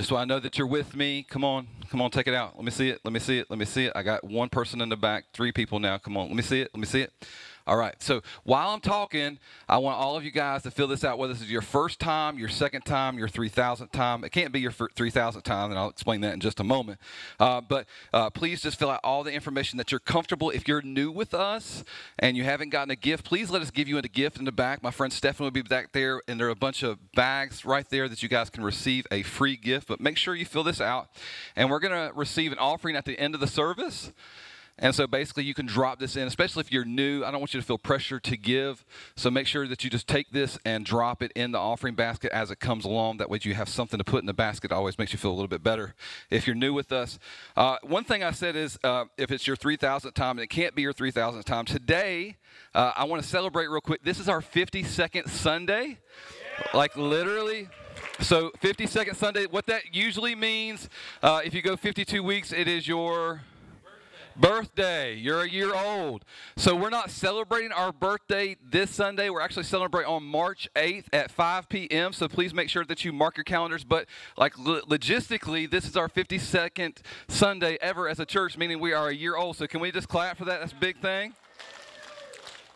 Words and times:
Just 0.00 0.08
so 0.08 0.16
I 0.16 0.24
know 0.24 0.40
that 0.40 0.56
you're 0.56 0.66
with 0.66 0.96
me. 0.96 1.26
Come 1.28 1.44
on, 1.44 1.66
come 1.90 2.00
on, 2.00 2.10
take 2.10 2.26
it 2.26 2.32
out. 2.32 2.56
Let 2.56 2.64
me 2.64 2.70
see 2.70 2.88
it. 2.88 3.02
Let 3.04 3.12
me 3.12 3.20
see 3.20 3.38
it. 3.38 3.50
Let 3.50 3.58
me 3.58 3.66
see 3.66 3.84
it. 3.84 3.92
I 3.94 4.02
got 4.02 4.24
one 4.24 4.48
person 4.48 4.80
in 4.80 4.88
the 4.88 4.96
back, 4.96 5.26
three 5.34 5.52
people 5.52 5.78
now. 5.78 5.98
Come 5.98 6.16
on, 6.16 6.28
let 6.28 6.36
me 6.36 6.42
see 6.42 6.62
it. 6.62 6.70
Let 6.72 6.80
me 6.80 6.86
see 6.86 7.02
it. 7.02 7.12
All 7.66 7.76
right. 7.76 7.94
So 8.02 8.22
while 8.44 8.70
I'm 8.70 8.80
talking, 8.80 9.38
I 9.68 9.78
want 9.78 9.98
all 9.98 10.16
of 10.16 10.24
you 10.24 10.30
guys 10.30 10.62
to 10.62 10.70
fill 10.70 10.88
this 10.88 11.04
out. 11.04 11.18
Whether 11.18 11.34
this 11.34 11.42
is 11.42 11.50
your 11.50 11.62
first 11.62 12.00
time, 12.00 12.38
your 12.38 12.48
second 12.48 12.82
time, 12.82 13.18
your 13.18 13.28
3,000th 13.28 13.92
time. 13.92 14.24
It 14.24 14.30
can't 14.30 14.52
be 14.52 14.60
your 14.60 14.72
3,000th 14.72 15.42
time, 15.42 15.70
and 15.70 15.78
I'll 15.78 15.88
explain 15.88 16.20
that 16.22 16.34
in 16.34 16.40
just 16.40 16.60
a 16.60 16.64
moment. 16.64 16.98
Uh, 17.38 17.60
but 17.60 17.86
uh, 18.12 18.30
please 18.30 18.62
just 18.62 18.78
fill 18.78 18.90
out 18.90 19.00
all 19.04 19.22
the 19.22 19.32
information 19.32 19.76
that 19.78 19.90
you're 19.92 20.00
comfortable. 20.00 20.50
If 20.50 20.66
you're 20.66 20.82
new 20.82 21.10
with 21.10 21.34
us 21.34 21.84
and 22.18 22.36
you 22.36 22.44
haven't 22.44 22.70
gotten 22.70 22.90
a 22.90 22.96
gift, 22.96 23.24
please 23.24 23.50
let 23.50 23.62
us 23.62 23.70
give 23.70 23.88
you 23.88 23.98
a 23.98 24.02
gift 24.02 24.38
in 24.38 24.44
the 24.44 24.52
back. 24.52 24.82
My 24.82 24.90
friend 24.90 25.12
Stefan 25.12 25.44
will 25.44 25.50
be 25.50 25.62
back 25.62 25.92
there, 25.92 26.22
and 26.26 26.40
there 26.40 26.48
are 26.48 26.50
a 26.50 26.56
bunch 26.56 26.82
of 26.82 26.98
bags 27.12 27.64
right 27.64 27.88
there 27.88 28.08
that 28.08 28.22
you 28.22 28.28
guys 28.28 28.50
can 28.50 28.64
receive 28.64 29.06
a 29.10 29.22
free 29.22 29.56
gift. 29.56 29.88
But 29.88 30.00
make 30.00 30.16
sure 30.16 30.34
you 30.34 30.44
fill 30.44 30.64
this 30.64 30.80
out, 30.80 31.08
and 31.56 31.70
we're 31.70 31.80
going 31.80 31.94
to 31.94 32.14
receive 32.14 32.52
an 32.52 32.58
offering 32.58 32.96
at 32.96 33.04
the 33.04 33.18
end 33.18 33.34
of 33.34 33.40
the 33.40 33.46
service. 33.46 34.12
And 34.80 34.94
so 34.94 35.06
basically, 35.06 35.44
you 35.44 35.54
can 35.54 35.66
drop 35.66 35.98
this 35.98 36.16
in, 36.16 36.26
especially 36.26 36.62
if 36.62 36.72
you're 36.72 36.84
new. 36.84 37.22
I 37.22 37.30
don't 37.30 37.40
want 37.40 37.54
you 37.54 37.60
to 37.60 37.66
feel 37.66 37.78
pressure 37.78 38.18
to 38.18 38.36
give. 38.36 38.84
So 39.14 39.30
make 39.30 39.46
sure 39.46 39.68
that 39.68 39.84
you 39.84 39.90
just 39.90 40.08
take 40.08 40.30
this 40.30 40.58
and 40.64 40.84
drop 40.84 41.22
it 41.22 41.32
in 41.36 41.52
the 41.52 41.58
offering 41.58 41.94
basket 41.94 42.32
as 42.32 42.50
it 42.50 42.60
comes 42.60 42.84
along. 42.84 43.18
That 43.18 43.28
way, 43.28 43.38
you 43.42 43.54
have 43.54 43.68
something 43.68 43.98
to 43.98 44.04
put 44.04 44.22
in 44.22 44.26
the 44.26 44.32
basket. 44.32 44.72
It 44.72 44.74
always 44.74 44.98
makes 44.98 45.12
you 45.12 45.18
feel 45.18 45.30
a 45.30 45.32
little 45.32 45.48
bit 45.48 45.62
better 45.62 45.94
if 46.30 46.46
you're 46.46 46.56
new 46.56 46.72
with 46.72 46.92
us. 46.92 47.18
Uh, 47.56 47.76
one 47.82 48.04
thing 48.04 48.24
I 48.24 48.30
said 48.30 48.56
is 48.56 48.78
uh, 48.82 49.04
if 49.16 49.30
it's 49.30 49.46
your 49.46 49.56
3,000th 49.56 50.14
time, 50.14 50.38
and 50.38 50.40
it 50.40 50.48
can't 50.48 50.74
be 50.74 50.82
your 50.82 50.94
3,000th 50.94 51.44
time, 51.44 51.66
today 51.66 52.36
uh, 52.74 52.92
I 52.96 53.04
want 53.04 53.22
to 53.22 53.28
celebrate 53.28 53.68
real 53.68 53.80
quick. 53.80 54.02
This 54.02 54.18
is 54.18 54.28
our 54.28 54.40
52nd 54.40 55.28
Sunday. 55.28 55.98
Like 56.74 56.96
literally. 56.96 57.68
So 58.20 58.50
52nd 58.62 59.16
Sunday, 59.16 59.46
what 59.46 59.66
that 59.66 59.94
usually 59.94 60.34
means, 60.34 60.88
uh, 61.22 61.40
if 61.44 61.54
you 61.54 61.62
go 61.62 61.76
52 61.76 62.22
weeks, 62.22 62.52
it 62.52 62.68
is 62.68 62.86
your 62.86 63.42
birthday. 64.36 65.14
You're 65.14 65.42
a 65.42 65.48
year 65.48 65.74
old. 65.74 66.24
So 66.56 66.74
we're 66.74 66.90
not 66.90 67.10
celebrating 67.10 67.72
our 67.72 67.92
birthday 67.92 68.56
this 68.62 68.90
Sunday. 68.90 69.30
We're 69.30 69.40
actually 69.40 69.64
celebrating 69.64 70.10
on 70.10 70.24
March 70.24 70.68
8th 70.76 71.06
at 71.12 71.30
5 71.30 71.68
p.m. 71.68 72.12
So 72.12 72.28
please 72.28 72.54
make 72.54 72.68
sure 72.68 72.84
that 72.84 73.04
you 73.04 73.12
mark 73.12 73.36
your 73.36 73.44
calendars. 73.44 73.84
But 73.84 74.06
like 74.36 74.54
logistically, 74.54 75.70
this 75.70 75.86
is 75.86 75.96
our 75.96 76.08
52nd 76.08 76.98
Sunday 77.28 77.78
ever 77.80 78.08
as 78.08 78.20
a 78.20 78.26
church, 78.26 78.56
meaning 78.56 78.80
we 78.80 78.92
are 78.92 79.08
a 79.08 79.14
year 79.14 79.36
old. 79.36 79.56
So 79.56 79.66
can 79.66 79.80
we 79.80 79.90
just 79.92 80.08
clap 80.08 80.38
for 80.38 80.44
that? 80.44 80.60
That's 80.60 80.72
a 80.72 80.76
big 80.76 80.98
thing. 80.98 81.34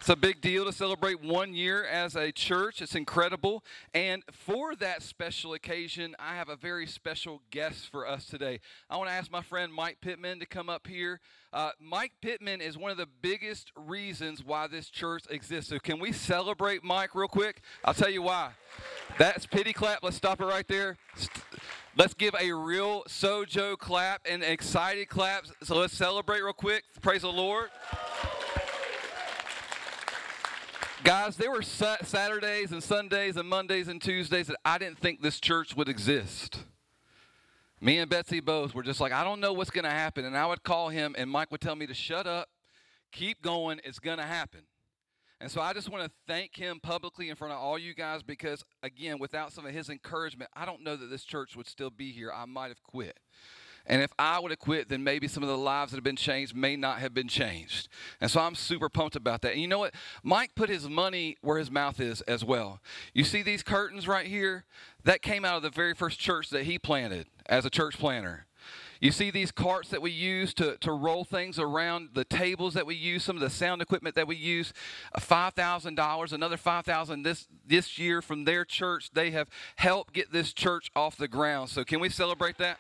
It's 0.05 0.11
a 0.11 0.17
big 0.17 0.43
deal 0.43 0.67
to 0.67 0.73
celebrate 0.75 1.23
one 1.23 1.55
year 1.55 1.83
as 1.83 2.15
a 2.15 2.31
church. 2.31 2.83
It's 2.83 2.95
incredible. 2.95 3.65
And 3.95 4.23
for 4.31 4.77
that 4.77 5.03
special 5.03 5.55
occasion, 5.55 6.15
I 6.19 6.35
have 6.35 6.51
a 6.51 6.57
very 6.57 6.87
special 6.87 7.41
guest 7.51 7.91
for 7.91 8.07
us 8.07 8.27
today. 8.27 8.61
I 8.91 8.99
want 8.99 9.09
to 9.09 9.15
ask 9.15 9.31
my 9.31 9.41
friend 9.41 9.73
Mike 9.73 10.03
Pittman 10.03 10.41
to 10.41 10.47
come 10.47 10.69
up 10.69 10.87
here. 10.87 11.21
Uh, 11.55 11.71
Mike 11.81 12.13
Pittman 12.21 12.61
is 12.61 12.77
one 12.77 12.91
of 12.91 12.99
the 12.99 13.09
biggest 13.23 13.73
reasons 13.77 14.45
why 14.45 14.67
this 14.67 14.91
church 14.91 15.25
exists. 15.31 15.71
So, 15.71 15.79
can 15.79 15.99
we 15.99 16.13
celebrate 16.13 16.85
Mike 16.85 17.15
real 17.15 17.27
quick? 17.27 17.63
I'll 17.83 17.95
tell 17.95 18.11
you 18.11 18.21
why. 18.21 18.51
That's 19.17 19.47
pity 19.47 19.73
clap. 19.73 20.03
Let's 20.03 20.17
stop 20.17 20.39
it 20.39 20.45
right 20.45 20.69
there. 20.69 20.99
Let's 21.97 22.13
give 22.13 22.35
a 22.39 22.53
real 22.53 23.05
Sojo 23.05 23.79
clap 23.79 24.27
and 24.29 24.43
excited 24.43 25.09
clap. 25.09 25.47
So, 25.63 25.77
let's 25.77 25.97
celebrate 25.97 26.43
real 26.43 26.53
quick. 26.53 26.85
Praise 27.01 27.23
the 27.23 27.33
Lord. 27.33 27.71
Guys, 31.05 31.37
there 31.37 31.51
were 31.51 31.61
Saturdays 31.61 32.73
and 32.73 32.83
Sundays 32.83 33.37
and 33.37 33.47
Mondays 33.47 33.89
and 33.89 34.01
Tuesdays 34.01 34.47
that 34.47 34.57
I 34.65 34.79
didn't 34.79 34.99
think 34.99 35.21
this 35.21 35.39
church 35.39 35.77
would 35.77 35.87
exist. 35.87 36.61
Me 37.79 37.99
and 37.99 38.09
Betsy 38.09 38.41
both 38.41 38.75
were 38.75 38.83
just 38.83 39.03
like, 39.03 39.13
I 39.13 39.23
don't 39.23 39.39
know 39.39 39.53
what's 39.53 39.69
going 39.69 39.85
to 39.85 39.91
happen. 39.91 40.25
And 40.25 40.35
I 40.35 40.47
would 40.47 40.63
call 40.63 40.89
him, 40.89 41.15
and 41.19 41.31
Mike 41.31 41.51
would 41.51 41.61
tell 41.61 41.77
me 41.77 41.87
to 41.87 41.93
shut 41.93 42.27
up, 42.27 42.49
keep 43.13 43.43
going, 43.43 43.83
it's 43.85 43.99
going 43.99 44.17
to 44.17 44.25
happen. 44.25 44.63
And 45.43 45.51
so 45.51 45.61
I 45.61 45.75
just 45.75 45.91
want 45.91 46.05
to 46.05 46.11
thank 46.27 46.57
him 46.57 46.81
publicly 46.81 47.29
in 47.29 47.37
front 47.37 47.53
of 47.53 47.61
all 47.61 47.79
you 47.79 47.93
guys 47.93 48.23
because, 48.23 48.65
again, 48.83 49.19
without 49.19 49.53
some 49.53 49.67
of 49.67 49.75
his 49.75 49.91
encouragement, 49.91 50.51
I 50.55 50.65
don't 50.65 50.83
know 50.83 50.97
that 50.97 51.11
this 51.11 51.25
church 51.25 51.55
would 51.55 51.69
still 51.69 51.91
be 51.91 52.13
here. 52.13 52.33
I 52.35 52.47
might 52.47 52.69
have 52.69 52.83
quit. 52.83 53.21
And 53.87 54.03
if 54.03 54.13
I 54.19 54.39
would 54.39 54.51
have 54.51 54.59
quit, 54.59 54.89
then 54.89 55.05
maybe 55.05 55.29
some 55.29 55.43
of 55.43 55.49
the 55.49 55.59
lives 55.59 55.91
that 55.91 55.99
have 55.99 56.05
been 56.05 56.17
changed 56.17 56.57
may 56.57 56.75
not 56.77 57.01
have 57.01 57.13
been 57.13 57.29
changed. 57.29 57.89
And 58.21 58.31
so 58.31 58.41
I'm 58.41 58.55
super 58.55 58.89
pumped 58.89 59.17
about 59.17 59.43
that. 59.43 59.53
And 59.53 59.61
you 59.61 59.69
know 59.69 59.81
what? 59.81 59.95
Mike 60.23 60.55
put 60.55 60.71
his 60.71 60.89
money 60.89 61.37
where 61.43 61.59
his 61.59 61.71
mouth 61.71 62.01
is 62.01 62.23
as 62.23 62.45
well. 62.45 62.81
You 63.13 63.25
see 63.25 63.43
these 63.43 63.63
curtains 63.63 64.09
right 64.09 64.27
here? 64.27 64.65
That 65.05 65.21
came 65.21 65.45
out 65.45 65.57
of 65.57 65.63
the 65.63 65.71
very 65.71 65.95
first 65.95 66.19
church 66.19 66.49
that 66.51 66.65
he 66.65 66.79
planted 66.79 67.27
as 67.47 67.67
a 67.67 67.71
church 67.71 67.99
planter. 67.99 68.47
You 69.01 69.13
see 69.13 69.31
these 69.31 69.51
carts 69.51 69.91
that 69.91 70.01
we 70.01 70.11
use 70.11 70.55
to, 70.55 70.79
to 70.79 70.93
roll 70.93 71.25
things 71.25 71.59
around, 71.59 72.11
the 72.15 72.25
tables 72.25 72.73
that 72.73 72.87
we 72.87 72.95
use, 72.95 73.23
some 73.23 73.37
of 73.37 73.43
the 73.43 73.51
sound 73.51 73.83
equipment 73.83 74.15
that 74.15 74.27
we 74.27 74.37
use, 74.37 74.73
$5,000, 75.19 76.33
another 76.33 76.57
5000 76.57 77.23
this 77.23 77.47
this 77.67 77.99
year 77.99 78.23
from 78.23 78.45
their 78.45 78.65
church. 78.65 79.11
They 79.13 79.31
have 79.33 79.49
helped 79.77 80.15
get 80.15 80.33
this 80.33 80.55
church 80.55 80.91
off 80.97 81.19
the 81.19 81.29
ground. 81.29 81.69
So 81.69 81.85
can 81.85 82.01
we 82.01 82.09
celebrate 82.09 82.57
that? 82.59 82.79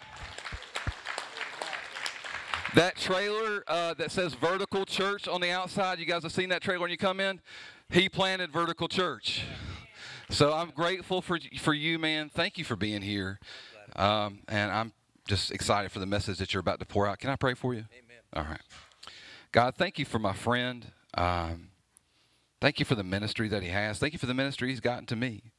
That 2.75 2.97
trailer 2.97 3.63
uh, 3.69 3.95
that 3.95 4.11
says 4.11 4.35
Vertical 4.35 4.85
Church 4.85 5.29
on 5.29 5.41
the 5.41 5.51
outside, 5.51 6.01
you 6.01 6.07
guys 6.07 6.25
have 6.25 6.33
seen 6.33 6.49
that 6.49 6.61
trailer 6.61 6.81
when 6.81 6.91
you 6.91 6.97
come 6.97 7.21
in? 7.21 7.41
He 7.89 8.09
planted 8.09 8.53
Vertical 8.53 8.89
Church. 8.89 9.45
So 10.29 10.53
I'm 10.53 10.71
grateful 10.71 11.23
for, 11.23 11.39
for 11.61 11.73
you, 11.73 12.01
man. 12.01 12.31
Thank 12.31 12.59
you 12.59 12.65
for 12.65 12.75
being 12.75 13.03
here. 13.03 13.39
Um, 13.95 14.41
and 14.49 14.73
I'm 14.73 14.93
just 15.29 15.53
excited 15.53 15.93
for 15.93 16.01
the 16.01 16.07
message 16.07 16.39
that 16.39 16.53
you're 16.53 16.61
about 16.61 16.81
to 16.81 16.85
pour 16.85 17.07
out. 17.07 17.21
Can 17.21 17.31
I 17.31 17.37
pray 17.37 17.55
for 17.55 17.75
you? 17.75 17.85
Amen. 17.93 18.19
All 18.33 18.43
right. 18.43 18.61
God, 19.53 19.77
thank 19.77 20.01
you 20.01 20.05
for 20.05 20.19
my 20.19 20.33
friend. 20.33 20.87
Um, 21.17 21.69
thank 22.61 22.81
you 22.81 22.85
for 22.85 22.97
the 22.97 23.05
ministry 23.05 23.47
that 23.49 23.63
he 23.63 23.69
has. 23.69 24.01
Thank 24.01 24.15
you 24.15 24.19
for 24.19 24.27
the 24.27 24.35
ministry 24.35 24.71
he's 24.71 24.81
gotten 24.81 25.07
to 25.07 25.17
me. 25.17 25.53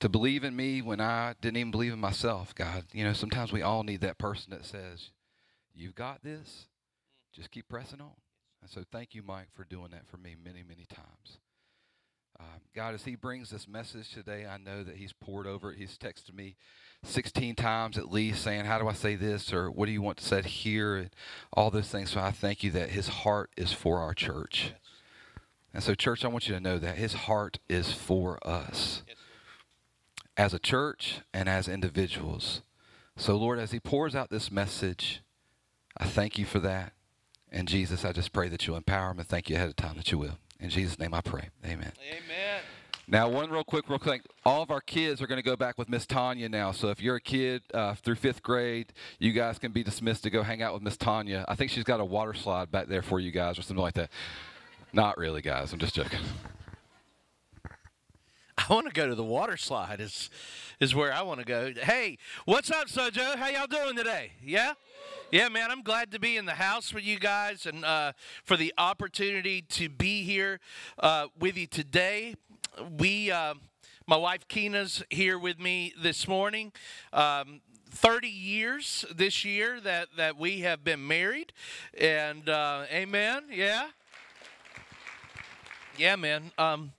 To 0.00 0.10
believe 0.10 0.44
in 0.44 0.54
me 0.54 0.82
when 0.82 1.00
I 1.00 1.36
didn't 1.40 1.56
even 1.56 1.70
believe 1.70 1.94
in 1.94 2.00
myself, 2.00 2.54
God. 2.54 2.84
You 2.92 3.04
know, 3.04 3.14
sometimes 3.14 3.50
we 3.50 3.62
all 3.62 3.82
need 3.82 4.02
that 4.02 4.18
person 4.18 4.50
that 4.50 4.66
says, 4.66 5.08
You've 5.74 5.94
got 5.94 6.22
this. 6.22 6.66
Just 7.32 7.50
keep 7.50 7.68
pressing 7.68 8.00
on. 8.00 8.12
And 8.62 8.70
so 8.70 8.84
thank 8.90 9.14
you, 9.14 9.22
Mike, 9.22 9.48
for 9.54 9.64
doing 9.64 9.90
that 9.90 10.06
for 10.06 10.16
me 10.16 10.36
many, 10.42 10.62
many 10.62 10.86
times. 10.86 11.38
Um, 12.40 12.60
God, 12.74 12.94
as 12.94 13.04
he 13.04 13.14
brings 13.14 13.50
this 13.50 13.68
message 13.68 14.10
today, 14.10 14.46
I 14.46 14.56
know 14.56 14.82
that 14.82 14.96
he's 14.96 15.12
poured 15.12 15.46
over 15.46 15.70
it. 15.70 15.78
He's 15.78 15.96
texted 15.96 16.34
me 16.34 16.56
16 17.04 17.54
times 17.54 17.96
at 17.96 18.10
least 18.10 18.42
saying, 18.42 18.64
How 18.64 18.78
do 18.78 18.88
I 18.88 18.92
say 18.92 19.14
this? 19.14 19.52
or 19.52 19.70
What 19.70 19.86
do 19.86 19.92
you 19.92 20.02
want 20.02 20.18
to 20.18 20.24
say 20.24 20.42
here? 20.42 20.96
And 20.96 21.10
all 21.52 21.70
those 21.70 21.88
things. 21.88 22.10
So 22.10 22.20
I 22.20 22.32
thank 22.32 22.64
you 22.64 22.70
that 22.72 22.90
his 22.90 23.08
heart 23.08 23.50
is 23.56 23.72
for 23.72 23.98
our 24.00 24.14
church. 24.14 24.72
And 25.72 25.82
so, 25.82 25.94
church, 25.94 26.24
I 26.24 26.28
want 26.28 26.48
you 26.48 26.54
to 26.54 26.60
know 26.60 26.78
that 26.78 26.96
his 26.96 27.14
heart 27.14 27.58
is 27.68 27.92
for 27.92 28.44
us 28.46 29.02
as 30.36 30.54
a 30.54 30.58
church 30.58 31.20
and 31.32 31.48
as 31.48 31.68
individuals. 31.68 32.62
So, 33.16 33.36
Lord, 33.36 33.58
as 33.58 33.72
he 33.72 33.80
pours 33.80 34.14
out 34.14 34.30
this 34.30 34.50
message, 34.50 35.22
I 35.96 36.06
thank 36.06 36.38
you 36.38 36.44
for 36.44 36.58
that. 36.60 36.92
And 37.50 37.68
Jesus, 37.68 38.04
I 38.04 38.12
just 38.12 38.32
pray 38.32 38.48
that 38.48 38.66
you'll 38.66 38.76
empower 38.76 39.10
him 39.10 39.18
and 39.20 39.28
thank 39.28 39.48
you 39.48 39.56
ahead 39.56 39.68
of 39.68 39.76
time 39.76 39.96
that 39.96 40.10
you 40.10 40.18
will. 40.18 40.38
In 40.58 40.70
Jesus' 40.70 40.98
name 40.98 41.14
I 41.14 41.20
pray. 41.20 41.50
Amen. 41.64 41.92
Amen. 42.10 42.60
Now, 43.06 43.28
one 43.28 43.50
real 43.50 43.64
quick, 43.64 43.88
real 43.88 43.98
quick. 43.98 44.22
All 44.46 44.62
of 44.62 44.70
our 44.70 44.80
kids 44.80 45.20
are 45.20 45.26
going 45.26 45.38
to 45.38 45.44
go 45.44 45.56
back 45.56 45.76
with 45.76 45.90
Miss 45.90 46.06
Tanya 46.06 46.48
now. 46.48 46.72
So 46.72 46.88
if 46.88 47.02
you're 47.02 47.16
a 47.16 47.20
kid 47.20 47.62
uh, 47.74 47.94
through 47.94 48.14
fifth 48.14 48.42
grade, 48.42 48.92
you 49.18 49.32
guys 49.32 49.58
can 49.58 49.72
be 49.72 49.82
dismissed 49.82 50.22
to 50.22 50.30
go 50.30 50.42
hang 50.42 50.62
out 50.62 50.72
with 50.72 50.82
Miss 50.82 50.96
Tanya. 50.96 51.44
I 51.46 51.54
think 51.54 51.70
she's 51.70 51.84
got 51.84 52.00
a 52.00 52.04
water 52.04 52.32
slide 52.32 52.70
back 52.70 52.88
there 52.88 53.02
for 53.02 53.20
you 53.20 53.30
guys 53.30 53.58
or 53.58 53.62
something 53.62 53.82
like 53.82 53.94
that. 53.94 54.10
Not 54.92 55.18
really, 55.18 55.42
guys. 55.42 55.72
I'm 55.72 55.78
just 55.78 55.94
joking. 55.94 56.20
I 58.68 58.72
want 58.72 58.86
to 58.86 58.92
go 58.92 59.08
to 59.08 59.14
the 59.14 59.24
water 59.24 59.56
slide. 59.56 60.00
Is 60.00 60.30
is 60.80 60.94
where 60.94 61.12
I 61.12 61.22
want 61.22 61.40
to 61.40 61.46
go. 61.46 61.72
Hey, 61.82 62.18
what's 62.44 62.70
up, 62.70 62.88
Sojo? 62.88 63.36
How 63.36 63.48
y'all 63.48 63.66
doing 63.66 63.96
today? 63.96 64.32
Yeah. 64.42 64.74
Yeah, 65.30 65.48
man, 65.48 65.70
I'm 65.70 65.82
glad 65.82 66.12
to 66.12 66.20
be 66.20 66.36
in 66.36 66.44
the 66.44 66.52
house 66.52 66.92
with 66.94 67.04
you 67.04 67.18
guys 67.18 67.66
and 67.66 67.84
uh, 67.84 68.12
for 68.44 68.56
the 68.56 68.72
opportunity 68.78 69.62
to 69.62 69.88
be 69.88 70.22
here 70.22 70.60
uh, 70.98 71.26
with 71.38 71.56
you 71.56 71.66
today. 71.66 72.34
We, 72.98 73.32
uh, 73.32 73.54
my 74.06 74.16
wife 74.16 74.46
Kina's 74.46 75.02
here 75.10 75.38
with 75.38 75.58
me 75.58 75.92
this 76.00 76.28
morning. 76.28 76.72
Um, 77.12 77.62
30 77.90 78.28
years 78.28 79.04
this 79.12 79.44
year 79.44 79.80
that, 79.80 80.08
that 80.16 80.36
we 80.36 80.60
have 80.60 80.84
been 80.84 81.04
married. 81.04 81.52
And 81.98 82.48
uh, 82.48 82.84
amen. 82.92 83.44
Yeah. 83.50 83.88
Yeah, 85.96 86.16
man. 86.16 86.52
Um, 86.58 86.92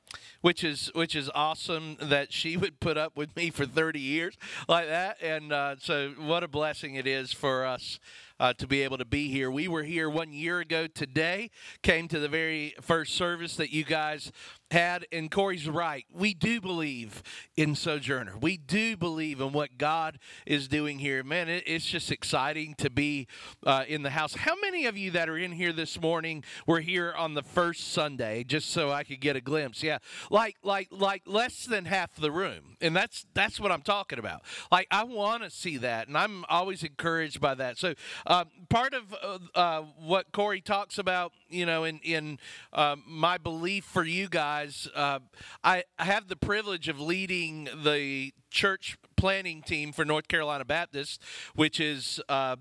which 0.46 0.64
is 0.64 0.92
which 0.94 1.16
is 1.16 1.28
awesome 1.34 1.98
that 2.00 2.32
she 2.32 2.56
would 2.56 2.80
put 2.80 3.00
up 3.00 3.18
with 3.18 3.36
me 3.36 3.50
for 3.50 3.66
30 3.66 4.00
years 4.00 4.38
like 4.68 4.86
that. 4.86 5.18
And 5.20 5.52
uh, 5.52 5.78
so, 5.80 6.12
what 6.20 6.44
a 6.44 6.48
blessing 6.48 6.94
it 6.94 7.08
is 7.08 7.32
for 7.32 7.66
us 7.66 8.00
uh, 8.40 8.54
to 8.60 8.68
be 8.68 8.84
able 8.84 9.00
to 9.00 9.06
be 9.06 9.30
here. 9.30 9.50
We 9.50 9.68
were 9.68 9.82
here 9.82 10.08
one 10.08 10.32
year 10.32 10.60
ago 10.60 10.86
today, 10.86 11.50
came 11.82 12.08
to 12.10 12.20
the 12.20 12.28
very 12.28 12.76
first 12.80 13.16
service 13.16 13.56
that 13.56 13.72
you 13.72 13.84
guys 13.84 14.32
had, 14.72 15.06
and 15.12 15.30
Corey's 15.30 15.68
right. 15.70 16.06
We 16.12 16.34
do 16.34 16.60
believe 16.60 17.22
in 17.56 17.76
Sojourner. 17.76 18.38
We 18.38 18.58
do 18.58 18.98
believe 18.98 19.40
in 19.40 19.54
what 19.54 19.78
God 19.78 20.20
is 20.46 20.68
doing 20.68 21.00
here. 21.00 21.24
Man, 21.24 21.50
it, 21.50 21.64
it's 21.68 21.86
just 21.86 22.12
exciting 22.12 22.76
to 22.76 22.90
be 22.90 23.28
uh, 23.66 23.86
in 23.88 24.02
the 24.02 24.10
house. 24.10 24.36
How 24.36 24.56
many 24.62 24.86
of 24.86 24.98
you 24.98 25.12
that 25.12 25.30
are 25.30 25.38
in 25.38 25.52
here 25.52 25.72
this 25.72 26.02
morning 26.02 26.44
were 26.66 26.80
here 26.80 27.14
on 27.18 27.36
the 27.36 27.44
first 27.44 27.94
Sunday, 27.94 28.44
just 28.44 28.72
so 28.72 28.92
I 28.92 29.04
could 29.04 29.22
get 29.22 29.36
a 29.36 29.42
glimpse? 29.42 29.84
Yeah, 29.84 30.00
like 30.30 30.58
like 30.64 30.88
like 30.92 31.24
less 31.26 31.66
than 31.66 31.86
half 31.86 32.16
the 32.16 32.32
room, 32.32 32.78
and 32.82 32.96
that's 32.96 33.26
that's 33.34 33.60
what 33.60 33.72
I'm 33.72 33.82
talking 33.82 34.20
about. 34.20 34.42
Like 34.72 34.88
I 34.92 35.04
want 35.04 35.44
to 35.44 35.50
see 35.50 35.78
that, 35.78 36.08
and 36.08 36.18
I'm 36.18 36.44
always 36.50 36.84
encouraged 36.84 37.40
by 37.40 37.56
that. 37.56 37.78
So 37.78 37.94
uh, 38.26 38.46
part 38.70 38.94
of 38.94 39.14
uh, 39.14 39.38
uh, 39.54 39.84
what 40.00 40.32
Corey 40.32 40.62
talks 40.62 40.98
about, 40.98 41.34
you 41.50 41.66
know, 41.66 41.84
in 41.84 42.00
in 42.00 42.40
uh, 42.74 42.96
my 43.08 43.38
belief 43.38 43.86
for 43.86 44.04
you 44.04 44.28
guys, 44.28 44.55
uh, 44.96 45.20
I, 45.64 45.84
I 46.00 46.06
have 46.06 46.28
the 46.28 46.36
privilege 46.36 46.88
of 46.88 47.00
leading 47.00 47.68
the 47.84 48.34
church 48.50 48.98
planting 49.18 49.62
team 49.62 49.92
for 49.92 50.06
North 50.06 50.28
Carolina 50.28 50.66
Baptist, 50.66 51.22
which 51.56 51.80
is 51.80 52.22
uh, 52.30 52.56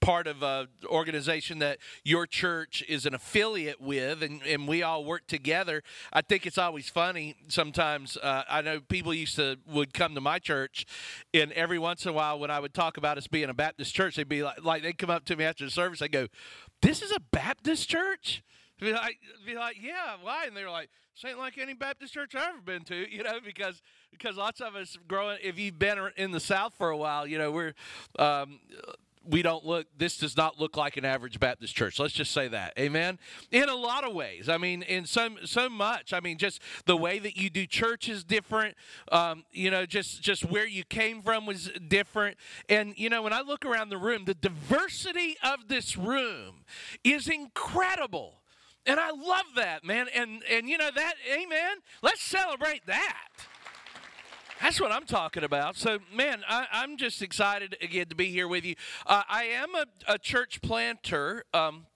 part 0.00 0.26
of 0.26 0.42
an 0.42 0.68
organization 0.86 1.58
that 1.58 1.78
your 2.04 2.26
church 2.26 2.84
is 2.88 3.06
an 3.06 3.14
affiliate 3.14 3.80
with, 3.80 4.22
and, 4.22 4.42
and 4.42 4.68
we 4.68 4.82
all 4.82 5.04
work 5.04 5.26
together. 5.26 5.82
I 6.12 6.22
think 6.22 6.46
it's 6.46 6.58
always 6.58 6.88
funny 6.88 7.36
sometimes. 7.48 8.16
Uh, 8.16 8.42
I 8.48 8.62
know 8.62 8.80
people 8.80 9.12
used 9.12 9.36
to 9.36 9.56
would 9.66 9.92
come 9.92 10.14
to 10.14 10.20
my 10.20 10.38
church, 10.38 10.86
and 11.34 11.52
every 11.52 11.78
once 11.78 12.04
in 12.04 12.10
a 12.10 12.14
while, 12.14 12.38
when 12.38 12.50
I 12.50 12.60
would 12.60 12.74
talk 12.74 12.96
about 12.96 13.18
us 13.18 13.26
being 13.26 13.50
a 13.50 13.54
Baptist 13.54 13.94
church, 13.94 14.16
they'd 14.16 14.28
be 14.28 14.42
like, 14.42 14.64
like 14.64 14.82
they'd 14.82 14.98
come 14.98 15.10
up 15.10 15.24
to 15.26 15.36
me 15.36 15.44
after 15.44 15.64
the 15.64 15.70
service, 15.70 16.00
they 16.00 16.08
go, 16.08 16.28
"This 16.82 17.02
is 17.02 17.12
a 17.12 17.20
Baptist 17.20 17.88
church." 17.88 18.42
Be 18.80 18.92
like, 18.92 19.18
be 19.44 19.54
like, 19.54 19.76
yeah, 19.80 20.16
why? 20.22 20.46
And 20.46 20.56
they 20.56 20.62
were 20.62 20.70
like, 20.70 20.90
this 21.14 21.28
ain't 21.28 21.38
like 21.38 21.58
any 21.58 21.74
Baptist 21.74 22.14
church 22.14 22.34
I've 22.34 22.50
ever 22.50 22.60
been 22.64 22.84
to, 22.84 23.10
you 23.12 23.22
know, 23.22 23.40
because 23.44 23.82
because 24.10 24.36
lots 24.36 24.60
of 24.60 24.76
us 24.76 24.96
growing, 25.06 25.38
if 25.42 25.58
you've 25.58 25.78
been 25.78 25.98
in 26.16 26.30
the 26.30 26.40
South 26.40 26.74
for 26.76 26.90
a 26.90 26.96
while, 26.96 27.26
you 27.26 27.38
know, 27.38 27.50
we're 27.50 27.74
um, 28.18 28.60
we 29.28 29.42
don't 29.42 29.64
look 29.64 29.86
this 29.96 30.16
does 30.16 30.36
not 30.36 30.58
look 30.58 30.76
like 30.76 30.96
an 30.96 31.04
average 31.04 31.38
baptist 31.38 31.74
church. 31.74 31.98
Let's 31.98 32.14
just 32.14 32.32
say 32.32 32.48
that. 32.48 32.72
Amen? 32.78 33.18
In 33.50 33.68
a 33.68 33.74
lot 33.74 34.04
of 34.04 34.14
ways. 34.14 34.48
I 34.48 34.58
mean 34.58 34.82
in 34.82 35.04
so 35.04 35.30
so 35.44 35.68
much. 35.68 36.12
I 36.12 36.20
mean 36.20 36.38
just 36.38 36.62
the 36.86 36.96
way 36.96 37.18
that 37.18 37.36
you 37.36 37.50
do 37.50 37.66
church 37.66 38.08
is 38.08 38.24
different. 38.24 38.76
Um, 39.12 39.44
you 39.52 39.70
know 39.70 39.86
just 39.86 40.22
just 40.22 40.44
where 40.44 40.66
you 40.66 40.84
came 40.84 41.22
from 41.22 41.46
was 41.46 41.70
different. 41.88 42.36
And 42.68 42.94
you 42.96 43.10
know 43.10 43.22
when 43.22 43.32
i 43.32 43.40
look 43.40 43.66
around 43.66 43.90
the 43.90 43.98
room 43.98 44.24
the 44.24 44.34
diversity 44.34 45.36
of 45.42 45.68
this 45.68 45.96
room 45.96 46.64
is 47.04 47.28
incredible 47.28 48.40
and 48.88 48.98
i 48.98 49.10
love 49.10 49.46
that 49.54 49.84
man 49.84 50.06
and 50.14 50.42
and 50.50 50.68
you 50.68 50.76
know 50.76 50.90
that 50.94 51.14
amen 51.32 51.76
let's 52.02 52.22
celebrate 52.22 52.84
that 52.86 53.28
that's 54.60 54.80
what 54.80 54.90
I'm 54.90 55.04
talking 55.04 55.44
about. 55.44 55.76
So, 55.76 55.98
man, 56.12 56.42
I, 56.48 56.66
am 56.72 56.96
just 56.96 57.22
excited 57.22 57.76
again 57.80 58.06
to 58.06 58.16
be 58.16 58.30
here 58.30 58.48
with 58.48 58.64
you. 58.64 58.74
Uh, 59.06 59.22
I 59.28 59.44
am 59.44 59.74
a, 59.74 59.86
a 60.08 60.18
church 60.18 60.60
planter. 60.62 61.44
Um, 61.54 61.86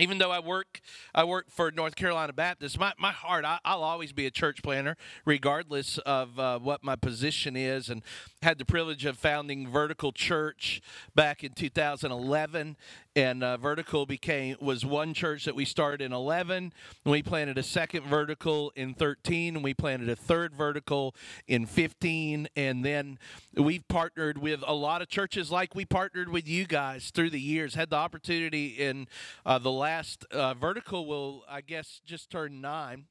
even 0.00 0.18
though 0.18 0.30
I 0.30 0.40
work, 0.40 0.80
I 1.14 1.24
work 1.24 1.46
for 1.50 1.70
North 1.70 1.94
Carolina 1.94 2.32
Baptist. 2.32 2.78
My, 2.78 2.92
my 2.98 3.12
heart, 3.12 3.44
I, 3.44 3.58
will 3.74 3.84
always 3.84 4.12
be 4.12 4.26
a 4.26 4.30
church 4.30 4.62
planter, 4.62 4.96
regardless 5.24 5.98
of 5.98 6.38
uh, 6.38 6.58
what 6.58 6.82
my 6.82 6.96
position 6.96 7.56
is. 7.56 7.90
And 7.90 8.02
had 8.42 8.58
the 8.58 8.64
privilege 8.64 9.04
of 9.04 9.18
founding 9.18 9.68
Vertical 9.68 10.12
Church 10.12 10.80
back 11.14 11.44
in 11.44 11.52
2011, 11.52 12.76
and 13.16 13.42
uh, 13.42 13.56
Vertical 13.56 14.06
became 14.06 14.56
was 14.60 14.86
one 14.86 15.12
church 15.12 15.44
that 15.44 15.54
we 15.54 15.64
started 15.64 16.00
in 16.00 16.12
11. 16.12 16.72
And 17.04 17.12
we 17.12 17.22
planted 17.22 17.58
a 17.58 17.62
second 17.62 18.04
Vertical 18.04 18.72
in 18.76 18.94
13, 18.94 19.56
and 19.56 19.64
we 19.64 19.74
planted 19.74 20.08
a 20.08 20.16
third 20.16 20.54
Vertical 20.54 21.14
in 21.46 21.66
15, 21.66 22.48
and 22.56 22.84
then 22.84 23.18
we've 23.54 23.86
partnered 23.88 24.38
with 24.38 24.62
a 24.66 24.74
lot 24.74 25.02
of 25.02 25.08
churches, 25.08 25.50
like 25.50 25.74
we 25.74 25.84
partnered 25.84 26.28
with 26.30 26.48
you 26.48 26.66
guys 26.66 27.10
through 27.10 27.30
the 27.30 27.40
years. 27.40 27.74
Had 27.74 27.90
the 27.90 27.96
opportunity 27.96 28.68
in 28.68 29.08
uh, 29.44 29.58
the 29.58 29.70
last 29.70 29.89
uh, 30.30 30.54
Vertical 30.54 31.06
will, 31.06 31.44
I 31.48 31.60
guess, 31.60 32.00
just 32.04 32.30
turn 32.30 32.60
nine, 32.60 33.06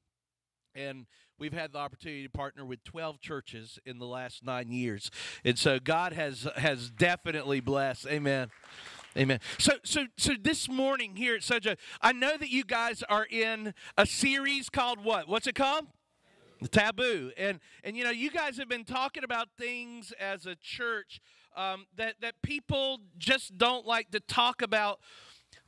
and 0.76 1.06
we've 1.38 1.54
had 1.54 1.74
the 1.74 1.80
opportunity 1.80 2.24
to 2.24 2.30
partner 2.30 2.66
with 2.66 2.84
12 2.84 3.22
churches 3.22 3.80
in 3.86 3.98
the 3.98 4.06
last 4.06 4.44
nine 4.44 4.72
years 4.72 5.10
and 5.46 5.58
so 5.58 5.80
god 5.80 6.12
has 6.12 6.48
has 6.58 6.90
definitely 6.90 7.60
blessed 7.60 8.06
amen 8.08 8.50
Amen. 9.18 9.40
So, 9.58 9.74
so, 9.84 10.06
so 10.18 10.34
this 10.40 10.70
morning 10.70 11.16
here 11.16 11.34
at 11.34 11.42
Sojo, 11.42 11.76
I 12.00 12.14
know 12.14 12.38
that 12.38 12.50
you 12.50 12.64
guys 12.64 13.02
are 13.10 13.26
in 13.26 13.74
a 13.98 14.06
series 14.06 14.70
called 14.70 15.04
what? 15.04 15.28
What's 15.28 15.48
it 15.48 15.56
called? 15.56 15.88
The 16.62 16.68
taboo. 16.68 17.32
And 17.36 17.60
and 17.84 17.98
you 17.98 18.04
know, 18.04 18.12
you 18.12 18.30
guys 18.30 18.58
have 18.58 18.70
been 18.70 18.86
talking 18.86 19.24
about 19.24 19.48
things 19.58 20.14
as 20.20 20.46
a 20.46 20.56
church 20.56 21.22
um, 21.58 21.88
that 21.98 22.22
that 22.22 22.36
people 22.44 23.00
just 23.18 23.58
don't 23.58 23.86
like 23.86 24.12
to 24.12 24.20
talk 24.20 24.62
about 24.62 25.00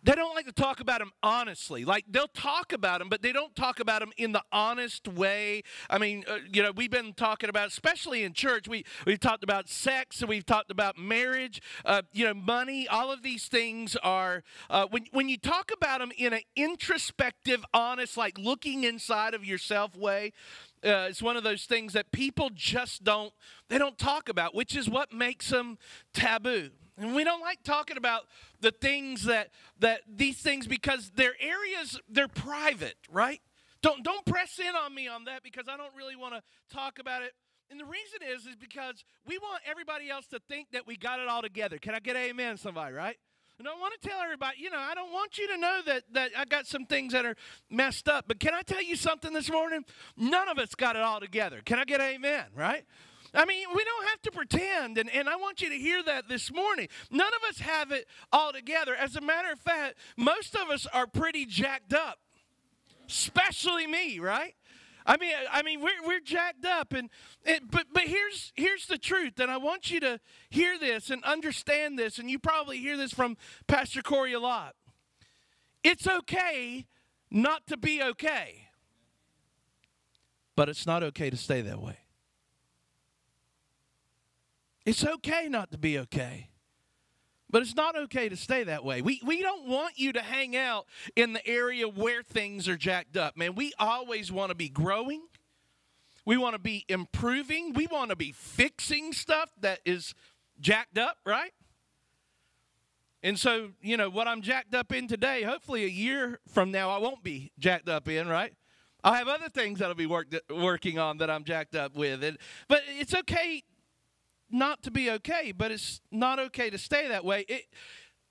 they 0.04 0.14
don't 0.14 0.36
like 0.36 0.46
to 0.46 0.52
talk 0.52 0.80
about 0.80 1.00
them 1.00 1.12
honestly. 1.22 1.86
Like 1.86 2.06
they'll 2.10 2.28
talk 2.28 2.74
about 2.74 3.00
them, 3.00 3.10
but 3.10 3.22
they 3.22 3.32
don't 3.32 3.56
talk 3.56 3.80
about 3.80 4.00
them 4.00 4.12
in 4.18 4.32
the 4.32 4.44
honest 4.52 5.08
way. 5.08 5.64
I 5.90 5.98
mean, 5.98 6.24
uh, 6.28 6.38
you 6.52 6.64
know, 6.64 6.72
we've 6.72 6.92
been 6.92 7.14
talking 7.14 7.50
about, 7.50 7.68
especially 7.68 8.24
in 8.24 8.34
church, 8.34 8.68
we 8.68 8.84
we've 9.06 9.20
talked 9.20 9.44
about 9.44 9.70
sex 9.70 10.22
and 10.22 10.30
we've 10.30 10.46
talked 10.46 10.72
about 10.72 10.98
marriage. 10.98 11.62
Uh, 11.86 12.02
you 12.12 12.26
know, 12.26 12.34
money. 12.34 12.88
All 12.88 13.12
of 13.12 13.22
these 13.22 13.46
things 13.46 13.96
are 13.98 14.44
uh, 14.70 14.88
when 14.90 15.06
when 15.12 15.30
you 15.30 15.38
talk 15.38 15.72
about 15.72 16.00
them 16.00 16.12
in 16.18 16.34
an 16.34 16.42
introspective, 16.56 17.64
honest, 17.74 18.18
like 18.18 18.38
looking 18.38 18.84
inside 18.84 19.34
of 19.34 19.46
yourself 19.46 19.96
way. 19.96 20.34
Uh, 20.84 21.06
it's 21.08 21.22
one 21.22 21.38
of 21.38 21.44
those 21.44 21.66
things 21.66 21.94
that 21.94 22.12
people 22.12 22.50
just 22.56 23.04
don't 23.04 23.34
they 23.70 23.78
don't 23.78 24.00
talk 24.00 24.30
about, 24.30 24.56
which 24.56 24.76
is 24.76 24.90
what 24.90 25.14
makes 25.14 25.50
them 25.50 25.78
taboo. 26.14 26.72
And 27.02 27.16
we 27.16 27.24
don't 27.24 27.42
like 27.42 27.64
talking 27.64 27.98
about 27.98 28.28
the 28.60 28.72
things 28.72 29.24
that 29.24 29.50
that 29.80 30.02
these 30.08 30.38
things 30.38 30.68
because 30.68 31.12
they're 31.16 31.36
areas 31.40 32.00
they're 32.08 32.28
private, 32.28 32.96
right? 33.12 33.42
Don't 33.82 34.04
don't 34.04 34.24
press 34.24 34.60
in 34.60 34.76
on 34.76 34.94
me 34.94 35.08
on 35.08 35.26
that 35.26 35.42
because 35.42 35.68
I 35.68 35.78
don't 35.78 35.96
really 35.98 36.16
want 36.16 36.36
to 36.36 36.42
talk 36.74 37.00
about 37.00 37.24
it. 37.24 37.34
And 37.72 37.80
the 37.80 37.86
reason 37.86 38.20
is 38.24 38.46
is 38.46 38.56
because 38.56 39.04
we 39.26 39.40
want 39.40 39.64
everybody 39.66 40.12
else 40.12 40.28
to 40.28 40.40
think 40.48 40.68
that 40.74 40.86
we 40.86 40.96
got 40.96 41.20
it 41.20 41.28
all 41.28 41.42
together. 41.42 41.80
Can 41.80 41.96
I 41.96 42.00
get 42.00 42.16
amen 42.16 42.58
somebody, 42.58 42.94
right? 42.94 43.18
And 43.58 43.68
I 43.68 43.74
want 43.74 44.00
to 44.00 44.08
tell 44.08 44.22
everybody, 44.22 44.58
you 44.60 44.70
know, 44.70 44.80
I 44.80 44.94
don't 44.94 45.12
want 45.12 45.38
you 45.38 45.48
to 45.48 45.58
know 45.58 45.82
that 45.88 46.04
that 46.14 46.32
I 46.38 46.46
got 46.46 46.68
some 46.68 46.86
things 46.86 47.14
that 47.14 47.26
are 47.26 47.36
messed 47.68 48.08
up. 48.08 48.26
But 48.28 48.40
can 48.40 48.54
I 48.54 48.62
tell 48.62 48.84
you 48.84 48.96
something 48.96 49.34
this 49.34 49.50
morning? 49.50 49.86
None 50.16 50.50
of 50.50 50.60
us 50.60 50.76
got 50.76 50.96
it 50.96 51.02
all 51.02 51.20
together. 51.20 51.62
Can 51.66 51.80
I 51.80 51.84
get 51.84 52.00
amen, 52.00 52.46
right? 52.56 52.86
I 53.34 53.46
mean, 53.46 53.68
we 53.74 53.84
don't 53.84 54.08
have 54.10 54.22
to 54.24 54.32
pretend, 54.32 54.98
and, 54.98 55.10
and 55.10 55.30
I 55.30 55.38
want 55.38 55.62
you 55.62 55.70
to 55.70 55.76
hear 55.76 56.04
that 56.04 56.28
this 56.28 56.52
morning. 56.52 56.90
None 57.10 57.28
of 57.28 57.50
us 57.50 57.60
have 57.60 57.92
it 57.92 58.06
all 58.32 58.52
together. 58.52 58.94
As 58.94 59.16
a 59.16 59.22
matter 59.22 59.52
of 59.52 59.60
fact, 59.60 59.96
most 60.18 60.56
of 60.56 60.70
us 60.70 60.86
are 60.94 61.08
pretty 61.08 61.46
jacked 61.46 61.94
up, 61.94 62.20
especially 63.08 63.88
me, 63.88 64.20
right? 64.20 64.56
I 65.06 65.18
mean, 65.18 65.34
I 65.52 65.64
mean, 65.64 65.82
we're, 65.82 66.06
we're 66.06 66.20
jacked 66.20 66.66
up, 66.66 66.94
and, 66.94 67.10
and 67.46 67.72
but 67.72 67.88
but 67.92 68.04
here's 68.04 68.54
here's 68.56 68.86
the 68.86 68.98
truth, 68.98 69.40
and 69.40 69.50
I 69.50 69.58
want 69.58 69.90
you 69.90 70.00
to 70.02 70.20
hear 70.50 70.78
this 70.78 71.10
and 71.10 71.24
understand 71.24 71.98
this, 71.98 72.20
and 72.20 72.30
you 72.30 72.38
probably 72.38 72.78
hear 72.78 72.98
this 72.98 73.14
from 73.14 73.38
Pastor 73.68 74.02
Corey 74.02 74.34
a 74.34 74.40
lot. 74.40 74.76
It's 75.84 76.08
okay 76.08 76.86
not 77.32 77.66
to 77.68 77.78
be 77.78 78.04
okay, 78.04 78.68
but 80.56 80.70
it's 80.70 80.86
not 80.86 81.02
okay 81.02 81.30
to 81.32 81.38
stay 81.38 81.62
that 81.62 81.82
way. 81.82 81.98
It's 84.86 85.06
okay 85.06 85.48
not 85.48 85.72
to 85.72 85.78
be 85.78 86.00
okay. 86.00 86.50
But 87.50 87.62
it's 87.62 87.76
not 87.76 87.98
okay 87.98 88.30
to 88.30 88.38
stay 88.38 88.64
that 88.64 88.86
way. 88.86 89.02
We, 89.02 89.22
we 89.26 89.42
don't 89.42 89.68
want 89.68 90.00
you 90.00 90.14
to 90.14 90.22
hang 90.22 90.56
out 90.56 90.86
in 91.18 91.34
the 91.34 91.46
area 91.46 91.88
where 91.88 92.24
things 92.24 92.70
are 92.70 92.78
jacked 92.78 93.18
up. 93.18 93.36
Man, 93.36 93.56
we 93.56 93.74
always 93.78 94.32
want 94.32 94.52
to 94.52 94.56
be 94.56 94.70
growing. 94.70 95.24
We 96.26 96.38
want 96.38 96.54
to 96.54 96.60
be 96.60 96.86
improving. 96.88 97.74
We 97.74 97.88
want 97.88 98.10
to 98.12 98.16
be 98.16 98.32
fixing 98.32 99.12
stuff 99.12 99.52
that 99.60 99.80
is 99.86 100.14
jacked 100.62 100.98
up, 100.98 101.18
right? 101.26 101.52
And 103.22 103.38
so, 103.38 103.72
you 103.82 103.98
know, 103.98 104.10
what 104.10 104.28
I'm 104.28 104.42
jacked 104.42 104.74
up 104.74 104.94
in 104.94 105.08
today, 105.08 105.44
hopefully 105.44 105.84
a 105.84 105.90
year 105.90 106.40
from 106.48 106.72
now, 106.72 106.90
I 106.90 107.00
won't 107.00 107.22
be 107.22 107.52
jacked 107.60 107.90
up 107.90 108.08
in, 108.08 108.30
right? 108.30 108.54
I'll 109.04 109.14
have 109.14 109.28
other 109.28 109.50
things 109.50 109.80
that 109.80 109.90
I'll 109.90 109.96
be 109.96 110.06
work, 110.06 110.28
working 110.50 111.00
on 111.00 111.18
that 111.18 111.30
I'm 111.30 111.44
jacked 111.44 111.76
up 111.76 111.96
with. 111.96 112.24
And, 112.24 112.38
but 112.68 112.82
it's 112.88 113.14
okay 113.14 113.64
not 114.54 114.84
to 114.84 114.92
be 114.92 115.10
okay, 115.10 115.52
but 115.52 115.72
it's 115.72 116.02
not 116.12 116.40
okay 116.40 116.70
to 116.70 116.78
stay 116.78 117.08
that 117.08 117.26
way. 117.26 117.46
It, 117.48 117.64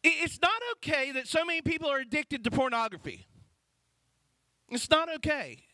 it, 0.03 0.09
it's 0.23 0.41
not 0.41 0.61
okay 0.77 1.13
that 1.13 1.27
so 1.27 1.45
many 1.45 1.63
people 1.63 1.89
are 1.89 1.99
addicted 1.99 2.45
to 2.45 2.51
pornography. 2.51 3.27
It's 4.71 4.91
not 4.91 5.13
okay 5.17 5.65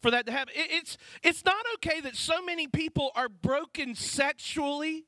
for 0.00 0.10
that 0.10 0.26
to 0.26 0.32
happen. 0.32 0.54
It, 0.56 0.70
it's, 0.70 0.98
it's 1.22 1.44
not 1.44 1.64
okay 1.76 2.00
that 2.00 2.16
so 2.16 2.42
many 2.42 2.66
people 2.66 3.10
are 3.14 3.28
broken 3.28 3.94
sexually 3.94 5.06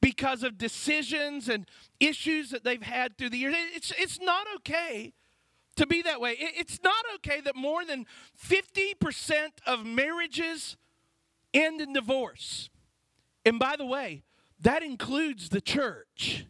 because 0.00 0.42
of 0.42 0.58
decisions 0.58 1.48
and 1.48 1.66
issues 1.98 2.50
that 2.50 2.62
they've 2.62 2.82
had 2.82 3.16
through 3.16 3.30
the 3.30 3.38
years. 3.38 3.54
It's, 3.74 3.92
it's 3.98 4.20
not 4.20 4.46
okay 4.56 5.14
to 5.76 5.86
be 5.86 6.02
that 6.02 6.20
way. 6.20 6.32
It, 6.32 6.52
it's 6.56 6.80
not 6.82 7.04
okay 7.16 7.40
that 7.40 7.56
more 7.56 7.84
than 7.84 8.06
50% 8.38 9.48
of 9.66 9.84
marriages 9.86 10.76
end 11.52 11.80
in 11.80 11.92
divorce. 11.92 12.68
And 13.44 13.58
by 13.58 13.76
the 13.76 13.86
way, 13.86 14.22
that 14.60 14.82
includes 14.82 15.50
the 15.50 15.60
church. 15.60 16.46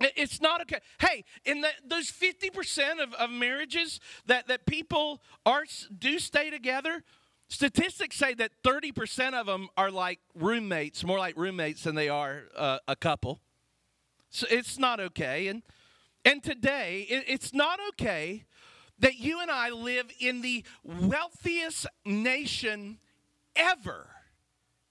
It's 0.00 0.40
not 0.40 0.62
okay. 0.62 0.78
Hey, 0.98 1.24
in 1.44 1.60
the, 1.60 1.68
those 1.86 2.10
50% 2.10 3.02
of, 3.02 3.12
of 3.14 3.30
marriages 3.30 4.00
that, 4.26 4.48
that 4.48 4.64
people 4.64 5.20
are 5.44 5.64
do 5.96 6.18
stay 6.18 6.48
together, 6.48 7.04
statistics 7.48 8.16
say 8.16 8.32
that 8.34 8.50
30% 8.64 9.34
of 9.34 9.46
them 9.46 9.68
are 9.76 9.90
like 9.90 10.20
roommates, 10.34 11.04
more 11.04 11.18
like 11.18 11.36
roommates 11.36 11.84
than 11.84 11.96
they 11.96 12.08
are 12.08 12.44
uh, 12.56 12.78
a 12.88 12.96
couple. 12.96 13.40
So 14.30 14.46
it's 14.50 14.78
not 14.78 15.00
okay. 15.00 15.48
And, 15.48 15.62
and 16.24 16.42
today, 16.42 17.06
it, 17.08 17.24
it's 17.26 17.52
not 17.52 17.78
okay 17.90 18.44
that 19.00 19.18
you 19.18 19.40
and 19.40 19.50
I 19.50 19.70
live 19.70 20.10
in 20.18 20.40
the 20.40 20.64
wealthiest 20.82 21.86
nation 22.06 22.98
ever 23.54 24.08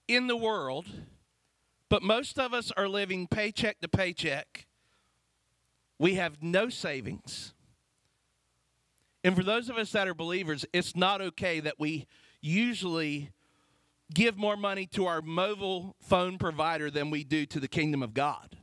in 0.09 0.27
the 0.27 0.35
world, 0.35 0.87
but 1.89 2.03
most 2.03 2.39
of 2.39 2.53
us 2.53 2.71
are 2.75 2.87
living 2.87 3.27
paycheck 3.27 3.79
to 3.81 3.87
paycheck 3.87 4.65
we 5.99 6.15
have 6.15 6.41
no 6.41 6.69
savings. 6.69 7.53
And 9.23 9.35
for 9.35 9.43
those 9.43 9.69
of 9.69 9.77
us 9.77 9.91
that 9.91 10.07
are 10.07 10.13
believers, 10.13 10.65
it's 10.71 10.95
not 10.95 11.21
okay 11.21 11.59
that 11.59 11.75
we 11.77 12.07
usually 12.41 13.31
give 14.13 14.37
more 14.37 14.55
money 14.55 14.85
to 14.87 15.05
our 15.05 15.21
mobile 15.21 15.95
phone 16.01 16.37
provider 16.37 16.89
than 16.89 17.11
we 17.11 17.25
do 17.25 17.45
to 17.47 17.59
the 17.59 17.67
kingdom 17.67 18.01
of 18.01 18.13
God. 18.13 18.55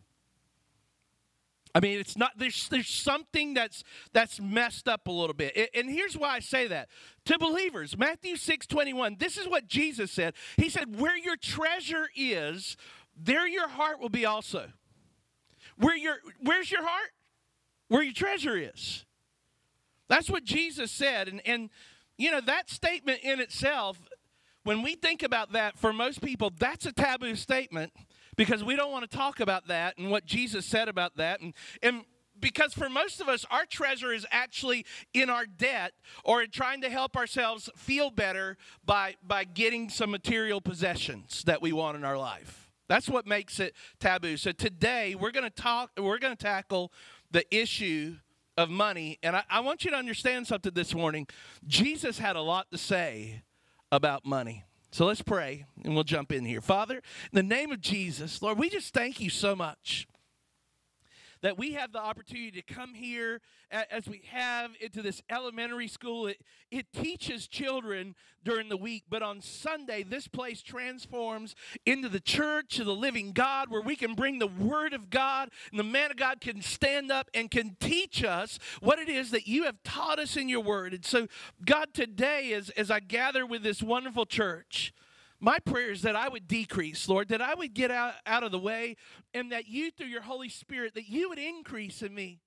I 1.76 1.80
mean, 1.80 1.98
it's 1.98 2.16
not 2.16 2.32
there's 2.38 2.68
there's 2.70 2.88
something 2.88 3.52
that's 3.52 3.84
that's 4.12 4.40
messed 4.40 4.88
up 4.88 5.06
a 5.08 5.12
little 5.12 5.34
bit. 5.34 5.70
And 5.74 5.90
here's 5.90 6.16
why 6.16 6.30
I 6.30 6.40
say 6.40 6.66
that. 6.68 6.88
To 7.26 7.38
believers, 7.38 7.98
Matthew 7.98 8.36
6 8.36 8.66
21, 8.66 9.16
this 9.18 9.36
is 9.36 9.46
what 9.46 9.66
Jesus 9.66 10.10
said. 10.10 10.34
He 10.56 10.70
said, 10.70 10.98
Where 10.98 11.16
your 11.16 11.36
treasure 11.36 12.08
is, 12.16 12.76
there 13.14 13.46
your 13.46 13.68
heart 13.68 14.00
will 14.00 14.08
be 14.08 14.24
also. 14.24 14.68
Where 15.76 15.96
your 15.96 16.16
where's 16.40 16.70
your 16.70 16.82
heart? 16.82 17.10
where 17.88 18.02
your 18.02 18.12
treasure 18.12 18.56
is. 18.56 19.04
That's 20.08 20.30
what 20.30 20.44
Jesus 20.44 20.90
said. 20.90 21.28
And, 21.28 21.40
and, 21.46 21.70
you 22.16 22.30
know, 22.30 22.40
that 22.40 22.70
statement 22.70 23.20
in 23.22 23.40
itself, 23.40 23.98
when 24.64 24.82
we 24.82 24.94
think 24.94 25.22
about 25.22 25.52
that, 25.52 25.78
for 25.78 25.92
most 25.92 26.22
people, 26.22 26.52
that's 26.58 26.86
a 26.86 26.92
taboo 26.92 27.34
statement 27.34 27.92
because 28.36 28.62
we 28.62 28.76
don't 28.76 28.92
want 28.92 29.08
to 29.10 29.16
talk 29.16 29.40
about 29.40 29.68
that 29.68 29.98
and 29.98 30.10
what 30.10 30.26
Jesus 30.26 30.64
said 30.66 30.88
about 30.88 31.16
that. 31.16 31.40
And, 31.40 31.54
and 31.82 32.04
because 32.38 32.74
for 32.74 32.88
most 32.88 33.20
of 33.20 33.28
us, 33.28 33.44
our 33.50 33.64
treasure 33.64 34.12
is 34.12 34.26
actually 34.30 34.84
in 35.14 35.30
our 35.30 35.46
debt 35.46 35.92
or 36.24 36.42
in 36.42 36.50
trying 36.50 36.82
to 36.82 36.90
help 36.90 37.16
ourselves 37.16 37.70
feel 37.76 38.10
better 38.10 38.56
by, 38.84 39.16
by 39.26 39.44
getting 39.44 39.88
some 39.88 40.10
material 40.10 40.60
possessions 40.60 41.42
that 41.44 41.62
we 41.62 41.72
want 41.72 41.96
in 41.96 42.04
our 42.04 42.18
life. 42.18 42.70
That's 42.88 43.08
what 43.08 43.26
makes 43.26 43.58
it 43.58 43.74
taboo. 43.98 44.36
So 44.36 44.52
today 44.52 45.14
we're 45.14 45.32
going 45.32 45.44
to 45.44 45.50
talk, 45.50 45.90
we're 45.98 46.18
going 46.18 46.36
to 46.36 46.42
tackle 46.42 46.92
the 47.30 47.44
issue 47.54 48.16
of 48.56 48.70
money. 48.70 49.18
And 49.22 49.36
I, 49.36 49.42
I, 49.50 49.60
want 49.60 49.84
you 49.84 49.90
to 49.90 49.96
understand 49.96 50.46
something 50.46 50.72
this 50.72 50.94
morning. 50.94 51.26
Jesus 51.66 52.18
had 52.18 52.36
a 52.36 52.40
lot 52.40 52.70
to 52.70 52.78
say 52.78 53.42
about 53.92 54.24
money. 54.24 54.64
So 54.96 55.04
let's 55.04 55.20
pray 55.20 55.66
and 55.84 55.94
we'll 55.94 56.04
jump 56.04 56.32
in 56.32 56.46
here. 56.46 56.62
Father, 56.62 56.94
in 56.94 57.02
the 57.34 57.42
name 57.42 57.70
of 57.70 57.82
Jesus, 57.82 58.40
Lord, 58.40 58.58
we 58.58 58.70
just 58.70 58.94
thank 58.94 59.20
you 59.20 59.28
so 59.28 59.54
much 59.54 60.08
that 61.46 61.56
we 61.56 61.74
have 61.74 61.92
the 61.92 62.00
opportunity 62.00 62.50
to 62.50 62.74
come 62.74 62.92
here 62.92 63.40
as 63.70 64.08
we 64.08 64.20
have 64.32 64.72
into 64.80 65.00
this 65.00 65.22
elementary 65.30 65.86
school. 65.86 66.26
It, 66.26 66.40
it 66.72 66.92
teaches 66.92 67.46
children 67.46 68.16
during 68.42 68.68
the 68.68 68.76
week, 68.76 69.04
but 69.08 69.22
on 69.22 69.40
Sunday, 69.40 70.02
this 70.02 70.26
place 70.26 70.60
transforms 70.60 71.54
into 71.84 72.08
the 72.08 72.18
church 72.18 72.80
of 72.80 72.86
the 72.86 72.96
living 72.96 73.30
God 73.30 73.70
where 73.70 73.80
we 73.80 73.94
can 73.94 74.14
bring 74.14 74.40
the 74.40 74.48
Word 74.48 74.92
of 74.92 75.08
God 75.08 75.50
and 75.70 75.78
the 75.78 75.84
man 75.84 76.10
of 76.10 76.16
God 76.16 76.40
can 76.40 76.62
stand 76.62 77.12
up 77.12 77.30
and 77.32 77.48
can 77.48 77.76
teach 77.78 78.24
us 78.24 78.58
what 78.80 78.98
it 78.98 79.08
is 79.08 79.30
that 79.30 79.46
you 79.46 79.66
have 79.66 79.80
taught 79.84 80.18
us 80.18 80.36
in 80.36 80.48
your 80.48 80.62
Word. 80.64 80.94
And 80.94 81.04
so, 81.04 81.28
God, 81.64 81.94
today, 81.94 82.54
as, 82.54 82.70
as 82.70 82.90
I 82.90 82.98
gather 82.98 83.46
with 83.46 83.62
this 83.62 83.80
wonderful 83.84 84.26
church, 84.26 84.92
my 85.40 85.58
prayer 85.58 85.90
is 85.90 86.02
that 86.02 86.16
I 86.16 86.28
would 86.28 86.48
decrease, 86.48 87.08
Lord, 87.08 87.28
that 87.28 87.42
I 87.42 87.54
would 87.54 87.74
get 87.74 87.90
out, 87.90 88.14
out 88.26 88.42
of 88.42 88.52
the 88.52 88.58
way, 88.58 88.96
and 89.34 89.52
that 89.52 89.68
you, 89.68 89.90
through 89.90 90.06
your 90.06 90.22
Holy 90.22 90.48
Spirit, 90.48 90.94
that 90.94 91.08
you 91.08 91.28
would 91.28 91.38
increase 91.38 92.02
in 92.02 92.14
me. 92.14 92.40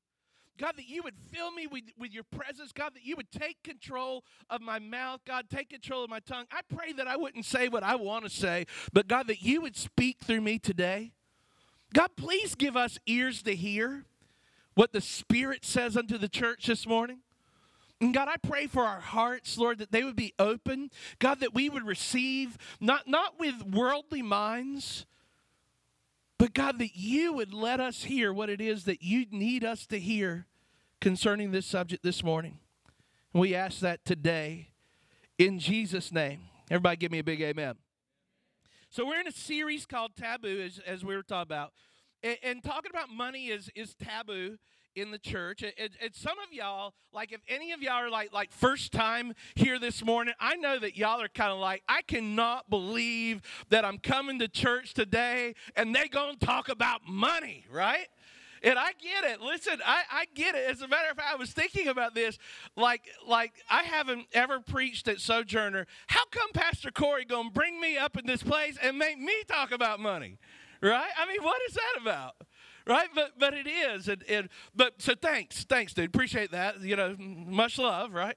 God, 0.57 0.75
that 0.75 0.89
you 0.89 1.03
would 1.03 1.15
fill 1.31 1.51
me 1.51 1.67
with, 1.67 1.85
with 1.97 2.11
your 2.11 2.25
presence. 2.25 2.73
God, 2.73 2.93
that 2.93 3.05
you 3.05 3.15
would 3.15 3.31
take 3.31 3.63
control 3.63 4.25
of 4.49 4.59
my 4.59 4.77
mouth. 4.77 5.21
God, 5.25 5.49
take 5.49 5.69
control 5.69 6.03
of 6.03 6.09
my 6.09 6.19
tongue. 6.19 6.45
I 6.51 6.61
pray 6.75 6.91
that 6.93 7.07
I 7.07 7.15
wouldn't 7.15 7.45
say 7.45 7.69
what 7.69 7.81
I 7.81 7.95
want 7.95 8.25
to 8.25 8.29
say, 8.29 8.65
but 8.91 9.07
God, 9.07 9.27
that 9.27 9.41
you 9.41 9.61
would 9.61 9.77
speak 9.77 10.17
through 10.19 10.41
me 10.41 10.59
today. 10.59 11.13
God, 11.93 12.09
please 12.17 12.55
give 12.55 12.75
us 12.75 12.99
ears 13.05 13.41
to 13.43 13.55
hear 13.55 14.03
what 14.75 14.91
the 14.91 15.01
Spirit 15.01 15.63
says 15.63 15.95
unto 15.95 16.17
the 16.17 16.29
church 16.29 16.67
this 16.67 16.85
morning. 16.85 17.19
And 18.01 18.13
God, 18.13 18.29
I 18.29 18.37
pray 18.37 18.67
for 18.67 18.83
our 18.83 19.01
hearts, 19.01 19.57
Lord, 19.57 19.79
that 19.79 19.91
they 19.91 20.03
would 20.03 20.15
be 20.15 20.33
open. 20.39 20.89
God, 21.19 21.41
that 21.41 21.53
we 21.53 21.69
would 21.69 21.85
receive, 21.85 22.57
not, 22.79 23.07
not 23.07 23.39
with 23.39 23.63
worldly 23.63 24.21
minds, 24.21 25.05
but 26.37 26.53
God, 26.53 26.79
that 26.79 26.95
you 26.95 27.33
would 27.33 27.53
let 27.53 27.81
us 27.81 28.03
hear 28.03 28.31
what 28.31 28.49
it 28.49 28.61
is 28.61 28.85
that 28.85 29.03
you 29.03 29.25
need 29.31 29.65
us 29.65 29.85
to 29.87 29.99
hear 29.99 30.47
concerning 31.01 31.51
this 31.51 31.65
subject 31.65 32.01
this 32.01 32.23
morning. 32.23 32.59
And 33.33 33.41
we 33.41 33.53
ask 33.53 33.81
that 33.81 34.05
today 34.05 34.69
in 35.37 35.59
Jesus' 35.59 36.11
name. 36.11 36.41
Everybody 36.71 36.95
give 36.95 37.11
me 37.11 37.19
a 37.19 37.23
big 37.23 37.41
amen. 37.41 37.75
So 38.89 39.05
we're 39.05 39.19
in 39.19 39.27
a 39.27 39.31
series 39.31 39.85
called 39.85 40.15
Taboo, 40.15 40.61
as, 40.61 40.79
as 40.79 41.03
we 41.03 41.15
were 41.15 41.23
talking 41.23 41.51
about. 41.51 41.73
And, 42.23 42.37
and 42.41 42.63
talking 42.63 42.91
about 42.91 43.09
money 43.09 43.47
is, 43.47 43.69
is 43.75 43.93
taboo 43.95 44.57
in 45.01 45.11
the 45.11 45.17
church. 45.17 45.63
And, 45.63 45.73
some 46.13 46.37
of 46.39 46.51
y'all, 46.51 46.93
like 47.13 47.31
if 47.31 47.41
any 47.47 47.71
of 47.71 47.81
y'all 47.81 47.93
are 47.93 48.09
like 48.09 48.33
like 48.33 48.51
first 48.51 48.91
time 48.91 49.33
here 49.55 49.79
this 49.79 50.03
morning, 50.03 50.33
I 50.39 50.55
know 50.55 50.79
that 50.79 50.97
y'all 50.97 51.21
are 51.21 51.27
kind 51.27 51.51
of 51.51 51.59
like, 51.59 51.83
I 51.87 52.01
cannot 52.01 52.69
believe 52.69 53.41
that 53.69 53.85
I'm 53.85 53.99
coming 53.99 54.39
to 54.39 54.47
church 54.47 54.93
today 54.93 55.55
and 55.75 55.95
they 55.95 56.07
gonna 56.07 56.37
talk 56.37 56.69
about 56.69 57.01
money, 57.07 57.65
right? 57.71 58.07
And 58.61 58.77
I 58.77 58.91
get 59.01 59.23
it. 59.23 59.41
Listen, 59.41 59.79
I, 59.85 60.03
I 60.11 60.25
get 60.35 60.55
it. 60.55 60.69
As 60.69 60.81
a 60.81 60.87
matter 60.87 61.09
of 61.09 61.17
fact, 61.17 61.29
I 61.31 61.35
was 61.35 61.51
thinking 61.51 61.87
about 61.87 62.13
this. 62.13 62.37
Like, 62.75 63.03
like 63.25 63.53
I 63.69 63.83
haven't 63.83 64.27
ever 64.33 64.59
preached 64.59 65.07
at 65.07 65.19
Sojourner. 65.19 65.85
How 66.07 66.25
come 66.31 66.49
Pastor 66.53 66.91
Corey 66.91 67.25
gonna 67.25 67.51
bring 67.51 67.79
me 67.79 67.97
up 67.97 68.17
in 68.17 68.25
this 68.25 68.43
place 68.43 68.77
and 68.81 68.97
make 68.97 69.17
me 69.17 69.33
talk 69.47 69.71
about 69.71 69.99
money? 69.99 70.39
Right? 70.81 71.09
I 71.17 71.25
mean, 71.25 71.43
what 71.43 71.61
is 71.67 71.75
that 71.75 72.01
about? 72.01 72.35
Right? 72.89 73.09
But 73.13 73.33
but 73.37 73.53
it 73.53 73.67
is, 73.67 74.07
and, 74.07 74.23
and 74.27 74.49
but 74.75 75.01
so 75.01 75.13
thanks, 75.15 75.63
thanks, 75.63 75.93
dude. 75.93 76.07
Appreciate 76.07 76.51
that. 76.51 76.81
You 76.81 76.95
know, 76.95 77.15
much 77.17 77.77
love, 77.77 78.13
right? 78.13 78.35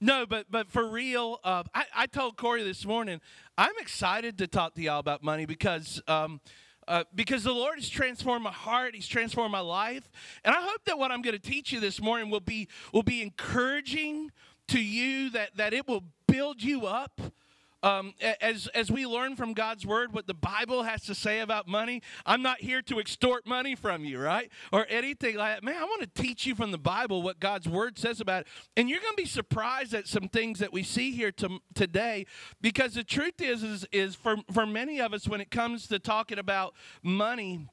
No, 0.00 0.26
but 0.26 0.46
but 0.50 0.70
for 0.70 0.88
real, 0.88 1.38
uh, 1.44 1.62
I, 1.74 1.84
I 1.94 2.06
told 2.06 2.36
Corey 2.36 2.64
this 2.64 2.84
morning, 2.84 3.20
I'm 3.56 3.78
excited 3.78 4.38
to 4.38 4.48
talk 4.48 4.74
to 4.74 4.82
y'all 4.82 4.98
about 4.98 5.22
money 5.22 5.44
because 5.44 6.02
um, 6.08 6.40
uh, 6.88 7.04
because 7.14 7.44
the 7.44 7.52
Lord 7.52 7.76
has 7.76 7.88
transformed 7.88 8.42
my 8.42 8.50
heart, 8.50 8.94
He's 8.94 9.06
transformed 9.06 9.52
my 9.52 9.60
life, 9.60 10.10
and 10.44 10.54
I 10.54 10.60
hope 10.62 10.84
that 10.86 10.98
what 10.98 11.12
I'm 11.12 11.22
going 11.22 11.36
to 11.36 11.50
teach 11.50 11.70
you 11.70 11.78
this 11.78 12.00
morning 12.00 12.30
will 12.30 12.40
be 12.40 12.68
will 12.92 13.04
be 13.04 13.22
encouraging 13.22 14.32
to 14.68 14.80
you 14.80 15.30
that 15.30 15.56
that 15.56 15.74
it 15.74 15.86
will 15.86 16.04
build 16.26 16.62
you 16.62 16.86
up 16.86 17.20
um, 17.82 18.14
as, 18.40 18.68
as 18.68 18.90
we 18.90 19.06
learn 19.06 19.36
from 19.36 19.52
God's 19.52 19.84
word 19.84 20.12
what 20.12 20.26
the 20.26 20.34
Bible 20.34 20.84
has 20.84 21.02
to 21.04 21.14
say 21.14 21.40
about 21.40 21.66
money, 21.66 22.02
I'm 22.24 22.42
not 22.42 22.60
here 22.60 22.82
to 22.82 22.98
extort 22.98 23.46
money 23.46 23.74
from 23.74 24.04
you, 24.04 24.20
right? 24.20 24.50
Or 24.72 24.86
anything 24.88 25.36
like 25.36 25.56
that. 25.56 25.64
Man, 25.64 25.76
I 25.76 25.84
want 25.84 26.02
to 26.02 26.22
teach 26.22 26.46
you 26.46 26.54
from 26.54 26.70
the 26.70 26.78
Bible 26.78 27.22
what 27.22 27.40
God's 27.40 27.68
word 27.68 27.98
says 27.98 28.20
about 28.20 28.42
it. 28.42 28.46
And 28.76 28.88
you're 28.88 29.00
going 29.00 29.16
to 29.16 29.22
be 29.22 29.28
surprised 29.28 29.94
at 29.94 30.06
some 30.06 30.28
things 30.28 30.60
that 30.60 30.72
we 30.72 30.82
see 30.82 31.12
here 31.12 31.32
to, 31.32 31.58
today 31.74 32.26
because 32.60 32.94
the 32.94 33.04
truth 33.04 33.40
is, 33.40 33.62
is, 33.62 33.86
is 33.92 34.14
for, 34.14 34.36
for 34.52 34.66
many 34.66 35.00
of 35.00 35.12
us, 35.12 35.26
when 35.26 35.40
it 35.40 35.50
comes 35.50 35.88
to 35.88 35.98
talking 35.98 36.38
about 36.38 36.74
money 37.02 37.66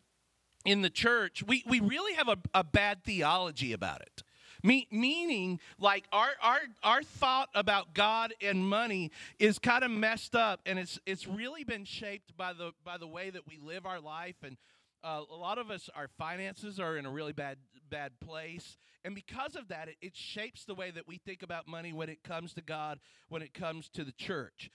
in 0.65 0.81
the 0.81 0.89
church, 0.89 1.43
we, 1.45 1.63
we 1.67 1.79
really 1.79 2.13
have 2.15 2.27
a, 2.27 2.37
a 2.53 2.63
bad 2.63 3.03
theology 3.03 3.73
about 3.73 4.01
it 4.01 4.23
Me, 4.61 4.87
meaning, 4.91 5.59
like 5.79 6.05
our, 6.11 6.29
our, 6.41 6.59
our 6.83 7.03
thought 7.03 7.49
about 7.55 7.93
God 7.93 8.33
and 8.41 8.67
money 8.67 9.11
is 9.39 9.59
kind 9.59 9.83
of 9.83 9.91
messed 9.91 10.35
up, 10.35 10.59
and 10.65 10.77
it's, 10.77 10.99
it's 11.05 11.27
really 11.27 11.63
been 11.63 11.85
shaped 11.85 12.35
by 12.35 12.53
the, 12.53 12.71
by 12.83 12.97
the 12.97 13.07
way 13.07 13.29
that 13.29 13.47
we 13.47 13.57
live 13.57 13.85
our 13.85 13.99
life. 13.99 14.35
And 14.43 14.57
uh, 15.03 15.21
a 15.31 15.35
lot 15.35 15.57
of 15.57 15.71
us, 15.71 15.89
our 15.95 16.09
finances 16.17 16.79
are 16.79 16.97
in 16.97 17.05
a 17.05 17.09
really 17.09 17.33
bad, 17.33 17.57
bad 17.89 18.19
place. 18.19 18.77
And 19.05 19.15
because 19.15 19.55
of 19.55 19.69
that, 19.69 19.87
it, 19.87 19.95
it 20.01 20.15
shapes 20.15 20.65
the 20.65 20.75
way 20.75 20.91
that 20.91 21.07
we 21.07 21.17
think 21.17 21.41
about 21.41 21.67
money 21.67 21.93
when 21.93 22.09
it 22.09 22.23
comes 22.23 22.53
to 22.55 22.61
God, 22.61 22.99
when 23.29 23.41
it 23.41 23.53
comes 23.53 23.87
to 23.89 24.03
the 24.03 24.11
church 24.11 24.69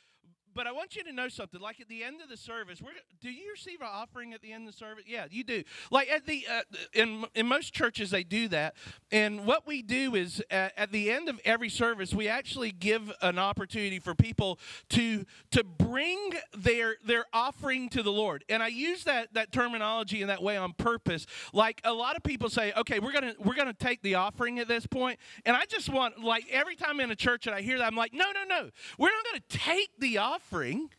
but 0.55 0.67
I 0.67 0.73
want 0.73 0.97
you 0.97 1.05
to 1.05 1.13
know 1.13 1.29
something. 1.29 1.61
Like 1.61 1.81
at 1.81 1.89
the 1.89 2.05
end 2.05 2.21
of 2.21 2.29
the 2.29 2.37
service, 2.37 2.81
do 3.21 3.31
you 3.31 3.51
receive 3.51 3.81
an 3.81 3.89
offering 3.91 4.33
at 4.35 4.43
the 4.43 4.53
end 4.53 4.69
of 4.69 4.75
the 4.75 4.79
service? 4.79 5.05
Yeah, 5.07 5.27
you 5.31 5.45
do. 5.45 5.63
Like 5.91 6.09
at 6.11 6.27
the 6.27 6.47
uh, 6.51 6.63
in 6.93 7.25
in 7.35 7.47
most 7.47 7.73
churches 7.73 8.11
they 8.11 8.23
do 8.23 8.49
that. 8.49 8.75
And 9.11 9.47
what 9.47 9.67
we 9.67 9.83
do 9.83 10.15
is 10.15 10.43
at, 10.51 10.93
the 10.93 11.11
end 11.11 11.29
of 11.29 11.41
every 11.45 11.69
service, 11.69 12.13
we 12.13 12.29
actually 12.29 12.71
give 12.71 13.11
an 13.23 13.39
opportunity 13.39 13.99
for 13.99 14.15
people 14.15 14.59
to 14.91 15.25
to 15.51 15.65
bring 15.65 16.33
their 16.57 16.97
their 17.05 17.25
offering 17.33 17.89
to 17.91 18.03
the 18.03 18.13
Lord. 18.13 18.45
And 18.49 18.63
I 18.63 18.69
use 18.69 19.05
that 19.05 19.35
that 19.35 19.53
terminology 19.53 20.23
in 20.23 20.29
that 20.29 20.43
way 20.43 20.57
on 20.57 20.73
purpose. 20.73 21.27
Like 21.53 21.81
a 21.85 21.93
lot 21.93 22.17
of 22.17 22.23
people 22.23 22.49
say, 22.49 22.73
okay, 22.77 22.99
we're 22.99 23.13
gonna 23.13 23.35
we're 23.43 23.57
gonna 23.57 23.73
take 23.73 24.03
the 24.03 24.15
offering 24.17 24.59
at 24.59 24.69
this 24.69 24.87
point. 24.87 25.19
and 25.45 25.57
I 25.57 25.65
just 25.65 25.89
want 25.89 26.23
like 26.23 26.45
every 26.51 26.77
time 26.77 27.01
in 27.01 27.11
a 27.11 27.17
church 27.17 27.45
that 27.45 27.55
I 27.55 27.63
hear 27.63 27.79
that, 27.79 27.87
I'm 27.87 27.97
like, 27.97 28.13
no, 28.13 28.27
no, 28.33 28.45
no, 28.45 28.71
we're 28.99 29.11
not 29.11 29.25
gonna 29.31 29.43
take 29.49 29.91
the 29.99 30.19
offering 30.19 30.44
offering, 30.45 30.91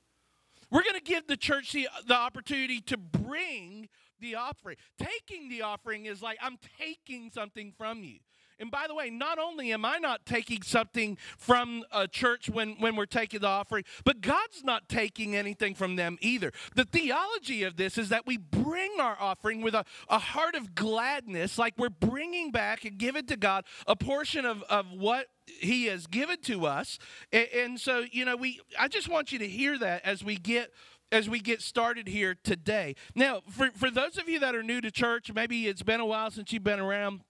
we're 0.71 0.83
going 0.83 0.95
to 0.95 1.03
give 1.03 1.27
the 1.27 1.37
church 1.37 1.71
the, 1.71 1.87
the 2.07 2.15
opportunity 2.15 2.81
to 2.81 2.97
bring 2.97 3.87
the 4.19 4.35
offering. 4.35 4.77
Taking 4.97 5.49
the 5.49 5.61
offering 5.61 6.05
is 6.05 6.21
like 6.21 6.37
I'm 6.41 6.57
taking 6.79 7.29
something 7.31 7.73
from 7.77 8.03
you. 8.03 8.19
And 8.59 8.71
by 8.71 8.85
the 8.87 8.95
way, 8.95 9.09
not 9.09 9.37
only 9.37 9.73
am 9.73 9.85
I 9.85 9.97
not 9.97 10.25
taking 10.25 10.61
something 10.61 11.17
from 11.37 11.83
a 11.91 12.07
church 12.07 12.49
when, 12.49 12.75
when 12.79 12.95
we're 12.95 13.05
taking 13.05 13.41
the 13.41 13.47
offering, 13.47 13.83
but 14.03 14.21
God's 14.21 14.63
not 14.63 14.87
taking 14.87 15.35
anything 15.35 15.75
from 15.75 15.95
them 15.95 16.17
either. 16.21 16.51
The 16.75 16.85
theology 16.85 17.63
of 17.63 17.75
this 17.75 17.97
is 17.97 18.09
that 18.09 18.25
we 18.25 18.37
bring 18.37 18.99
our 18.99 19.17
offering 19.19 19.61
with 19.61 19.75
a, 19.75 19.83
a 20.09 20.19
heart 20.19 20.55
of 20.55 20.73
gladness, 20.75 21.57
like 21.57 21.73
we're 21.77 21.89
bringing 21.89 22.51
back 22.51 22.85
and 22.85 22.97
giving 22.97 23.25
to 23.27 23.37
God 23.37 23.65
a 23.87 23.95
portion 23.95 24.45
of, 24.45 24.63
of 24.63 24.91
what 24.91 25.27
he 25.45 25.85
has 25.85 26.07
given 26.07 26.39
to 26.41 26.65
us. 26.65 26.97
And, 27.31 27.79
so, 27.79 28.03
you 28.11 28.25
know, 28.25 28.35
we 28.35 28.61
I 28.79 28.87
just 28.87 29.09
want 29.09 29.31
you 29.31 29.39
to 29.39 29.47
hear 29.47 29.77
that 29.79 30.05
as 30.05 30.23
we 30.23 30.37
get 30.37 30.71
as 31.11 31.29
we 31.29 31.39
get 31.39 31.61
started 31.61 32.07
here 32.07 32.35
today. 32.43 32.95
Now, 33.13 33.41
for, 33.49 33.69
for 33.71 33.91
those 33.91 34.17
of 34.17 34.27
you 34.27 34.39
that 34.39 34.55
are 34.55 34.63
new 34.63 34.81
to 34.81 34.89
church, 34.89 35.31
maybe 35.33 35.67
it's 35.67 35.83
been 35.83 35.99
a 35.99 36.05
while 36.05 36.31
since 36.31 36.51
you've 36.51 36.63
been 36.63 36.79
around 36.79 37.21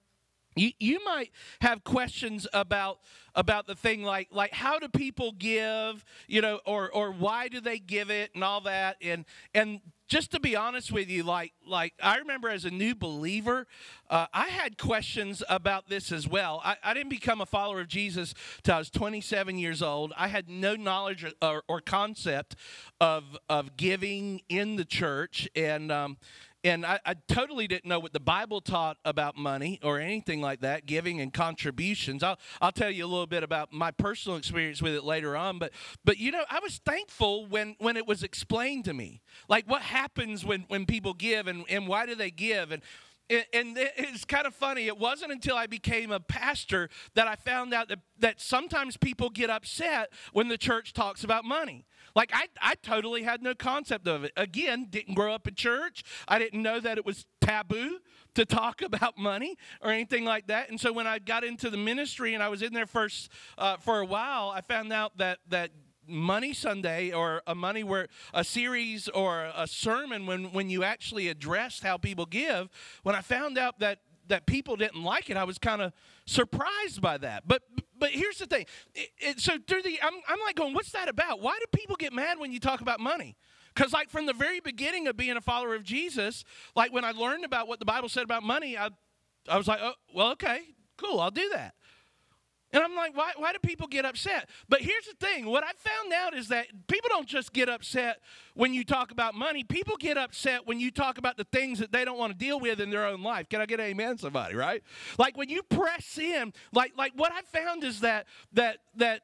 you, 0.56 0.72
you 0.80 1.04
might 1.04 1.32
have 1.62 1.84
questions 1.84 2.48
about 2.54 3.00
about 3.36 3.68
the 3.68 3.76
thing 3.76 4.04
like 4.04 4.30
like 4.32 4.54
how 4.54 4.80
do 4.80 4.88
people 4.88 5.34
give 5.34 6.06
you 6.28 6.42
know 6.42 6.60
or 6.66 6.90
or 6.92 7.12
why 7.12 7.48
do 7.48 7.60
they 7.60 7.78
give 7.80 8.10
it 8.10 8.32
and 8.34 8.44
all 8.44 8.62
that. 8.62 8.98
And 9.02 9.26
and 9.54 9.82
just 10.08 10.32
to 10.32 10.40
be 10.40 10.56
honest 10.56 10.92
with 10.92 11.10
you 11.10 11.24
like 11.24 11.52
like 11.68 11.94
i 12.02 12.18
remember 12.18 12.48
as 12.48 12.64
a 12.64 12.70
new 12.70 12.94
believer 12.94 13.66
uh, 14.12 14.28
i 14.34 14.48
had 14.50 14.78
questions 14.78 15.42
about 15.50 15.90
this 15.90 16.12
as 16.12 16.28
well. 16.28 16.62
I, 16.64 16.78
I 16.84 16.94
didn't 16.94 17.10
become 17.10 17.42
a 17.42 17.46
follower 17.46 17.82
of 17.82 17.88
jesus 17.88 18.34
till 18.64 18.76
i 18.76 18.78
was 18.78 18.90
27 18.90 19.58
years 19.58 19.82
old. 19.82 20.14
I 20.16 20.28
had 20.28 20.48
no 20.48 20.76
knowledge 20.76 21.26
or, 21.42 21.64
or 21.68 21.82
concept 21.82 22.56
of 23.02 23.38
of 23.50 23.78
giving 23.78 24.42
in 24.48 24.76
the 24.76 24.86
church. 24.86 25.50
And 25.56 25.92
um, 25.92 26.18
and 26.66 26.84
I, 26.84 27.00
I, 27.06 27.14
totally 27.28 27.68
didn't 27.68 27.86
know 27.86 28.00
what 28.00 28.12
the 28.12 28.20
Bible 28.20 28.60
taught 28.60 28.98
about 29.06 29.38
money 29.38 29.80
or 29.84 30.00
anything 30.00 30.42
like 30.42 30.62
that, 30.62 30.88
giving 30.88 31.22
and 31.22 31.32
contributions. 31.32 32.24
I'll, 32.24 32.40
I'll 32.60 32.72
tell 32.72 32.90
you 32.90 33.06
a 33.06 33.08
little 33.08 33.28
bit 33.28 33.44
about 33.44 33.72
my 33.72 33.92
personal 33.92 34.36
experience 34.36 34.82
with 34.82 34.96
it 34.96 35.04
later 35.04 35.38
on. 35.38 35.60
But, 35.60 35.74
but 36.04 36.18
you 36.18 36.32
know, 36.32 36.44
I 36.50 36.60
was 36.60 36.82
thankful 36.84 37.46
when, 37.46 37.76
when 37.78 37.98
it 37.98 38.08
was 38.08 38.24
explained 38.24 38.86
to 38.86 38.94
me. 38.96 39.22
Like 39.48 39.70
what 39.70 39.84
happens 39.84 40.44
when, 40.44 40.66
when 40.68 40.88
people 40.88 41.14
give 41.14 41.46
and, 41.46 41.66
and 41.70 41.88
why 41.88 42.08
do 42.08 42.16
they 42.16 42.32
give? 42.32 42.72
And 42.72 42.82
and 43.30 43.78
it's 43.78 44.26
kind 44.26 44.46
of 44.46 44.54
funny. 44.54 44.88
It 44.88 44.98
wasn't 44.98 45.32
until 45.32 45.56
I 45.56 45.68
became 45.68 46.12
a 46.12 46.20
pastor 46.20 46.90
that 47.16 47.28
I 47.28 47.36
found 47.36 47.74
out 47.74 47.90
that, 47.90 48.00
that 48.20 48.40
sometimes 48.40 48.98
people 48.98 49.30
get 49.30 49.50
upset 49.50 50.12
when 50.32 50.48
the 50.48 50.58
church 50.58 50.94
talks 50.94 51.24
about 51.24 51.44
money. 51.44 51.86
Like, 52.16 52.32
I, 52.34 52.48
I 52.62 52.76
totally 52.76 53.24
had 53.24 53.42
no 53.42 53.56
concept 53.56 54.08
of 54.08 54.24
it. 54.24 54.32
Again, 54.38 54.88
didn't 54.90 55.16
grow 55.16 55.34
up 55.34 55.48
in 55.48 55.56
church. 55.56 56.04
I 56.28 56.40
didn't 56.40 56.62
know 56.62 56.80
that 56.80 56.98
it 56.98 57.06
was 57.06 57.26
taboo 57.42 58.00
to 58.36 58.46
talk 58.46 58.82
about 58.84 59.18
money 59.18 59.58
or 59.82 59.92
anything 59.92 60.24
like 60.24 60.48
that. 60.48 60.70
And 60.70 60.80
so 60.80 60.94
when 60.94 61.08
I 61.08 61.20
got 61.20 61.44
into 61.44 61.70
the 61.70 61.78
ministry 61.78 62.34
and 62.34 62.44
I 62.44 62.50
was 62.50 62.62
in 62.62 62.74
there 62.74 62.86
first 62.86 63.30
uh, 63.58 63.78
for 63.78 64.00
a 64.00 64.06
while, 64.06 64.50
I 64.50 64.62
found 64.62 64.94
out 64.94 65.18
that, 65.18 65.40
that 65.50 65.72
money 66.08 66.54
sunday 66.54 67.12
or 67.12 67.42
a 67.48 67.56
money 67.56 67.84
where 67.84 68.08
a 68.34 68.44
series 68.44 69.08
or 69.10 69.52
a 69.56 69.68
sermon 69.68 70.26
when 70.26 70.52
when 70.54 70.70
you 70.70 70.84
actually 70.84 71.28
addressed 71.28 71.84
how 71.84 71.98
people 71.98 72.26
give 72.26 72.70
when 73.04 73.16
i 73.16 73.22
found 73.22 73.58
out 73.58 73.80
that 73.80 74.00
that 74.28 74.46
people 74.46 74.76
didn't 74.76 75.04
like 75.04 75.30
it 75.30 75.38
i 75.38 75.44
was 75.44 75.58
kind 75.58 75.82
of 75.82 75.92
surprised 76.26 77.02
by 77.02 77.18
that. 77.20 77.48
But 77.48 77.62
but 77.98 78.10
here's 78.10 78.40
the 78.40 78.46
thing. 78.46 78.66
It, 78.94 79.10
it, 79.18 79.40
so 79.40 79.54
through 79.68 79.84
the 79.84 80.00
I'm, 80.02 80.14
I'm 80.28 80.40
like 80.42 80.56
going 80.56 80.74
what's 80.74 80.92
that 80.92 81.08
about? 81.08 81.42
Why 81.42 81.58
do 81.60 81.66
people 81.72 81.96
get 81.96 82.14
mad 82.14 82.40
when 82.40 82.52
you 82.52 82.60
talk 82.60 82.82
about 82.82 83.00
money? 83.00 83.38
Because 83.74 83.94
like 83.94 84.10
from 84.10 84.26
the 84.26 84.34
very 84.34 84.60
beginning 84.60 85.08
of 85.08 85.18
being 85.18 85.36
a 85.36 85.42
follower 85.42 85.76
of 85.76 85.84
jesus 85.84 86.46
like 86.78 86.94
when 86.94 87.04
i 87.04 87.12
learned 87.12 87.44
about 87.44 87.68
what 87.68 87.80
the 87.80 87.86
bible 87.86 88.08
said 88.08 88.24
about 88.24 88.42
money 88.42 88.78
i 88.78 88.90
i 89.50 89.58
was 89.58 89.68
like 89.68 89.80
oh 89.82 89.92
well 90.14 90.32
okay 90.32 90.62
cool 90.98 91.20
i'll 91.20 91.30
do 91.30 91.50
that 91.52 91.74
and 92.76 92.84
I'm 92.84 92.94
like, 92.94 93.16
why, 93.16 93.32
why 93.38 93.54
do 93.54 93.60
people 93.60 93.88
get 93.88 94.04
upset? 94.04 94.50
But 94.68 94.82
here's 94.82 95.06
the 95.06 95.14
thing 95.26 95.46
what 95.46 95.64
I 95.64 95.72
found 95.78 96.12
out 96.12 96.34
is 96.36 96.50
that 96.50 96.68
people 96.88 97.10
don't 97.10 97.26
just 97.26 97.54
get 97.54 97.70
upset 97.70 98.20
when 98.54 98.74
you 98.74 98.84
talk 98.84 99.12
about 99.12 99.34
money, 99.34 99.64
people 99.64 99.96
get 99.98 100.18
upset 100.18 100.68
when 100.68 100.82
you 100.82 100.92
talk 100.92 101.18
about 101.18 101.38
the 101.38 101.46
things 101.46 101.80
that 101.80 101.94
they 101.94 102.04
don't 102.04 102.18
want 102.18 102.34
to 102.34 102.38
deal 102.38 102.60
with 102.60 102.82
in 102.82 102.90
their 102.90 103.06
own 103.06 103.24
life. 103.24 103.48
Can 103.48 103.62
I 103.62 103.66
get 103.66 103.80
amen, 103.80 104.18
somebody, 104.18 104.56
right? 104.56 104.84
Like 105.18 105.38
when 105.38 105.48
you 105.48 105.64
press 105.64 106.18
in, 106.18 106.52
like, 106.74 106.92
like 106.98 107.14
what 107.16 107.32
I 107.32 107.44
found 107.44 107.86
is 107.86 108.02
that, 108.02 108.28
that, 108.52 108.80
that 108.98 109.22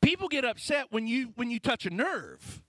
people 0.00 0.28
get 0.28 0.44
upset 0.44 0.86
when 0.90 1.08
you, 1.08 1.32
when 1.34 1.50
you 1.50 1.58
touch 1.58 1.86
a 1.86 1.90
nerve 1.90 2.62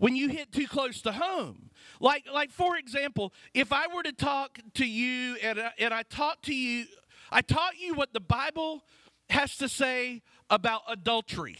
when 0.00 0.16
you 0.16 0.28
hit 0.28 0.50
too 0.50 0.66
close 0.66 1.00
to 1.02 1.12
home. 1.12 1.70
Like, 2.00 2.24
like 2.32 2.50
for 2.50 2.76
example, 2.76 3.32
if 3.54 3.72
I 3.72 3.86
were 3.86 4.02
to 4.02 4.12
talk 4.12 4.58
to 4.74 4.84
you 4.84 5.36
and, 5.36 5.62
and 5.78 5.94
I 5.94 6.02
taught 6.02 6.42
to 6.42 6.54
you, 6.54 6.86
I 7.30 7.42
taught 7.42 7.78
you 7.78 7.94
what 7.94 8.12
the 8.12 8.20
Bible 8.20 8.82
has 9.30 9.56
to 9.56 9.68
say 9.68 10.22
about 10.50 10.82
adultery. 10.88 11.58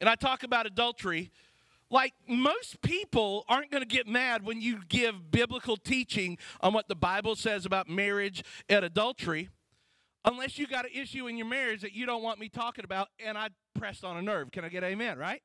And 0.00 0.08
I 0.08 0.14
talk 0.14 0.42
about 0.42 0.66
adultery 0.66 1.30
like 1.90 2.12
most 2.28 2.80
people 2.82 3.44
aren't 3.48 3.70
going 3.70 3.82
to 3.82 3.88
get 3.88 4.06
mad 4.06 4.44
when 4.44 4.60
you 4.60 4.80
give 4.88 5.30
biblical 5.30 5.76
teaching 5.76 6.36
on 6.60 6.72
what 6.72 6.88
the 6.88 6.94
Bible 6.94 7.34
says 7.34 7.64
about 7.64 7.88
marriage 7.88 8.44
and 8.68 8.84
adultery 8.84 9.48
unless 10.24 10.58
you 10.58 10.66
got 10.66 10.84
an 10.84 10.90
issue 10.94 11.26
in 11.28 11.36
your 11.36 11.46
marriage 11.46 11.80
that 11.80 11.92
you 11.92 12.04
don't 12.04 12.22
want 12.22 12.38
me 12.38 12.48
talking 12.48 12.84
about 12.84 13.08
and 13.24 13.38
I 13.38 13.48
pressed 13.74 14.04
on 14.04 14.16
a 14.16 14.22
nerve. 14.22 14.50
Can 14.50 14.64
I 14.64 14.68
get 14.68 14.84
amen, 14.84 15.18
right? 15.18 15.42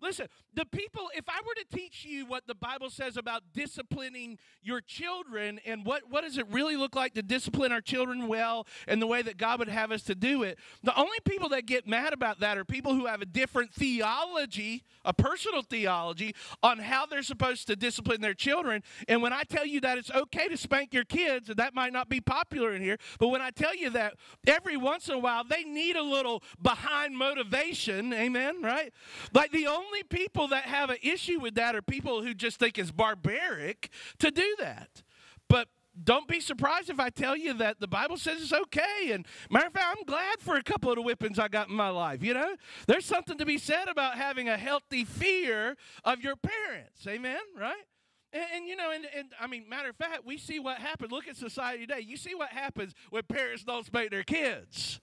Listen, 0.00 0.26
the 0.54 0.64
people, 0.64 1.08
if 1.14 1.28
I 1.28 1.40
were 1.46 1.54
to 1.54 1.76
teach 1.76 2.04
you 2.04 2.26
what 2.26 2.46
the 2.46 2.54
Bible 2.54 2.90
says 2.90 3.16
about 3.16 3.42
disciplining 3.52 4.38
your 4.62 4.80
children 4.80 5.60
and 5.64 5.84
what, 5.84 6.02
what 6.08 6.22
does 6.22 6.38
it 6.38 6.46
really 6.50 6.76
look 6.76 6.94
like 6.94 7.14
to 7.14 7.22
discipline 7.22 7.72
our 7.72 7.80
children 7.80 8.28
well 8.28 8.66
and 8.86 9.00
the 9.00 9.06
way 9.06 9.22
that 9.22 9.36
God 9.36 9.58
would 9.58 9.68
have 9.68 9.92
us 9.92 10.02
to 10.04 10.14
do 10.14 10.42
it, 10.42 10.58
the 10.82 10.96
only 10.98 11.18
people 11.24 11.48
that 11.50 11.66
get 11.66 11.86
mad 11.86 12.12
about 12.12 12.40
that 12.40 12.58
are 12.58 12.64
people 12.64 12.94
who 12.94 13.06
have 13.06 13.22
a 13.22 13.26
different 13.26 13.72
theology, 13.72 14.84
a 15.04 15.12
personal 15.12 15.62
theology, 15.62 16.34
on 16.62 16.78
how 16.78 17.06
they're 17.06 17.22
supposed 17.22 17.66
to 17.68 17.76
discipline 17.76 18.20
their 18.20 18.34
children. 18.34 18.82
And 19.08 19.22
when 19.22 19.32
I 19.32 19.42
tell 19.44 19.66
you 19.66 19.80
that 19.80 19.98
it's 19.98 20.10
okay 20.10 20.48
to 20.48 20.56
spank 20.56 20.92
your 20.92 21.04
kids, 21.04 21.48
and 21.48 21.58
that 21.58 21.74
might 21.74 21.92
not 21.92 22.08
be 22.08 22.20
popular 22.20 22.72
in 22.72 22.82
here, 22.82 22.98
but 23.18 23.28
when 23.28 23.40
I 23.40 23.50
tell 23.50 23.74
you 23.74 23.90
that 23.90 24.14
every 24.46 24.76
once 24.76 25.08
in 25.08 25.14
a 25.14 25.18
while 25.18 25.44
they 25.44 25.64
need 25.64 25.96
a 25.96 26.02
little 26.02 26.42
behind 26.60 27.16
motivation, 27.16 28.12
amen, 28.12 28.62
right? 28.62 28.92
Like 29.32 29.52
the 29.52 29.66
only 29.66 29.85
only 29.86 30.02
people 30.02 30.48
that 30.48 30.64
have 30.64 30.90
an 30.90 30.98
issue 31.02 31.40
with 31.40 31.54
that 31.54 31.74
are 31.74 31.82
people 31.82 32.22
who 32.22 32.34
just 32.34 32.58
think 32.58 32.78
it's 32.78 32.90
barbaric 32.90 33.90
to 34.18 34.30
do 34.30 34.56
that. 34.58 35.02
But 35.48 35.68
don't 36.02 36.28
be 36.28 36.40
surprised 36.40 36.90
if 36.90 37.00
I 37.00 37.08
tell 37.08 37.36
you 37.36 37.54
that 37.54 37.80
the 37.80 37.88
Bible 37.88 38.16
says 38.16 38.42
it's 38.42 38.52
okay. 38.52 39.12
And 39.12 39.26
matter 39.50 39.68
of 39.68 39.72
fact, 39.72 39.96
I'm 39.96 40.04
glad 40.04 40.40
for 40.40 40.56
a 40.56 40.62
couple 40.62 40.90
of 40.90 40.96
the 40.96 41.02
whippings 41.02 41.38
I 41.38 41.48
got 41.48 41.68
in 41.68 41.74
my 41.74 41.88
life. 41.88 42.22
You 42.22 42.34
know, 42.34 42.56
there's 42.86 43.06
something 43.06 43.38
to 43.38 43.46
be 43.46 43.58
said 43.58 43.88
about 43.88 44.16
having 44.16 44.48
a 44.48 44.56
healthy 44.56 45.04
fear 45.04 45.76
of 46.04 46.20
your 46.20 46.36
parents. 46.36 47.06
Amen. 47.06 47.40
Right? 47.58 47.84
And, 48.32 48.44
and, 48.54 48.68
you 48.68 48.76
know, 48.76 48.90
and, 48.90 49.06
and 49.16 49.28
I 49.40 49.46
mean, 49.46 49.68
matter 49.68 49.88
of 49.88 49.96
fact, 49.96 50.26
we 50.26 50.36
see 50.36 50.58
what 50.58 50.78
happens. 50.78 51.12
Look 51.12 51.28
at 51.28 51.36
society 51.36 51.86
today. 51.86 52.00
You 52.00 52.16
see 52.16 52.34
what 52.34 52.50
happens 52.50 52.92
when 53.10 53.22
parents 53.22 53.64
don't 53.64 53.86
spank 53.86 54.10
their 54.10 54.24
kids. 54.24 55.00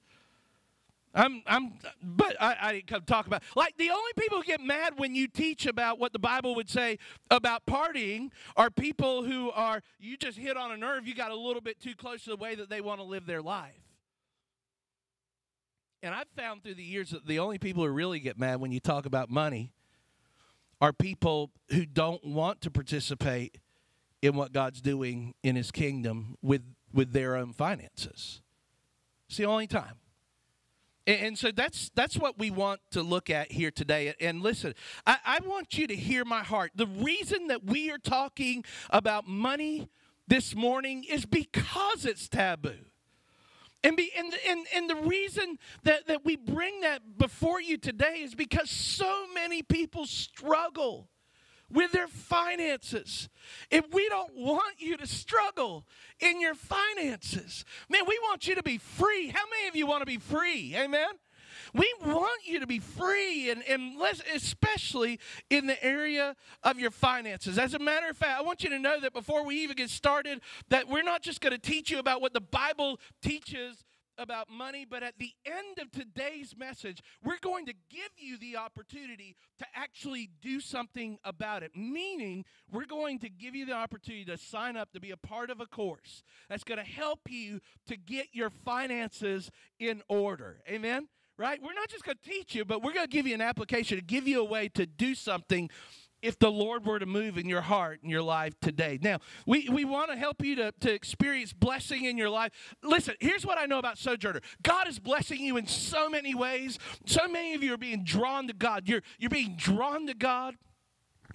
I'm, 1.15 1.43
I'm, 1.45 1.73
but 2.01 2.35
I, 2.41 2.55
I 2.59 2.73
didn't 2.73 2.87
come 2.87 3.03
talk 3.03 3.27
about. 3.27 3.43
Like 3.55 3.77
the 3.77 3.91
only 3.91 4.11
people 4.17 4.39
who 4.39 4.43
get 4.43 4.61
mad 4.61 4.93
when 4.97 5.13
you 5.13 5.27
teach 5.27 5.67
about 5.67 5.99
what 5.99 6.11
the 6.11 6.19
Bible 6.19 6.55
would 6.55 6.69
say 6.69 6.97
about 7.29 7.65
partying 7.65 8.29
are 8.55 8.71
people 8.71 9.23
who 9.23 9.51
are 9.51 9.81
you 9.99 10.17
just 10.17 10.37
hit 10.37 10.57
on 10.57 10.71
a 10.71 10.77
nerve. 10.77 11.07
You 11.07 11.13
got 11.13 11.31
a 11.31 11.35
little 11.35 11.61
bit 11.61 11.79
too 11.79 11.93
close 11.95 12.23
to 12.23 12.31
the 12.31 12.37
way 12.37 12.55
that 12.55 12.69
they 12.69 12.81
want 12.81 12.99
to 12.99 13.03
live 13.05 13.27
their 13.27 13.41
life. 13.41 13.73
And 16.01 16.15
I've 16.15 16.27
found 16.35 16.63
through 16.63 16.75
the 16.75 16.83
years 16.83 17.11
that 17.11 17.27
the 17.27 17.39
only 17.39 17.59
people 17.59 17.83
who 17.83 17.89
really 17.89 18.19
get 18.19 18.37
mad 18.37 18.59
when 18.59 18.71
you 18.71 18.79
talk 18.79 19.05
about 19.05 19.29
money 19.29 19.71
are 20.81 20.91
people 20.91 21.51
who 21.69 21.85
don't 21.85 22.25
want 22.25 22.59
to 22.61 22.71
participate 22.71 23.59
in 24.21 24.35
what 24.35 24.51
God's 24.51 24.81
doing 24.81 25.35
in 25.43 25.55
his 25.55 25.71
kingdom 25.71 26.37
with 26.41 26.63
with 26.91 27.13
their 27.13 27.35
own 27.35 27.53
finances. 27.53 28.41
It's 29.27 29.37
the 29.37 29.45
only 29.45 29.67
time. 29.67 29.95
And, 31.05 31.37
so 31.37 31.51
that's 31.51 31.91
that's 31.95 32.17
what 32.17 32.39
we 32.39 32.49
want 32.49 32.79
to 32.91 33.03
look 33.03 33.29
at 33.29 33.51
here 33.51 33.71
today. 33.71 34.13
And 34.21 34.41
listen, 34.41 34.73
I, 35.05 35.17
I 35.25 35.39
want 35.45 35.77
you 35.77 35.85
to 35.87 35.95
hear 35.95 36.23
my 36.23 36.43
heart. 36.43 36.71
The 36.75 36.87
reason 36.87 37.47
that 37.47 37.65
we 37.65 37.91
are 37.91 37.97
talking 37.97 38.63
about 38.89 39.27
money 39.27 39.89
this 40.27 40.55
morning 40.55 41.03
is 41.03 41.25
because 41.25 42.05
it's 42.05 42.29
taboo. 42.29 42.85
And, 43.83 43.97
be, 43.97 44.11
and, 44.17 44.33
and, 44.47 44.65
and 44.73 44.89
the 44.89 44.95
reason 44.95 45.57
that, 45.83 46.07
that 46.07 46.23
we 46.23 46.37
bring 46.37 46.81
that 46.81 47.17
before 47.17 47.59
you 47.59 47.77
today 47.77 48.19
is 48.21 48.33
because 48.33 48.69
so 48.69 49.25
many 49.33 49.61
people 49.61 50.05
struggle 50.05 51.09
with 51.73 51.91
their 51.91 52.07
finances. 52.07 53.29
If 53.69 53.91
we 53.93 54.07
don't 54.09 54.35
want 54.35 54.75
you 54.77 54.97
to 54.97 55.07
struggle 55.07 55.85
in 56.19 56.39
your 56.39 56.55
finances, 56.55 57.65
man, 57.89 58.03
we 58.07 58.17
want 58.23 58.47
you 58.47 58.55
to 58.55 58.63
be 58.63 58.77
free. 58.77 59.27
How 59.27 59.43
many 59.49 59.67
of 59.67 59.75
you 59.75 59.87
want 59.87 60.01
to 60.01 60.05
be 60.05 60.17
free? 60.17 60.75
Amen? 60.77 61.09
We 61.73 61.91
want 62.03 62.45
you 62.45 62.59
to 62.59 62.67
be 62.67 62.79
free, 62.79 63.49
and, 63.49 63.63
and 63.67 63.99
especially 64.33 65.19
in 65.49 65.67
the 65.67 65.83
area 65.83 66.35
of 66.63 66.79
your 66.79 66.91
finances. 66.91 67.57
As 67.57 67.73
a 67.73 67.79
matter 67.79 68.09
of 68.09 68.17
fact, 68.17 68.39
I 68.39 68.43
want 68.43 68.63
you 68.63 68.69
to 68.69 68.79
know 68.79 68.99
that 68.99 69.13
before 69.13 69.45
we 69.45 69.63
even 69.63 69.75
get 69.75 69.89
started, 69.89 70.41
that 70.69 70.87
we're 70.87 71.03
not 71.03 71.21
just 71.21 71.41
going 71.41 71.53
to 71.53 71.59
teach 71.59 71.89
you 71.89 71.99
about 71.99 72.21
what 72.21 72.33
the 72.33 72.41
Bible 72.41 72.99
teaches 73.21 73.83
about 74.17 74.49
money, 74.49 74.85
but 74.89 75.03
at 75.03 75.17
the 75.17 75.31
end 75.45 75.79
of 75.79 75.91
today's 75.91 76.55
message, 76.57 77.01
we're 77.23 77.39
going 77.41 77.65
to 77.65 77.73
give 77.89 78.09
you 78.17 78.37
the 78.37 78.57
opportunity 78.57 79.35
to 79.59 79.65
actually 79.75 80.29
do 80.41 80.59
something 80.59 81.17
about 81.23 81.63
it. 81.63 81.71
Meaning, 81.75 82.45
we're 82.71 82.85
going 82.85 83.19
to 83.19 83.29
give 83.29 83.55
you 83.55 83.65
the 83.65 83.73
opportunity 83.73 84.25
to 84.25 84.37
sign 84.37 84.77
up 84.77 84.91
to 84.93 84.99
be 84.99 85.11
a 85.11 85.17
part 85.17 85.49
of 85.49 85.59
a 85.59 85.65
course 85.65 86.23
that's 86.49 86.63
going 86.63 86.79
to 86.79 86.83
help 86.83 87.19
you 87.29 87.59
to 87.87 87.97
get 87.97 88.27
your 88.33 88.49
finances 88.49 89.51
in 89.79 90.01
order. 90.07 90.61
Amen? 90.69 91.07
right? 91.37 91.59
We're 91.61 91.73
not 91.73 91.89
just 91.89 92.03
going 92.03 92.17
to 92.21 92.29
teach 92.29 92.53
you, 92.55 92.65
but 92.65 92.83
we're 92.83 92.93
going 92.93 93.07
to 93.07 93.11
give 93.11 93.25
you 93.27 93.33
an 93.33 93.41
application 93.41 93.97
to 93.97 94.03
give 94.03 94.27
you 94.27 94.41
a 94.41 94.43
way 94.45 94.69
to 94.69 94.85
do 94.85 95.15
something 95.15 95.69
if 96.23 96.39
the 96.39 96.49
Lord 96.49 96.85
were 96.85 96.97
to 96.97 97.05
move 97.05 97.37
in 97.37 97.47
your 97.47 97.61
heart 97.61 97.99
and 98.01 98.09
your 98.09 98.21
life 98.21 98.59
today. 98.61 98.97
Now, 99.01 99.19
we, 99.45 99.67
we 99.69 99.83
want 99.83 100.09
to 100.09 100.15
help 100.15 100.43
you 100.43 100.55
to, 100.55 100.71
to 100.79 100.91
experience 100.91 101.51
blessing 101.51 102.05
in 102.05 102.17
your 102.17 102.29
life. 102.29 102.51
Listen, 102.81 103.15
here's 103.19 103.45
what 103.45 103.57
I 103.57 103.65
know 103.65 103.77
about 103.77 103.97
Sojourner 103.97 104.39
God 104.63 104.87
is 104.87 104.97
blessing 104.99 105.41
you 105.41 105.57
in 105.57 105.67
so 105.67 106.09
many 106.09 106.33
ways. 106.33 106.79
So 107.05 107.27
many 107.27 107.53
of 107.53 107.61
you 107.61 107.73
are 107.73 107.77
being 107.77 108.05
drawn 108.05 108.47
to 108.47 108.53
God. 108.53 108.87
You're, 108.87 109.01
you're 109.19 109.29
being 109.29 109.55
drawn 109.57 110.07
to 110.07 110.13
God. 110.13 110.55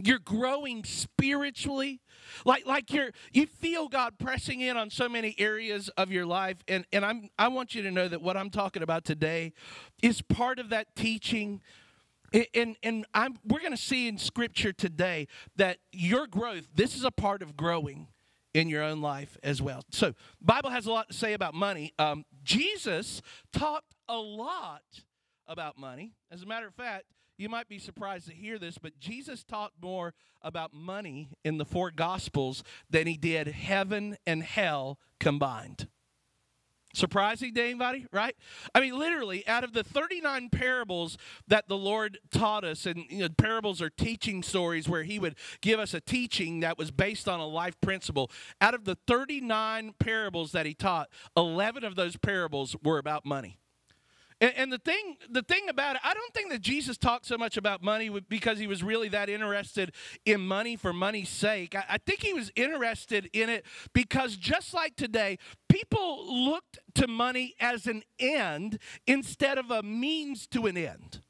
You're 0.03 0.21
growing 0.21 0.85
spiritually. 0.85 2.01
Like, 2.45 2.67
like 2.67 2.93
you're 2.93 3.11
you 3.33 3.47
feel 3.47 3.89
God 3.89 4.19
pressing 4.19 4.61
in 4.61 4.77
on 4.77 4.91
so 4.91 5.09
many 5.09 5.35
areas 5.39 5.89
of 5.91 6.11
your 6.11 6.25
life. 6.25 6.59
And, 6.69 6.87
and 6.93 7.05
I'm 7.05 7.31
I 7.39 7.49
want 7.49 7.75
you 7.75 7.83
to 7.83 7.91
know 7.91 8.09
that 8.09 8.23
what 8.23 8.37
I'm 8.37 8.51
talking 8.51 8.83
about 8.83 9.05
today 9.05 9.53
is 10.03 10.23
part 10.23 10.59
of 10.59 10.71
that 10.71 10.95
teaching. 10.95 11.61
And, 12.55 12.77
and 12.83 13.07
I'm, 13.15 13.39
we're 13.47 13.61
going 13.61 13.73
to 13.73 13.77
see 13.77 14.09
in 14.09 14.19
Scripture 14.19 14.73
today 14.73 15.29
that 15.57 15.79
your 15.93 16.27
growth, 16.27 16.69
this 16.75 16.95
is 16.95 17.05
a 17.05 17.11
part 17.11 17.43
of 17.43 17.57
growing 17.57 18.09
in 18.55 18.69
your 18.69 18.83
own 18.83 19.01
life 19.01 19.39
as 19.43 19.63
well. 19.63 19.83
So, 19.91 20.15
Bible 20.41 20.71
has 20.71 20.87
a 20.87 20.93
lot 20.93 21.09
to 21.09 21.15
say 21.15 21.33
about 21.33 21.55
money. 21.55 21.93
Um, 21.99 22.25
Jesus 22.43 23.23
talked 23.53 23.95
a 24.09 24.17
lot 24.17 24.83
about 25.47 25.79
money. 25.79 26.15
As 26.31 26.43
a 26.43 26.47
matter 26.47 26.67
of 26.67 26.75
fact, 26.75 27.05
you 27.37 27.49
might 27.49 27.69
be 27.69 27.79
surprised 27.79 28.27
to 28.27 28.35
hear 28.35 28.59
this, 28.59 28.79
but 28.79 28.99
Jesus 28.99 29.45
talked 29.45 29.81
more 29.81 30.13
about 30.43 30.75
money 30.75 31.29
in 31.45 31.59
the 31.59 31.65
four 31.65 31.91
Gospels 31.91 32.65
than 32.91 33.07
he 33.07 33.17
did 33.17 33.49
heaven 33.49 34.17
and 34.27 34.43
hell 34.43 34.99
combined. 35.21 35.89
Surprising 36.95 37.53
to 37.55 37.63
anybody, 37.63 38.07
right? 38.13 38.35
I 38.75 38.81
mean, 38.81 38.99
literally, 38.99 39.47
out 39.47 39.63
of 39.63 39.75
the 39.75 39.85
39 39.85 40.49
parables 40.49 41.19
that 41.47 41.69
the 41.69 41.77
Lord 41.77 42.19
taught 42.31 42.65
us, 42.65 42.87
and 42.87 43.05
you 43.11 43.19
know, 43.19 43.29
parables 43.29 43.83
are 43.83 43.91
teaching 43.91 44.43
stories 44.43 44.89
where 44.89 45.03
He 45.03 45.19
would 45.19 45.37
give 45.61 45.79
us 45.79 45.93
a 45.93 46.01
teaching 46.01 46.61
that 46.61 46.79
was 46.79 46.91
based 46.91 47.29
on 47.29 47.41
a 47.41 47.47
life 47.47 47.79
principle. 47.83 48.31
Out 48.61 48.75
of 48.75 48.85
the 48.85 48.97
39 49.07 49.95
parables 49.99 50.53
that 50.53 50.65
He 50.65 50.73
taught, 50.73 51.09
11 51.37 51.85
of 51.85 51.95
those 51.95 52.17
parables 52.17 52.75
were 52.83 52.99
about 52.99 53.27
money. 53.27 53.59
And, 54.41 54.53
and, 54.57 54.73
the 54.73 54.79
thing, 54.79 55.17
the 55.29 55.43
thing 55.43 55.69
about 55.69 55.97
it, 55.97 56.03
I 56.05 56.15
don't 56.15 56.33
think 56.33 56.51
that 56.51 56.61
Jesus 56.61 56.97
talked 56.97 57.27
so 57.27 57.37
much 57.37 57.57
about 57.57 57.83
money 57.83 58.09
because 58.29 58.59
he 58.59 58.67
was 58.67 58.83
really 58.83 59.09
that 59.09 59.29
interested 59.29 59.93
in 60.25 60.41
money 60.47 60.77
for 60.77 60.93
money's 60.93 61.29
sake. 61.29 61.75
I, 61.75 61.85
I 61.89 61.99
think 61.99 62.23
he 62.23 62.33
was 62.33 62.53
interested 62.55 63.29
in 63.33 63.49
it 63.49 63.67
because 63.93 64.37
just 64.37 64.75
like 64.75 64.95
today, 64.95 65.39
people 65.69 66.45
looked 66.45 66.79
to 66.95 67.09
money 67.09 67.55
as 67.59 67.87
an 67.87 68.03
end 68.21 68.79
instead 69.07 69.59
of 69.59 69.71
a 69.71 69.83
means 69.83 70.47
to 70.49 70.67
an 70.67 70.77
end 70.77 71.23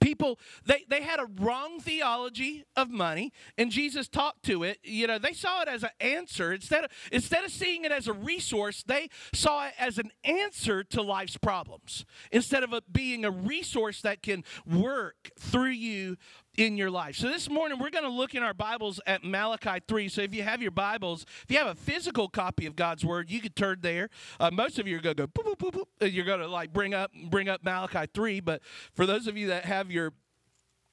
people 0.00 0.38
they, 0.64 0.84
they 0.88 1.02
had 1.02 1.20
a 1.20 1.26
wrong 1.40 1.80
theology 1.80 2.64
of 2.76 2.90
money 2.90 3.32
and 3.58 3.70
jesus 3.70 4.08
talked 4.08 4.42
to 4.44 4.62
it. 4.62 4.78
You 4.82 5.06
know 5.06 5.18
they 5.18 5.32
saw 5.32 5.62
it 5.62 5.68
as 5.68 5.82
an 5.82 5.90
answer. 6.00 6.52
Instead 6.52 6.84
of 6.84 6.90
instead 7.12 7.44
of 7.44 7.50
seeing 7.50 7.84
it 7.84 7.92
as 7.92 8.08
a 8.08 8.12
resource 8.12 8.82
they 8.86 9.08
saw 9.32 9.66
it 9.66 9.74
as 9.78 9.98
an 9.98 10.10
answer 10.24 10.84
to 10.84 11.02
life's 11.02 11.36
problems. 11.36 12.04
Instead 12.32 12.62
of 12.62 12.72
it 12.72 12.92
being 12.92 13.24
a 13.24 13.30
resource 13.30 14.02
that 14.02 14.22
can 14.22 14.44
work 14.66 15.30
through 15.38 15.70
you 15.70 16.16
in 16.56 16.76
your 16.76 16.90
life. 16.90 17.16
So 17.16 17.28
this 17.28 17.50
morning 17.50 17.78
we're 17.78 17.90
going 17.90 18.04
to 18.04 18.10
look 18.10 18.34
in 18.34 18.42
our 18.42 18.54
Bibles 18.54 19.00
at 19.06 19.24
Malachi 19.24 19.82
3. 19.86 20.08
So 20.08 20.22
if 20.22 20.34
you 20.34 20.42
have 20.42 20.62
your 20.62 20.70
Bibles, 20.70 21.26
if 21.42 21.50
you 21.50 21.58
have 21.58 21.66
a 21.66 21.74
physical 21.74 22.28
copy 22.28 22.66
of 22.66 22.76
God's 22.76 23.04
word, 23.04 23.30
you 23.30 23.40
could 23.40 23.56
turn 23.56 23.78
there. 23.82 24.08
Uh, 24.40 24.50
most 24.50 24.78
of 24.78 24.86
you 24.86 24.96
are 24.96 25.00
going 25.00 25.16
to 25.16 25.26
go 25.26 25.28
boop, 25.28 25.56
boop, 25.56 25.72
boop, 25.72 25.86
boop. 26.00 26.12
You're 26.12 26.24
going 26.24 26.40
to 26.40 26.48
like 26.48 26.72
bring 26.72 26.94
up 26.94 27.12
bring 27.30 27.48
up 27.48 27.62
Malachi 27.62 28.08
3, 28.12 28.40
but 28.40 28.62
for 28.94 29.06
those 29.06 29.26
of 29.26 29.36
you 29.36 29.48
that 29.48 29.64
have 29.64 29.90
your 29.90 30.12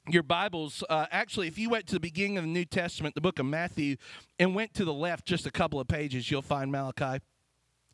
your 0.10 0.24
Bibles, 0.24 0.84
uh, 0.90 1.06
actually, 1.12 1.48
if 1.48 1.58
you 1.58 1.70
went 1.70 1.88
to 1.88 1.94
the 1.94 2.00
beginning 2.00 2.38
of 2.38 2.44
the 2.44 2.50
New 2.50 2.66
Testament, 2.66 3.16
the 3.16 3.22
book 3.22 3.40
of 3.40 3.46
Matthew, 3.46 3.96
and 4.38 4.54
went 4.54 4.74
to 4.74 4.84
the 4.84 4.94
left 4.94 5.26
just 5.26 5.46
a 5.46 5.52
couple 5.52 5.80
of 5.80 5.88
pages, 5.88 6.30
you'll 6.30 6.42
find 6.42 6.72
Malachi 6.72 7.24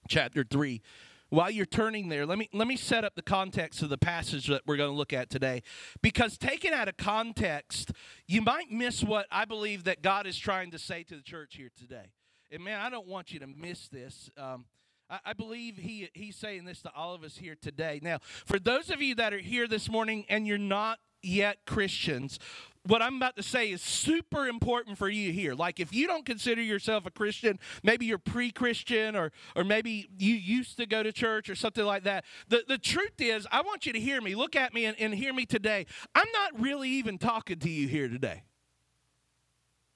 chapter 0.08 0.44
3 0.44 0.82
while 1.30 1.52
you're 1.52 1.66
turning 1.66 2.10
there, 2.10 2.26
let 2.26 2.38
me 2.38 2.50
let 2.54 2.68
me 2.68 2.76
set 2.76 3.04
up 3.04 3.16
the 3.16 3.22
context 3.22 3.82
of 3.82 3.90
the 3.90 3.98
passage 3.98 4.48
that 4.48 4.64
we're 4.66 4.78
going 4.78 4.92
to 4.92 4.98
look 4.98 5.14
at 5.14 5.30
today. 5.30 5.62
Because 6.02 6.38
taken 6.38 6.74
out 6.74 6.88
of 6.88 6.98
context, 6.98 7.92
you 8.28 8.42
might 8.42 8.72
miss 8.72 9.04
what 9.04 9.28
I 9.32 9.46
believe 9.46 9.84
that 9.84 10.02
God 10.02 10.26
is 10.26 10.38
trying 10.38 10.72
to 10.72 10.80
say 10.80 11.04
to 11.04 11.16
the 11.16 11.22
church 11.22 11.56
here 11.56 11.72
today. 11.78 12.12
And 12.52 12.64
man, 12.64 12.82
I 12.82 12.90
don't 12.90 13.08
want 13.08 13.32
you 13.32 13.40
to 13.40 13.48
miss 13.48 13.88
this. 13.90 14.30
Um, 14.38 14.66
I, 15.10 15.20
I 15.28 15.34
believe 15.34 15.78
he 15.78 16.10
he's 16.14 16.36
saying 16.36 16.66
this 16.66 16.82
to 16.82 16.92
all 16.96 17.14
of 17.14 17.24
us 17.24 17.38
here 17.38 17.56
today. 17.60 18.00
Now, 18.02 18.20
for 18.46 18.60
those 18.60 18.90
of 18.90 19.02
you 19.02 19.16
that 19.16 19.34
are 19.34 19.40
here 19.40 19.68
this 19.68 19.90
morning 19.90 20.26
and 20.30 20.48
you're 20.48 20.58
not 20.58 21.00
yet 21.22 21.60
Christians, 21.66 22.40
what 22.86 23.02
I'm 23.02 23.18
about 23.18 23.36
to 23.36 23.44
say 23.44 23.72
is 23.72 23.82
super 23.82 24.48
important 24.48 24.98
for 24.98 25.10
you 25.10 25.32
here. 25.32 25.54
Like 25.54 25.80
if 25.80 25.94
you 25.94 26.08
don't 26.08 26.26
consider 26.26 26.62
yourself 26.62 27.06
a 27.06 27.12
Christian, 27.12 27.60
maybe 27.84 28.06
you're 28.06 28.18
pre-Christian 28.18 29.16
or 29.16 29.32
or 29.56 29.64
maybe 29.64 30.10
you 30.18 30.36
used 30.36 30.78
to 30.78 30.86
go 30.86 31.04
to 31.04 31.12
church 31.12 31.50
or 31.50 31.56
something 31.56 31.86
like 31.86 32.04
that. 32.04 32.24
The 32.48 32.64
the 32.68 32.78
truth 32.78 33.20
is, 33.20 33.46
I 33.52 33.62
want 33.62 33.86
you 33.86 33.94
to 33.94 34.00
hear 34.00 34.22
me. 34.22 34.36
Look 34.36 34.56
at 34.56 34.74
me 34.74 34.86
and, 34.86 35.00
and 35.00 35.14
hear 35.14 35.34
me 35.34 35.46
today. 35.46 35.86
I'm 36.16 36.32
not 36.32 36.60
really 36.60 36.90
even 36.90 37.18
talking 37.18 37.60
to 37.60 37.70
you 37.70 37.88
here 37.88 38.08
today. 38.08 38.44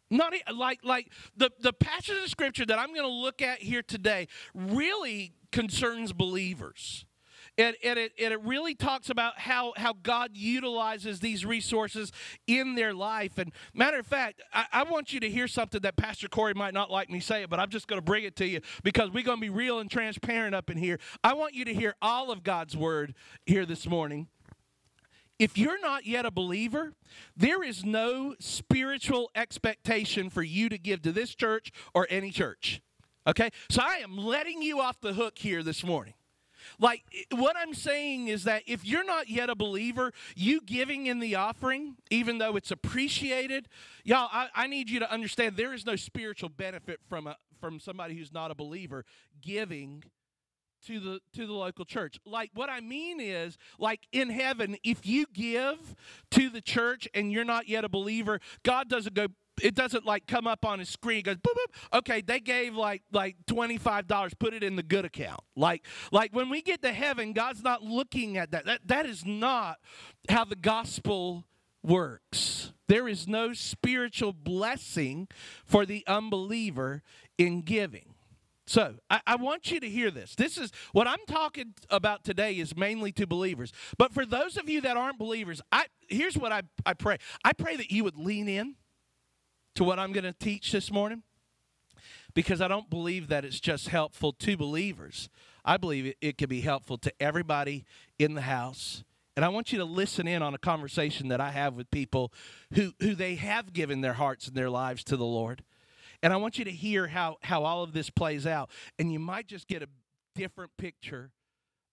Not 0.09 0.33
like 0.53 0.79
like 0.83 1.11
the 1.35 1.51
the 1.59 1.73
passage 1.73 2.21
of 2.21 2.29
scripture 2.29 2.65
that 2.65 2.77
I'm 2.77 2.89
going 2.89 3.01
to 3.01 3.07
look 3.07 3.41
at 3.41 3.59
here 3.59 3.81
today 3.81 4.27
really 4.53 5.33
concerns 5.51 6.13
believers. 6.13 7.05
And, 7.57 7.75
and, 7.83 7.99
it, 7.99 8.13
and 8.19 8.33
it 8.33 8.41
really 8.41 8.73
talks 8.73 9.11
about 9.11 9.37
how, 9.37 9.73
how 9.77 9.93
God 10.01 10.31
utilizes 10.33 11.19
these 11.19 11.45
resources 11.45 12.11
in 12.47 12.73
their 12.73 12.95
life. 12.95 13.37
And 13.37 13.51
matter 13.75 13.99
of 13.99 14.07
fact, 14.07 14.41
I, 14.51 14.65
I 14.71 14.83
want 14.83 15.13
you 15.13 15.19
to 15.19 15.29
hear 15.29 15.47
something 15.47 15.81
that 15.81 15.95
Pastor 15.95 16.27
Corey 16.27 16.55
might 16.55 16.73
not 16.73 16.89
like 16.89 17.11
me 17.11 17.19
say 17.19 17.43
it, 17.43 17.51
but 17.51 17.59
I'm 17.59 17.69
just 17.69 17.87
going 17.87 17.99
to 17.99 18.05
bring 18.05 18.23
it 18.23 18.35
to 18.37 18.47
you 18.47 18.61
because 18.83 19.11
we're 19.11 19.23
going 19.23 19.37
to 19.37 19.41
be 19.41 19.51
real 19.51 19.79
and 19.79 19.89
transparent 19.89 20.55
up 20.55 20.71
in 20.71 20.77
here. 20.77 20.99
I 21.23 21.33
want 21.33 21.53
you 21.53 21.63
to 21.65 21.73
hear 21.73 21.95
all 22.01 22.31
of 22.31 22.43
God's 22.43 22.75
word 22.75 23.13
here 23.45 23.67
this 23.67 23.87
morning. 23.87 24.29
If 25.37 25.57
you're 25.57 25.79
not 25.79 26.07
yet 26.07 26.25
a 26.25 26.31
believer, 26.31 26.93
there 27.37 27.61
is 27.61 27.85
no 27.85 28.35
spiritual 28.39 29.29
expectation 29.35 30.29
for 30.31 30.41
you 30.41 30.69
to 30.69 30.77
give 30.79 31.03
to 31.03 31.11
this 31.11 31.35
church 31.35 31.71
or 31.93 32.07
any 32.09 32.31
church. 32.31 32.81
Okay? 33.27 33.51
So 33.69 33.81
I 33.83 33.97
am 33.97 34.17
letting 34.17 34.63
you 34.63 34.79
off 34.79 34.99
the 35.01 35.13
hook 35.13 35.37
here 35.37 35.61
this 35.61 35.83
morning. 35.83 36.15
Like, 36.79 37.03
what 37.31 37.55
I'm 37.57 37.73
saying 37.73 38.27
is 38.27 38.43
that 38.45 38.63
if 38.67 38.85
you're 38.85 39.05
not 39.05 39.29
yet 39.29 39.49
a 39.49 39.55
believer, 39.55 40.11
you 40.35 40.61
giving 40.61 41.07
in 41.07 41.19
the 41.19 41.35
offering, 41.35 41.95
even 42.09 42.37
though 42.37 42.55
it's 42.55 42.71
appreciated, 42.71 43.67
y'all, 44.03 44.29
I, 44.31 44.47
I 44.55 44.67
need 44.67 44.89
you 44.89 44.99
to 44.99 45.11
understand 45.11 45.57
there 45.57 45.73
is 45.73 45.85
no 45.85 45.95
spiritual 45.95 46.49
benefit 46.49 46.99
from, 47.07 47.27
a, 47.27 47.37
from 47.59 47.79
somebody 47.79 48.15
who's 48.15 48.33
not 48.33 48.51
a 48.51 48.55
believer 48.55 49.05
giving 49.41 50.03
to 50.85 50.99
the 50.99 51.19
to 51.33 51.47
the 51.47 51.53
local 51.53 51.85
church. 51.85 52.19
Like 52.25 52.51
what 52.53 52.69
I 52.69 52.81
mean 52.81 53.19
is 53.19 53.57
like 53.79 54.01
in 54.11 54.29
heaven 54.29 54.75
if 54.83 55.05
you 55.05 55.25
give 55.33 55.95
to 56.31 56.49
the 56.49 56.61
church 56.61 57.07
and 57.13 57.31
you're 57.31 57.45
not 57.45 57.67
yet 57.67 57.85
a 57.85 57.89
believer, 57.89 58.39
God 58.63 58.89
doesn't 58.89 59.15
go 59.15 59.27
it 59.63 59.73
doesn't 59.73 60.05
like 60.05 60.27
come 60.27 60.45
up 60.45 60.65
on 60.65 60.79
his 60.79 60.89
screen 60.89 61.23
goes 61.23 61.37
boop, 61.37 61.53
boop. 61.53 61.97
okay 61.97 62.21
they 62.21 62.39
gave 62.39 62.75
like 62.75 63.01
like 63.11 63.35
$25 63.47 64.37
put 64.37 64.53
it 64.53 64.63
in 64.63 64.75
the 64.75 64.83
good 64.83 65.05
account 65.05 65.41
like 65.55 65.85
like 66.11 66.35
when 66.35 66.49
we 66.49 66.61
get 66.61 66.81
to 66.83 66.91
heaven 66.91 67.33
god's 67.33 67.63
not 67.63 67.81
looking 67.81 68.37
at 68.37 68.51
that 68.51 68.65
that, 68.65 68.81
that 68.85 69.05
is 69.05 69.25
not 69.25 69.79
how 70.29 70.43
the 70.43 70.55
gospel 70.55 71.45
works 71.81 72.73
there 72.87 73.07
is 73.07 73.27
no 73.27 73.53
spiritual 73.53 74.33
blessing 74.33 75.27
for 75.65 75.85
the 75.85 76.03
unbeliever 76.07 77.01
in 77.37 77.61
giving 77.61 78.13
so 78.65 78.95
I, 79.09 79.19
I, 79.27 79.35
want 79.35 79.71
you 79.71 79.81
to 79.81 79.89
hear 79.89 80.09
this. 80.09 80.35
This 80.35 80.57
is 80.57 80.71
what 80.93 81.05
I'm 81.05 81.19
talking 81.27 81.73
about 81.89 82.23
today 82.23 82.53
is 82.53 82.77
mainly 82.77 83.11
to 83.11 83.27
believers. 83.27 83.73
But 83.97 84.13
for 84.13 84.25
those 84.25 84.55
of 84.55 84.69
you 84.69 84.79
that 84.81 84.95
aren't 84.95 85.19
believers, 85.19 85.61
I 85.69 85.87
here's 86.07 86.37
what 86.37 86.53
I, 86.53 86.61
I 86.85 86.93
pray. 86.93 87.17
I 87.43 87.51
pray 87.51 87.75
that 87.75 87.91
you 87.91 88.05
would 88.05 88.17
lean 88.17 88.47
in 88.47 88.75
to 89.75 89.83
what 89.83 89.99
I'm 89.99 90.11
going 90.11 90.23
to 90.23 90.33
teach 90.33 90.71
this 90.71 90.91
morning 90.91 91.23
because 92.33 92.61
I 92.61 92.67
don't 92.67 92.89
believe 92.89 93.27
that 93.27 93.45
it's 93.45 93.59
just 93.59 93.89
helpful 93.89 94.33
to 94.33 94.57
believers. 94.57 95.29
I 95.65 95.77
believe 95.77 96.05
it, 96.05 96.17
it 96.21 96.37
could 96.37 96.49
be 96.49 96.61
helpful 96.61 96.97
to 96.99 97.13
everybody 97.19 97.85
in 98.19 98.33
the 98.33 98.41
house. 98.41 99.03
And 99.35 99.43
I 99.43 99.49
want 99.49 99.71
you 99.71 99.79
to 99.79 99.85
listen 99.85 100.27
in 100.27 100.41
on 100.41 100.53
a 100.53 100.59
conversation 100.59 101.29
that 101.29 101.41
I 101.41 101.51
have 101.51 101.73
with 101.73 101.89
people 101.89 102.31
who, 102.73 102.93
who 102.99 103.15
they 103.15 103.35
have 103.35 103.73
given 103.73 104.01
their 104.01 104.13
hearts 104.13 104.47
and 104.47 104.55
their 104.55 104.69
lives 104.69 105.03
to 105.05 105.17
the 105.17 105.25
Lord. 105.25 105.63
And 106.21 106.31
I 106.31 106.37
want 106.37 106.59
you 106.59 106.65
to 106.65 106.71
hear 106.71 107.07
how, 107.07 107.37
how 107.41 107.63
all 107.63 107.83
of 107.83 107.93
this 107.93 108.09
plays 108.09 108.45
out. 108.45 108.69
And 108.99 109.11
you 109.11 109.19
might 109.19 109.47
just 109.47 109.67
get 109.67 109.81
a 109.81 109.87
different 110.35 110.71
picture 110.77 111.31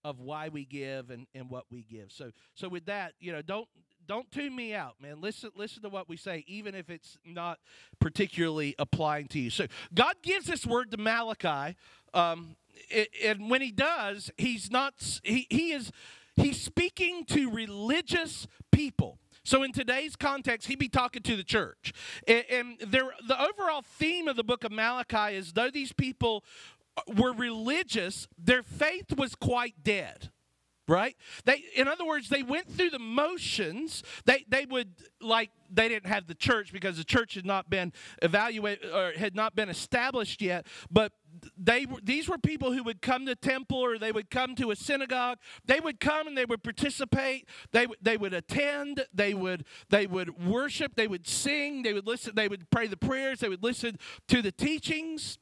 of 0.04 0.20
why 0.20 0.48
we 0.48 0.64
give 0.64 1.10
and, 1.10 1.26
and 1.34 1.50
what 1.50 1.64
we 1.70 1.82
give. 1.82 2.12
So 2.12 2.30
so 2.54 2.68
with 2.68 2.86
that, 2.86 3.12
you 3.20 3.32
know, 3.32 3.42
don't 3.42 3.68
don't 4.10 4.28
tune 4.32 4.56
me 4.56 4.74
out, 4.74 4.96
man. 5.00 5.20
Listen, 5.20 5.50
listen 5.54 5.84
to 5.84 5.88
what 5.88 6.08
we 6.08 6.16
say, 6.16 6.42
even 6.48 6.74
if 6.74 6.90
it's 6.90 7.16
not 7.24 7.60
particularly 8.00 8.74
applying 8.76 9.28
to 9.28 9.38
you. 9.38 9.50
So 9.50 9.68
God 9.94 10.16
gives 10.20 10.46
this 10.46 10.66
word 10.66 10.90
to 10.90 10.96
Malachi, 10.96 11.76
um, 12.12 12.56
and 13.24 13.48
when 13.48 13.62
He 13.62 13.70
does, 13.70 14.28
He's 14.36 14.68
not. 14.68 14.94
He 15.22 15.46
he 15.48 15.70
is 15.70 15.92
He's 16.34 16.60
speaking 16.60 17.24
to 17.26 17.52
religious 17.52 18.48
people. 18.72 19.20
So 19.44 19.62
in 19.62 19.70
today's 19.70 20.16
context, 20.16 20.66
he'd 20.66 20.80
be 20.80 20.88
talking 20.88 21.22
to 21.22 21.36
the 21.36 21.44
church. 21.44 21.92
And, 22.26 22.44
and 22.50 22.78
there, 22.88 23.10
the 23.26 23.40
overall 23.40 23.82
theme 23.82 24.26
of 24.26 24.34
the 24.34 24.44
book 24.44 24.64
of 24.64 24.72
Malachi 24.72 25.36
is 25.36 25.52
though 25.52 25.70
these 25.70 25.92
people 25.92 26.44
were 27.06 27.32
religious, 27.32 28.26
their 28.36 28.62
faith 28.64 29.16
was 29.16 29.36
quite 29.36 29.84
dead 29.84 30.30
right? 30.88 31.16
They 31.44 31.64
in 31.74 31.88
other 31.88 32.04
words 32.04 32.28
they 32.28 32.42
went 32.42 32.68
through 32.68 32.90
the 32.90 32.98
motions. 32.98 34.02
They 34.24 34.44
they 34.48 34.66
would 34.66 34.88
like 35.20 35.50
they 35.72 35.88
didn't 35.88 36.06
have 36.06 36.26
the 36.26 36.34
church 36.34 36.72
because 36.72 36.96
the 36.96 37.04
church 37.04 37.34
had 37.34 37.46
not 37.46 37.70
been 37.70 37.92
evaluated 38.22 38.90
or 38.90 39.12
had 39.12 39.34
not 39.34 39.54
been 39.54 39.68
established 39.68 40.42
yet. 40.42 40.66
But 40.90 41.12
they 41.56 41.86
these 42.02 42.28
were 42.28 42.38
people 42.38 42.72
who 42.72 42.82
would 42.82 43.00
come 43.00 43.26
to 43.26 43.34
temple 43.34 43.78
or 43.78 43.98
they 43.98 44.12
would 44.12 44.30
come 44.30 44.54
to 44.56 44.70
a 44.70 44.76
synagogue. 44.76 45.38
They 45.64 45.80
would 45.80 46.00
come 46.00 46.26
and 46.26 46.36
they 46.36 46.44
would 46.44 46.62
participate. 46.62 47.48
They 47.72 47.86
they 48.02 48.16
would 48.16 48.34
attend. 48.34 49.06
They 49.14 49.34
would 49.34 49.64
they 49.90 50.06
would 50.06 50.44
worship. 50.44 50.96
They 50.96 51.06
would 51.06 51.26
sing. 51.26 51.82
They 51.82 51.92
would 51.92 52.06
listen 52.06 52.34
they 52.34 52.48
would 52.48 52.70
pray 52.70 52.88
the 52.88 52.96
prayers. 52.96 53.40
They 53.40 53.48
would 53.48 53.62
listen 53.62 53.98
to 54.28 54.42
the 54.42 54.52
teachings. 54.52 55.38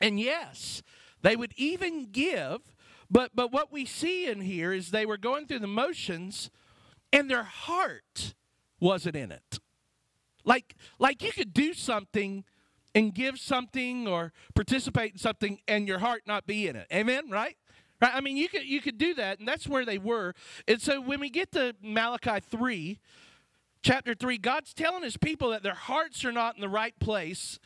And 0.00 0.20
yes 0.20 0.82
they 1.22 1.34
would 1.34 1.52
even 1.56 2.12
give 2.12 2.75
but 3.10 3.30
but 3.34 3.52
what 3.52 3.72
we 3.72 3.84
see 3.84 4.26
in 4.26 4.40
here 4.40 4.72
is 4.72 4.90
they 4.90 5.06
were 5.06 5.16
going 5.16 5.46
through 5.46 5.60
the 5.60 5.66
motions 5.66 6.50
and 7.12 7.30
their 7.30 7.44
heart 7.44 8.34
wasn't 8.80 9.16
in 9.16 9.30
it. 9.30 9.58
Like 10.44 10.74
like 10.98 11.22
you 11.22 11.32
could 11.32 11.52
do 11.52 11.72
something 11.74 12.44
and 12.94 13.14
give 13.14 13.38
something 13.38 14.08
or 14.08 14.32
participate 14.54 15.12
in 15.12 15.18
something 15.18 15.58
and 15.68 15.86
your 15.86 15.98
heart 15.98 16.22
not 16.26 16.46
be 16.46 16.66
in 16.66 16.76
it. 16.76 16.86
Amen, 16.92 17.30
right? 17.30 17.56
Right? 18.00 18.12
I 18.14 18.20
mean, 18.20 18.36
you 18.36 18.48
could 18.48 18.64
you 18.64 18.80
could 18.80 18.98
do 18.98 19.14
that 19.14 19.38
and 19.38 19.46
that's 19.46 19.68
where 19.68 19.84
they 19.84 19.98
were. 19.98 20.34
And 20.66 20.80
so 20.80 21.00
when 21.00 21.20
we 21.20 21.30
get 21.30 21.52
to 21.52 21.74
Malachi 21.82 22.40
3, 22.40 22.98
chapter 23.82 24.14
3, 24.14 24.38
God's 24.38 24.74
telling 24.74 25.02
his 25.02 25.16
people 25.16 25.50
that 25.50 25.62
their 25.62 25.74
hearts 25.74 26.24
are 26.24 26.32
not 26.32 26.56
in 26.56 26.60
the 26.60 26.68
right 26.68 26.98
place 26.98 27.58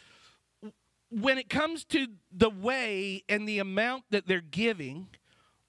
when 1.10 1.38
it 1.38 1.48
comes 1.48 1.84
to 1.84 2.06
the 2.30 2.50
way 2.50 3.24
and 3.28 3.48
the 3.48 3.58
amount 3.58 4.04
that 4.10 4.26
they're 4.26 4.40
giving 4.40 5.08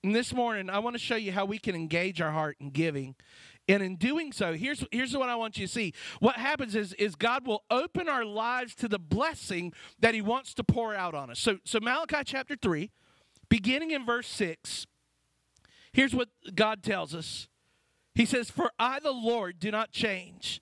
and 0.03 0.15
this 0.15 0.33
morning, 0.33 0.69
I 0.69 0.79
want 0.79 0.95
to 0.95 0.99
show 0.99 1.15
you 1.15 1.31
how 1.31 1.45
we 1.45 1.59
can 1.59 1.75
engage 1.75 2.21
our 2.21 2.31
heart 2.31 2.57
in 2.59 2.71
giving. 2.71 3.15
And 3.67 3.83
in 3.83 3.97
doing 3.97 4.31
so, 4.31 4.53
here's, 4.53 4.83
here's 4.91 5.15
what 5.15 5.29
I 5.29 5.35
want 5.35 5.57
you 5.57 5.67
to 5.67 5.71
see. 5.71 5.93
What 6.19 6.35
happens 6.37 6.75
is, 6.75 6.93
is 6.93 7.15
God 7.15 7.45
will 7.45 7.63
open 7.69 8.09
our 8.09 8.25
lives 8.25 8.73
to 8.75 8.87
the 8.87 8.97
blessing 8.97 9.73
that 9.99 10.15
He 10.15 10.21
wants 10.21 10.55
to 10.55 10.63
pour 10.63 10.95
out 10.95 11.13
on 11.13 11.29
us. 11.29 11.39
So, 11.39 11.59
so 11.63 11.79
Malachi 11.79 12.23
chapter 12.25 12.55
3, 12.55 12.89
beginning 13.47 13.91
in 13.91 14.03
verse 14.03 14.27
6, 14.27 14.87
here's 15.93 16.15
what 16.15 16.29
God 16.55 16.81
tells 16.81 17.13
us 17.13 17.47
He 18.15 18.25
says, 18.25 18.49
For 18.49 18.71
I, 18.79 18.99
the 18.99 19.11
Lord, 19.11 19.59
do 19.59 19.69
not 19.69 19.91
change. 19.91 20.61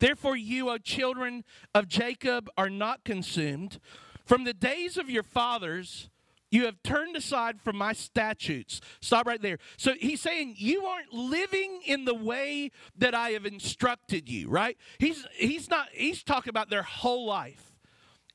Therefore, 0.00 0.36
you, 0.36 0.70
O 0.70 0.78
children 0.78 1.44
of 1.74 1.86
Jacob, 1.86 2.48
are 2.58 2.70
not 2.70 3.04
consumed. 3.04 3.78
From 4.24 4.44
the 4.44 4.54
days 4.54 4.96
of 4.96 5.08
your 5.08 5.22
fathers, 5.22 6.10
you 6.50 6.64
have 6.66 6.82
turned 6.82 7.16
aside 7.16 7.60
from 7.60 7.76
my 7.76 7.92
statutes. 7.92 8.80
Stop 9.00 9.26
right 9.26 9.40
there. 9.40 9.58
So 9.76 9.94
he's 9.98 10.20
saying 10.20 10.56
you 10.58 10.84
aren't 10.84 11.12
living 11.12 11.80
in 11.86 12.04
the 12.04 12.14
way 12.14 12.70
that 12.98 13.14
I 13.14 13.30
have 13.30 13.46
instructed 13.46 14.28
you, 14.28 14.48
right? 14.48 14.76
He's 14.98 15.26
he's 15.36 15.70
not 15.70 15.88
he's 15.92 16.22
talking 16.22 16.50
about 16.50 16.70
their 16.70 16.82
whole 16.82 17.26
life. 17.26 17.72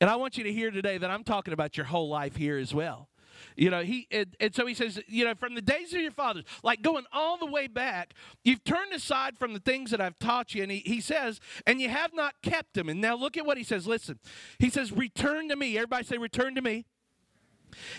And 0.02 0.10
I 0.10 0.16
want 0.16 0.38
you 0.38 0.44
to 0.44 0.52
hear 0.52 0.72
today 0.72 0.98
that 0.98 1.10
I'm 1.10 1.24
talking 1.24 1.54
about 1.54 1.78
your 1.78 1.86
whole 1.86 2.10
life 2.10 2.36
here 2.36 2.58
as 2.58 2.74
well. 2.74 3.10
You 3.58 3.70
know, 3.70 3.84
he 3.84 4.08
and, 4.12 4.36
and, 4.40 4.56
so 4.56 4.66
he 4.66 4.74
says, 4.74 5.00
you 5.08 5.24
know, 5.26 5.34
from 5.34 5.56
the 5.56 5.62
days 5.62 5.94
of 5.94 6.02
your 6.02 6.12
fathers, 6.12 6.44
like 6.64 6.82
going 6.82 7.06
all 7.14 7.38
the 7.38 7.46
way 7.46 7.68
back, 7.68 8.14
you've 8.44 8.64
turned 8.64 8.94
aside 8.94 9.38
from 9.38 9.54
the 9.54 9.60
things 9.60 9.92
that 9.92 10.02
I've 10.02 10.20
taught 10.20 10.54
you. 10.54 10.64
And 10.64 10.72
he, 10.72 10.80
he 10.80 11.02
says, 11.02 11.40
and 11.66 11.80
you 11.80 11.90
have 11.90 12.14
not 12.14 12.36
kept 12.42 12.74
them. 12.74 12.90
And 12.90 13.00
now 13.00 13.16
look 13.16 13.38
at 13.38 13.46
what 13.46 13.58
he 13.58 13.64
says. 13.64 13.88
Listen, 13.88 14.20
he 14.60 14.70
says, 14.70 14.92
return 14.92 15.50
to 15.50 15.56
me. 15.56 15.78
Everybody 15.78 16.06
say, 16.06 16.18
return 16.18 16.56
to 16.56 16.62
me 16.62 16.86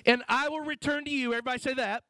and 0.05 0.23
I 0.29 0.49
will 0.49 0.61
return 0.61 1.05
to 1.05 1.11
you. 1.11 1.33
Everybody 1.33 1.59
say 1.59 1.75
that. 1.75 2.05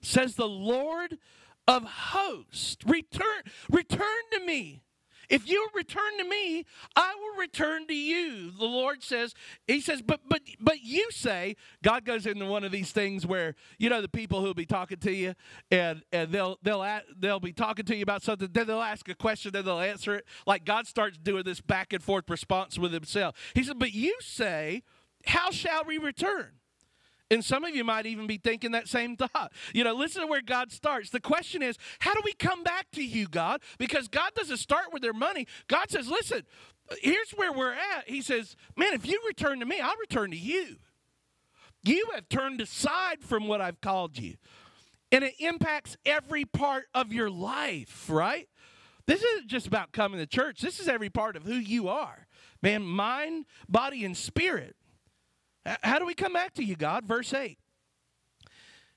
Says 0.00 0.36
the 0.36 0.48
Lord 0.48 1.18
of 1.66 1.84
hosts. 1.84 2.76
Return, 2.86 3.42
return 3.70 4.00
to 4.32 4.40
me. 4.40 4.82
If 5.28 5.48
you 5.48 5.68
return 5.74 6.18
to 6.18 6.24
me, 6.24 6.64
I 6.94 7.14
will 7.18 7.40
return 7.40 7.86
to 7.88 7.94
you. 7.94 8.52
The 8.52 8.64
Lord 8.64 9.02
says, 9.02 9.34
He 9.66 9.80
says, 9.80 10.02
but 10.02 10.20
but 10.28 10.42
but 10.60 10.82
you 10.82 11.08
say, 11.10 11.56
God 11.82 12.04
goes 12.04 12.26
into 12.26 12.46
one 12.46 12.64
of 12.64 12.72
these 12.72 12.92
things 12.92 13.26
where, 13.26 13.54
you 13.78 13.90
know, 13.90 14.00
the 14.00 14.08
people 14.08 14.40
who'll 14.40 14.54
be 14.54 14.66
talking 14.66 14.98
to 14.98 15.12
you 15.12 15.34
and 15.70 16.02
and 16.12 16.30
they'll 16.30 16.58
they'll 16.62 17.00
they'll 17.18 17.40
be 17.40 17.52
talking 17.52 17.84
to 17.86 17.96
you 17.96 18.02
about 18.02 18.22
something, 18.22 18.48
then 18.52 18.66
they'll 18.66 18.80
ask 18.80 19.08
a 19.08 19.14
question, 19.14 19.52
then 19.52 19.64
they'll 19.64 19.80
answer 19.80 20.14
it. 20.14 20.24
Like 20.46 20.64
God 20.64 20.86
starts 20.86 21.18
doing 21.18 21.44
this 21.44 21.60
back 21.60 21.92
and 21.92 22.02
forth 22.02 22.30
response 22.30 22.78
with 22.78 22.92
himself. 22.92 23.34
He 23.54 23.64
said, 23.64 23.78
But 23.78 23.92
you 23.92 24.16
say, 24.20 24.82
how 25.26 25.50
shall 25.50 25.84
we 25.84 25.98
return? 25.98 26.52
And 27.30 27.44
some 27.44 27.64
of 27.64 27.74
you 27.74 27.82
might 27.82 28.06
even 28.06 28.26
be 28.26 28.38
thinking 28.38 28.72
that 28.72 28.88
same 28.88 29.16
thought. 29.16 29.52
You 29.74 29.84
know, 29.84 29.94
listen 29.94 30.22
to 30.22 30.28
where 30.28 30.42
God 30.42 30.70
starts. 30.72 31.10
The 31.10 31.20
question 31.20 31.62
is, 31.62 31.76
how 31.98 32.14
do 32.14 32.20
we 32.24 32.32
come 32.32 32.62
back 32.62 32.86
to 32.92 33.04
you, 33.04 33.26
God? 33.26 33.60
Because 33.78 34.08
God 34.08 34.32
doesn't 34.34 34.58
start 34.58 34.92
with 34.92 35.02
their 35.02 35.12
money. 35.12 35.46
God 35.68 35.90
says, 35.90 36.08
listen, 36.08 36.42
here's 37.00 37.30
where 37.32 37.52
we're 37.52 37.72
at. 37.72 38.08
He 38.08 38.22
says, 38.22 38.56
man, 38.76 38.92
if 38.94 39.06
you 39.06 39.20
return 39.26 39.60
to 39.60 39.66
me, 39.66 39.80
I'll 39.80 39.96
return 39.98 40.30
to 40.30 40.36
you. 40.36 40.76
You 41.82 42.10
have 42.14 42.28
turned 42.28 42.60
aside 42.60 43.20
from 43.20 43.46
what 43.48 43.60
I've 43.60 43.80
called 43.80 44.18
you. 44.18 44.34
And 45.12 45.22
it 45.22 45.34
impacts 45.38 45.96
every 46.04 46.44
part 46.44 46.86
of 46.94 47.12
your 47.12 47.30
life, 47.30 48.10
right? 48.10 48.48
This 49.06 49.22
isn't 49.22 49.46
just 49.46 49.68
about 49.68 49.92
coming 49.92 50.18
to 50.18 50.26
church. 50.26 50.60
This 50.60 50.80
is 50.80 50.88
every 50.88 51.10
part 51.10 51.36
of 51.36 51.44
who 51.44 51.54
you 51.54 51.88
are. 51.88 52.26
Man, 52.60 52.82
mind, 52.82 53.46
body, 53.68 54.04
and 54.04 54.16
spirit. 54.16 54.74
How 55.82 55.98
do 55.98 56.06
we 56.06 56.14
come 56.14 56.32
back 56.32 56.54
to 56.54 56.64
you, 56.64 56.76
God? 56.76 57.04
Verse 57.04 57.32
8. 57.34 57.58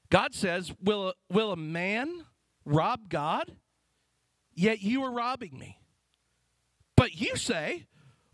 God 0.10 0.34
says, 0.34 0.72
Will, 0.82 1.14
will 1.32 1.52
a 1.52 1.58
man 1.58 2.26
rob 2.66 3.10
God? 3.10 3.52
Yet 4.54 4.82
you 4.82 5.04
are 5.04 5.12
robbing 5.12 5.58
me. 5.58 5.80
But 6.96 7.16
you 7.16 7.36
say, 7.36 7.86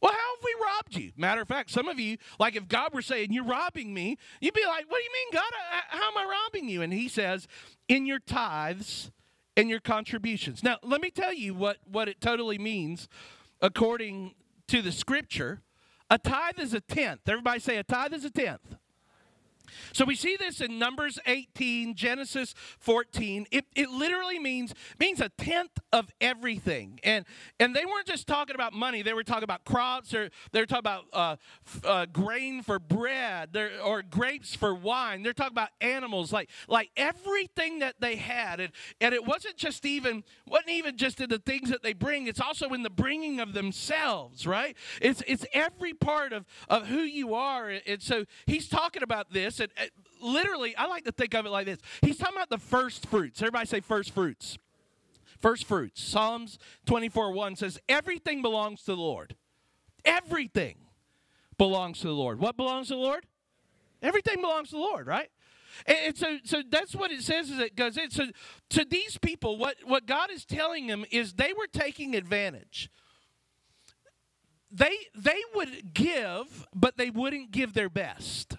Well, 0.02 0.12
how 0.12 0.18
have 0.18 0.44
we 0.44 0.56
robbed 0.62 0.96
you? 0.96 1.12
Matter 1.16 1.42
of 1.42 1.48
fact, 1.48 1.70
some 1.70 1.88
of 1.88 2.00
you, 2.00 2.18
like 2.40 2.56
if 2.56 2.68
God 2.68 2.94
were 2.94 3.02
saying, 3.02 3.32
You're 3.32 3.46
robbing 3.46 3.94
me, 3.94 4.18
you'd 4.42 4.54
be 4.54 4.66
like, 4.66 4.90
What 4.90 4.98
do 4.98 5.04
you 5.04 5.12
mean, 5.14 5.34
God? 5.34 5.52
How 5.90 6.08
am 6.08 6.18
I 6.18 6.26
robbing 6.26 6.70
you? 6.70 6.82
And 6.82 6.92
He 6.92 7.08
says, 7.08 7.48
In 7.88 8.06
your 8.06 8.20
tithes 8.20 9.12
and 9.58 9.70
your 9.70 9.80
contributions. 9.80 10.64
Now, 10.64 10.78
let 10.84 11.02
me 11.02 11.10
tell 11.10 11.34
you 11.34 11.54
what, 11.54 11.78
what 11.90 12.10
it 12.10 12.20
totally 12.20 12.58
means 12.58 13.08
according 13.62 14.34
to 14.68 14.82
the 14.82 14.92
scripture. 14.92 15.62
A 16.10 16.18
tithe 16.18 16.60
is 16.60 16.74
a 16.74 16.82
tenth. 16.82 17.22
Everybody 17.28 17.60
say 17.60 17.78
a 17.78 17.84
tithe 17.84 18.14
is 18.14 18.26
a 18.26 18.30
tenth. 18.30 18.76
So 19.94 20.06
we 20.06 20.16
see 20.16 20.36
this 20.38 20.62
in 20.62 20.80
Numbers 20.80 21.20
18, 21.26 21.96
Genesis 21.96 22.54
14. 22.80 23.48
It, 23.52 23.66
it 23.76 23.90
literally 23.90 24.40
means 24.40 24.74
means 25.00 25.22
a 25.22 25.30
tenth 25.30 25.80
of 25.92 26.12
everything. 26.22 27.00
And 27.04 27.26
and 27.60 27.76
they 27.76 27.86
weren't 27.86 28.08
just 28.08 28.28
talking 28.28 28.56
about 28.56 28.74
money. 28.74 29.02
They 29.02 29.14
were 29.14 29.24
talking 29.24 29.44
about 29.44 29.66
crops. 29.66 30.14
Or 30.14 30.30
they 30.52 30.60
were 30.60 30.66
talking 30.66 30.80
about 30.80 31.06
uh, 31.14 31.36
uh, 31.84 32.06
grain 32.06 32.62
for 32.62 32.80
bread, 32.80 33.58
or 33.84 34.02
grapes 34.02 34.56
for 34.56 34.74
wine. 34.74 35.24
They're 35.24 35.34
talking 35.34 35.54
about 35.54 35.70
animals, 35.82 36.32
like 36.32 36.50
like 36.68 36.92
everything 36.98 37.80
that 37.80 37.96
they 38.00 38.16
had. 38.16 38.60
And 38.60 38.72
and 39.02 39.14
it 39.14 39.26
wasn't 39.26 39.58
just 39.58 39.86
even 39.86 40.24
wasn't 40.48 40.72
even 40.72 40.98
just 40.98 41.22
in 41.22 41.30
the 41.30 41.40
things 41.40 41.70
that 41.70 41.84
they 41.84 41.94
bring. 41.94 42.28
It's 42.28 42.42
also 42.42 42.70
in 42.70 42.84
the 42.84 42.90
bringing 42.90 43.40
of 43.40 43.54
themselves, 43.54 44.46
right? 44.46 44.76
It's 45.02 45.24
it's 45.28 45.46
every 45.54 45.94
part 45.94 46.34
of 46.34 46.46
of 46.70 46.88
who 46.88 47.00
you 47.00 47.34
are. 47.34 47.70
And 47.86 48.02
so 48.02 48.26
he's 48.46 48.68
talking 48.68 49.04
about 49.04 49.32
this 49.32 49.60
and 49.78 49.90
uh, 49.90 50.28
literally, 50.28 50.76
I 50.76 50.88
like 50.88 51.06
to 51.06 51.12
think 51.12 51.34
of 51.34 51.46
it 51.46 51.50
like 51.50 51.66
this. 51.66 51.80
He's 52.02 52.18
talking 52.18 52.36
about 52.36 52.50
the 52.50 52.58
first 52.58 53.08
fruits. 53.08 53.42
Everybody 53.42 53.66
say 53.66 53.80
first 53.80 54.12
fruits. 54.12 54.58
First 55.40 55.66
fruits. 55.66 56.02
Psalms 56.04 56.58
24 56.86 57.32
1 57.32 57.56
says, 57.56 57.80
Everything 57.90 58.42
belongs 58.42 58.82
to 58.84 58.96
the 58.96 59.02
Lord. 59.02 59.36
Everything 60.04 60.76
belongs 61.58 62.00
to 62.00 62.08
the 62.08 62.14
Lord. 62.14 62.40
What 62.40 62.58
belongs 62.58 62.88
to 62.88 62.94
the 62.94 63.00
Lord? 63.00 63.26
Everything 64.02 64.42
belongs 64.42 64.70
to 64.70 64.76
the 64.76 64.82
Lord, 64.82 65.08
right? 65.08 65.30
And, 65.86 66.18
so, 66.18 66.38
so 66.44 66.62
that's 66.70 66.96
what 66.96 67.12
it 67.12 67.22
says 67.22 67.52
as 67.52 67.60
it 67.60 67.76
goes 67.76 67.98
in. 67.98 68.10
So, 68.10 68.28
to 68.70 68.86
these 68.86 69.18
people, 69.18 69.58
what, 69.58 69.76
what 69.84 70.06
God 70.06 70.32
is 70.32 70.46
telling 70.46 70.88
them 70.88 71.06
is 71.12 71.34
they 71.34 71.54
were 71.54 71.68
taking 71.68 72.16
advantage. 72.16 72.90
They, 74.72 74.96
they 75.16 75.42
would 75.54 75.94
give, 75.94 76.68
but 76.74 76.98
they 76.98 77.10
wouldn't 77.10 77.52
give 77.52 77.74
their 77.74 77.90
best. 77.90 78.58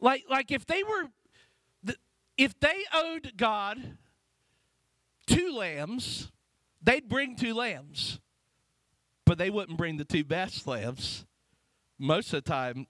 Like, 0.00 0.24
like 0.28 0.50
if 0.50 0.66
they 0.66 0.82
were, 0.82 1.94
if 2.36 2.58
they 2.58 2.84
owed 2.94 3.32
God 3.36 3.98
two 5.26 5.54
lambs, 5.54 6.30
they'd 6.82 7.08
bring 7.08 7.36
two 7.36 7.54
lambs, 7.54 8.18
but 9.26 9.38
they 9.38 9.50
wouldn't 9.50 9.78
bring 9.78 9.96
the 9.96 10.04
two 10.04 10.24
best 10.24 10.66
lambs. 10.66 11.24
Most 11.98 12.32
of 12.32 12.42
the 12.42 12.50
time, 12.50 12.86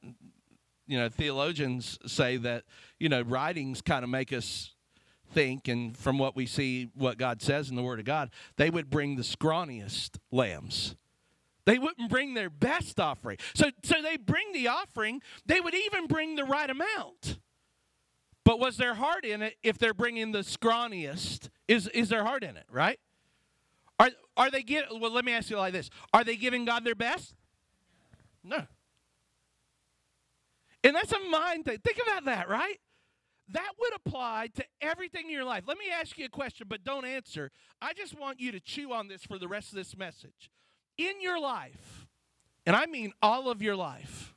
you 0.86 0.98
know, 0.98 1.08
theologians 1.08 1.98
say 2.06 2.36
that, 2.38 2.64
you 2.98 3.08
know, 3.08 3.22
writings 3.22 3.82
kind 3.82 4.04
of 4.04 4.10
make 4.10 4.32
us 4.32 4.74
think, 5.32 5.68
and 5.68 5.96
from 5.96 6.18
what 6.18 6.36
we 6.36 6.46
see, 6.46 6.90
what 6.94 7.18
God 7.18 7.42
says 7.42 7.70
in 7.70 7.76
the 7.76 7.82
Word 7.82 7.98
of 7.98 8.04
God, 8.04 8.30
they 8.56 8.70
would 8.70 8.90
bring 8.90 9.16
the 9.16 9.22
scrawniest 9.22 10.18
lambs 10.30 10.96
they 11.70 11.78
wouldn't 11.78 12.10
bring 12.10 12.34
their 12.34 12.50
best 12.50 12.98
offering. 12.98 13.36
So, 13.54 13.66
so 13.84 14.02
they 14.02 14.16
bring 14.16 14.50
the 14.52 14.66
offering. 14.66 15.22
They 15.46 15.60
would 15.60 15.72
even 15.72 16.08
bring 16.08 16.34
the 16.34 16.42
right 16.42 16.68
amount. 16.68 17.38
But 18.44 18.58
was 18.58 18.76
their 18.76 18.94
heart 18.94 19.24
in 19.24 19.40
it 19.40 19.54
if 19.62 19.78
they're 19.78 19.94
bringing 19.94 20.32
the 20.32 20.40
scrawniest? 20.40 21.48
Is, 21.68 21.86
is 21.86 22.08
their 22.08 22.24
heart 22.24 22.42
in 22.42 22.56
it, 22.56 22.66
right? 22.72 22.98
Are, 24.00 24.10
are 24.36 24.50
they 24.50 24.64
get, 24.64 24.86
well, 24.90 25.12
let 25.12 25.24
me 25.24 25.30
ask 25.30 25.48
you 25.48 25.58
like 25.58 25.72
this. 25.72 25.90
Are 26.12 26.24
they 26.24 26.34
giving 26.34 26.64
God 26.64 26.82
their 26.82 26.96
best? 26.96 27.36
No. 28.42 28.66
And 30.82 30.96
that's 30.96 31.12
a 31.12 31.20
mind 31.20 31.66
thing. 31.66 31.78
Think 31.84 32.00
about 32.02 32.24
that, 32.24 32.48
right? 32.48 32.80
That 33.50 33.70
would 33.78 33.92
apply 33.94 34.48
to 34.56 34.64
everything 34.80 35.26
in 35.26 35.30
your 35.30 35.44
life. 35.44 35.62
Let 35.68 35.78
me 35.78 35.84
ask 35.88 36.18
you 36.18 36.24
a 36.24 36.30
question, 36.30 36.66
but 36.68 36.82
don't 36.82 37.04
answer. 37.04 37.52
I 37.80 37.92
just 37.92 38.18
want 38.18 38.40
you 38.40 38.50
to 38.50 38.58
chew 38.58 38.92
on 38.92 39.06
this 39.06 39.22
for 39.22 39.38
the 39.38 39.46
rest 39.46 39.68
of 39.68 39.76
this 39.76 39.96
message 39.96 40.50
in 41.08 41.20
your 41.20 41.40
life, 41.40 42.06
and 42.66 42.76
I 42.76 42.86
mean 42.86 43.12
all 43.22 43.50
of 43.50 43.62
your 43.62 43.76
life, 43.76 44.34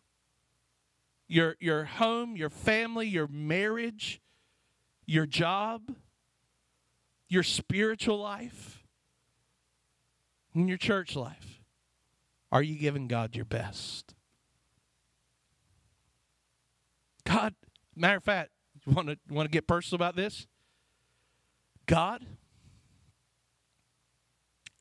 your, 1.28 1.56
your 1.60 1.86
home, 1.86 2.36
your 2.36 2.50
family, 2.50 3.08
your 3.08 3.28
marriage, 3.28 4.22
your 5.06 5.26
job, 5.26 5.96
your 7.28 7.44
spiritual 7.44 8.20
life, 8.20 8.84
and 10.54 10.70
your 10.70 10.78
church 10.78 11.16
life, 11.16 11.62
are 12.52 12.62
you 12.62 12.78
giving 12.78 13.08
God 13.08 13.36
your 13.36 13.46
best? 13.46 14.14
God, 17.26 17.56
matter 17.96 18.18
of 18.18 18.24
fact, 18.24 18.52
you 18.86 18.94
want 18.94 19.08
to 19.08 19.18
want 19.30 19.46
to 19.48 19.52
get 19.52 19.68
personal 19.68 19.96
about 19.96 20.16
this? 20.16 20.46
God, 21.86 22.26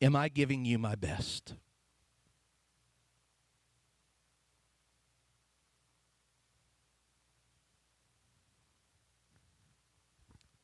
am 0.01 0.15
I 0.15 0.29
giving 0.29 0.65
you 0.65 0.79
my 0.79 0.95
best? 0.95 1.55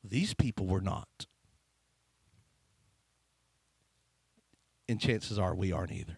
These 0.09 0.33
people 0.33 0.65
were 0.65 0.81
not. 0.81 1.27
And 4.87 4.99
chances 4.99 5.37
are 5.37 5.53
we 5.53 5.71
aren't 5.71 5.91
either. 5.91 6.17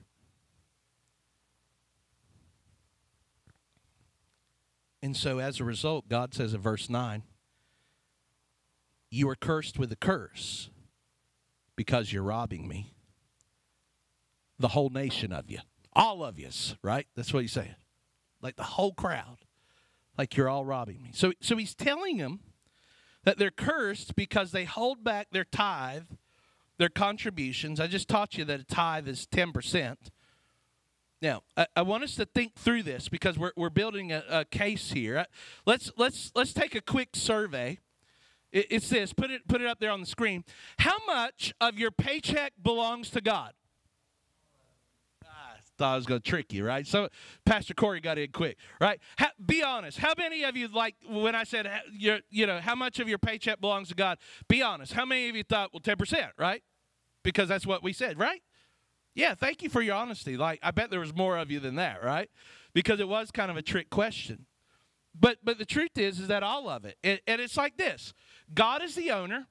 And 5.03 5.17
so, 5.17 5.39
as 5.39 5.59
a 5.59 5.65
result, 5.65 6.07
God 6.07 6.33
says 6.33 6.53
in 6.53 6.61
verse 6.61 6.89
9, 6.89 7.23
You 9.09 9.27
are 9.29 9.35
cursed 9.35 9.77
with 9.79 9.91
a 9.91 9.95
curse 9.95 10.69
because 11.75 12.13
you're 12.13 12.23
robbing 12.23 12.67
me. 12.67 12.93
The 14.59 14.69
whole 14.69 14.89
nation 14.89 15.33
of 15.33 15.49
you. 15.49 15.59
All 15.93 16.23
of 16.23 16.39
yous, 16.39 16.75
right? 16.83 17.07
That's 17.15 17.33
what 17.33 17.41
he's 17.41 17.51
saying. 17.51 17.75
Like 18.41 18.55
the 18.55 18.63
whole 18.63 18.93
crowd. 18.93 19.39
Like 20.17 20.37
you're 20.37 20.47
all 20.47 20.65
robbing 20.65 21.01
me. 21.01 21.11
So, 21.13 21.33
so 21.41 21.57
he's 21.57 21.73
telling 21.73 22.17
them 22.17 22.41
that 23.23 23.37
they're 23.37 23.51
cursed 23.51 24.15
because 24.15 24.51
they 24.51 24.65
hold 24.65 25.03
back 25.03 25.27
their 25.31 25.43
tithe, 25.43 26.05
their 26.77 26.89
contributions. 26.89 27.79
I 27.79 27.87
just 27.87 28.07
taught 28.07 28.37
you 28.37 28.45
that 28.45 28.59
a 28.59 28.63
tithe 28.63 29.07
is 29.07 29.27
10%. 29.31 29.97
Now, 31.21 31.43
I, 31.55 31.67
I 31.75 31.81
want 31.83 32.03
us 32.03 32.15
to 32.15 32.25
think 32.25 32.55
through 32.55 32.83
this 32.83 33.07
because 33.07 33.37
we're, 33.37 33.51
we're 33.55 33.69
building 33.69 34.11
a, 34.11 34.23
a 34.29 34.45
case 34.45 34.91
here. 34.91 35.25
Let's, 35.65 35.91
let's, 35.97 36.31
let's 36.33 36.53
take 36.53 36.73
a 36.73 36.81
quick 36.81 37.09
survey. 37.13 37.77
It, 38.51 38.67
it's 38.71 38.89
this 38.89 39.13
put 39.13 39.29
it, 39.29 39.47
put 39.47 39.61
it 39.61 39.67
up 39.67 39.79
there 39.79 39.91
on 39.91 39.99
the 39.99 40.07
screen. 40.07 40.43
How 40.79 40.97
much 41.05 41.53
of 41.61 41.77
your 41.77 41.91
paycheck 41.91 42.53
belongs 42.61 43.11
to 43.11 43.21
God? 43.21 43.53
Thought 45.81 45.93
I 45.93 45.95
was 45.95 46.05
going 46.05 46.21
to 46.21 46.29
trick 46.29 46.53
you, 46.53 46.63
right? 46.63 46.85
So 46.85 47.09
Pastor 47.43 47.73
Corey 47.73 47.99
got 48.01 48.19
in 48.19 48.31
quick, 48.31 48.57
right? 48.79 48.99
How, 49.17 49.29
be 49.43 49.63
honest. 49.63 49.97
How 49.97 50.13
many 50.15 50.43
of 50.43 50.55
you 50.55 50.67
like 50.67 50.95
when 51.09 51.33
I 51.33 51.43
said 51.43 51.67
you 51.91 52.19
you 52.29 52.45
know 52.45 52.59
how 52.59 52.75
much 52.75 52.99
of 52.99 53.09
your 53.09 53.17
paycheck 53.17 53.59
belongs 53.59 53.89
to 53.89 53.95
God? 53.95 54.19
Be 54.47 54.61
honest. 54.61 54.93
How 54.93 55.05
many 55.05 55.27
of 55.27 55.35
you 55.35 55.43
thought 55.43 55.73
well 55.73 55.79
ten 55.79 55.97
percent, 55.97 56.33
right? 56.37 56.61
Because 57.23 57.49
that's 57.49 57.65
what 57.65 57.81
we 57.81 57.93
said, 57.93 58.19
right? 58.19 58.41
Yeah. 59.15 59.33
Thank 59.33 59.63
you 59.63 59.69
for 59.69 59.81
your 59.81 59.95
honesty. 59.95 60.37
Like 60.37 60.59
I 60.61 60.69
bet 60.69 60.91
there 60.91 60.99
was 60.99 61.15
more 61.15 61.37
of 61.37 61.49
you 61.49 61.59
than 61.59 61.75
that, 61.75 62.03
right? 62.03 62.29
Because 62.73 62.99
it 62.99 63.07
was 63.07 63.31
kind 63.31 63.49
of 63.49 63.57
a 63.57 63.63
trick 63.63 63.89
question. 63.89 64.45
But 65.19 65.39
but 65.43 65.57
the 65.57 65.65
truth 65.65 65.97
is 65.97 66.19
is 66.19 66.27
that 66.27 66.43
all 66.43 66.69
of 66.69 66.85
it, 66.85 66.97
it 67.01 67.21
and 67.25 67.41
it's 67.41 67.57
like 67.57 67.77
this: 67.77 68.13
God 68.53 68.83
is 68.83 68.93
the 68.93 69.09
owner. 69.09 69.47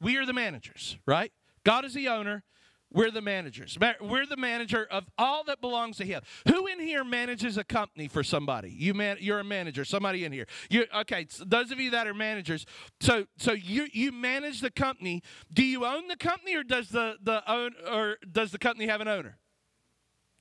We 0.00 0.16
are 0.16 0.26
the 0.26 0.32
managers, 0.32 0.98
right? 1.06 1.32
God 1.64 1.84
is 1.84 1.94
the 1.94 2.08
owner. 2.08 2.42
We're 2.90 3.10
the 3.10 3.20
managers. 3.20 3.76
We're 4.00 4.26
the 4.26 4.36
manager 4.36 4.86
of 4.90 5.04
all 5.18 5.44
that 5.44 5.60
belongs 5.60 5.98
to 5.98 6.04
Him. 6.04 6.22
Who 6.48 6.66
in 6.66 6.80
here 6.80 7.04
manages 7.04 7.58
a 7.58 7.64
company 7.64 8.08
for 8.08 8.22
somebody? 8.22 8.70
You 8.70 8.94
man, 8.94 9.18
you're 9.20 9.40
a 9.40 9.44
manager. 9.44 9.84
Somebody 9.84 10.24
in 10.24 10.32
here. 10.32 10.46
You 10.70 10.86
okay? 10.94 11.26
So 11.28 11.44
those 11.44 11.70
of 11.70 11.80
you 11.80 11.90
that 11.90 12.06
are 12.06 12.14
managers, 12.14 12.64
so 13.00 13.26
so 13.36 13.52
you 13.52 13.88
you 13.92 14.10
manage 14.10 14.60
the 14.60 14.70
company. 14.70 15.22
Do 15.52 15.62
you 15.62 15.84
own 15.84 16.08
the 16.08 16.16
company, 16.16 16.56
or 16.56 16.62
does 16.62 16.88
the 16.88 17.16
the 17.22 17.42
own 17.50 17.72
or 17.90 18.16
does 18.30 18.52
the 18.52 18.58
company 18.58 18.86
have 18.88 19.02
an 19.02 19.08
owner? 19.08 19.38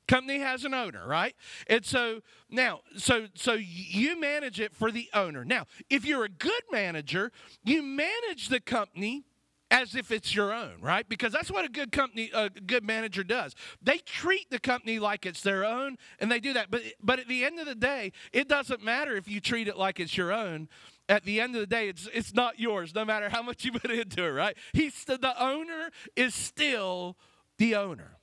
Company 0.07 0.39
has 0.39 0.63
an 0.63 0.73
owner, 0.73 1.05
right? 1.05 1.35
And 1.67 1.83
so 1.83 2.21
now, 2.49 2.79
so 2.95 3.27
so 3.35 3.53
you 3.53 4.17
manage 4.17 4.61
it 4.61 4.73
for 4.73 4.89
the 4.89 5.09
owner. 5.13 5.43
Now, 5.43 5.65
if 5.89 6.05
you're 6.05 6.23
a 6.23 6.29
good 6.29 6.63
manager, 6.71 7.33
you 7.65 7.83
manage 7.83 8.47
the 8.47 8.61
company 8.61 9.25
as 9.69 9.95
if 9.95 10.11
it's 10.11 10.33
your 10.33 10.53
own, 10.53 10.79
right? 10.81 11.07
Because 11.07 11.33
that's 11.33 11.51
what 11.51 11.65
a 11.65 11.69
good 11.69 11.91
company, 11.91 12.31
a 12.33 12.49
good 12.49 12.85
manager 12.85 13.23
does. 13.23 13.53
They 13.81 13.97
treat 13.97 14.49
the 14.49 14.59
company 14.59 14.99
like 14.99 15.25
it's 15.25 15.41
their 15.41 15.65
own, 15.65 15.97
and 16.19 16.31
they 16.31 16.39
do 16.39 16.53
that. 16.53 16.71
But 16.71 16.83
but 17.01 17.19
at 17.19 17.27
the 17.27 17.43
end 17.43 17.59
of 17.59 17.65
the 17.65 17.75
day, 17.75 18.13
it 18.31 18.47
doesn't 18.47 18.81
matter 18.81 19.15
if 19.17 19.27
you 19.27 19.39
treat 19.41 19.67
it 19.67 19.77
like 19.77 19.99
it's 19.99 20.15
your 20.15 20.31
own. 20.31 20.69
At 21.09 21.23
the 21.23 21.39
end 21.39 21.55
of 21.55 21.61
the 21.61 21.67
day, 21.67 21.89
it's 21.89 22.07
it's 22.13 22.33
not 22.33 22.59
yours, 22.59 22.95
no 22.95 23.03
matter 23.03 23.29
how 23.29 23.41
much 23.41 23.65
you 23.65 23.71
put 23.79 23.91
into 23.91 24.23
it, 24.23 24.29
right? 24.29 24.57
He's 24.73 25.03
the 25.03 25.33
owner 25.41 25.89
is 26.15 26.33
still 26.33 27.17
the 27.57 27.75
owner. 27.75 28.17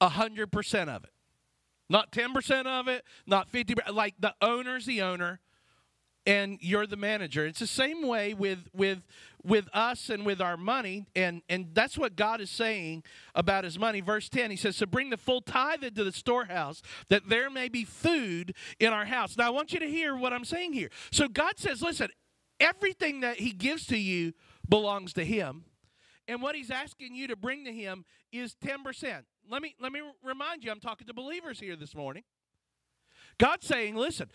A 0.00 0.10
hundred 0.10 0.52
percent 0.52 0.90
of 0.90 1.04
it, 1.04 1.10
not 1.88 2.12
ten 2.12 2.34
percent 2.34 2.66
of 2.68 2.88
it, 2.88 3.04
not 3.26 3.48
fifty. 3.48 3.74
Like 3.90 4.14
the 4.18 4.34
owner's 4.42 4.86
the 4.86 5.02
owner, 5.02 5.40
and 6.26 6.58
you're 6.60 6.86
the 6.86 6.96
manager. 6.96 7.46
It's 7.46 7.60
the 7.60 7.66
same 7.66 8.06
way 8.06 8.34
with 8.34 8.68
with 8.74 9.02
with 9.44 9.68
us 9.72 10.10
and 10.10 10.26
with 10.26 10.40
our 10.40 10.56
money, 10.56 11.06
and 11.14 11.42
and 11.48 11.68
that's 11.72 11.96
what 11.96 12.16
God 12.16 12.40
is 12.40 12.50
saying 12.50 13.04
about 13.34 13.64
His 13.64 13.78
money. 13.78 14.00
Verse 14.00 14.28
ten, 14.28 14.50
He 14.50 14.56
says, 14.56 14.76
"So 14.76 14.86
bring 14.86 15.10
the 15.10 15.16
full 15.16 15.40
tithe 15.40 15.84
into 15.84 16.04
the 16.04 16.12
storehouse, 16.12 16.82
that 17.08 17.28
there 17.28 17.48
may 17.48 17.68
be 17.68 17.84
food 17.84 18.54
in 18.80 18.92
our 18.92 19.04
house." 19.04 19.36
Now 19.36 19.46
I 19.46 19.50
want 19.50 19.72
you 19.72 19.80
to 19.80 19.88
hear 19.88 20.16
what 20.16 20.32
I'm 20.32 20.44
saying 20.44 20.72
here. 20.72 20.90
So 21.12 21.28
God 21.28 21.58
says, 21.58 21.80
"Listen, 21.80 22.08
everything 22.58 23.20
that 23.20 23.38
He 23.38 23.52
gives 23.52 23.86
to 23.86 23.98
you 23.98 24.34
belongs 24.68 25.12
to 25.14 25.24
Him." 25.24 25.64
And 26.28 26.42
what 26.42 26.56
he's 26.56 26.70
asking 26.70 27.14
you 27.14 27.28
to 27.28 27.36
bring 27.36 27.64
to 27.64 27.72
him 27.72 28.04
is 28.32 28.56
10%. 28.56 29.24
Let 29.48 29.62
me 29.62 29.76
let 29.80 29.92
me 29.92 30.00
remind 30.24 30.64
you, 30.64 30.70
I'm 30.70 30.80
talking 30.80 31.06
to 31.06 31.14
believers 31.14 31.60
here 31.60 31.76
this 31.76 31.94
morning. 31.94 32.24
God's 33.38 33.66
saying, 33.66 33.96
listen, 33.96 34.30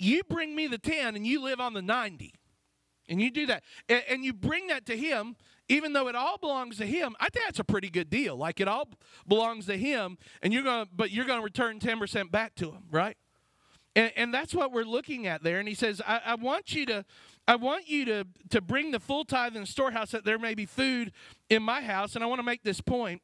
you 0.00 0.22
bring 0.24 0.54
me 0.54 0.66
the 0.66 0.78
10 0.78 1.16
and 1.16 1.26
you 1.26 1.42
live 1.42 1.60
on 1.60 1.74
the 1.74 1.82
90. 1.82 2.34
And 3.08 3.20
you 3.20 3.30
do 3.30 3.46
that. 3.46 3.64
And, 3.88 4.02
and 4.08 4.24
you 4.24 4.32
bring 4.32 4.68
that 4.68 4.86
to 4.86 4.96
him, 4.96 5.36
even 5.68 5.92
though 5.92 6.08
it 6.08 6.14
all 6.14 6.38
belongs 6.38 6.78
to 6.78 6.86
him. 6.86 7.16
I 7.18 7.28
think 7.28 7.44
that's 7.44 7.58
a 7.58 7.64
pretty 7.64 7.90
good 7.90 8.08
deal. 8.08 8.36
Like 8.36 8.60
it 8.60 8.68
all 8.68 8.88
belongs 9.26 9.66
to 9.66 9.76
him, 9.76 10.16
and 10.42 10.52
you're 10.52 10.62
gonna 10.62 10.86
but 10.94 11.10
you're 11.10 11.24
gonna 11.24 11.42
return 11.42 11.80
10% 11.80 12.30
back 12.30 12.54
to 12.56 12.70
him, 12.70 12.84
right? 12.90 13.16
And, 13.96 14.12
and 14.16 14.34
that's 14.34 14.54
what 14.54 14.70
we're 14.70 14.84
looking 14.84 15.26
at 15.26 15.42
there. 15.42 15.58
And 15.58 15.68
he 15.68 15.74
says, 15.74 16.00
I, 16.06 16.20
I 16.24 16.34
want 16.36 16.72
you 16.72 16.86
to 16.86 17.04
I 17.48 17.56
want 17.56 17.88
you 17.88 18.04
to, 18.04 18.26
to 18.50 18.60
bring 18.60 18.92
the 18.92 19.00
full 19.00 19.24
tithe 19.24 19.56
in 19.56 19.62
the 19.62 19.66
storehouse 19.66 20.12
that 20.12 20.24
there 20.24 20.38
may 20.38 20.54
be 20.54 20.66
food 20.66 21.10
in 21.48 21.64
my 21.64 21.80
house. 21.80 22.14
And 22.14 22.22
I 22.22 22.28
want 22.28 22.38
to 22.38 22.44
make 22.44 22.62
this 22.62 22.80
point. 22.80 23.22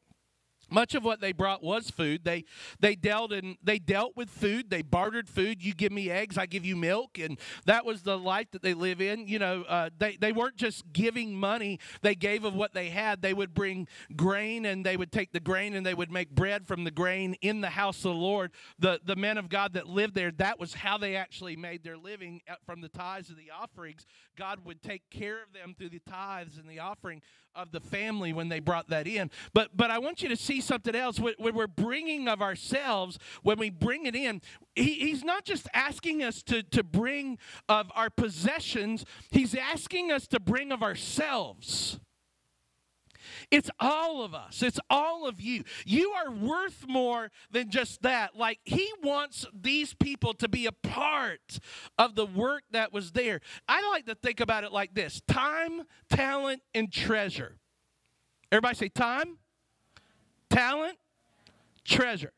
Much 0.69 0.95
of 0.95 1.03
what 1.03 1.21
they 1.21 1.31
brought 1.31 1.63
was 1.63 1.89
food. 1.89 2.23
They 2.23 2.45
they 2.79 2.95
dealt 2.95 3.31
in 3.31 3.57
they 3.63 3.79
dealt 3.79 4.15
with 4.15 4.29
food. 4.29 4.69
They 4.69 4.81
bartered 4.81 5.29
food. 5.29 5.63
You 5.63 5.73
give 5.73 5.91
me 5.91 6.09
eggs, 6.09 6.37
I 6.37 6.45
give 6.45 6.65
you 6.65 6.75
milk, 6.75 7.17
and 7.19 7.39
that 7.65 7.85
was 7.85 8.03
the 8.03 8.17
life 8.17 8.51
that 8.51 8.61
they 8.61 8.73
live 8.73 9.01
in. 9.01 9.27
You 9.27 9.39
know, 9.39 9.63
uh, 9.63 9.89
they 9.97 10.17
they 10.17 10.31
weren't 10.31 10.57
just 10.57 10.91
giving 10.91 11.35
money. 11.35 11.79
They 12.01 12.15
gave 12.15 12.43
of 12.43 12.53
what 12.53 12.73
they 12.73 12.89
had. 12.89 13.21
They 13.21 13.33
would 13.33 13.53
bring 13.53 13.87
grain, 14.15 14.65
and 14.65 14.85
they 14.85 14.97
would 14.97 15.11
take 15.11 15.31
the 15.31 15.39
grain, 15.39 15.73
and 15.73 15.85
they 15.85 15.93
would 15.93 16.11
make 16.11 16.29
bread 16.31 16.67
from 16.67 16.83
the 16.83 16.91
grain 16.91 17.35
in 17.41 17.61
the 17.61 17.69
house 17.69 17.97
of 17.97 18.03
the 18.03 18.09
Lord. 18.13 18.51
The 18.79 18.99
the 19.03 19.15
men 19.15 19.37
of 19.37 19.49
God 19.49 19.73
that 19.73 19.87
lived 19.87 20.15
there, 20.15 20.31
that 20.31 20.59
was 20.59 20.73
how 20.73 20.97
they 20.97 21.15
actually 21.15 21.55
made 21.55 21.83
their 21.83 21.97
living 21.97 22.41
uh, 22.49 22.55
from 22.65 22.81
the 22.81 22.89
tithes 22.89 23.29
of 23.29 23.37
the 23.37 23.51
offerings. 23.51 24.05
God 24.37 24.65
would 24.65 24.81
take 24.81 25.09
care 25.09 25.41
of 25.41 25.53
them 25.53 25.75
through 25.77 25.89
the 25.89 26.01
tithes 26.07 26.57
and 26.57 26.69
the 26.69 26.79
offering 26.79 27.21
of 27.57 27.71
the 27.71 27.79
family 27.79 28.31
when 28.31 28.49
they 28.49 28.59
brought 28.59 28.89
that 28.89 29.07
in. 29.07 29.31
But 29.53 29.75
but 29.75 29.91
I 29.91 29.97
want 29.97 30.21
you 30.21 30.29
to 30.29 30.35
see 30.35 30.61
something 30.61 30.95
else. 30.95 31.19
When, 31.19 31.33
we're 31.39 31.67
bringing 31.67 32.27
of 32.27 32.41
ourselves, 32.41 33.17
when 33.43 33.57
we 33.57 33.69
bring 33.69 34.05
it 34.05 34.15
in, 34.15 34.41
he, 34.75 34.93
he's 34.93 35.23
not 35.23 35.43
just 35.43 35.67
asking 35.73 36.23
us 36.23 36.43
to, 36.43 36.61
to 36.63 36.83
bring 36.83 37.39
of 37.67 37.91
our 37.95 38.09
possessions, 38.09 39.05
he's 39.31 39.55
asking 39.55 40.11
us 40.11 40.27
to 40.27 40.39
bring 40.39 40.71
of 40.71 40.83
ourselves. 40.83 41.99
It's 43.49 43.69
all 43.79 44.23
of 44.23 44.33
us. 44.33 44.61
It's 44.61 44.79
all 44.89 45.25
of 45.25 45.39
you. 45.39 45.63
You 45.85 46.11
are 46.11 46.31
worth 46.31 46.85
more 46.87 47.31
than 47.49 47.69
just 47.69 48.01
that. 48.01 48.35
Like, 48.35 48.59
He 48.65 48.91
wants 49.01 49.45
these 49.53 49.93
people 49.93 50.33
to 50.35 50.49
be 50.49 50.65
a 50.65 50.71
part 50.71 51.59
of 51.97 52.15
the 52.15 52.25
work 52.25 52.63
that 52.71 52.91
was 52.91 53.13
there. 53.13 53.39
I 53.67 53.87
like 53.89 54.05
to 54.07 54.15
think 54.15 54.39
about 54.39 54.63
it 54.63 54.71
like 54.71 54.93
this 54.93 55.21
time, 55.27 55.83
talent, 56.09 56.61
and 56.73 56.91
treasure. 56.91 57.57
Everybody 58.51 58.75
say 58.75 58.89
time, 58.89 59.37
talent, 60.49 60.97
treasure. 61.85 62.33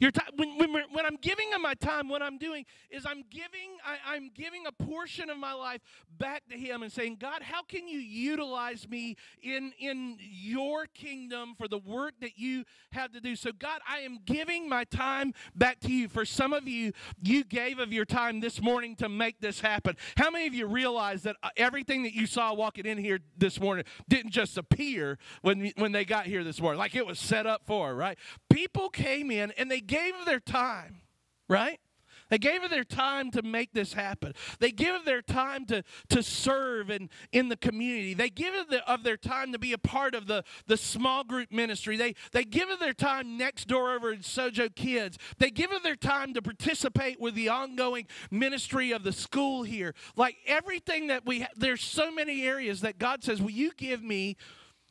Your 0.00 0.10
time, 0.10 0.28
when, 0.36 0.58
when, 0.58 0.72
when, 0.72 1.06
I'm 1.06 1.16
giving 1.16 1.52
of 1.54 1.60
my 1.60 1.74
time, 1.74 2.08
what 2.08 2.22
I'm 2.22 2.38
doing 2.38 2.64
is 2.90 3.06
I'm 3.06 3.24
giving, 3.30 3.78
I, 3.84 4.14
I'm 4.14 4.30
giving 4.34 4.66
a 4.66 4.72
portion 4.72 5.30
of 5.30 5.38
my 5.38 5.52
life 5.52 5.80
back 6.18 6.42
to 6.50 6.56
Him 6.56 6.82
and 6.82 6.92
saying, 6.92 7.16
God, 7.20 7.42
how 7.42 7.62
can 7.62 7.88
you 7.88 7.98
utilize 7.98 8.88
me 8.88 9.16
in, 9.42 9.72
in 9.78 10.18
your 10.20 10.86
kingdom 10.86 11.54
for 11.56 11.68
the 11.68 11.78
work 11.78 12.14
that 12.20 12.38
you 12.38 12.64
have 12.92 13.12
to 13.12 13.20
do? 13.20 13.36
So, 13.36 13.52
God, 13.52 13.80
I 13.88 14.00
am 14.00 14.18
giving 14.24 14.68
my 14.68 14.84
time 14.84 15.32
back 15.54 15.80
to 15.80 15.92
you. 15.92 16.08
For 16.08 16.24
some 16.24 16.52
of 16.52 16.68
you, 16.68 16.92
you 17.22 17.44
gave 17.44 17.78
of 17.78 17.92
your 17.92 18.04
time 18.04 18.40
this 18.40 18.60
morning 18.60 18.96
to 18.96 19.08
make 19.08 19.40
this 19.40 19.60
happen. 19.60 19.96
How 20.16 20.30
many 20.30 20.46
of 20.46 20.54
you 20.54 20.66
realize 20.66 21.22
that 21.22 21.36
uh, 21.42 21.50
everything 21.56 22.02
that 22.02 22.14
you 22.14 22.26
saw 22.26 22.52
walking 22.54 22.86
in 22.86 22.98
here 22.98 23.20
this 23.36 23.60
morning 23.60 23.84
didn't 24.08 24.32
just 24.32 24.58
appear 24.58 25.18
when, 25.42 25.72
when 25.76 25.92
they 25.92 26.04
got 26.04 26.26
here 26.26 26.44
this 26.44 26.60
morning? 26.60 26.78
Like 26.78 26.94
it 26.94 27.06
was 27.06 27.18
set 27.18 27.46
up 27.46 27.62
for, 27.66 27.94
right? 27.94 28.18
People 28.50 28.88
came 28.88 29.30
in 29.30 29.52
and 29.52 29.70
they 29.70 29.80
gave 29.86 30.14
their 30.24 30.40
time, 30.40 31.02
right? 31.48 31.80
They 32.28 32.38
gave 32.38 32.68
their 32.68 32.84
time 32.84 33.30
to 33.32 33.42
make 33.42 33.72
this 33.72 33.92
happen. 33.92 34.34
They 34.58 34.72
give 34.72 35.04
their 35.04 35.22
time 35.22 35.64
to, 35.66 35.84
to 36.08 36.22
serve 36.22 36.90
in, 36.90 37.08
in 37.32 37.48
the 37.48 37.56
community. 37.56 38.14
They 38.14 38.30
give 38.30 38.54
of, 38.54 38.68
the, 38.68 38.88
of 38.90 39.04
their 39.04 39.16
time 39.16 39.52
to 39.52 39.58
be 39.58 39.72
a 39.72 39.78
part 39.78 40.14
of 40.14 40.26
the, 40.26 40.42
the 40.66 40.76
small 40.76 41.22
group 41.22 41.52
ministry. 41.52 41.96
They, 41.96 42.14
they 42.32 42.44
give 42.44 42.68
their 42.80 42.92
time 42.92 43.38
next 43.38 43.68
door 43.68 43.94
over 43.94 44.12
in 44.12 44.20
Sojo 44.20 44.74
Kids. 44.74 45.18
They 45.38 45.50
give 45.50 45.70
of 45.70 45.82
their 45.82 45.96
time 45.96 46.34
to 46.34 46.42
participate 46.42 47.20
with 47.20 47.34
the 47.34 47.48
ongoing 47.48 48.06
ministry 48.30 48.90
of 48.90 49.04
the 49.04 49.12
school 49.12 49.62
here. 49.62 49.94
Like 50.16 50.36
everything 50.46 51.06
that 51.08 51.24
we 51.24 51.46
there's 51.56 51.82
so 51.82 52.10
many 52.10 52.42
areas 52.44 52.80
that 52.80 52.98
God 52.98 53.22
says, 53.22 53.40
Will 53.40 53.50
you 53.50 53.72
give 53.76 54.02
me 54.02 54.36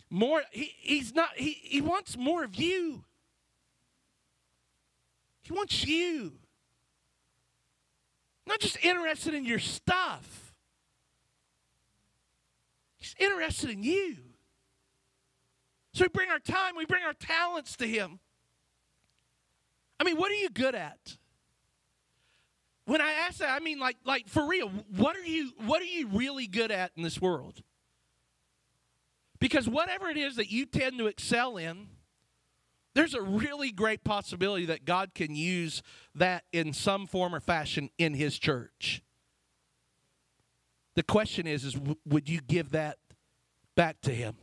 more? 0.09 0.41
He, 0.51 0.71
he's 0.79 1.13
not, 1.13 1.29
he, 1.35 1.51
he 1.51 1.81
wants 1.81 2.17
more 2.17 2.43
of 2.43 2.55
you. 2.55 3.03
He 5.45 5.53
wants 5.53 5.85
you. 5.85 6.33
Not 8.47 8.59
just 8.59 8.83
interested 8.83 9.35
in 9.35 9.45
your 9.45 9.59
stuff. 9.59 10.55
He's 12.97 13.15
interested 13.19 13.69
in 13.69 13.83
you. 13.83 14.17
So 15.93 16.03
we 16.03 16.07
bring 16.09 16.31
our 16.31 16.39
time, 16.39 16.75
we 16.75 16.85
bring 16.85 17.03
our 17.03 17.13
talents 17.13 17.75
to 17.77 17.87
him. 17.87 18.19
I 19.99 20.03
mean, 20.03 20.17
what 20.17 20.31
are 20.31 20.35
you 20.35 20.49
good 20.49 20.73
at? 20.73 21.17
When 22.85 22.99
I 22.99 23.11
ask 23.11 23.37
that, 23.37 23.49
I 23.49 23.63
mean 23.63 23.79
like 23.79 23.97
like 24.03 24.27
for 24.27 24.47
real, 24.47 24.69
what 24.95 25.15
are 25.15 25.23
you 25.23 25.51
what 25.63 25.81
are 25.81 25.85
you 25.85 26.07
really 26.07 26.47
good 26.47 26.71
at 26.71 26.91
in 26.97 27.03
this 27.03 27.21
world? 27.21 27.61
Because 29.39 29.69
whatever 29.69 30.09
it 30.09 30.17
is 30.17 30.37
that 30.37 30.51
you 30.51 30.65
tend 30.65 30.97
to 30.97 31.05
excel 31.05 31.57
in, 31.57 31.87
there's 32.95 33.13
a 33.13 33.21
really 33.21 33.71
great 33.71 34.03
possibility 34.03 34.65
that 34.65 34.85
God 34.85 35.13
can 35.13 35.35
use 35.35 35.83
that 36.15 36.45
in 36.51 36.73
some 36.73 37.05
form 37.05 37.35
or 37.35 37.41
fashion 37.41 37.89
in 37.97 38.13
his 38.13 38.39
church. 38.39 39.03
The 40.95 41.03
question 41.03 41.45
is 41.45 41.65
is 41.65 41.77
would 42.05 42.29
you 42.29 42.39
give 42.39 42.71
that 42.71 42.97
back 43.75 43.99
to 44.01 44.11
him? 44.11 44.35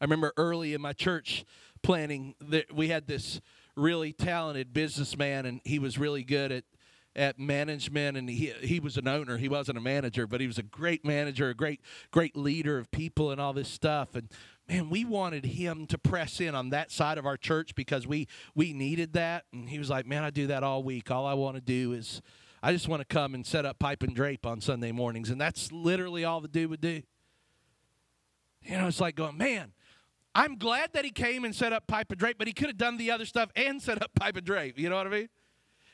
I 0.00 0.04
remember 0.04 0.32
early 0.36 0.74
in 0.74 0.80
my 0.80 0.92
church 0.92 1.44
planting 1.82 2.36
that 2.40 2.72
we 2.72 2.88
had 2.88 3.08
this 3.08 3.40
really 3.76 4.12
talented 4.12 4.72
businessman 4.72 5.44
and 5.44 5.60
he 5.64 5.78
was 5.78 5.98
really 5.98 6.22
good 6.22 6.52
at 6.52 6.64
at 7.14 7.38
management 7.38 8.16
and 8.16 8.28
he 8.28 8.52
he 8.62 8.80
was 8.80 8.96
an 8.96 9.06
owner 9.06 9.36
he 9.36 9.48
wasn't 9.48 9.76
a 9.76 9.80
manager 9.80 10.26
but 10.26 10.40
he 10.40 10.46
was 10.46 10.56
a 10.56 10.62
great 10.62 11.04
manager 11.04 11.50
a 11.50 11.54
great 11.54 11.80
great 12.10 12.34
leader 12.36 12.78
of 12.78 12.90
people 12.90 13.30
and 13.30 13.40
all 13.40 13.52
this 13.52 13.68
stuff 13.68 14.14
and 14.14 14.30
man, 14.68 14.90
we 14.90 15.04
wanted 15.04 15.44
him 15.44 15.86
to 15.86 15.98
press 15.98 16.40
in 16.40 16.54
on 16.54 16.70
that 16.70 16.90
side 16.90 17.18
of 17.18 17.26
our 17.26 17.36
church 17.36 17.74
because 17.74 18.06
we 18.06 18.28
we 18.54 18.72
needed 18.72 19.12
that. 19.14 19.44
And 19.52 19.68
he 19.68 19.78
was 19.78 19.90
like, 19.90 20.06
man, 20.06 20.24
I 20.24 20.30
do 20.30 20.46
that 20.48 20.62
all 20.62 20.82
week. 20.82 21.10
All 21.10 21.26
I 21.26 21.34
want 21.34 21.56
to 21.56 21.60
do 21.60 21.92
is 21.92 22.22
I 22.62 22.72
just 22.72 22.88
want 22.88 23.00
to 23.00 23.06
come 23.06 23.34
and 23.34 23.44
set 23.44 23.66
up 23.66 23.78
pipe 23.78 24.02
and 24.02 24.14
drape 24.14 24.46
on 24.46 24.60
Sunday 24.60 24.92
mornings. 24.92 25.30
And 25.30 25.40
that's 25.40 25.72
literally 25.72 26.24
all 26.24 26.40
the 26.40 26.48
dude 26.48 26.70
would 26.70 26.80
do. 26.80 27.02
You 28.62 28.78
know, 28.78 28.86
it's 28.86 29.00
like 29.00 29.16
going, 29.16 29.36
man, 29.36 29.72
I'm 30.34 30.56
glad 30.56 30.92
that 30.92 31.04
he 31.04 31.10
came 31.10 31.44
and 31.44 31.54
set 31.54 31.72
up 31.72 31.86
pipe 31.86 32.10
and 32.10 32.18
drape, 32.18 32.38
but 32.38 32.46
he 32.46 32.52
could 32.52 32.68
have 32.68 32.78
done 32.78 32.96
the 32.96 33.10
other 33.10 33.26
stuff 33.26 33.50
and 33.56 33.82
set 33.82 34.00
up 34.00 34.12
pipe 34.14 34.36
and 34.36 34.46
drape. 34.46 34.78
You 34.78 34.88
know 34.88 34.96
what 34.96 35.06
I 35.06 35.10
mean? 35.10 35.28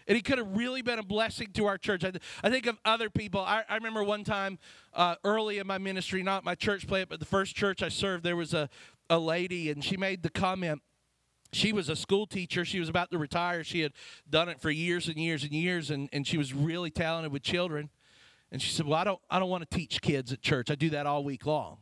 And 0.09 0.16
he 0.16 0.22
could 0.22 0.38
have 0.38 0.56
really 0.56 0.80
been 0.80 0.98
a 0.98 1.02
blessing 1.04 1.48
to 1.52 1.66
our 1.66 1.76
church. 1.76 2.02
I, 2.02 2.12
I 2.42 2.48
think 2.50 2.66
of 2.66 2.78
other 2.84 3.11
people. 3.11 3.40
I, 3.40 3.62
I 3.68 3.74
remember 3.74 4.02
one 4.02 4.24
time 4.24 4.59
uh, 4.94 5.16
early 5.22 5.59
in 5.59 5.66
my 5.66 5.76
ministry, 5.76 6.22
not 6.22 6.44
my 6.44 6.54
church 6.54 6.88
plant, 6.88 7.11
but 7.11 7.20
the 7.20 7.26
first 7.26 7.54
church 7.54 7.82
I 7.82 7.90
served, 7.90 8.24
there 8.24 8.34
was 8.36 8.54
a, 8.54 8.70
a 9.11 9.18
lady, 9.18 9.70
and 9.70 9.84
she 9.84 9.98
made 9.98 10.22
the 10.22 10.30
comment. 10.30 10.80
She 11.52 11.72
was 11.72 11.90
a 11.90 11.96
school 11.96 12.26
teacher. 12.26 12.64
She 12.64 12.80
was 12.80 12.88
about 12.88 13.11
to 13.11 13.18
retire. 13.18 13.62
She 13.62 13.80
had 13.80 13.92
done 14.28 14.48
it 14.48 14.61
for 14.61 14.70
years 14.70 15.09
and 15.09 15.18
years 15.18 15.44
and 15.44 15.52
years, 15.52 15.90
and, 15.90 16.09
and 16.12 16.26
she 16.26 16.38
was 16.38 16.54
really 16.54 16.90
talented 16.90 17.30
with 17.30 17.42
children. 17.42 17.90
And 18.50 18.62
she 18.62 18.70
said, 18.70 18.86
Well, 18.86 18.98
I 18.98 19.04
don't, 19.04 19.20
I 19.30 19.38
don't 19.38 19.50
want 19.50 19.68
to 19.68 19.76
teach 19.76 20.00
kids 20.00 20.32
at 20.32 20.40
church. 20.40 20.70
I 20.70 20.74
do 20.74 20.90
that 20.90 21.06
all 21.06 21.22
week 21.22 21.44
long. 21.44 21.78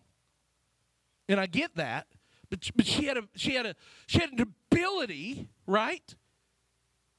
And 1.29 1.41
I 1.41 1.47
get 1.47 1.75
that, 1.77 2.07
but, 2.51 2.69
but 2.77 2.87
she, 2.87 3.07
had 3.07 3.17
a, 3.17 3.25
she, 3.35 3.55
had 3.55 3.67
a, 3.67 3.75
she 4.07 4.21
had 4.21 4.31
an 4.33 4.41
ability, 4.71 5.49
right? 5.67 6.15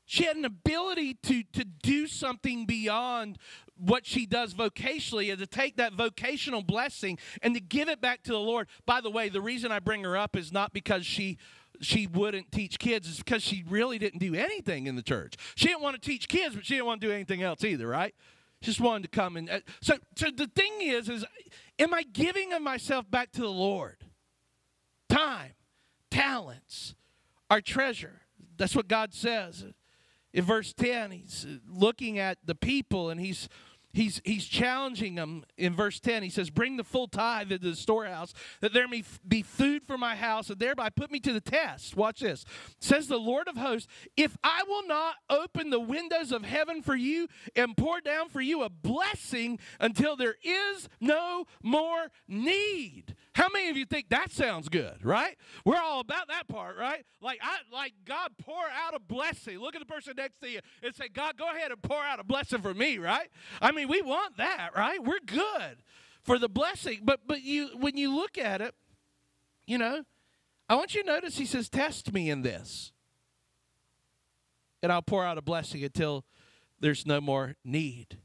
She 0.10 0.24
had 0.24 0.38
an 0.38 0.45
ability 0.45 1.16
to, 1.24 1.43
to 1.51 1.66
do 1.66 2.08
something 2.08 2.66
beyond 2.66 3.38
what 3.78 4.05
she 4.05 4.26
does 4.26 4.53
vocationally 4.53 5.30
and 5.30 5.38
to 5.38 5.45
take 5.45 5.76
that 5.76 5.93
vocational 5.93 6.64
blessing 6.64 7.20
and 7.41 7.53
to 7.53 7.60
give 7.60 7.89
it 7.89 7.99
back 7.99 8.24
to 8.24 8.32
the 8.32 8.39
Lord. 8.39 8.70
By 8.86 9.01
the 9.01 9.12
way, 9.12 9.28
the 9.28 9.41
reason 9.41 9.70
I 9.70 9.80
bring 9.80 10.05
her 10.05 10.16
up 10.16 10.38
is 10.38 10.51
not 10.51 10.74
because 10.74 11.05
she 11.05 11.38
she 11.80 12.08
wouldn't 12.08 12.51
teach 12.51 12.80
kids 12.80 13.08
is 13.08 13.18
because 13.18 13.43
she 13.43 13.64
really 13.70 13.99
didn't 13.99 14.20
do 14.20 14.34
anything 14.34 14.88
in 14.88 14.95
the 14.95 15.03
church. 15.03 15.36
She 15.53 15.68
didn't 15.68 15.84
want 15.84 15.93
to 15.95 16.01
teach 16.01 16.28
kids, 16.28 16.55
but 16.55 16.66
she 16.66 16.74
didn't 16.74 16.88
want 16.88 17.01
to 17.01 17.08
do 17.08 17.14
anything 17.14 17.43
else 17.43 17.64
either, 17.64 17.86
right? 17.86 18.16
She 18.62 18.72
just 18.72 18.80
wanted 18.80 19.03
to 19.03 19.10
come 19.10 19.36
and 19.36 19.49
uh, 19.49 19.60
so 19.82 19.97
so 20.16 20.32
the 20.32 20.47
thing 20.47 20.74
is 20.80 21.10
is 21.10 21.26
am 21.78 21.93
I 21.93 22.03
giving 22.03 22.53
of 22.53 22.62
myself 22.62 23.12
back 23.12 23.34
to 23.34 23.41
the 23.41 23.49
Lord? 23.49 23.97
Time, 25.10 25.51
talents, 26.10 26.95
our 27.49 27.60
treasure. 27.60 28.22
That's 28.58 28.76
what 28.76 28.88
God 28.88 29.14
says. 29.14 29.66
In 30.34 30.43
verse 30.43 30.73
10, 30.73 31.11
he's 31.11 31.47
looking 31.67 32.19
at 32.19 32.38
the 32.45 32.55
people 32.55 33.09
and 33.09 33.19
he's 33.19 33.49
he's 33.93 34.21
he's 34.23 34.45
challenging 34.45 35.15
them 35.15 35.43
in 35.57 35.75
verse 35.75 35.99
10 35.99 36.21
he 36.23 36.30
says 36.30 36.49
bring 36.49 36.78
the 36.78 36.84
full 36.84 37.07
tithe 37.07 37.51
into 37.51 37.69
the 37.69 37.75
storehouse 37.75 38.34
that 38.61 38.73
there 38.73 38.88
may 38.88 39.03
be 39.28 39.41
food 39.41 39.82
for 39.86 39.97
my 39.97 40.15
house 40.15 40.49
and 40.49 40.59
thereby 40.59 40.89
put 40.89 41.11
me 41.11 41.19
to 41.19 41.34
the 41.34 41.41
test. 41.41 41.95
Watch 41.95 42.19
this. 42.19 42.45
Says 42.80 43.07
the 43.07 43.17
lord 43.17 43.47
of 43.47 43.57
hosts 43.57 43.88
if 44.15 44.38
i 44.43 44.63
will 44.67 44.86
not 44.88 45.15
open 45.30 45.69
the 45.69 45.80
windows 45.80 46.32
of 46.32 46.43
heaven 46.43 46.82
for 46.82 46.95
you 46.95 47.28
and 47.55 47.75
pour 47.75 47.99
down 48.01 48.30
for 48.30 48.41
you 48.41 48.61
a 48.63 48.69
blessing 48.69 49.59
until 49.80 50.15
there 50.15 50.36
is 50.43 50.88
no 50.99 51.45
more 51.63 52.11
need 52.28 53.15
how 53.38 53.50
many 53.54 53.70
of 53.70 53.78
you 53.78 53.86
think 53.86 54.10
that 54.10 54.32
sounds 54.32 54.68
good 54.68 55.06
right? 55.06 55.38
We're 55.64 55.80
all 55.80 56.00
about 56.00 56.28
that 56.30 56.48
part 56.48 56.78
right? 56.78 57.06
Like 57.22 57.40
i 57.42 57.58
like 57.72 57.94
god 58.06 58.32
pour 58.38 58.64
out 58.64 58.96
a 58.96 59.00
blessing. 59.00 59.60
Look 59.60 59.76
at 59.76 59.80
the 59.80 59.86
person 59.86 60.14
next 60.18 60.40
to 60.40 60.50
you 60.50 60.60
and 60.82 60.96
say 60.96 61.08
god 61.08 61.38
go 61.38 61.48
ahead 61.50 61.72
and 61.72 61.82
pour 61.82 62.04
out 62.04 62.20
a 62.20 62.24
blessing 62.24 62.62
for 62.62 62.74
me 62.74 62.98
right? 62.98 63.30
I 63.62 63.72
mean 63.72 63.88
we 63.88 64.02
want 64.02 64.38
that 64.38 64.72
right? 64.76 65.02
We're 65.04 65.20
good 65.26 65.84
for 66.24 66.40
the 66.40 66.50
blessing. 66.50 67.02
But 67.04 67.22
but 67.28 67.44
you 67.44 67.70
when 67.78 67.96
you 67.96 68.16
look 68.16 68.38
at 68.38 68.62
it 68.62 68.74
you 69.68 69.78
know 69.78 70.04
i 70.68 70.76
want 70.76 70.96
you 70.96 71.04
to 71.04 71.08
notice 71.08 71.38
he 71.38 71.46
says 71.46 71.70
test 71.70 72.12
me 72.14 72.30
in 72.30 72.42
this 72.42 72.94
and 74.82 74.92
i'll 74.92 75.02
pour 75.02 75.24
out 75.24 75.38
a 75.38 75.42
blessing 75.42 75.84
until 75.84 76.26
there's 76.80 77.06
no 77.06 77.22
more 77.22 77.56
need 77.64 78.18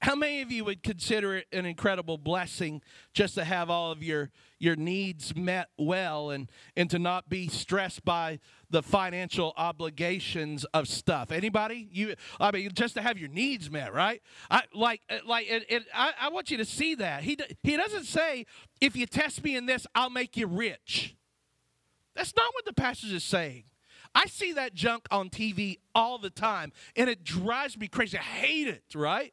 how 0.00 0.14
many 0.14 0.40
of 0.40 0.50
you 0.50 0.64
would 0.64 0.82
consider 0.82 1.36
it 1.36 1.46
an 1.52 1.66
incredible 1.66 2.16
blessing 2.16 2.80
just 3.12 3.34
to 3.34 3.44
have 3.44 3.68
all 3.68 3.92
of 3.92 4.02
your, 4.02 4.30
your 4.58 4.74
needs 4.74 5.36
met 5.36 5.68
well 5.76 6.30
and, 6.30 6.50
and 6.74 6.88
to 6.90 6.98
not 6.98 7.28
be 7.28 7.48
stressed 7.48 8.02
by 8.02 8.38
the 8.70 8.82
financial 8.82 9.52
obligations 9.58 10.64
of 10.72 10.88
stuff? 10.88 11.30
Anybody? 11.30 11.86
You, 11.92 12.14
I 12.40 12.50
mean, 12.50 12.70
just 12.72 12.94
to 12.94 13.02
have 13.02 13.18
your 13.18 13.28
needs 13.28 13.70
met, 13.70 13.92
right? 13.92 14.22
I 14.50 14.62
like, 14.74 15.02
uh, 15.10 15.18
like, 15.26 15.50
it, 15.50 15.66
it, 15.68 15.82
I, 15.94 16.12
I 16.18 16.28
want 16.30 16.50
you 16.50 16.56
to 16.56 16.64
see 16.64 16.94
that 16.94 17.22
he 17.22 17.36
he 17.62 17.76
doesn't 17.76 18.04
say 18.04 18.46
if 18.80 18.96
you 18.96 19.04
test 19.04 19.44
me 19.44 19.54
in 19.54 19.66
this, 19.66 19.86
I'll 19.94 20.10
make 20.10 20.36
you 20.36 20.46
rich. 20.46 21.14
That's 22.14 22.34
not 22.34 22.54
what 22.54 22.64
the 22.64 22.72
passage 22.72 23.12
is 23.12 23.24
saying. 23.24 23.64
I 24.14 24.26
see 24.26 24.54
that 24.54 24.74
junk 24.74 25.06
on 25.10 25.28
TV 25.28 25.78
all 25.94 26.18
the 26.18 26.30
time, 26.30 26.72
and 26.96 27.08
it 27.08 27.22
drives 27.22 27.78
me 27.78 27.86
crazy. 27.86 28.18
I 28.18 28.22
hate 28.22 28.66
it, 28.66 28.82
right? 28.94 29.32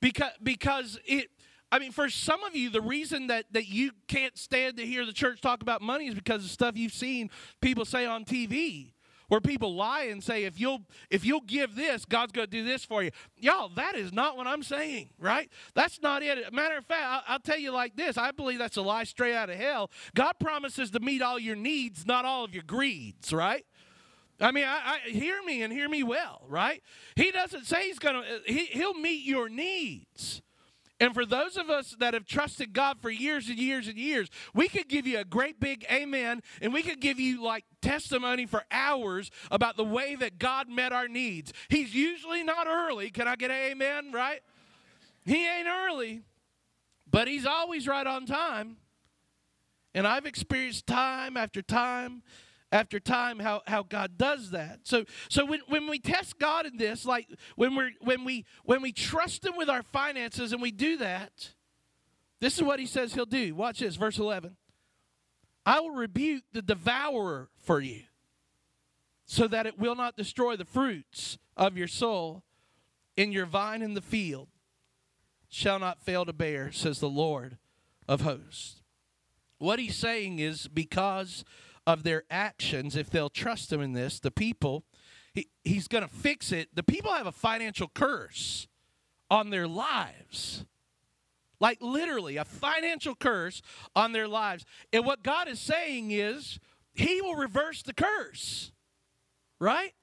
Because 0.00 0.32
because 0.42 0.98
it 1.04 1.30
I 1.72 1.80
mean, 1.80 1.92
for 1.92 2.08
some 2.08 2.44
of 2.44 2.54
you, 2.54 2.70
the 2.70 2.80
reason 2.80 3.26
that, 3.26 3.46
that 3.52 3.66
you 3.68 3.90
can't 4.06 4.38
stand 4.38 4.76
to 4.76 4.86
hear 4.86 5.04
the 5.04 5.12
church 5.12 5.40
talk 5.40 5.62
about 5.62 5.82
money 5.82 6.06
is 6.06 6.14
because 6.14 6.44
of 6.44 6.50
stuff 6.50 6.76
you've 6.76 6.92
seen 6.92 7.28
people 7.60 7.84
say 7.84 8.06
on 8.06 8.24
TV, 8.24 8.92
where 9.28 9.40
people 9.40 9.74
lie 9.74 10.04
and 10.04 10.22
say, 10.22 10.44
if 10.44 10.60
you'll 10.60 10.82
if 11.10 11.24
you'll 11.24 11.40
give 11.40 11.74
this, 11.74 12.04
God's 12.04 12.32
to 12.32 12.46
do 12.46 12.64
this 12.64 12.84
for 12.84 13.02
you. 13.02 13.10
Y'all, 13.36 13.68
that 13.70 13.96
is 13.96 14.12
not 14.12 14.36
what 14.36 14.46
I'm 14.46 14.62
saying, 14.62 15.10
right? 15.18 15.50
That's 15.74 16.00
not 16.00 16.22
it. 16.22 16.52
Matter 16.52 16.76
of 16.76 16.86
fact, 16.86 17.02
I'll, 17.04 17.22
I'll 17.26 17.40
tell 17.40 17.58
you 17.58 17.72
like 17.72 17.96
this: 17.96 18.16
I 18.16 18.30
believe 18.30 18.58
that's 18.58 18.76
a 18.76 18.82
lie 18.82 19.04
straight 19.04 19.34
out 19.34 19.50
of 19.50 19.56
hell. 19.56 19.90
God 20.14 20.34
promises 20.38 20.92
to 20.92 21.00
meet 21.00 21.22
all 21.22 21.38
your 21.38 21.56
needs, 21.56 22.06
not 22.06 22.24
all 22.24 22.44
of 22.44 22.54
your 22.54 22.62
greeds, 22.62 23.32
right? 23.32 23.64
I 24.40 24.52
mean, 24.52 24.64
I, 24.64 24.98
I, 25.06 25.08
hear 25.08 25.42
me 25.42 25.62
and 25.62 25.72
hear 25.72 25.88
me 25.88 26.02
well, 26.02 26.42
right? 26.48 26.82
He 27.14 27.30
doesn't 27.30 27.64
say 27.64 27.86
he's 27.86 27.98
going 27.98 28.22
to, 28.22 28.40
he, 28.46 28.66
he'll 28.66 28.94
meet 28.94 29.24
your 29.24 29.48
needs. 29.48 30.42
And 30.98 31.12
for 31.12 31.26
those 31.26 31.56
of 31.56 31.68
us 31.68 31.94
that 32.00 32.14
have 32.14 32.24
trusted 32.24 32.72
God 32.72 32.98
for 33.02 33.10
years 33.10 33.48
and 33.48 33.58
years 33.58 33.86
and 33.86 33.98
years, 33.98 34.28
we 34.54 34.68
could 34.68 34.88
give 34.88 35.06
you 35.06 35.18
a 35.18 35.24
great 35.24 35.60
big 35.60 35.84
amen 35.90 36.40
and 36.62 36.72
we 36.72 36.82
could 36.82 37.00
give 37.00 37.20
you 37.20 37.42
like 37.42 37.64
testimony 37.82 38.46
for 38.46 38.64
hours 38.70 39.30
about 39.50 39.76
the 39.76 39.84
way 39.84 40.16
that 40.16 40.38
God 40.38 40.70
met 40.70 40.92
our 40.92 41.06
needs. 41.06 41.52
He's 41.68 41.94
usually 41.94 42.42
not 42.42 42.66
early. 42.66 43.10
Can 43.10 43.28
I 43.28 43.36
get 43.36 43.50
an 43.50 43.72
amen, 43.72 44.12
right? 44.12 44.40
He 45.26 45.46
ain't 45.46 45.68
early, 45.68 46.22
but 47.10 47.28
he's 47.28 47.44
always 47.44 47.86
right 47.86 48.06
on 48.06 48.24
time. 48.24 48.78
And 49.94 50.06
I've 50.06 50.26
experienced 50.26 50.86
time 50.86 51.36
after 51.36 51.60
time 51.60 52.22
after 52.76 53.00
time 53.00 53.38
how, 53.38 53.62
how 53.66 53.82
God 53.82 54.18
does 54.18 54.50
that. 54.50 54.80
So 54.84 55.04
so 55.30 55.46
when, 55.46 55.60
when 55.68 55.88
we 55.88 55.98
test 55.98 56.38
God 56.38 56.66
in 56.66 56.76
this, 56.76 57.06
like 57.06 57.26
when 57.56 57.74
we're 57.74 57.92
when 58.02 58.24
we 58.24 58.44
when 58.64 58.82
we 58.82 58.92
trust 58.92 59.44
him 59.44 59.56
with 59.56 59.70
our 59.70 59.82
finances 59.82 60.52
and 60.52 60.60
we 60.60 60.70
do 60.70 60.98
that, 60.98 61.54
this 62.40 62.56
is 62.56 62.62
what 62.62 62.78
he 62.78 62.86
says 62.86 63.14
he'll 63.14 63.24
do. 63.24 63.54
Watch 63.54 63.78
this, 63.78 63.96
verse 63.96 64.18
11. 64.18 64.56
I 65.64 65.80
will 65.80 65.92
rebuke 65.92 66.44
the 66.52 66.62
devourer 66.62 67.48
for 67.58 67.80
you, 67.80 68.02
so 69.24 69.48
that 69.48 69.66
it 69.66 69.78
will 69.78 69.96
not 69.96 70.16
destroy 70.16 70.54
the 70.56 70.66
fruits 70.66 71.38
of 71.56 71.78
your 71.78 71.88
soul 71.88 72.44
in 73.16 73.32
your 73.32 73.46
vine 73.46 73.80
in 73.80 73.94
the 73.94 74.02
field 74.02 74.48
shall 75.48 75.78
not 75.78 76.02
fail 76.02 76.26
to 76.26 76.32
bear, 76.34 76.70
says 76.70 77.00
the 77.00 77.08
Lord 77.08 77.56
of 78.06 78.20
hosts. 78.20 78.82
What 79.58 79.78
he's 79.78 79.96
saying 79.96 80.38
is 80.38 80.68
because 80.68 81.42
of 81.86 82.02
their 82.02 82.24
actions, 82.30 82.96
if 82.96 83.10
they'll 83.10 83.30
trust 83.30 83.72
him 83.72 83.80
in 83.80 83.92
this, 83.92 84.18
the 84.18 84.30
people, 84.30 84.84
he, 85.34 85.48
he's 85.64 85.88
going 85.88 86.02
to 86.02 86.12
fix 86.12 86.50
it. 86.52 86.74
The 86.74 86.82
people 86.82 87.12
have 87.12 87.26
a 87.26 87.32
financial 87.32 87.88
curse 87.88 88.66
on 89.30 89.50
their 89.50 89.68
lives. 89.68 90.64
Like 91.60 91.78
literally, 91.80 92.36
a 92.36 92.44
financial 92.44 93.14
curse 93.14 93.62
on 93.94 94.12
their 94.12 94.28
lives. 94.28 94.64
And 94.92 95.06
what 95.06 95.22
God 95.22 95.48
is 95.48 95.60
saying 95.60 96.10
is, 96.10 96.58
He 96.92 97.22
will 97.22 97.34
reverse 97.34 97.82
the 97.82 97.94
curse. 97.94 98.72
Right? 99.58 99.94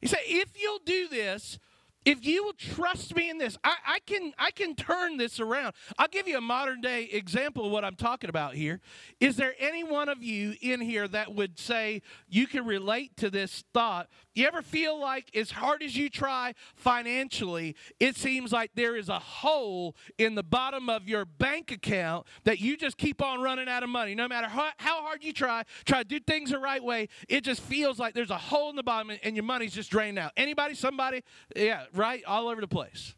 He 0.00 0.08
said, 0.08 0.20
if 0.24 0.60
you'll 0.60 0.80
do 0.84 1.08
this, 1.08 1.58
if 2.06 2.24
you 2.24 2.44
will 2.44 2.52
trust 2.54 3.14
me 3.16 3.28
in 3.28 3.36
this 3.36 3.58
I, 3.64 3.74
I, 3.86 3.98
can 3.98 4.32
i 4.38 4.50
can 4.52 4.74
turn 4.74 5.18
this 5.18 5.40
around. 5.40 5.74
I'll 5.98 6.08
give 6.08 6.28
you 6.28 6.38
a 6.38 6.40
modern 6.40 6.80
day 6.80 7.04
example 7.04 7.66
of 7.66 7.72
what 7.72 7.84
i'm 7.84 7.96
talking 7.96 8.30
about 8.30 8.54
here. 8.54 8.80
Is 9.20 9.36
there 9.36 9.54
any 9.58 9.84
one 9.84 10.08
of 10.08 10.22
you 10.22 10.54
in 10.62 10.80
here 10.80 11.08
that 11.08 11.34
would 11.34 11.58
say 11.58 12.00
you 12.28 12.46
can 12.46 12.64
relate 12.64 13.16
to 13.18 13.28
this 13.28 13.64
thought? 13.74 14.08
You 14.34 14.46
ever 14.46 14.62
feel 14.62 14.98
like 14.98 15.34
as 15.36 15.50
hard 15.50 15.82
as 15.82 15.96
you 15.96 16.08
try 16.08 16.54
financially 16.76 17.74
it 17.98 18.16
seems 18.16 18.52
like 18.52 18.70
there 18.74 18.96
is 18.96 19.08
a 19.08 19.18
hole 19.18 19.96
in 20.16 20.36
the 20.36 20.44
bottom 20.44 20.88
of 20.88 21.08
your 21.08 21.24
bank 21.24 21.72
account 21.72 22.26
that 22.44 22.60
you 22.60 22.76
just 22.76 22.96
keep 22.96 23.20
on 23.20 23.42
running 23.42 23.68
out 23.68 23.82
of 23.82 23.88
money? 23.88 24.14
No 24.14 24.28
matter 24.28 24.46
how, 24.46 24.68
how 24.76 25.02
hard 25.02 25.24
you 25.24 25.32
try 25.32 25.64
try 25.84 26.04
to 26.04 26.08
do 26.08 26.20
things 26.20 26.50
the 26.50 26.58
right 26.58 26.82
way 26.82 27.08
it 27.28 27.42
just 27.42 27.60
feels 27.62 27.98
like 27.98 28.14
there's 28.14 28.30
a 28.30 28.38
hole 28.38 28.70
in 28.70 28.76
the 28.76 28.82
bottom 28.84 29.10
and 29.24 29.34
your 29.34 29.44
money's 29.44 29.74
just 29.74 29.90
drained 29.90 30.18
out. 30.18 30.30
Anybody 30.36 30.76
somebody? 30.76 31.24
Yeah 31.56 31.86
right? 31.96 32.24
All 32.26 32.48
over 32.48 32.60
the 32.60 32.68
place. 32.68 33.14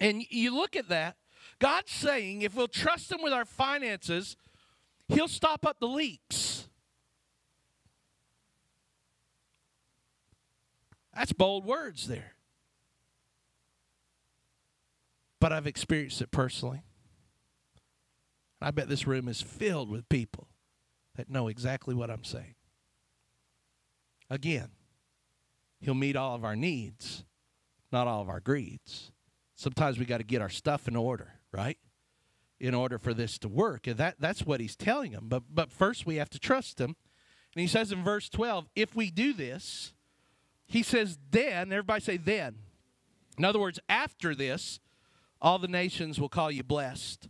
And 0.00 0.22
you 0.30 0.54
look 0.54 0.76
at 0.76 0.88
that, 0.88 1.16
God's 1.58 1.90
saying 1.90 2.42
if 2.42 2.54
we'll 2.54 2.68
trust 2.68 3.10
Him 3.10 3.22
with 3.22 3.32
our 3.32 3.44
finances, 3.44 4.36
He'll 5.08 5.28
stop 5.28 5.66
up 5.66 5.80
the 5.80 5.88
leaks. 5.88 6.68
That's 11.14 11.32
bold 11.32 11.64
words 11.64 12.06
there. 12.06 12.34
But 15.40 15.52
I've 15.52 15.66
experienced 15.66 16.20
it 16.20 16.30
personally. 16.30 16.82
I 18.60 18.70
bet 18.70 18.88
this 18.88 19.06
room 19.06 19.28
is 19.28 19.40
filled 19.40 19.90
with 19.90 20.08
people 20.08 20.48
that 21.16 21.30
know 21.30 21.48
exactly 21.48 21.94
what 21.94 22.10
I'm 22.10 22.24
saying. 22.24 22.54
Again, 24.30 24.70
He'll 25.80 25.94
meet 25.94 26.16
all 26.16 26.34
of 26.34 26.44
our 26.44 26.56
needs, 26.56 27.24
not 27.92 28.06
all 28.06 28.22
of 28.22 28.28
our 28.28 28.40
greeds. 28.40 29.12
Sometimes 29.54 29.98
we 29.98 30.04
got 30.04 30.18
to 30.18 30.24
get 30.24 30.42
our 30.42 30.48
stuff 30.48 30.86
in 30.86 30.96
order, 30.96 31.34
right? 31.52 31.78
In 32.60 32.74
order 32.74 32.98
for 32.98 33.12
this 33.12 33.38
to 33.40 33.48
work. 33.48 33.86
And 33.86 33.96
that, 33.96 34.16
that's 34.18 34.44
what 34.44 34.60
he's 34.60 34.76
telling 34.76 35.12
them. 35.12 35.26
But, 35.28 35.44
but 35.52 35.72
first, 35.72 36.06
we 36.06 36.16
have 36.16 36.30
to 36.30 36.38
trust 36.38 36.80
him. 36.80 36.96
And 37.54 37.60
he 37.60 37.66
says 37.66 37.90
in 37.90 38.04
verse 38.04 38.28
12, 38.28 38.68
if 38.76 38.94
we 38.94 39.10
do 39.10 39.32
this, 39.32 39.94
he 40.66 40.82
says, 40.82 41.18
then, 41.30 41.72
everybody 41.72 42.00
say, 42.00 42.16
then. 42.18 42.56
In 43.36 43.44
other 43.44 43.58
words, 43.58 43.80
after 43.88 44.34
this, 44.34 44.80
all 45.40 45.58
the 45.58 45.68
nations 45.68 46.20
will 46.20 46.28
call 46.28 46.50
you 46.50 46.62
blessed, 46.62 47.28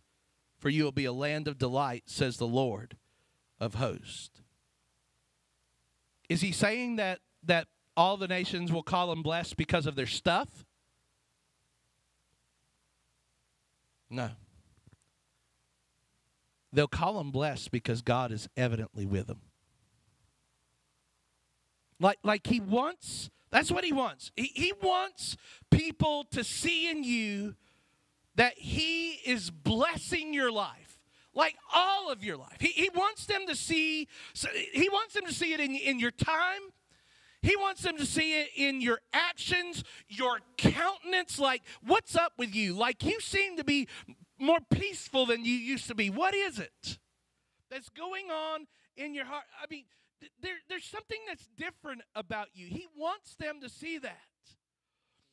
for 0.59 0.71
you 0.71 0.85
will 0.85 0.93
be 0.93 1.05
a 1.05 1.13
land 1.13 1.47
of 1.47 1.59
delight, 1.59 2.05
says 2.07 2.37
the 2.37 2.47
Lord 2.47 2.97
of 3.61 3.75
hosts. 3.75 4.43
Is 6.29 6.41
he 6.41 6.53
saying 6.53 6.97
that, 6.97 7.21
that 7.45 7.69
all 7.99 8.16
the 8.16 8.28
nations 8.28 8.72
will 8.72 8.84
call 8.84 9.09
them 9.09 9.22
blessed 9.24 9.57
because 9.57 9.84
of 9.84 9.96
their 9.96 10.07
stuff? 10.07 10.64
No. 14.09 14.30
they'll 16.72 16.86
call 16.86 17.18
them 17.18 17.30
blessed 17.30 17.70
because 17.70 18.01
God 18.01 18.32
is 18.32 18.49
evidently 18.57 19.05
with 19.05 19.26
them. 19.26 19.40
Like, 22.01 22.18
like 22.22 22.46
he 22.46 22.61
wants, 22.61 23.28
that's 23.51 23.70
what 23.70 23.84
he 23.84 23.92
wants. 23.92 24.30
He, 24.36 24.51
he 24.55 24.72
wants 24.82 25.36
people 25.70 26.24
to 26.30 26.44
see 26.44 26.88
in 26.90 27.03
you 27.03 27.57
that 28.36 28.55
he 28.57 29.14
is 29.26 29.51
blessing 29.51 30.32
your 30.32 30.53
life 30.53 31.01
like 31.34 31.57
all 31.74 32.11
of 32.11 32.24
your 32.24 32.36
life 32.36 32.57
he, 32.59 32.68
he 32.68 32.88
wants 32.94 33.26
them 33.26 33.46
to 33.46 33.55
see 33.55 34.09
he 34.72 34.88
wants 34.88 35.14
them 35.14 35.24
to 35.26 35.32
see 35.32 35.53
it 35.53 35.61
in, 35.61 35.74
in 35.74 36.01
your 36.01 36.11
time 36.11 36.61
he 37.43 37.57
wants 37.57 37.82
them 37.82 37.97
to 37.99 38.07
see 38.07 38.41
it 38.41 38.51
in 38.57 38.80
your 38.80 39.01
actions 39.12 39.84
your 40.09 40.41
countenance 40.57 41.39
like 41.39 41.62
what's 41.86 42.16
up 42.16 42.32
with 42.39 42.55
you? 42.55 42.74
Like 42.74 43.05
you 43.05 43.20
seem 43.20 43.57
to 43.57 43.64
be 43.64 43.89
more 44.39 44.59
peaceful 44.70 45.26
than 45.26 45.45
you 45.45 45.55
used 45.55 45.89
to 45.89 45.95
be. 45.95 46.11
What 46.11 46.34
is 46.34 46.59
it 46.59 46.99
that's 47.70 47.89
going 47.91 48.30
on 48.30 48.66
in 48.97 49.14
your 49.14 49.24
heart? 49.24 49.45
I 49.62 49.66
mean 49.70 49.84
there, 50.43 50.57
there's 50.68 50.84
something 50.84 51.18
that's 51.28 51.49
different 51.57 52.03
about 52.14 52.49
you. 52.55 52.66
He 52.66 52.86
wants 52.97 53.36
them 53.36 53.61
to 53.61 53.68
see 53.68 53.99
that. 53.99 54.18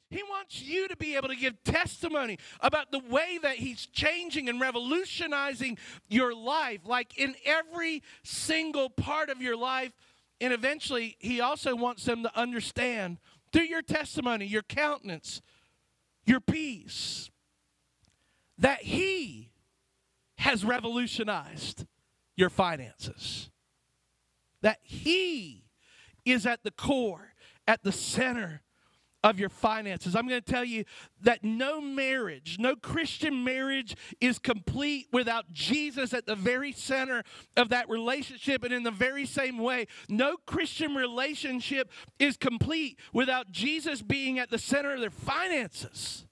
He 0.09 0.21
wants 0.23 0.61
you 0.61 0.87
to 0.87 0.95
be 0.95 1.15
able 1.15 1.29
to 1.29 1.35
give 1.35 1.63
testimony 1.63 2.37
about 2.61 2.91
the 2.91 2.99
way 2.99 3.39
that 3.41 3.55
He's 3.55 3.87
changing 3.87 4.47
and 4.47 4.61
revolutionizing 4.61 5.77
your 6.07 6.33
life, 6.33 6.81
like 6.85 7.17
in 7.17 7.35
every 7.43 8.03
single 8.23 8.89
part 8.89 9.29
of 9.29 9.41
your 9.41 9.57
life. 9.57 9.91
And 10.41 10.53
eventually, 10.53 11.15
He 11.19 11.39
also 11.39 11.75
wants 11.75 12.03
them 12.05 12.23
to 12.23 12.39
understand 12.39 13.17
through 13.51 13.63
your 13.63 13.81
testimony, 13.81 14.45
your 14.45 14.63
countenance, 14.63 15.41
your 16.25 16.39
peace, 16.39 17.29
that 18.57 18.83
He 18.83 19.51
has 20.39 20.65
revolutionized 20.65 21.85
your 22.35 22.49
finances. 22.49 23.49
That 24.61 24.79
He 24.81 25.65
is 26.25 26.45
at 26.45 26.63
the 26.63 26.71
core, 26.71 27.33
at 27.67 27.83
the 27.83 27.91
center 27.91 28.61
of 29.25 29.39
your 29.39 29.49
finances. 29.49 30.15
I'm 30.15 30.27
going 30.27 30.39
to 30.39 30.51
tell 30.51 30.63
you 30.63 30.85
that 31.23 31.43
no 31.43 31.81
marriage, 31.81 32.57
no 32.59 32.75
Christian 32.75 33.43
marriage 33.43 33.95
is 34.21 34.37
complete 34.37 35.07
without 35.11 35.51
Jesus 35.51 36.13
at 36.13 36.27
the 36.27 36.35
very 36.35 36.71
center 36.71 37.23
of 37.57 37.69
that 37.69 37.89
relationship. 37.89 38.63
And 38.63 38.71
in 38.71 38.83
the 38.83 38.91
very 38.91 39.25
same 39.25 39.57
way, 39.57 39.87
no 40.07 40.37
Christian 40.45 40.93
relationship 40.93 41.89
is 42.19 42.37
complete 42.37 42.99
without 43.13 43.49
Jesus 43.49 44.03
being 44.03 44.37
at 44.37 44.51
the 44.51 44.59
center 44.59 44.93
of 44.93 45.01
their 45.01 45.09
finances. 45.09 46.27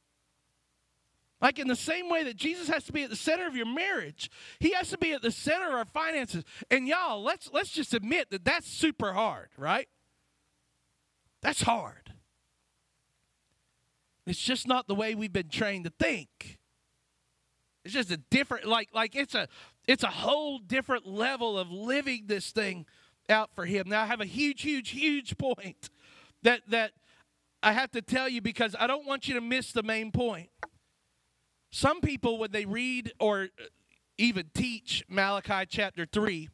Like 1.41 1.57
in 1.57 1.67
the 1.67 1.75
same 1.75 2.11
way 2.11 2.23
that 2.25 2.35
Jesus 2.35 2.67
has 2.67 2.83
to 2.83 2.93
be 2.93 3.01
at 3.01 3.09
the 3.09 3.15
center 3.15 3.47
of 3.47 3.55
your 3.55 3.65
marriage, 3.65 4.29
he 4.59 4.73
has 4.73 4.91
to 4.91 4.99
be 4.99 5.13
at 5.13 5.23
the 5.23 5.31
center 5.31 5.69
of 5.69 5.73
our 5.73 5.85
finances. 5.85 6.43
And 6.69 6.87
y'all, 6.87 7.23
let's 7.23 7.49
let's 7.51 7.71
just 7.71 7.95
admit 7.95 8.29
that 8.29 8.45
that's 8.45 8.67
super 8.67 9.13
hard, 9.13 9.49
right? 9.57 9.89
That's 11.41 11.63
hard. 11.63 12.12
It's 14.25 14.39
just 14.39 14.67
not 14.67 14.87
the 14.87 14.95
way 14.95 15.15
we've 15.15 15.33
been 15.33 15.49
trained 15.49 15.85
to 15.85 15.91
think. 15.99 16.59
It's 17.83 17.93
just 17.93 18.11
a 18.11 18.17
different 18.17 18.65
like 18.65 18.89
like 18.93 19.15
it's 19.15 19.35
a 19.35 19.47
it's 19.87 20.03
a 20.03 20.07
whole 20.07 20.59
different 20.59 21.05
level 21.05 21.59
of 21.59 21.69
living 21.69 22.23
this 22.27 22.51
thing 22.51 22.85
out 23.29 23.49
for 23.55 23.65
him. 23.65 23.89
Now 23.89 24.03
I 24.03 24.05
have 24.05 24.21
a 24.21 24.25
huge 24.25 24.61
huge 24.61 24.91
huge 24.91 25.37
point 25.37 25.89
that 26.43 26.61
that 26.69 26.91
I 27.61 27.73
have 27.73 27.91
to 27.91 28.01
tell 28.01 28.29
you 28.29 28.41
because 28.41 28.75
I 28.79 28.87
don't 28.87 29.05
want 29.05 29.27
you 29.27 29.33
to 29.35 29.41
miss 29.41 29.71
the 29.71 29.83
main 29.83 30.11
point. 30.11 30.49
Some 31.71 32.01
people 32.01 32.37
when 32.37 32.51
they 32.51 32.65
read 32.65 33.11
or 33.19 33.49
even 34.17 34.49
teach 34.53 35.03
Malachi 35.09 35.65
chapter 35.67 36.05
3 36.05 36.49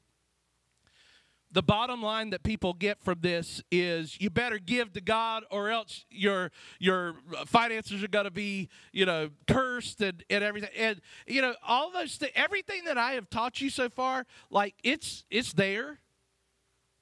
the 1.52 1.64
bottom 1.64 2.02
line 2.02 2.30
that 2.30 2.44
people 2.44 2.74
get 2.74 3.02
from 3.04 3.20
this 3.22 3.62
is 3.72 4.20
you 4.22 4.30
better 4.30 4.60
give 4.60 4.94
to 4.94 5.02
God 5.02 5.44
or 5.50 5.70
else 5.70 6.06
your 6.10 6.52
your 6.80 7.16
finances 7.46 8.04
are 8.04 8.08
going 8.08 8.26
to 8.26 8.32
be 8.32 8.70
you 8.92 9.06
know 9.06 9.30
cursed 9.48 10.02
and, 10.02 10.24
and 10.30 10.44
everything. 10.44 10.70
And 10.78 11.02
you 11.28 11.42
know 11.42 11.56
all 11.68 11.92
those 11.92 12.16
things 12.16 12.32
everything 12.36 12.84
that 12.86 12.98
I 12.98 13.14
have 13.14 13.30
taught 13.30 13.62
you 13.62 13.70
so 13.70 13.90
far 13.90 14.26
like 14.50 14.76
it's 14.84 15.26
it's 15.30 15.54
there 15.54 16.00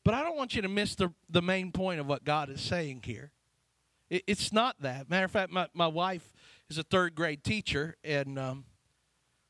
but 0.04 0.14
I 0.14 0.24
don't 0.24 0.38
want 0.38 0.56
you 0.56 0.62
to 0.62 0.70
miss 0.70 0.96
the 0.96 1.14
the 1.30 1.42
main 1.42 1.72
point 1.72 2.00
of 2.00 2.08
what 2.08 2.24
God 2.24 2.50
is 2.50 2.62
saying 2.62 3.02
here. 3.06 3.32
It, 4.10 4.24
it's 4.28 4.54
not 4.54 4.78
that. 4.80 5.10
Matter 5.10 5.26
of 5.26 5.32
fact 5.32 5.52
my, 5.52 5.68
my 5.74 5.88
wife 5.88 6.32
is 6.70 6.78
a 6.78 6.84
third 6.84 7.16
grade 7.16 7.44
teacher 7.44 7.96
and 8.04 8.40
um, 8.40 8.66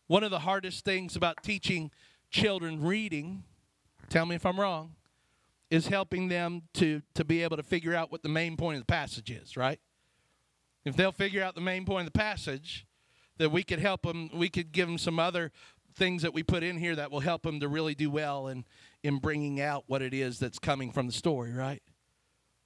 one 0.07 0.23
of 0.23 0.31
the 0.31 0.39
hardest 0.39 0.83
things 0.83 1.15
about 1.15 1.43
teaching 1.43 1.91
children 2.31 2.81
reading 2.81 3.43
tell 4.09 4.25
me 4.25 4.35
if 4.35 4.45
I'm 4.45 4.59
wrong, 4.59 4.93
is 5.69 5.87
helping 5.87 6.29
them 6.29 6.63
to, 6.75 7.01
to 7.13 7.25
be 7.25 7.43
able 7.43 7.57
to 7.57 7.63
figure 7.63 7.93
out 7.93 8.11
what 8.11 8.23
the 8.23 8.29
main 8.29 8.55
point 8.55 8.77
of 8.77 8.81
the 8.81 8.91
passage 8.91 9.29
is, 9.29 9.57
right? 9.57 9.79
If 10.85 10.95
they'll 10.95 11.11
figure 11.11 11.43
out 11.43 11.55
the 11.55 11.61
main 11.61 11.85
point 11.85 12.07
of 12.07 12.13
the 12.13 12.17
passage, 12.17 12.85
that 13.37 13.51
we 13.51 13.63
could 13.63 13.79
help 13.79 14.03
them, 14.03 14.29
we 14.33 14.49
could 14.49 14.71
give 14.71 14.87
them 14.87 14.97
some 14.97 15.19
other 15.19 15.51
things 15.95 16.21
that 16.21 16.33
we 16.33 16.43
put 16.43 16.63
in 16.63 16.77
here 16.77 16.95
that 16.95 17.11
will 17.11 17.19
help 17.19 17.43
them 17.43 17.59
to 17.59 17.67
really 17.67 17.95
do 17.95 18.09
well 18.09 18.47
in, 18.47 18.65
in 19.03 19.17
bringing 19.17 19.59
out 19.59 19.83
what 19.87 20.01
it 20.01 20.13
is 20.13 20.39
that's 20.39 20.59
coming 20.59 20.91
from 20.91 21.07
the 21.07 21.13
story, 21.13 21.51
right? 21.53 21.81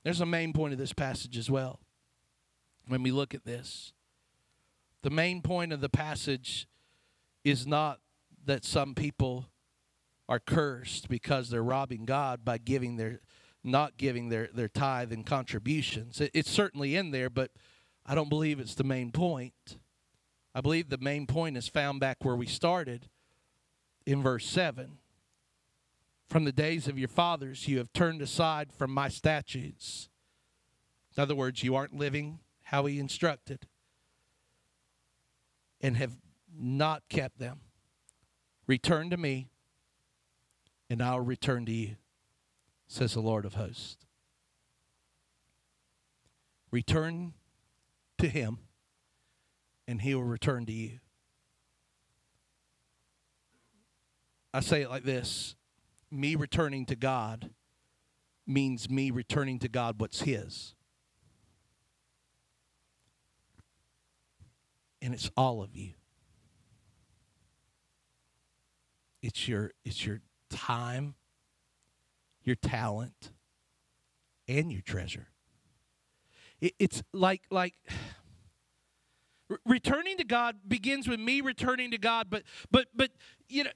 There's 0.04 0.22
a 0.22 0.26
main 0.26 0.54
point 0.54 0.74
of 0.74 0.80
this 0.80 0.94
passage 0.94 1.38
as 1.38 1.50
well. 1.50 1.80
When 2.88 3.04
we 3.04 3.12
look 3.12 3.34
at 3.34 3.46
this, 3.46 3.94
the 5.02 5.10
main 5.10 5.42
point 5.42 5.72
of 5.72 5.82
the 5.82 5.90
passage 5.90 6.68
is 7.44 7.66
not 7.66 8.00
that 8.46 8.66
some 8.66 8.96
people 8.96 9.46
are 10.32 10.40
cursed 10.40 11.10
because 11.10 11.50
they're 11.50 11.62
robbing 11.62 12.06
God 12.06 12.46
by 12.46 12.58
giving 12.58 12.96
their 12.96 13.20
not 13.66 13.98
giving 13.98 14.30
their, 14.30 14.48
their 14.54 14.70
tithe 14.70 15.12
and 15.12 15.26
contributions. 15.26 16.22
It, 16.22 16.32
it's 16.34 16.50
certainly 16.50 16.96
in 16.96 17.12
there, 17.12 17.30
but 17.30 17.52
I 18.06 18.16
don't 18.16 18.30
believe 18.30 18.58
it's 18.58 18.74
the 18.74 18.86
main 18.86 19.12
point. 19.12 19.78
I 20.56 20.62
believe 20.62 20.90
the 20.90 20.98
main 20.98 21.28
point 21.28 21.58
is 21.58 21.68
found 21.68 22.00
back 22.00 22.24
where 22.24 22.38
we 22.38 22.46
started 22.46 23.10
in 24.06 24.24
verse 24.24 24.46
7. 24.48 25.00
From 26.30 26.46
the 26.46 26.54
days 26.54 26.88
of 26.88 26.98
your 26.98 27.10
fathers, 27.10 27.68
you 27.68 27.78
have 27.78 27.92
turned 27.92 28.22
aside 28.22 28.72
from 28.72 28.90
my 28.92 29.10
statutes. 29.10 30.08
In 31.18 31.22
other 31.22 31.36
words, 31.36 31.62
you 31.62 31.76
aren't 31.76 31.94
living 31.94 32.40
how 32.64 32.86
he 32.86 33.00
instructed 33.00 33.68
and 35.82 35.98
have 35.98 36.16
not 36.58 37.04
kept 37.10 37.38
them. 37.38 37.60
Return 38.66 39.10
to 39.10 39.18
me, 39.18 39.51
and 40.92 41.02
I'll 41.02 41.22
return 41.22 41.66
to 41.68 41.72
you, 41.72 41.96
says 42.90 43.14
the 43.14 43.22
Lord 43.22 43.46
of 43.46 43.54
hosts. 43.54 44.06
Return 46.70 47.32
to 48.18 48.28
him, 48.28 48.58
and 49.88 50.02
he 50.02 50.14
will 50.14 50.26
return 50.26 50.66
to 50.66 50.74
you. 50.74 51.00
I 54.54 54.60
say 54.60 54.82
it 54.82 54.90
like 54.90 55.04
this 55.04 55.56
me 56.12 56.36
returning 56.36 56.86
to 56.88 56.98
God 56.98 57.52
means 58.46 58.90
me 58.90 59.12
returning 59.12 59.60
to 59.60 59.70
God 59.70 59.96
what's 59.98 60.24
his. 60.24 60.76
And 65.02 65.14
it's 65.14 65.32
all 65.38 65.64
of 65.64 65.74
you. 65.74 65.94
It's 69.22 69.48
your 69.48 69.72
it's 69.86 70.06
your 70.06 70.20
time, 70.52 71.16
your 72.44 72.56
talent, 72.56 73.32
and 74.48 74.72
your 74.72 74.82
treasure. 74.82 75.28
It, 76.60 76.74
it's 76.80 77.04
like 77.14 77.42
like 77.50 77.74
returning 79.66 80.18
to 80.18 80.24
God 80.24 80.58
begins 80.68 81.08
with 81.08 81.20
me 81.20 81.42
returning 81.42 81.92
to 81.92 81.98
God, 81.98 82.28
but 82.30 82.44
but 82.70 82.88
but 82.96 83.12
you 83.50 83.64
know 83.64 83.72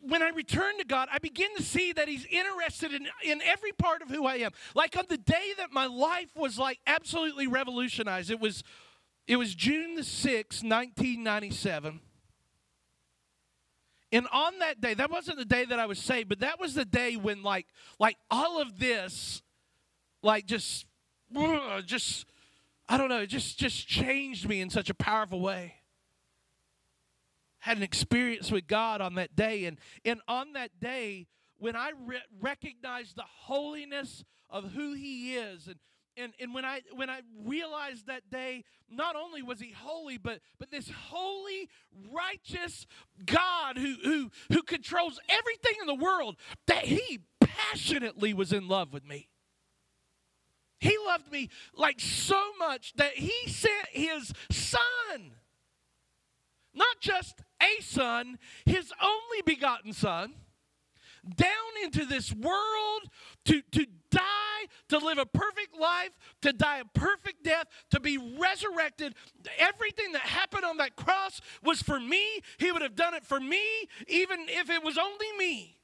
when 0.00 0.22
I 0.22 0.28
return 0.30 0.76
to 0.78 0.84
God, 0.84 1.08
I 1.10 1.18
begin 1.18 1.48
to 1.56 1.62
see 1.62 1.92
that 1.92 2.06
He's 2.06 2.26
interested 2.26 2.92
in, 2.92 3.08
in 3.24 3.40
every 3.42 3.72
part 3.72 4.02
of 4.02 4.08
who 4.10 4.26
I 4.26 4.36
am. 4.36 4.50
Like 4.74 4.96
on 4.96 5.04
the 5.08 5.16
day 5.16 5.52
that 5.56 5.72
my 5.72 5.86
life 5.86 6.30
was 6.36 6.58
like 6.58 6.80
absolutely 6.86 7.46
revolutionized, 7.46 8.30
it 8.30 8.40
was 8.40 8.62
it 9.26 9.36
was 9.36 9.54
June 9.54 9.94
the 9.94 10.02
6th, 10.02 10.62
1997. 10.64 12.00
And 14.12 14.26
on 14.32 14.58
that 14.58 14.80
day, 14.80 14.94
that 14.94 15.10
wasn't 15.10 15.38
the 15.38 15.44
day 15.44 15.64
that 15.64 15.78
I 15.78 15.86
was 15.86 15.98
saved, 15.98 16.28
but 16.28 16.40
that 16.40 16.58
was 16.58 16.74
the 16.74 16.84
day 16.84 17.16
when 17.16 17.42
like 17.42 17.66
like 17.98 18.16
all 18.30 18.60
of 18.60 18.78
this 18.78 19.42
like 20.22 20.46
just 20.46 20.86
just 21.86 22.26
I 22.88 22.96
don't 22.96 23.08
know, 23.08 23.24
just 23.24 23.58
just 23.58 23.86
changed 23.86 24.48
me 24.48 24.60
in 24.60 24.70
such 24.70 24.90
a 24.90 24.94
powerful 24.94 25.40
way. 25.40 25.74
Had 27.58 27.76
an 27.76 27.82
experience 27.82 28.50
with 28.50 28.66
God 28.66 29.00
on 29.00 29.14
that 29.14 29.36
day 29.36 29.66
and 29.66 29.78
and 30.04 30.20
on 30.26 30.54
that 30.54 30.80
day 30.80 31.28
when 31.58 31.76
I 31.76 31.92
re- 32.04 32.22
recognized 32.40 33.16
the 33.16 33.24
holiness 33.26 34.24
of 34.48 34.72
who 34.72 34.94
he 34.94 35.36
is 35.36 35.68
and 35.68 35.76
and, 36.20 36.32
and 36.38 36.54
when 36.54 36.64
I 36.64 36.82
when 36.94 37.10
I 37.10 37.20
realized 37.44 38.06
that 38.06 38.30
day, 38.30 38.64
not 38.90 39.16
only 39.16 39.42
was 39.42 39.60
he 39.60 39.72
holy, 39.72 40.18
but 40.18 40.40
but 40.58 40.70
this 40.70 40.90
holy, 41.08 41.68
righteous 42.12 42.86
God 43.24 43.76
who 43.76 43.96
who 44.02 44.30
who 44.52 44.62
controls 44.62 45.18
everything 45.28 45.74
in 45.80 45.86
the 45.86 45.94
world, 45.94 46.36
that 46.66 46.84
he 46.84 47.20
passionately 47.40 48.34
was 48.34 48.52
in 48.52 48.68
love 48.68 48.92
with 48.92 49.04
me. 49.04 49.28
He 50.78 50.96
loved 51.06 51.30
me 51.30 51.50
like 51.74 52.00
so 52.00 52.40
much 52.58 52.94
that 52.94 53.14
he 53.14 53.32
sent 53.46 53.88
his 53.90 54.32
son. 54.50 55.32
Not 56.72 57.00
just 57.00 57.42
a 57.60 57.82
son, 57.82 58.38
his 58.64 58.92
only 59.02 59.42
begotten 59.44 59.92
son, 59.92 60.34
down 61.36 61.48
into 61.84 62.04
this 62.04 62.32
world 62.32 63.02
to, 63.46 63.62
to 63.72 63.86
die, 64.10 64.66
to 64.88 64.98
live 64.98 65.18
a 65.18 65.26
perfect 65.26 65.78
life, 65.78 66.10
to 66.42 66.52
die 66.52 66.78
a 66.78 66.98
perfect 66.98 67.44
death, 67.44 67.66
to 67.90 68.00
be 68.00 68.18
resurrected. 68.38 69.14
Everything 69.58 70.12
that 70.12 70.22
happened 70.22 70.64
on 70.64 70.78
that 70.78 70.96
cross 70.96 71.40
was 71.62 71.82
for 71.82 72.00
me. 72.00 72.40
He 72.58 72.72
would 72.72 72.82
have 72.82 72.96
done 72.96 73.14
it 73.14 73.24
for 73.24 73.40
me, 73.40 73.62
even 74.08 74.46
if 74.48 74.70
it 74.70 74.82
was 74.82 74.98
only 74.98 75.32
me. 75.38 75.78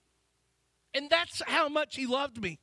And 0.95 1.11
that's 1.11 1.43
how 1.47 1.69
much 1.69 1.97
he 1.97 2.07
loved 2.07 2.41
me. 2.41 2.59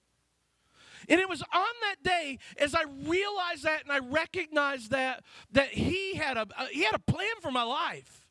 And 1.10 1.20
it 1.20 1.30
was 1.30 1.42
on 1.42 1.74
that 1.82 2.02
day 2.04 2.40
as 2.58 2.74
I 2.74 2.84
realized 3.06 3.64
that 3.64 3.84
and 3.84 3.92
I 3.92 4.00
recognized 4.00 4.92
that 4.92 5.24
that 5.52 5.70
he 5.70 6.16
had 6.16 6.38
a 6.38 6.48
he 6.72 6.84
had 6.84 6.96
a 6.96 7.12
plan 7.12 7.36
for 7.42 7.52
my 7.52 7.64
life. 7.64 8.28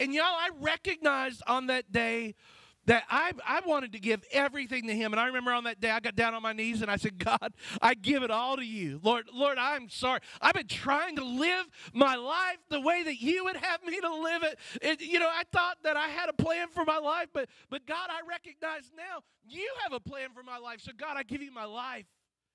And 0.00 0.14
y'all, 0.14 0.24
I 0.26 0.50
recognized 0.60 1.42
on 1.46 1.66
that 1.66 1.90
day 1.90 2.36
that 2.88 3.04
I, 3.10 3.32
I 3.46 3.60
wanted 3.66 3.92
to 3.92 4.00
give 4.00 4.24
everything 4.32 4.86
to 4.86 4.94
him. 4.94 5.12
And 5.12 5.20
I 5.20 5.26
remember 5.26 5.52
on 5.52 5.64
that 5.64 5.78
day, 5.78 5.90
I 5.90 6.00
got 6.00 6.16
down 6.16 6.34
on 6.34 6.42
my 6.42 6.54
knees 6.54 6.80
and 6.80 6.90
I 6.90 6.96
said, 6.96 7.18
God, 7.18 7.52
I 7.82 7.92
give 7.92 8.22
it 8.22 8.30
all 8.30 8.56
to 8.56 8.64
you. 8.64 8.98
Lord, 9.02 9.26
Lord, 9.32 9.58
I'm 9.58 9.90
sorry. 9.90 10.20
I've 10.40 10.54
been 10.54 10.66
trying 10.66 11.16
to 11.16 11.24
live 11.24 11.66
my 11.92 12.16
life 12.16 12.56
the 12.70 12.80
way 12.80 13.02
that 13.02 13.20
you 13.20 13.44
would 13.44 13.56
have 13.56 13.84
me 13.84 14.00
to 14.00 14.14
live 14.14 14.42
it. 14.42 14.58
it 14.80 15.00
you 15.02 15.18
know, 15.18 15.28
I 15.28 15.42
thought 15.52 15.76
that 15.84 15.98
I 15.98 16.08
had 16.08 16.30
a 16.30 16.32
plan 16.32 16.68
for 16.68 16.86
my 16.86 16.96
life, 16.96 17.28
but, 17.34 17.50
but 17.68 17.84
God, 17.84 18.08
I 18.08 18.26
recognize 18.26 18.90
now 18.96 19.20
you 19.46 19.68
have 19.82 19.92
a 19.92 20.00
plan 20.00 20.30
for 20.34 20.42
my 20.42 20.56
life. 20.56 20.80
So, 20.80 20.92
God, 20.96 21.18
I 21.18 21.24
give 21.24 21.42
you 21.42 21.52
my 21.52 21.66
life. 21.66 22.06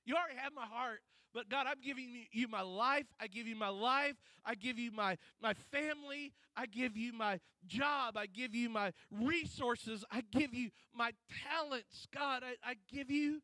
You 0.03 0.15
already 0.15 0.39
have 0.39 0.53
my 0.55 0.65
heart. 0.65 1.01
But 1.33 1.49
God, 1.49 1.65
I'm 1.67 1.81
giving 1.83 2.27
you 2.31 2.47
my 2.47 2.61
life. 2.61 3.05
I 3.19 3.27
give 3.27 3.47
you 3.47 3.55
my 3.55 3.69
life. 3.69 4.15
I 4.45 4.55
give 4.55 4.77
you 4.77 4.91
my, 4.91 5.17
my 5.41 5.53
family. 5.71 6.31
I 6.55 6.67
give 6.67 6.95
you 6.95 7.11
my 7.11 7.39
job. 7.65 8.17
I 8.17 8.27
give 8.27 8.53
you 8.53 8.69
my 8.69 8.93
resources. 9.11 10.05
I 10.11 10.21
give 10.31 10.53
you 10.53 10.69
my 10.93 11.11
talents. 11.49 12.07
God, 12.13 12.43
I, 12.43 12.69
I 12.69 12.75
give 12.91 13.09
you 13.09 13.41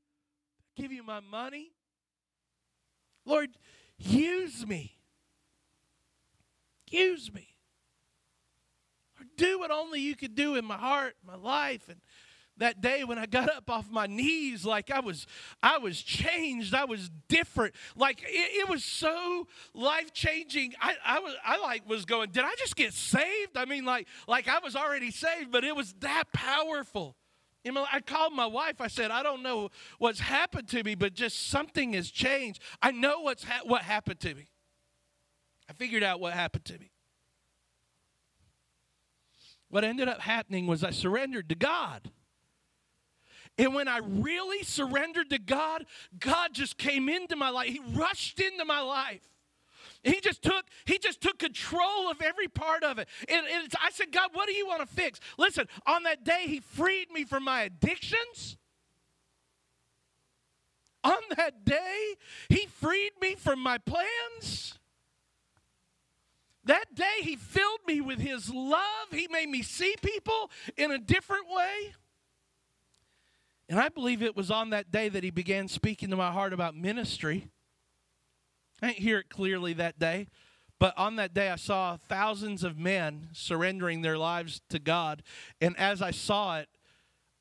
I 0.78 0.82
give 0.82 0.92
you 0.92 1.04
my 1.04 1.20
money. 1.20 1.72
Lord, 3.26 3.50
use 3.98 4.66
me. 4.66 4.98
Use 6.90 7.34
me. 7.34 7.56
Or 9.20 9.26
do 9.36 9.60
what 9.60 9.72
only 9.72 10.00
you 10.00 10.16
could 10.16 10.36
do 10.36 10.56
in 10.56 10.66
my 10.66 10.78
heart, 10.78 11.16
my 11.26 11.36
life, 11.36 11.90
and 11.90 12.00
that 12.60 12.82
day 12.82 13.03
when 13.03 13.18
I 13.18 13.26
got 13.26 13.49
up 13.49 13.70
off 13.70 13.89
my 13.89 14.07
knees, 14.07 14.66
like 14.66 14.91
I 14.91 14.99
was, 14.99 15.26
I 15.62 15.78
was 15.78 16.01
changed. 16.01 16.74
I 16.74 16.86
was 16.86 17.10
different. 17.28 17.74
Like 17.95 18.22
it, 18.24 18.62
it 18.62 18.70
was 18.70 18.84
so 18.84 19.47
life 19.74 20.14
changing. 20.14 20.74
I, 20.80 20.95
I 21.05 21.20
was, 21.20 21.34
I 21.43 21.57
like 21.57 21.88
was 21.89 22.05
going. 22.05 22.32
Did 22.32 22.43
I 22.43 22.55
just 22.57 22.76
get 22.76 22.93
saved? 22.93 23.57
I 23.57 23.66
mean, 23.66 23.86
like, 23.86 24.07
like 24.28 24.47
I 24.47 24.60
was 24.60 24.76
already 24.76 25.12
saved, 25.12 25.51
but 25.51 25.64
it 25.64 25.76
was 25.76 25.93
that 25.99 26.26
powerful. 26.34 27.16
I 27.66 27.99
called 27.99 28.34
my 28.34 28.45
wife. 28.45 28.82
I 28.82 28.88
said, 28.88 29.12
I 29.12 29.22
don't 29.22 29.43
know 29.43 29.70
what's 29.97 30.20
happened 30.20 30.68
to 30.70 30.84
me, 30.84 30.95
but 30.95 31.14
just 31.14 31.49
something 31.49 31.93
has 31.93 32.10
changed. 32.10 32.62
I 32.82 32.91
know 32.91 33.22
what's 33.22 33.43
ha- 33.43 33.62
what 33.64 33.82
happened 33.82 34.20
to 34.22 34.34
me. 34.34 34.47
I 35.70 35.74
figured 35.74 36.03
out 36.03 36.20
what 36.20 36.34
happened 36.34 36.66
to 36.66 36.80
me. 36.80 36.91
What 39.70 39.84
ended 39.84 40.07
up 40.07 40.22
happening 40.22 40.66
was 40.66 40.84
I 40.84 40.89
surrendered 40.91 41.49
to 41.49 41.55
God. 41.55 42.10
And 43.60 43.76
when 43.76 43.89
I 43.89 43.97
really 43.97 44.64
surrendered 44.64 45.30
to 45.32 45.38
God, 45.38 45.86
God 46.18 46.53
just 46.53 46.78
came 46.78 47.10
into 47.10 47.36
my 47.36 47.49
life. 47.49 47.68
He 47.68 47.82
rushed 47.93 48.39
into 48.39 48.64
my 48.64 48.80
life. 48.80 49.22
He 50.01 50.22
just 50.22 50.41
took 50.41 50.66
he 50.86 50.97
just 50.97 51.20
took 51.20 51.39
control 51.39 52.10
of 52.10 52.22
every 52.22 52.47
part 52.47 52.86
of 52.86 52.99
it. 52.99 53.10
And, 53.28 53.45
and 53.45 53.74
I 53.84 53.91
said, 53.91 54.14
God, 54.14 54.30
what 54.32 54.47
do 54.47 54.53
you 54.53 54.66
want 54.66 54.80
to 54.80 54.88
fix? 54.88 55.20
Listen, 55.38 55.68
on 55.86 56.03
that 56.03 56.24
day, 56.24 56.45
He 56.45 56.62
freed 56.62 57.12
me 57.12 57.26
from 57.26 57.43
my 57.43 57.64
addictions. 57.64 58.55
On 61.03 61.22
that 61.36 61.66
day, 61.66 62.16
He 62.47 62.66
freed 62.68 63.12
me 63.22 63.36
from 63.36 63.62
my 63.62 63.78
plans. 63.78 64.80
That 66.64 66.95
day, 66.95 67.24
He 67.24 67.36
filled 67.36 67.82
me 67.86 67.99
with 67.99 68.20
His 68.20 68.49
love. 68.53 69.10
He 69.12 69.28
made 69.30 69.49
me 69.49 69.64
see 69.64 69.95
people 70.01 70.49
in 70.78 70.91
a 70.91 70.97
different 70.97 71.47
way. 71.53 71.93
And 73.70 73.80
I 73.80 73.89
believe 73.89 74.24
it 74.24 74.36
was 74.36 74.49
on 74.49 74.72
that 74.72 74.91
day 74.91 75.09
that 75.09 75.24
he 75.24 75.30
began 75.30 75.67
speaking 75.67 76.09
to 76.09 76.15
my 76.15 76.32
heart 76.32 76.53
about 76.53 76.76
ministry. 76.76 77.49
I 78.82 78.88
didn't 78.88 78.99
hear 78.99 79.20
it 79.20 79.30
clearly 79.30 79.74
that 79.74 79.99
day, 79.99 80.28
but 80.80 80.97
on 80.97 81.17
that 81.17 81.36
day 81.36 81.49
I 81.49 81.55
saw 81.55 81.95
thousands 81.95 82.63
of 82.63 82.80
men 82.80 83.28
surrendering 83.32 84.01
their 84.01 84.17
lives 84.17 84.61
to 84.70 84.80
God. 84.80 85.22
And 85.61 85.78
as 85.78 86.01
I 86.01 86.09
saw 86.09 86.57
it, 86.57 86.67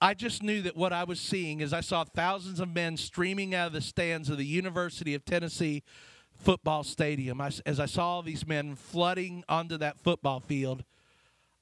I 0.03 0.13
just 0.13 0.43
knew 0.43 0.61
that 0.63 0.77
what 0.77 0.93
I 0.93 1.05
was 1.05 1.19
seeing 1.19 1.61
is 1.61 1.73
I 1.73 1.81
saw 1.81 2.05
thousands 2.05 2.61
of 2.61 2.75
men 2.75 2.99
streaming 2.99 3.55
out 3.55 3.69
of 3.69 3.73
the 3.73 3.81
stands 3.81 4.29
of 4.29 4.37
the 4.37 4.47
University 4.47 5.15
of 5.15 5.25
Tennessee 5.25 5.83
football 6.37 6.85
stadium. 6.85 7.41
I, 7.41 7.51
as 7.65 7.81
I 7.81 7.87
saw 7.87 8.21
these 8.21 8.47
men 8.47 8.77
flooding 8.77 9.45
onto 9.49 9.79
that 9.79 9.99
football 9.99 10.41
field, 10.41 10.85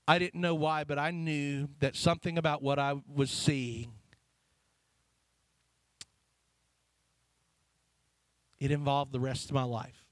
I 0.09 0.19
didn't 0.19 0.41
know 0.41 0.55
why, 0.55 0.83
but 0.85 0.99
I 0.99 1.13
knew 1.13 1.69
that 1.79 1.95
something 1.95 2.37
about 2.37 2.63
what 2.63 2.79
I 2.79 2.95
was 3.07 3.31
seeing 3.31 3.93
it 8.59 8.71
involved 8.71 9.13
the 9.13 9.21
rest 9.21 9.47
of 9.47 9.55
my 9.55 9.65
life. 9.65 10.05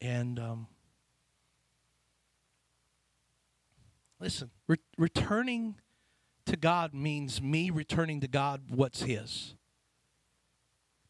And 0.00 0.38
um, 0.38 0.66
listen, 4.20 4.50
re- 4.68 4.76
returning 4.96 5.76
to 6.46 6.56
God 6.56 6.94
means 6.94 7.42
me 7.42 7.70
returning 7.70 8.20
to 8.20 8.28
God 8.28 8.62
what's 8.70 9.02
His. 9.02 9.54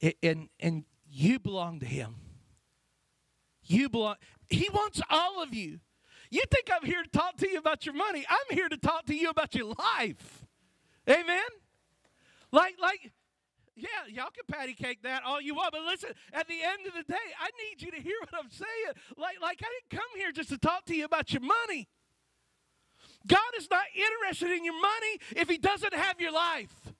It, 0.00 0.16
and 0.22 0.48
and 0.58 0.84
you 1.10 1.38
belong 1.38 1.80
to 1.80 1.86
Him. 1.86 2.16
You 3.64 3.88
belong. 3.88 4.16
He 4.48 4.68
wants 4.72 5.02
all 5.10 5.42
of 5.42 5.52
you. 5.52 5.80
You 6.30 6.42
think 6.50 6.68
I'm 6.72 6.86
here 6.86 7.02
to 7.02 7.10
talk 7.10 7.36
to 7.38 7.48
you 7.48 7.58
about 7.58 7.86
your 7.86 7.94
money? 7.94 8.24
I'm 8.28 8.56
here 8.56 8.68
to 8.68 8.76
talk 8.76 9.06
to 9.06 9.14
you 9.14 9.30
about 9.30 9.54
your 9.54 9.74
life. 9.78 10.46
Amen. 11.08 11.48
Like 12.52 12.76
like 12.80 13.12
yeah, 13.78 14.06
y'all 14.08 14.30
can 14.30 14.44
patty 14.48 14.74
cake 14.74 15.02
that 15.02 15.22
all 15.24 15.40
you 15.40 15.54
want, 15.54 15.72
but 15.72 15.82
listen, 15.82 16.10
at 16.32 16.48
the 16.48 16.62
end 16.62 16.86
of 16.86 16.94
the 16.94 17.04
day, 17.04 17.16
I 17.40 17.50
need 17.62 17.82
you 17.82 17.90
to 17.92 18.00
hear 18.00 18.16
what 18.20 18.42
I'm 18.44 18.50
saying. 18.50 18.94
Like, 19.16 19.40
like 19.40 19.60
I 19.62 19.68
didn't 19.68 20.00
come 20.00 20.10
here 20.16 20.32
just 20.32 20.48
to 20.50 20.58
talk 20.58 20.84
to 20.86 20.94
you 20.94 21.04
about 21.04 21.32
your 21.32 21.42
money. 21.42 21.88
God 23.26 23.38
is 23.56 23.68
not 23.70 23.84
interested 23.94 24.50
in 24.50 24.64
your 24.64 24.80
money 24.80 25.20
if 25.36 25.48
He 25.48 25.58
doesn't 25.58 25.94
have 25.94 26.20
your 26.20 26.32
life. 26.32 26.92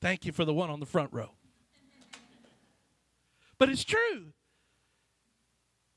Thank 0.00 0.26
you 0.26 0.32
for 0.32 0.44
the 0.44 0.52
one 0.52 0.70
on 0.70 0.80
the 0.80 0.86
front 0.86 1.12
row. 1.12 1.30
But 3.58 3.70
it's 3.70 3.84
true. 3.84 4.32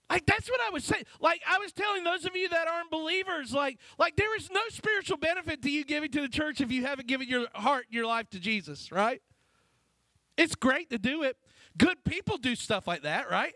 Like 0.09 0.25
that's 0.25 0.49
what 0.49 0.61
I 0.65 0.69
was 0.69 0.85
saying. 0.85 1.03
Like 1.19 1.41
I 1.47 1.57
was 1.57 1.73
telling 1.73 2.03
those 2.03 2.25
of 2.25 2.35
you 2.35 2.47
that 2.49 2.67
aren't 2.67 2.89
believers, 2.89 3.53
like 3.53 3.77
like 3.97 4.15
there 4.15 4.35
is 4.37 4.49
no 4.49 4.61
spiritual 4.69 5.17
benefit 5.17 5.61
to 5.63 5.69
you 5.69 5.83
giving 5.83 6.11
to 6.11 6.21
the 6.21 6.29
church 6.29 6.61
if 6.61 6.71
you 6.71 6.85
haven't 6.85 7.07
given 7.07 7.27
your 7.27 7.47
heart, 7.53 7.87
your 7.89 8.05
life 8.05 8.29
to 8.29 8.39
Jesus, 8.39 8.91
right? 8.91 9.21
It's 10.37 10.55
great 10.55 10.89
to 10.91 10.97
do 10.97 11.23
it. 11.23 11.35
Good 11.77 12.03
people 12.05 12.37
do 12.37 12.55
stuff 12.55 12.87
like 12.87 13.03
that, 13.03 13.29
right? 13.29 13.53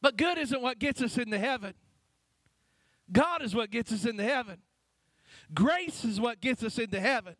But 0.00 0.16
good 0.16 0.38
isn't 0.38 0.62
what 0.62 0.78
gets 0.78 1.02
us 1.02 1.18
into 1.18 1.38
heaven. 1.38 1.74
God 3.12 3.42
is 3.42 3.54
what 3.54 3.70
gets 3.70 3.92
us 3.92 4.06
into 4.06 4.22
heaven. 4.22 4.58
Grace 5.52 6.04
is 6.04 6.20
what 6.20 6.40
gets 6.40 6.62
us 6.62 6.78
into 6.78 7.00
heaven. 7.00 7.36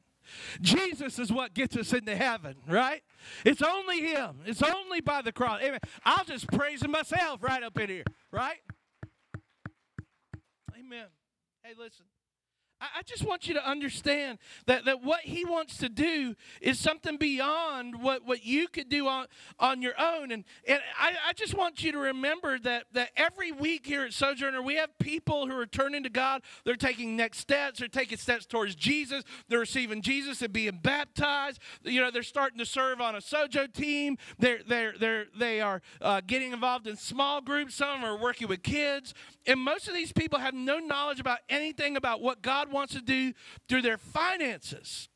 Jesus 0.61 1.19
is 1.19 1.33
what 1.33 1.55
gets 1.55 1.77
us 1.77 1.93
into 1.93 2.17
heaven, 2.17 2.57
right? 2.67 3.03
It's 3.45 3.63
only 3.63 4.01
Him. 4.01 4.41
It's 4.47 4.63
only 4.63 5.01
by 5.01 5.23
the 5.23 5.33
cross. 5.33 5.61
Amen. 5.63 5.81
I'll 6.05 6.25
just 6.25 6.49
praise 6.49 6.83
Him 6.83 6.93
myself 6.93 7.43
right 7.43 7.63
up 7.63 7.79
in 7.79 7.89
here, 7.89 8.05
right? 8.31 8.59
Amen. 10.79 11.07
Hey, 11.63 11.73
listen. 11.79 12.07
I, 12.81 13.03
just 13.03 13.25
want 13.25 13.47
you 13.47 13.55
to 13.55 13.69
understand 13.69 14.39
that, 14.67 14.87
that 14.87 15.03
what 15.03 15.21
he 15.21 15.45
wants 15.45 15.77
to 15.79 15.89
do 15.89 16.35
is 16.61 16.79
something 16.79 17.17
beyond 17.19 18.03
what, 18.03 18.25
what 18.25 18.45
you 18.45 18.69
could 18.69 18.89
do 18.89 19.07
on, 19.07 19.27
on 19.59 19.83
your 19.83 19.95
own. 20.01 20.31
And, 20.31 20.45
and 20.67 20.81
I, 20.99 21.13
I 21.29 21.33
just 21.35 21.55
want 21.55 21.83
you 21.83 21.93
to 21.93 21.99
remember 21.99 22.59
that, 22.61 22.87
that 22.93 23.11
every 23.17 23.53
week 23.53 23.87
here 23.87 24.05
at 24.05 24.13
Sojourner, 24.13 24.63
we 24.63 24.77
have 24.77 24.97
people 24.99 25.47
who 25.47 25.57
are 25.59 25.67
turning 25.67 26.03
to 26.05 26.09
God. 26.09 26.43
They're 26.65 26.75
taking 26.77 27.17
next 27.17 27.39
steps. 27.39 27.81
They're 27.81 27.89
taking 27.89 28.19
steps 28.19 28.47
towards 28.47 28.75
Jesus. 28.75 29.25
They're 29.49 29.59
receiving 29.59 30.01
Jesus 30.01 30.41
and 30.41 30.53
being 30.53 30.79
baptized. 30.83 31.59
You 31.83 32.01
know, 32.01 32.11
they're 32.11 32.23
starting 32.23 32.59
to 32.59 32.67
serve 32.67 33.01
on 33.01 33.15
a 33.15 33.21
Sojo 33.21 33.73
team. 33.73 34.17
They're, 34.39 34.61
they're, 34.67 34.95
they're, 34.99 35.27
they 35.37 35.61
are 35.61 35.83
uh, 36.01 36.23
getting 36.27 36.53
involved 36.53 36.87
in 36.87 36.97
small 36.97 37.41
groups. 37.41 37.75
Some 37.75 38.05
are 38.05 38.17
working 38.17 38.49
with 38.49 38.63
kids. 38.63 39.13
And 39.47 39.61
most 39.61 39.89
of 39.89 39.95
these 39.95 40.13
people 40.13 40.39
have 40.39 40.55
no 40.55 40.79
knowledge 40.79 41.21
about 41.21 41.39
anything 41.49 41.97
about 41.97 42.21
what 42.21 42.43
God 42.43 42.70
wants 42.73 42.95
to 42.95 43.01
do 43.01 43.33
through 43.69 43.83
their 43.83 43.99
finances. 43.99 45.09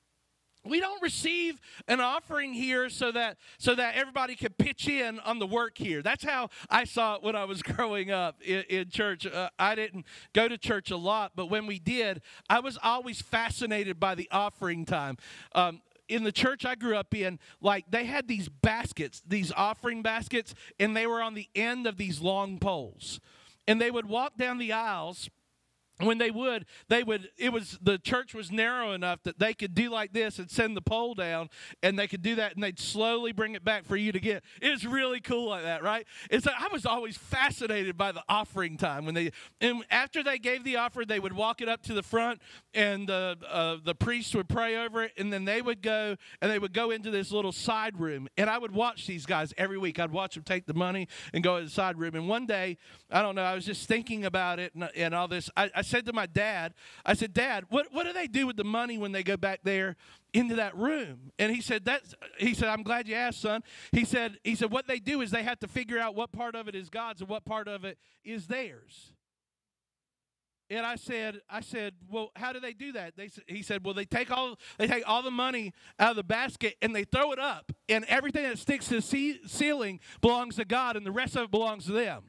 We 0.67 0.81
don't 0.81 1.03
receive 1.03 1.61
an 1.89 2.01
offering 2.01 2.55
here 2.55 2.89
so 2.89 3.13
that 3.13 3.37
so 3.59 3.75
that 3.75 3.97
everybody 3.97 4.35
can 4.35 4.53
pitch 4.55 4.89
in 4.89 5.21
on 5.21 5.39
the 5.39 5.47
work 5.47 5.77
here. 5.77 6.01
That's 6.01 6.25
how 6.25 6.49
I 6.71 6.85
saw 6.85 7.17
it 7.17 7.23
when 7.23 7.37
I 7.37 7.45
was 7.45 7.63
growing 7.63 8.11
up 8.11 8.41
in, 8.43 8.65
in 8.71 8.89
church. 8.89 9.27
Uh, 9.27 9.51
I 9.59 9.75
didn't 9.75 10.07
go 10.33 10.49
to 10.49 10.57
church 10.57 10.91
a 10.91 10.97
lot, 10.97 11.33
but 11.37 11.47
when 11.47 11.67
we 11.67 11.79
did, 11.79 12.23
I 12.49 12.61
was 12.61 12.79
always 12.83 13.21
fascinated 13.21 14.01
by 14.01 14.15
the 14.15 14.29
offering 14.33 14.87
time. 14.87 15.19
Um, 15.55 15.83
in 16.09 16.25
the 16.25 16.33
church 16.33 16.65
I 16.65 16.75
grew 16.75 16.97
up 16.97 17.15
in, 17.15 17.39
like 17.61 17.85
they 17.91 18.05
had 18.05 18.29
these 18.29 18.49
baskets, 18.49 19.23
these 19.27 19.53
offering 19.53 20.03
baskets, 20.03 20.55
and 20.79 20.97
they 20.97 21.07
were 21.07 21.23
on 21.23 21.35
the 21.35 21.49
end 21.55 21.87
of 21.87 21.97
these 21.97 22.21
long 22.21 22.59
poles. 22.59 23.21
And 23.67 23.81
they 23.81 23.91
would 23.91 24.07
walk 24.07 24.37
down 24.37 24.59
the 24.59 24.73
aisles 24.73 25.31
when 26.01 26.19
they 26.19 26.31
would 26.31 26.67
they 26.89 27.05
would 27.05 27.31
it 27.39 27.53
was 27.53 27.79
the 27.81 27.99
church 27.99 28.35
was 28.35 28.51
narrow 28.51 28.93
enough 28.93 29.23
that 29.23 29.39
they 29.39 29.55
could 29.55 29.75
do 29.75 29.91
like 29.91 30.13
this 30.13 30.41
and 30.41 30.51
send 30.51 30.77
the 30.77 30.81
pole 30.81 31.15
down 31.15 31.49
and 31.85 31.97
they 31.97 32.09
could 32.09 32.23
do 32.23 32.35
that 32.35 32.55
and 32.55 32.65
they'd 32.65 32.81
slowly 32.81 33.31
bring 33.31 33.55
it 33.55 33.65
back 33.65 33.85
for 33.85 33.97
you 33.97 34.11
to 34.11 34.19
get. 34.19 34.43
It's 34.61 34.85
really 34.85 35.21
cool 35.21 35.49
like 35.49 35.63
that 35.63 35.85
right? 35.85 36.07
It's 36.31 36.47
like 36.47 36.57
i 36.59 36.69
was 36.73 36.85
always 36.85 37.17
fascinated 37.17 37.97
by 37.97 38.11
the 38.11 38.25
offering 38.29 38.77
time 38.77 39.05
when 39.05 39.15
they 39.15 39.31
and 39.61 39.85
after 39.91 40.25
they 40.25 40.39
gave 40.39 40.65
the 40.65 40.77
offer 40.77 41.05
they 41.05 41.21
would 41.21 41.33
walk 41.33 41.61
it 41.61 41.69
up 41.69 41.83
to 41.83 41.95
the 41.95 42.03
front 42.03 42.41
and 42.73 43.09
uh, 43.09 43.37
uh, 43.49 43.77
the 43.85 43.95
priest 43.95 44.35
would 44.35 44.49
pray 44.49 44.77
over 44.77 45.05
it 45.05 45.13
and 45.17 45.33
then 45.33 45.45
they 45.45 45.63
would 45.63 45.81
go 45.81 46.17
and 46.41 46.51
they 46.51 46.59
would 46.59 46.73
go 46.73 46.91
into 46.91 47.11
this 47.11 47.31
little 47.31 47.53
side 47.53 48.01
room 48.01 48.27
and 48.37 48.51
i 48.51 48.59
would 48.59 48.73
watch 48.73 49.07
these 49.07 49.27
guys 49.27 49.55
every 49.57 49.79
week. 49.79 50.01
I'd 50.01 50.11
watch 50.11 50.35
them 50.35 50.43
take 50.43 50.67
the 50.67 50.75
money 50.75 51.07
and 51.33 51.45
go 51.45 51.59
to 51.59 51.65
the 51.65 51.71
side 51.71 51.99
room 51.99 52.17
and 52.17 52.29
one 52.29 52.47
day 52.47 52.79
i 53.13 53.23
don't 53.23 53.37
know 53.37 53.43
i 53.43 53.55
was 53.55 53.65
just 53.65 53.87
thinking 53.87 54.25
about 54.25 54.59
it 54.59 54.75
and, 54.75 54.91
and 54.97 55.15
all 55.15 55.29
this 55.29 55.49
I 55.57 55.84
said 55.85 56.07
to 56.07 56.13
my 56.13 56.27
dad, 56.27 56.75
I 57.05 57.15
said, 57.15 57.33
Dad, 57.33 57.65
what, 57.69 57.87
what 57.93 58.05
do 58.05 58.13
they 58.13 58.27
do 58.27 58.47
with 58.47 58.57
the 58.57 58.65
money 58.65 58.99
when 58.99 59.13
they 59.13 59.23
go 59.23 59.37
back 59.37 59.61
there 59.63 59.97
into 60.33 60.57
that 60.57 60.77
room? 60.77 61.33
And 61.39 61.55
he 61.55 61.61
said, 61.61 61.85
That's 61.85 62.15
he 62.39 62.55
said, 62.55 62.69
I'm 62.69 62.83
glad 62.83 63.07
you 63.07 63.15
asked, 63.15 63.41
son. 63.41 63.63
He 63.93 64.05
said, 64.05 64.39
he 64.43 64.55
said, 64.55 64.71
what 64.71 64.87
they 64.89 64.99
do 64.99 65.21
is 65.21 65.31
they 65.31 65.43
have 65.43 65.61
to 65.61 65.69
figure 65.69 65.99
out 65.99 66.15
what 66.15 66.33
part 66.33 66.55
of 66.55 66.69
it 66.69 66.75
is 66.75 66.89
God's 66.89 67.21
and 67.21 67.31
what 67.31 67.45
part 67.45 67.69
of 67.69 67.85
it 67.85 67.99
is 68.25 68.47
theirs. 68.47 69.13
And 70.71 70.87
I 70.87 70.97
said, 70.97 71.41
I 71.49 71.61
said, 71.61 71.93
well, 72.11 72.31
how 72.37 72.53
do 72.53 72.59
they 72.59 72.73
do 72.73 72.93
that? 72.93 73.17
They, 73.17 73.29
he 73.47 73.63
said, 73.63 73.85
well, 73.85 73.93
they 73.93 74.07
take 74.07 74.31
all 74.31 74.59
they 74.79 74.87
take 74.87 75.05
all 75.07 75.23
the 75.23 75.31
money 75.31 75.73
out 75.99 76.11
of 76.11 76.17
the 76.17 76.25
basket 76.25 76.77
and 76.81 76.97
they 76.97 77.05
throw 77.05 77.33
it 77.33 77.39
up, 77.39 77.71
and 77.89 78.05
everything 78.07 78.45
that 78.45 78.59
sticks 78.59 78.89
to 78.89 79.01
the 79.01 79.39
ceiling 79.47 80.01
belongs 80.21 80.57
to 80.57 80.65
God, 80.65 80.97
and 80.97 81.05
the 81.05 81.13
rest 81.13 81.37
of 81.37 81.45
it 81.45 81.51
belongs 81.51 81.87
to 81.87 81.93
them. 81.93 82.23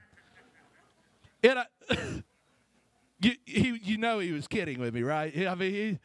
And 1.43 1.59
I, 1.59 1.65
You, 3.21 3.31
he, 3.45 3.79
you 3.83 3.97
know 3.97 4.19
he 4.19 4.31
was 4.31 4.47
kidding 4.47 4.79
with 4.79 4.93
me, 4.93 5.01
right? 5.01 5.47
I 5.47 5.55
mean, 5.55 5.71
he, 5.73 5.99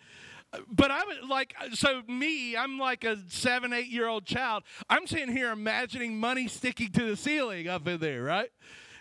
but 0.68 0.90
I'm 0.90 1.28
like, 1.28 1.54
so 1.72 2.02
me, 2.08 2.56
I'm 2.56 2.78
like 2.78 3.04
a 3.04 3.18
seven, 3.28 3.72
eight 3.72 3.86
year 3.88 4.06
old 4.06 4.24
child. 4.26 4.64
I'm 4.88 5.06
sitting 5.06 5.34
here 5.34 5.50
imagining 5.50 6.18
money 6.18 6.48
sticking 6.48 6.90
to 6.92 7.04
the 7.04 7.16
ceiling 7.16 7.68
up 7.68 7.86
in 7.86 8.00
there, 8.00 8.22
right? 8.22 8.50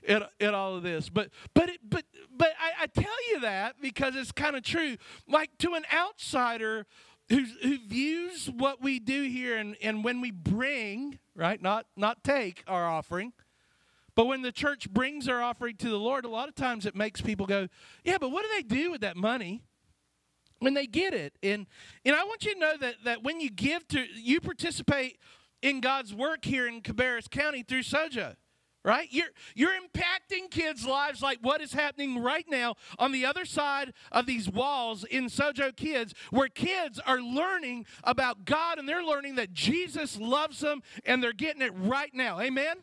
In, 0.08 0.24
in 0.40 0.56
all 0.56 0.76
of 0.76 0.84
this, 0.84 1.10
but 1.10 1.30
but 1.54 1.70
it, 1.70 1.82
but 1.88 2.06
but 2.36 2.54
I, 2.58 2.84
I 2.84 2.88
tell 2.88 3.30
you 3.32 3.42
that 3.42 3.76
because 3.82 4.16
it's 4.16 4.32
kind 4.32 4.56
of 4.56 4.64
true. 4.64 4.96
Like 5.28 5.50
to 5.60 5.74
an 5.74 5.84
outsider 5.94 6.86
who 7.28 7.46
who 7.62 7.78
views 7.86 8.50
what 8.50 8.82
we 8.82 9.00
do 9.00 9.24
here 9.24 9.58
and 9.58 9.76
and 9.82 10.02
when 10.04 10.22
we 10.22 10.32
bring 10.32 11.20
right, 11.36 11.62
not 11.62 11.86
not 11.98 12.24
take 12.24 12.64
our 12.66 12.88
offering 12.88 13.34
but 14.20 14.26
when 14.26 14.42
the 14.42 14.52
church 14.52 14.92
brings 14.92 15.28
their 15.28 15.42
offering 15.42 15.78
to 15.78 15.88
the 15.88 15.98
Lord, 15.98 16.26
a 16.26 16.28
lot 16.28 16.50
of 16.50 16.56
times 16.56 16.86
it 16.86 16.94
makes 16.94 17.22
people 17.22 17.46
go, 17.46 17.70
Yeah, 18.04 18.18
but 18.20 18.32
what 18.32 18.44
do 18.44 18.50
they 18.54 18.64
do 18.64 18.92
with 18.92 19.00
that 19.00 19.16
money? 19.16 19.64
When 20.58 20.74
they 20.74 20.88
get 20.88 21.14
it. 21.14 21.38
And 21.42 21.68
and 22.04 22.14
I 22.14 22.26
want 22.26 22.44
you 22.44 22.54
to 22.54 22.60
know 22.60 22.74
that 22.82 22.96
that 23.06 23.24
when 23.24 23.40
you 23.40 23.50
give 23.50 23.88
to 23.88 24.06
you 24.14 24.42
participate 24.42 25.20
in 25.62 25.80
God's 25.80 26.14
work 26.14 26.44
here 26.44 26.68
in 26.68 26.82
Cabarrus 26.82 27.30
County 27.30 27.64
through 27.64 27.84
Sojo. 27.84 28.36
Right? 28.84 29.08
You're 29.10 29.30
you're 29.56 29.72
impacting 29.72 30.52
kids' 30.52 30.86
lives 30.86 31.22
like 31.22 31.38
what 31.42 31.62
is 31.62 31.72
happening 31.72 32.22
right 32.22 32.46
now 32.50 32.76
on 32.98 33.14
the 33.14 33.26
other 33.26 33.46
side 33.46 33.94
of 34.12 34.26
these 34.26 34.50
walls 34.50 35.06
in 35.06 35.28
Sojo 35.28 35.74
Kids, 35.74 36.14
where 36.30 36.50
kids 36.50 37.00
are 37.08 37.22
learning 37.22 37.86
about 38.04 38.44
God 38.44 38.80
and 38.80 38.90
they're 38.90 39.02
learning 39.02 39.36
that 39.36 39.54
Jesus 39.54 40.20
loves 40.20 40.60
them 40.60 40.82
and 41.06 41.24
they're 41.24 41.32
getting 41.32 41.62
it 41.62 41.72
right 41.74 42.14
now. 42.14 42.42
Amen? 42.42 42.80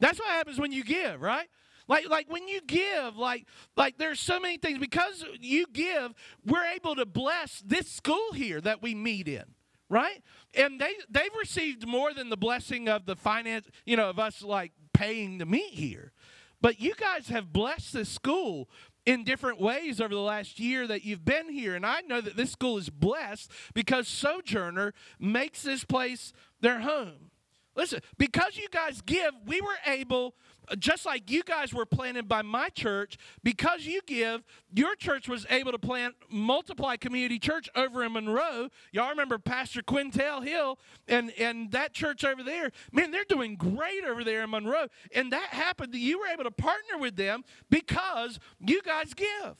That's 0.00 0.18
what 0.18 0.28
happens 0.28 0.58
when 0.58 0.72
you 0.72 0.84
give, 0.84 1.20
right? 1.20 1.48
Like, 1.86 2.08
like 2.08 2.30
when 2.30 2.48
you 2.48 2.60
give, 2.62 3.16
like, 3.16 3.46
like 3.76 3.98
there's 3.98 4.20
so 4.20 4.40
many 4.40 4.56
things. 4.56 4.78
Because 4.78 5.24
you 5.40 5.66
give, 5.72 6.14
we're 6.44 6.64
able 6.64 6.94
to 6.96 7.06
bless 7.06 7.62
this 7.64 7.90
school 7.90 8.32
here 8.32 8.60
that 8.60 8.82
we 8.82 8.94
meet 8.94 9.28
in, 9.28 9.44
right? 9.88 10.22
And 10.54 10.80
they 10.80 10.94
they've 11.10 11.34
received 11.38 11.86
more 11.86 12.14
than 12.14 12.30
the 12.30 12.36
blessing 12.36 12.88
of 12.88 13.06
the 13.06 13.16
finance, 13.16 13.68
you 13.84 13.96
know, 13.96 14.08
of 14.08 14.18
us 14.18 14.42
like 14.42 14.72
paying 14.92 15.38
to 15.40 15.46
meet 15.46 15.74
here. 15.74 16.12
But 16.60 16.80
you 16.80 16.94
guys 16.94 17.28
have 17.28 17.52
blessed 17.52 17.92
this 17.92 18.08
school 18.08 18.70
in 19.04 19.24
different 19.24 19.60
ways 19.60 20.00
over 20.00 20.14
the 20.14 20.20
last 20.20 20.58
year 20.58 20.86
that 20.86 21.04
you've 21.04 21.24
been 21.24 21.50
here. 21.50 21.74
And 21.74 21.84
I 21.84 22.00
know 22.00 22.22
that 22.22 22.36
this 22.36 22.52
school 22.52 22.78
is 22.78 22.88
blessed 22.88 23.50
because 23.74 24.08
Sojourner 24.08 24.94
makes 25.18 25.62
this 25.62 25.84
place 25.84 26.32
their 26.62 26.80
home. 26.80 27.30
Listen, 27.76 28.00
because 28.18 28.56
you 28.56 28.68
guys 28.70 29.00
give, 29.00 29.32
we 29.46 29.60
were 29.60 29.76
able, 29.86 30.34
just 30.78 31.04
like 31.04 31.30
you 31.30 31.42
guys 31.42 31.74
were 31.74 31.86
planted 31.86 32.28
by 32.28 32.42
my 32.42 32.68
church, 32.68 33.16
because 33.42 33.84
you 33.84 34.00
give, 34.06 34.42
your 34.72 34.94
church 34.94 35.28
was 35.28 35.44
able 35.50 35.72
to 35.72 35.78
plant 35.78 36.14
Multiply 36.30 36.96
Community 36.96 37.38
Church 37.38 37.68
over 37.74 38.04
in 38.04 38.12
Monroe. 38.12 38.68
Y'all 38.92 39.10
remember 39.10 39.38
Pastor 39.38 39.82
Quintel 39.82 40.44
Hill 40.46 40.78
and, 41.08 41.32
and 41.38 41.72
that 41.72 41.92
church 41.92 42.24
over 42.24 42.42
there? 42.42 42.70
Man, 42.92 43.10
they're 43.10 43.24
doing 43.28 43.56
great 43.56 44.04
over 44.04 44.22
there 44.22 44.44
in 44.44 44.50
Monroe. 44.50 44.86
And 45.14 45.32
that 45.32 45.48
happened. 45.48 45.92
that 45.92 45.98
You 45.98 46.20
were 46.20 46.26
able 46.26 46.44
to 46.44 46.50
partner 46.50 46.98
with 46.98 47.16
them 47.16 47.42
because 47.70 48.38
you 48.60 48.82
guys 48.82 49.14
give. 49.14 49.56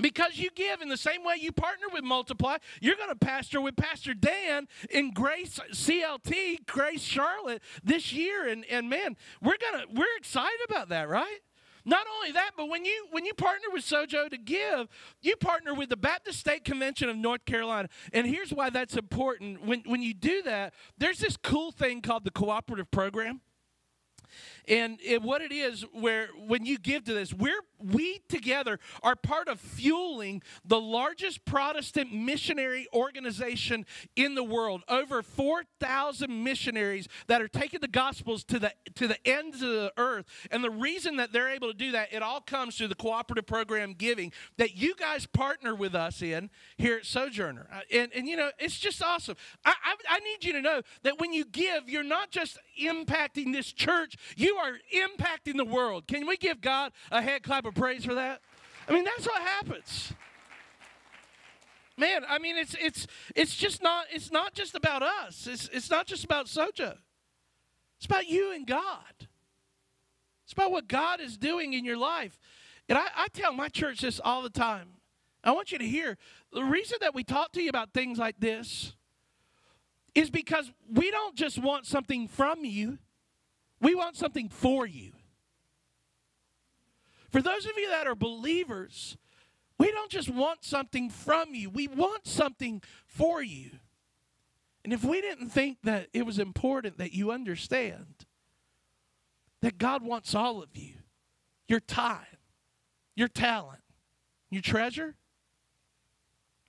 Because 0.00 0.38
you 0.38 0.50
give 0.54 0.80
in 0.80 0.88
the 0.88 0.96
same 0.96 1.24
way 1.24 1.36
you 1.40 1.52
partner 1.52 1.86
with 1.92 2.04
Multiply, 2.04 2.56
you're 2.80 2.96
going 2.96 3.10
to 3.10 3.16
pastor 3.16 3.60
with 3.60 3.76
Pastor 3.76 4.14
Dan 4.14 4.66
in 4.90 5.12
Grace 5.12 5.60
CLT, 5.72 6.66
Grace 6.66 7.02
Charlotte 7.02 7.62
this 7.82 8.12
year. 8.12 8.48
And, 8.48 8.64
and 8.70 8.88
man, 8.88 9.16
we're 9.42 9.56
gonna 9.58 9.84
we're 9.92 10.16
excited 10.18 10.58
about 10.68 10.88
that, 10.90 11.08
right? 11.08 11.40
Not 11.84 12.06
only 12.16 12.32
that, 12.32 12.52
but 12.56 12.68
when 12.68 12.84
you 12.84 13.06
when 13.10 13.24
you 13.24 13.34
partner 13.34 13.68
with 13.72 13.84
Sojo 13.84 14.28
to 14.28 14.38
give, 14.38 14.88
you 15.22 15.36
partner 15.36 15.74
with 15.74 15.88
the 15.88 15.96
Baptist 15.96 16.38
State 16.38 16.64
Convention 16.64 17.08
of 17.08 17.16
North 17.16 17.44
Carolina. 17.44 17.88
And 18.12 18.26
here's 18.26 18.52
why 18.52 18.70
that's 18.70 18.96
important. 18.96 19.64
When 19.64 19.82
when 19.86 20.02
you 20.02 20.14
do 20.14 20.42
that, 20.42 20.74
there's 20.98 21.18
this 21.18 21.36
cool 21.36 21.72
thing 21.72 22.02
called 22.02 22.24
the 22.24 22.30
cooperative 22.30 22.90
program. 22.90 23.40
And 24.68 24.98
it, 25.02 25.22
what 25.22 25.42
it 25.42 25.52
is, 25.52 25.84
where 25.92 26.28
when 26.36 26.64
you 26.64 26.78
give 26.78 27.04
to 27.04 27.14
this, 27.14 27.32
we're 27.32 27.62
we 27.82 28.20
together 28.28 28.78
are 29.02 29.16
part 29.16 29.48
of 29.48 29.58
fueling 29.60 30.42
the 30.64 30.80
largest 30.80 31.44
Protestant 31.44 32.12
missionary 32.12 32.86
organization 32.92 33.86
in 34.16 34.34
the 34.34 34.44
world. 34.44 34.82
Over 34.88 35.22
4,000 35.22 36.44
missionaries 36.44 37.08
that 37.26 37.40
are 37.40 37.48
taking 37.48 37.80
the 37.80 37.88
gospels 37.88 38.44
to 38.44 38.58
the 38.58 38.72
to 38.94 39.08
the 39.08 39.16
ends 39.26 39.62
of 39.62 39.70
the 39.70 39.92
earth. 39.96 40.26
And 40.50 40.62
the 40.62 40.70
reason 40.70 41.16
that 41.16 41.32
they're 41.32 41.50
able 41.50 41.68
to 41.68 41.76
do 41.76 41.92
that, 41.92 42.12
it 42.12 42.22
all 42.22 42.40
comes 42.40 42.76
through 42.76 42.88
the 42.88 42.94
cooperative 42.94 43.46
program 43.46 43.94
giving 43.94 44.32
that 44.58 44.76
you 44.76 44.94
guys 44.94 45.26
partner 45.26 45.74
with 45.74 45.94
us 45.94 46.22
in 46.22 46.50
here 46.76 46.96
at 46.96 47.06
Sojourner. 47.06 47.66
Uh, 47.72 47.80
and, 47.92 48.12
and 48.14 48.28
you 48.28 48.36
know, 48.36 48.50
it's 48.58 48.78
just 48.78 49.02
awesome. 49.02 49.36
I, 49.64 49.74
I, 49.84 49.94
I 50.08 50.18
need 50.20 50.44
you 50.44 50.52
to 50.52 50.60
know 50.60 50.82
that 51.02 51.18
when 51.18 51.32
you 51.32 51.44
give, 51.44 51.88
you're 51.88 52.02
not 52.02 52.30
just 52.30 52.58
impacting 52.80 53.52
this 53.52 53.72
church, 53.72 54.16
you 54.36 54.56
are 54.56 54.72
impacting 54.94 55.56
the 55.56 55.64
world. 55.64 56.06
Can 56.06 56.26
we 56.26 56.36
give 56.36 56.60
God 56.60 56.92
a 57.10 57.22
head 57.22 57.42
clap 57.42 57.64
of 57.64 57.74
praise 57.74 58.04
for 58.04 58.14
that? 58.14 58.40
I 58.88 58.92
mean, 58.92 59.04
that's 59.04 59.26
what 59.26 59.40
happens. 59.40 60.12
Man, 61.96 62.22
I 62.28 62.38
mean, 62.38 62.56
it's 62.56 62.74
it's 62.80 63.06
it's 63.36 63.54
just 63.54 63.82
not 63.82 64.06
it's 64.10 64.32
not 64.32 64.54
just 64.54 64.74
about 64.74 65.02
us. 65.02 65.46
It's 65.46 65.68
it's 65.68 65.90
not 65.90 66.06
just 66.06 66.24
about 66.24 66.46
Sojo. 66.46 66.96
It's 67.98 68.06
about 68.06 68.26
you 68.26 68.52
and 68.52 68.66
God. 68.66 69.28
It's 70.44 70.54
about 70.54 70.72
what 70.72 70.88
God 70.88 71.20
is 71.20 71.36
doing 71.36 71.74
in 71.74 71.84
your 71.84 71.98
life. 71.98 72.38
And 72.88 72.98
I, 72.98 73.04
I 73.14 73.26
tell 73.32 73.52
my 73.52 73.68
church 73.68 74.00
this 74.00 74.18
all 74.18 74.42
the 74.42 74.50
time. 74.50 74.88
I 75.44 75.52
want 75.52 75.70
you 75.70 75.78
to 75.78 75.86
hear 75.86 76.16
the 76.52 76.64
reason 76.64 76.98
that 77.02 77.14
we 77.14 77.22
talk 77.22 77.52
to 77.52 77.62
you 77.62 77.68
about 77.68 77.92
things 77.92 78.18
like 78.18 78.40
this 78.40 78.94
is 80.14 80.30
because 80.30 80.72
we 80.90 81.10
don't 81.10 81.36
just 81.36 81.58
want 81.58 81.86
something 81.86 82.26
from 82.26 82.64
you, 82.64 82.98
we 83.80 83.94
want 83.94 84.16
something 84.16 84.48
for 84.48 84.86
you. 84.86 85.12
For 87.30 87.40
those 87.40 87.64
of 87.64 87.72
you 87.76 87.88
that 87.88 88.06
are 88.06 88.14
believers, 88.14 89.16
we 89.78 89.90
don't 89.90 90.10
just 90.10 90.28
want 90.28 90.64
something 90.64 91.08
from 91.08 91.54
you, 91.54 91.70
we 91.70 91.88
want 91.88 92.26
something 92.26 92.82
for 93.06 93.42
you. 93.42 93.70
And 94.84 94.92
if 94.92 95.04
we 95.04 95.20
didn't 95.20 95.50
think 95.50 95.78
that 95.84 96.08
it 96.12 96.24
was 96.24 96.38
important 96.38 96.98
that 96.98 97.12
you 97.12 97.30
understand 97.30 98.26
that 99.62 99.78
God 99.78 100.02
wants 100.02 100.34
all 100.34 100.62
of 100.62 100.74
you, 100.74 100.94
your 101.68 101.80
time, 101.80 102.38
your 103.14 103.28
talent, 103.28 103.80
your 104.50 104.62
treasure, 104.62 105.16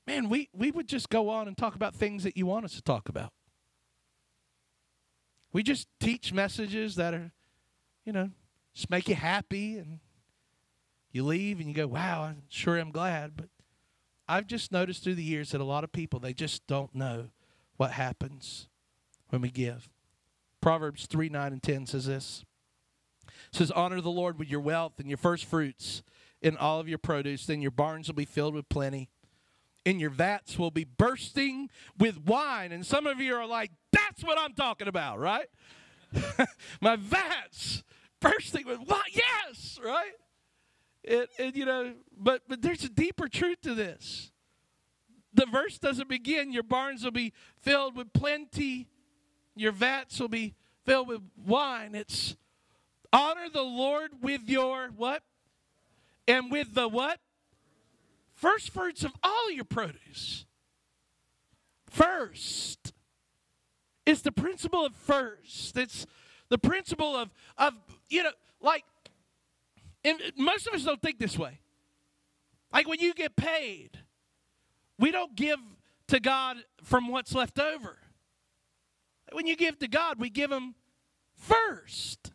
man, 0.05 0.30
we, 0.30 0.49
we 0.53 0.72
would 0.72 0.88
just 0.88 1.09
go 1.09 1.30
on 1.30 1.47
and 1.47 1.57
talk 1.57 1.76
about 1.76 1.95
things 1.95 2.24
that 2.24 2.36
you 2.36 2.45
want 2.45 2.66
us 2.66 2.74
to 2.76 2.82
talk 2.82 3.07
about. 3.09 3.32
We 5.53 5.63
just 5.63 5.87
teach 5.99 6.31
messages 6.31 6.95
that 6.95 7.13
are, 7.13 7.31
you 8.05 8.13
know, 8.13 8.29
just 8.73 8.89
make 8.89 9.07
you 9.07 9.15
happy 9.15 9.77
and 9.77 9.99
you 11.11 11.23
leave 11.25 11.59
and 11.59 11.67
you 11.67 11.75
go, 11.75 11.87
wow, 11.87 12.21
I 12.23 12.35
sure 12.49 12.77
am 12.77 12.91
glad. 12.91 13.35
But 13.35 13.49
I've 14.27 14.47
just 14.47 14.71
noticed 14.71 15.03
through 15.03 15.15
the 15.15 15.23
years 15.23 15.51
that 15.51 15.61
a 15.61 15.65
lot 15.65 15.83
of 15.83 15.91
people, 15.91 16.19
they 16.19 16.33
just 16.33 16.65
don't 16.67 16.95
know 16.95 17.29
what 17.77 17.91
happens 17.91 18.69
when 19.29 19.41
we 19.41 19.49
give. 19.49 19.89
Proverbs 20.61 21.05
3 21.07 21.29
9 21.29 21.53
and 21.53 21.63
10 21.63 21.85
says 21.87 22.05
this. 22.05 22.45
It 23.51 23.57
says, 23.57 23.71
Honor 23.71 23.99
the 23.99 24.09
Lord 24.09 24.39
with 24.39 24.49
your 24.49 24.59
wealth 24.61 24.93
and 24.99 25.09
your 25.09 25.17
first 25.17 25.45
fruits 25.45 26.03
in 26.41 26.57
all 26.57 26.79
of 26.79 26.87
your 26.87 26.97
produce. 26.97 27.45
Then 27.45 27.61
your 27.61 27.71
barns 27.71 28.07
will 28.07 28.15
be 28.15 28.25
filled 28.25 28.53
with 28.53 28.69
plenty, 28.69 29.09
and 29.86 29.99
your 29.99 30.09
vats 30.09 30.57
will 30.57 30.71
be 30.71 30.84
bursting 30.84 31.69
with 31.97 32.25
wine. 32.25 32.71
And 32.71 32.86
some 32.86 33.07
of 33.07 33.19
you 33.19 33.36
are 33.36 33.47
like, 33.47 33.71
That's 33.91 34.23
what 34.23 34.38
I'm 34.38 34.53
talking 34.53 34.88
about, 34.88 35.19
right? 35.19 35.47
My 36.82 36.95
vats 36.95 37.84
bursting 38.19 38.67
with 38.67 38.79
wine. 38.79 39.01
Yes, 39.11 39.79
right? 39.84 40.11
It, 41.03 41.29
it, 41.39 41.55
you 41.55 41.65
know, 41.65 41.93
but 42.15 42.43
but 42.47 42.61
there's 42.61 42.84
a 42.84 42.89
deeper 42.89 43.27
truth 43.27 43.61
to 43.61 43.73
this. 43.73 44.32
The 45.34 45.45
verse 45.45 45.79
doesn't 45.79 46.09
begin, 46.09 46.51
your 46.51 46.63
barns 46.63 47.03
will 47.03 47.11
be 47.11 47.34
filled 47.61 47.95
with 47.95 48.11
plenty, 48.11 48.89
your 49.55 49.71
vats 49.71 50.19
will 50.19 50.27
be 50.27 50.55
filled 50.86 51.07
with 51.07 51.21
wine. 51.38 51.95
It's 51.95 52.36
honor 53.13 53.47
the 53.51 53.61
Lord 53.61 54.11
with 54.21 54.41
your 54.47 54.89
what? 54.95 55.23
And 56.27 56.51
with 56.51 56.73
the 56.75 56.88
what? 56.88 57.19
First 58.41 58.71
fruits 58.71 59.03
of 59.03 59.11
all 59.21 59.51
your 59.51 59.65
produce. 59.65 60.45
First. 61.91 62.91
It's 64.03 64.21
the 64.21 64.31
principle 64.31 64.83
of 64.83 64.95
first. 64.95 65.77
It's 65.77 66.07
the 66.49 66.57
principle 66.57 67.15
of 67.15 67.29
of 67.55 67.75
you 68.09 68.23
know, 68.23 68.31
like 68.59 68.83
and 70.03 70.19
most 70.37 70.65
of 70.65 70.73
us 70.73 70.83
don't 70.83 70.99
think 70.99 71.19
this 71.19 71.37
way. 71.37 71.59
Like 72.73 72.87
when 72.87 72.99
you 72.99 73.13
get 73.13 73.35
paid, 73.35 73.99
we 74.97 75.11
don't 75.11 75.35
give 75.35 75.59
to 76.07 76.19
God 76.19 76.57
from 76.81 77.09
what's 77.09 77.35
left 77.35 77.59
over. 77.59 77.99
When 79.31 79.45
you 79.45 79.55
give 79.55 79.77
to 79.79 79.87
God, 79.87 80.19
we 80.19 80.31
give 80.31 80.51
Him 80.51 80.73
first. 81.35 82.31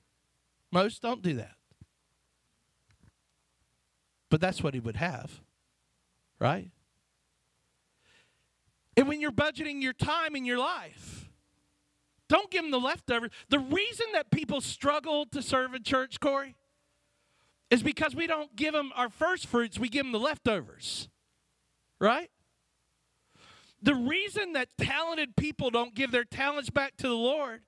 Most 0.71 1.03
don't 1.03 1.21
do 1.21 1.35
that. 1.35 1.57
But 4.31 4.41
that's 4.41 4.63
what 4.63 4.73
He 4.73 4.79
would 4.79 4.97
have, 4.97 5.41
right? 6.39 6.71
And 8.97 9.09
when 9.09 9.21
you're 9.21 9.33
budgeting 9.33 9.83
your 9.83 9.93
time 9.93 10.35
in 10.37 10.45
your 10.45 10.59
life, 10.59 11.29
don't 12.29 12.51
give 12.51 12.63
them 12.63 12.71
the 12.71 12.81
leftovers. 12.81 13.31
The 13.51 13.59
reason 13.59 14.07
that 14.15 14.31
people 14.31 14.61
struggle 14.61 15.27
to 15.27 15.43
serve 15.43 15.75
in 15.75 15.83
church, 15.83 16.19
Corey, 16.19 16.57
is 17.71 17.83
because 17.83 18.15
we 18.15 18.27
don't 18.27 18.55
give 18.57 18.73
them 18.73 18.93
our 18.97 19.09
first 19.09 19.47
fruits, 19.47 19.79
we 19.79 19.89
give 19.89 20.05
them 20.05 20.13
the 20.13 20.19
leftovers. 20.19 21.09
Right? 21.99 22.31
The 23.83 23.95
reason 23.95 24.55
that 24.55 24.69
talented 24.79 25.37
people 25.37 25.71
don't 25.71 25.95
give 25.95 26.11
their 26.11 26.25
talents 26.25 26.71
back 26.71 26.97
to 26.99 27.09
the 27.09 27.15
Lord 27.15 27.61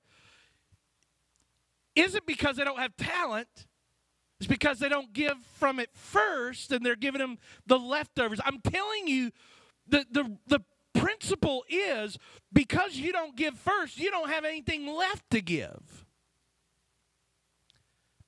isn't 1.95 2.25
because 2.25 2.57
they 2.57 2.63
don't 2.63 2.79
have 2.79 2.95
talent. 2.97 3.67
It's 4.39 4.47
because 4.47 4.79
they 4.79 4.87
don't 4.87 5.11
give 5.11 5.35
from 5.57 5.79
it 5.79 5.89
first 5.93 6.71
and 6.71 6.85
they're 6.85 6.95
giving 6.95 7.19
them 7.19 7.37
the 7.67 7.77
leftovers. 7.77 8.39
I'm 8.45 8.59
telling 8.61 9.07
you, 9.07 9.31
the, 9.87 10.05
the, 10.11 10.37
the 10.47 10.59
principle 10.93 11.65
is 11.69 12.17
because 12.53 12.95
you 12.95 13.11
don't 13.11 13.35
give 13.35 13.57
first, 13.57 13.99
you 13.99 14.09
don't 14.11 14.29
have 14.29 14.45
anything 14.45 14.87
left 14.87 15.29
to 15.31 15.41
give. 15.41 16.05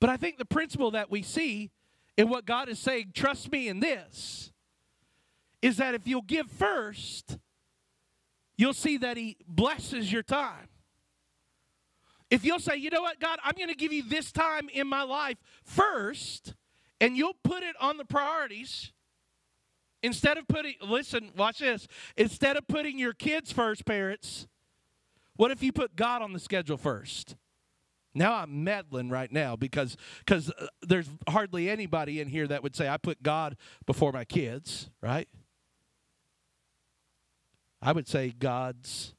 But 0.00 0.10
I 0.10 0.16
think 0.16 0.36
the 0.36 0.44
principle 0.44 0.90
that 0.90 1.10
we 1.10 1.22
see 1.22 1.70
in 2.16 2.28
what 2.28 2.44
God 2.44 2.68
is 2.68 2.78
saying, 2.78 3.12
trust 3.14 3.50
me 3.50 3.68
in 3.68 3.80
this, 3.80 4.52
is 5.62 5.76
that 5.78 5.94
if 5.94 6.06
you'll 6.06 6.22
give 6.22 6.50
first, 6.50 7.38
you'll 8.58 8.74
see 8.74 8.98
that 8.98 9.16
He 9.16 9.38
blesses 9.46 10.12
your 10.12 10.22
time. 10.24 10.68
If 12.32 12.46
you'll 12.46 12.60
say, 12.60 12.76
you 12.76 12.88
know 12.88 13.02
what, 13.02 13.20
God, 13.20 13.38
I'm 13.44 13.52
going 13.58 13.68
to 13.68 13.74
give 13.74 13.92
you 13.92 14.02
this 14.02 14.32
time 14.32 14.70
in 14.72 14.86
my 14.86 15.02
life 15.02 15.36
first, 15.64 16.54
and 16.98 17.14
you'll 17.14 17.36
put 17.44 17.62
it 17.62 17.76
on 17.78 17.98
the 17.98 18.06
priorities. 18.06 18.90
Instead 20.02 20.38
of 20.38 20.48
putting, 20.48 20.76
listen, 20.80 21.30
watch 21.36 21.58
this. 21.58 21.86
Instead 22.16 22.56
of 22.56 22.66
putting 22.66 22.98
your 22.98 23.12
kids 23.12 23.52
first, 23.52 23.84
parents, 23.84 24.46
what 25.36 25.50
if 25.50 25.62
you 25.62 25.72
put 25.72 25.94
God 25.94 26.22
on 26.22 26.32
the 26.32 26.38
schedule 26.38 26.78
first? 26.78 27.36
Now 28.14 28.32
I'm 28.32 28.64
meddling 28.64 29.10
right 29.10 29.30
now 29.30 29.54
because 29.54 29.98
because 30.20 30.50
uh, 30.58 30.68
there's 30.80 31.10
hardly 31.28 31.68
anybody 31.68 32.18
in 32.18 32.28
here 32.28 32.46
that 32.46 32.62
would 32.62 32.74
say 32.74 32.88
I 32.88 32.96
put 32.96 33.22
God 33.22 33.58
before 33.84 34.10
my 34.10 34.24
kids, 34.24 34.88
right? 35.02 35.28
I 37.82 37.92
would 37.92 38.08
say 38.08 38.30
God's 38.30 39.14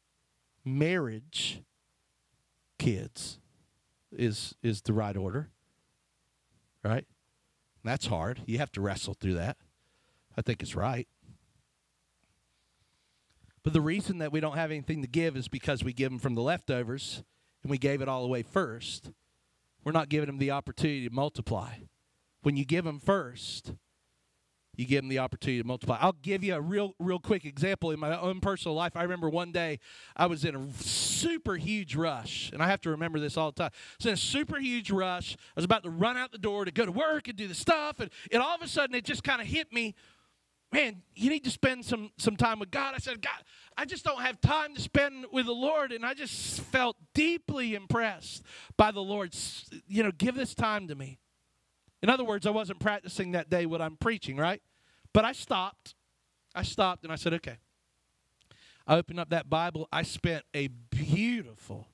marriage 0.65 1.61
kids 2.83 3.39
is 4.11 4.55
is 4.61 4.81
the 4.81 4.93
right 4.93 5.15
order. 5.15 5.49
Right? 6.83 7.05
That's 7.83 8.07
hard. 8.07 8.41
You 8.45 8.57
have 8.57 8.71
to 8.73 8.81
wrestle 8.81 9.13
through 9.13 9.35
that. 9.35 9.57
I 10.37 10.41
think 10.41 10.61
it's 10.61 10.75
right. 10.75 11.07
But 13.63 13.71
the 13.71 13.81
reason 13.81 14.17
that 14.17 14.33
we 14.33 14.41
don't 14.41 14.57
have 14.57 14.71
anything 14.71 15.01
to 15.01 15.07
give 15.07 15.37
is 15.37 15.47
because 15.47 15.83
we 15.83 15.93
give 15.93 16.11
them 16.11 16.19
from 16.19 16.35
the 16.35 16.41
leftovers 16.41 17.23
and 17.61 17.71
we 17.71 17.77
gave 17.77 18.01
it 18.01 18.09
all 18.09 18.25
away 18.25 18.41
first, 18.43 19.11
we're 19.85 19.93
not 19.93 20.09
giving 20.09 20.27
them 20.27 20.37
the 20.37 20.51
opportunity 20.51 21.07
to 21.07 21.13
multiply. 21.13 21.75
When 22.41 22.57
you 22.57 22.65
give 22.65 22.83
them 22.83 22.99
first, 22.99 23.73
you 24.75 24.85
give 24.85 25.01
them 25.01 25.09
the 25.09 25.19
opportunity 25.19 25.61
to 25.61 25.67
multiply. 25.67 25.97
I'll 25.99 26.15
give 26.21 26.43
you 26.43 26.55
a 26.55 26.61
real, 26.61 26.93
real 26.99 27.19
quick 27.19 27.45
example 27.45 27.91
in 27.91 27.99
my 27.99 28.19
own 28.19 28.39
personal 28.39 28.75
life. 28.75 28.95
I 28.95 29.03
remember 29.03 29.29
one 29.29 29.51
day 29.51 29.79
I 30.15 30.25
was 30.25 30.45
in 30.45 30.55
a 30.55 30.67
super 30.79 31.55
huge 31.55 31.95
rush, 31.95 32.49
and 32.51 32.61
I 32.61 32.67
have 32.67 32.81
to 32.81 32.89
remember 32.89 33.19
this 33.19 33.37
all 33.37 33.51
the 33.51 33.63
time. 33.63 33.71
Was 33.99 34.05
in 34.05 34.13
a 34.13 34.17
super 34.17 34.59
huge 34.59 34.91
rush. 34.91 35.35
I 35.35 35.51
was 35.55 35.65
about 35.65 35.83
to 35.83 35.89
run 35.89 36.17
out 36.17 36.31
the 36.31 36.37
door 36.37 36.65
to 36.65 36.71
go 36.71 36.85
to 36.85 36.91
work 36.91 37.27
and 37.27 37.37
do 37.37 37.47
the 37.47 37.55
stuff, 37.55 37.99
and, 37.99 38.09
and 38.31 38.41
all 38.41 38.55
of 38.55 38.61
a 38.61 38.67
sudden 38.67 38.95
it 38.95 39.05
just 39.05 39.23
kind 39.23 39.41
of 39.41 39.47
hit 39.47 39.71
me 39.71 39.95
man, 40.73 41.03
you 41.15 41.29
need 41.29 41.43
to 41.43 41.51
spend 41.51 41.85
some 41.85 42.11
some 42.17 42.35
time 42.35 42.59
with 42.59 42.71
God. 42.71 42.95
I 42.95 42.97
said, 42.97 43.21
God, 43.21 43.43
I 43.77 43.85
just 43.85 44.03
don't 44.03 44.21
have 44.21 44.41
time 44.41 44.73
to 44.73 44.81
spend 44.81 45.27
with 45.31 45.45
the 45.45 45.53
Lord, 45.53 45.91
and 45.91 46.03
I 46.05 46.15
just 46.15 46.61
felt 46.61 46.97
deeply 47.13 47.75
impressed 47.75 48.43
by 48.75 48.91
the 48.91 49.01
Lord. 49.01 49.35
You 49.87 50.03
know, 50.03 50.11
give 50.11 50.35
this 50.35 50.55
time 50.55 50.87
to 50.87 50.95
me. 50.95 51.19
In 52.03 52.09
other 52.09 52.23
words, 52.23 52.45
I 52.45 52.51
wasn't 52.51 52.79
practicing 52.79 53.31
that 53.31 53.49
day 53.49 53.65
what 53.65 53.81
I'm 53.81 53.95
preaching, 53.95 54.37
right? 54.37 54.61
But 55.13 55.25
I 55.25 55.31
stopped. 55.31 55.95
I 56.53 56.61
stopped 56.61 57.03
and 57.03 57.11
I 57.11 57.15
said, 57.15 57.33
okay. 57.35 57.57
I 58.85 58.97
opened 58.97 59.19
up 59.19 59.29
that 59.29 59.49
Bible. 59.49 59.87
I 59.91 60.03
spent 60.03 60.43
a 60.53 60.67
beautiful 60.67 61.87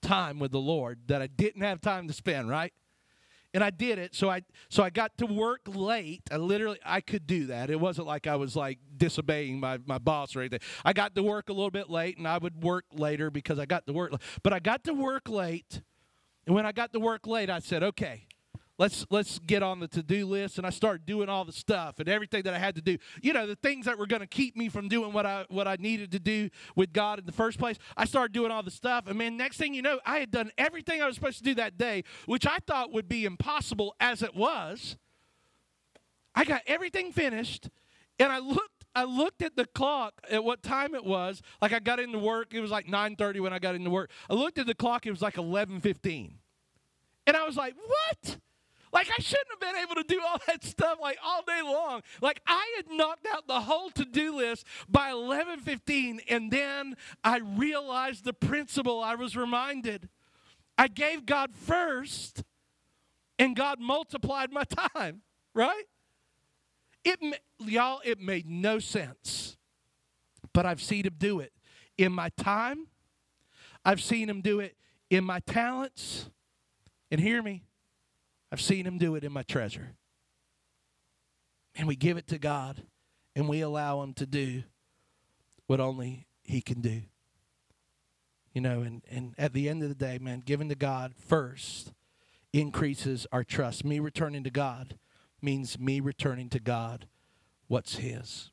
time 0.00 0.38
with 0.38 0.52
the 0.52 0.60
Lord 0.60 1.00
that 1.08 1.20
I 1.20 1.26
didn't 1.26 1.62
have 1.62 1.80
time 1.80 2.06
to 2.06 2.14
spend, 2.14 2.48
right? 2.48 2.72
and 3.52 3.64
I 3.64 3.70
did 3.70 3.98
it. 3.98 4.14
So 4.14 4.30
I 4.30 4.42
so 4.68 4.82
I 4.82 4.90
got 4.90 5.18
to 5.18 5.26
work 5.26 5.62
late. 5.66 6.22
I 6.30 6.36
literally 6.36 6.78
I 6.84 7.00
could 7.00 7.26
do 7.26 7.46
that. 7.46 7.68
It 7.70 7.80
wasn't 7.80 8.06
like 8.06 8.26
I 8.26 8.36
was 8.36 8.54
like 8.54 8.78
disobeying 8.96 9.58
my, 9.58 9.78
my 9.86 9.98
boss 9.98 10.36
or 10.36 10.40
anything. 10.40 10.60
I 10.84 10.92
got 10.92 11.14
to 11.16 11.22
work 11.22 11.48
a 11.48 11.52
little 11.52 11.70
bit 11.70 11.90
late 11.90 12.16
and 12.16 12.28
I 12.28 12.38
would 12.38 12.62
work 12.62 12.84
later 12.92 13.30
because 13.30 13.58
I 13.58 13.66
got 13.66 13.86
to 13.86 13.92
work 13.92 14.12
but 14.42 14.52
I 14.52 14.60
got 14.60 14.84
to 14.84 14.94
work 14.94 15.28
late. 15.28 15.82
And 16.46 16.54
when 16.54 16.64
I 16.64 16.72
got 16.72 16.92
to 16.92 17.00
work 17.00 17.26
late, 17.26 17.50
I 17.50 17.58
said, 17.58 17.82
okay, 17.82 18.26
let's 18.80 19.06
let's 19.10 19.38
get 19.40 19.62
on 19.62 19.78
the 19.78 19.86
to-do 19.86 20.26
list 20.26 20.56
and 20.56 20.66
i 20.66 20.70
started 20.70 21.04
doing 21.04 21.28
all 21.28 21.44
the 21.44 21.52
stuff 21.52 22.00
and 22.00 22.08
everything 22.08 22.42
that 22.42 22.54
i 22.54 22.58
had 22.58 22.74
to 22.74 22.80
do 22.80 22.96
you 23.22 23.32
know 23.32 23.46
the 23.46 23.54
things 23.56 23.84
that 23.84 23.98
were 23.98 24.06
going 24.06 24.20
to 24.20 24.26
keep 24.26 24.56
me 24.56 24.68
from 24.68 24.88
doing 24.88 25.12
what 25.12 25.26
i 25.26 25.44
what 25.50 25.68
i 25.68 25.76
needed 25.78 26.10
to 26.10 26.18
do 26.18 26.48
with 26.74 26.92
god 26.92 27.18
in 27.18 27.26
the 27.26 27.32
first 27.32 27.58
place 27.58 27.76
i 27.96 28.06
started 28.06 28.32
doing 28.32 28.50
all 28.50 28.62
the 28.62 28.70
stuff 28.70 29.06
and 29.06 29.18
man 29.18 29.36
next 29.36 29.58
thing 29.58 29.74
you 29.74 29.82
know 29.82 30.00
i 30.06 30.18
had 30.18 30.30
done 30.30 30.50
everything 30.58 31.02
i 31.02 31.06
was 31.06 31.14
supposed 31.14 31.38
to 31.38 31.44
do 31.44 31.54
that 31.54 31.76
day 31.76 32.02
which 32.26 32.46
i 32.46 32.58
thought 32.66 32.90
would 32.92 33.08
be 33.08 33.24
impossible 33.24 33.94
as 34.00 34.22
it 34.22 34.34
was 34.34 34.96
i 36.34 36.44
got 36.44 36.62
everything 36.66 37.12
finished 37.12 37.68
And 38.18 38.30
I 38.32 38.38
looked 38.38 38.84
I 38.94 39.04
looked 39.04 39.40
at 39.42 39.56
the 39.56 39.66
clock 39.66 40.14
at 40.30 40.42
what 40.42 40.62
time 40.62 40.94
it 40.96 41.04
was. 41.04 41.42
Like 41.62 41.72
I 41.72 41.78
got 41.78 42.00
into 42.00 42.18
work, 42.18 42.52
it 42.52 42.60
was 42.60 42.70
like 42.70 42.86
9:30 42.86 43.40
when 43.40 43.52
I 43.52 43.58
got 43.58 43.74
into 43.74 43.90
work. 43.90 44.10
I 44.28 44.34
looked 44.34 44.58
at 44.58 44.66
the 44.66 44.74
clock, 44.74 45.06
it 45.06 45.10
was 45.10 45.22
like 45.22 45.36
11:15. 45.36 46.34
And 47.26 47.36
I 47.36 47.44
was 47.44 47.56
like, 47.56 47.74
"What?" 47.76 48.38
Like 48.92 49.08
I 49.16 49.22
shouldn't 49.22 49.48
have 49.50 49.60
been 49.60 49.82
able 49.82 49.94
to 49.96 50.02
do 50.02 50.20
all 50.26 50.38
that 50.46 50.64
stuff 50.64 50.98
like 51.00 51.18
all 51.24 51.42
day 51.42 51.62
long. 51.62 52.02
Like 52.20 52.40
I 52.46 52.74
had 52.76 52.86
knocked 52.96 53.26
out 53.32 53.46
the 53.46 53.60
whole 53.60 53.90
to-do 53.90 54.36
list 54.36 54.66
by 54.88 55.10
11:15 55.10 56.20
and 56.28 56.50
then 56.50 56.96
I 57.22 57.38
realized 57.38 58.24
the 58.24 58.32
principle 58.32 59.02
I 59.02 59.14
was 59.14 59.36
reminded. 59.36 60.08
I 60.76 60.88
gave 60.88 61.26
God 61.26 61.54
first 61.54 62.42
and 63.38 63.54
God 63.54 63.80
multiplied 63.80 64.52
my 64.52 64.64
time, 64.94 65.22
right? 65.54 65.84
It 67.04 67.20
y'all 67.58 68.00
it 68.04 68.20
made 68.20 68.46
no 68.48 68.78
sense. 68.78 69.56
But 70.52 70.66
I've 70.66 70.82
seen 70.82 71.06
him 71.06 71.14
do 71.16 71.38
it 71.40 71.52
in 71.96 72.12
my 72.12 72.30
time. 72.30 72.88
I've 73.84 74.02
seen 74.02 74.28
him 74.28 74.40
do 74.40 74.60
it 74.60 74.76
in 75.10 75.24
my 75.24 75.40
talents. 75.40 76.28
And 77.10 77.20
hear 77.20 77.42
me, 77.42 77.64
I've 78.52 78.60
seen 78.60 78.86
him 78.86 78.98
do 78.98 79.14
it 79.14 79.24
in 79.24 79.32
my 79.32 79.42
treasure. 79.42 79.94
And 81.74 81.86
we 81.86 81.96
give 81.96 82.16
it 82.16 82.26
to 82.28 82.38
God 82.38 82.82
and 83.36 83.48
we 83.48 83.60
allow 83.60 84.02
him 84.02 84.12
to 84.14 84.26
do 84.26 84.64
what 85.66 85.80
only 85.80 86.26
he 86.42 86.60
can 86.60 86.80
do. 86.80 87.02
You 88.52 88.60
know, 88.60 88.80
and, 88.80 89.02
and 89.08 89.34
at 89.38 89.52
the 89.52 89.68
end 89.68 89.82
of 89.82 89.88
the 89.88 89.94
day, 89.94 90.18
man, 90.18 90.42
giving 90.44 90.68
to 90.68 90.74
God 90.74 91.14
first 91.16 91.92
increases 92.52 93.26
our 93.30 93.44
trust. 93.44 93.84
Me 93.84 94.00
returning 94.00 94.42
to 94.44 94.50
God 94.50 94.98
means 95.40 95.78
me 95.78 96.00
returning 96.00 96.48
to 96.50 96.58
God 96.58 97.06
what's 97.68 97.96
his. 97.96 98.50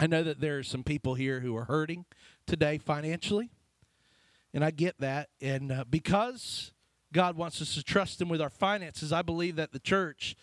I 0.00 0.06
know 0.06 0.22
that 0.22 0.40
there 0.40 0.58
are 0.58 0.62
some 0.62 0.82
people 0.82 1.14
here 1.14 1.40
who 1.40 1.56
are 1.56 1.64
hurting 1.64 2.06
today 2.46 2.78
financially, 2.78 3.50
and 4.52 4.64
I 4.64 4.70
get 4.70 4.98
that. 5.00 5.28
And 5.40 5.70
uh, 5.70 5.84
because 5.88 6.72
God 7.14 7.36
wants 7.36 7.62
us 7.62 7.74
to 7.76 7.82
trust 7.82 8.20
Him 8.20 8.28
with 8.28 8.42
our 8.42 8.50
finances, 8.50 9.12
I 9.12 9.22
believe 9.22 9.56
that 9.56 9.72
the 9.72 9.78
church 9.78 10.36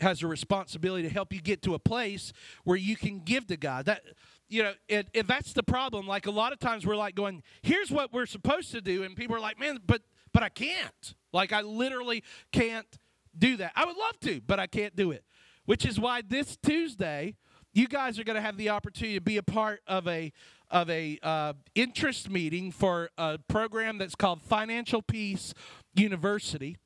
has 0.00 0.22
a 0.22 0.26
responsibility 0.26 1.04
to 1.04 1.08
help 1.08 1.32
you 1.32 1.40
get 1.40 1.62
to 1.62 1.74
a 1.74 1.78
place 1.78 2.32
where 2.64 2.76
you 2.76 2.96
can 2.96 3.20
give 3.20 3.46
to 3.46 3.56
God. 3.56 3.84
That 3.84 4.02
you 4.48 4.62
know, 4.64 4.72
if, 4.88 5.06
if 5.12 5.26
that's 5.26 5.52
the 5.52 5.62
problem, 5.62 6.06
like 6.08 6.26
a 6.26 6.30
lot 6.30 6.52
of 6.52 6.58
times 6.58 6.84
we're 6.84 6.96
like 6.96 7.14
going, 7.14 7.42
"Here's 7.62 7.90
what 7.90 8.12
we're 8.12 8.26
supposed 8.26 8.72
to 8.72 8.80
do," 8.80 9.04
and 9.04 9.14
people 9.14 9.36
are 9.36 9.40
like, 9.40 9.60
"Man, 9.60 9.78
but 9.86 10.02
but 10.32 10.42
I 10.42 10.48
can't. 10.48 11.14
Like 11.32 11.52
I 11.52 11.60
literally 11.60 12.24
can't 12.50 12.98
do 13.36 13.56
that. 13.58 13.72
I 13.76 13.84
would 13.84 13.96
love 13.96 14.18
to, 14.20 14.40
but 14.46 14.58
I 14.58 14.66
can't 14.66 14.96
do 14.96 15.12
it." 15.12 15.24
Which 15.66 15.86
is 15.86 16.00
why 16.00 16.22
this 16.26 16.56
Tuesday, 16.56 17.36
you 17.72 17.86
guys 17.86 18.18
are 18.18 18.24
going 18.24 18.36
to 18.36 18.42
have 18.42 18.56
the 18.56 18.70
opportunity 18.70 19.14
to 19.14 19.20
be 19.20 19.36
a 19.36 19.42
part 19.42 19.80
of 19.86 20.08
a 20.08 20.32
of 20.74 20.90
a 20.90 21.18
uh, 21.22 21.52
interest 21.76 22.28
meeting 22.28 22.72
for 22.72 23.08
a 23.16 23.38
program 23.48 23.96
that's 23.96 24.16
called 24.16 24.42
Financial 24.42 25.00
Peace 25.00 25.54
University. 25.94 26.76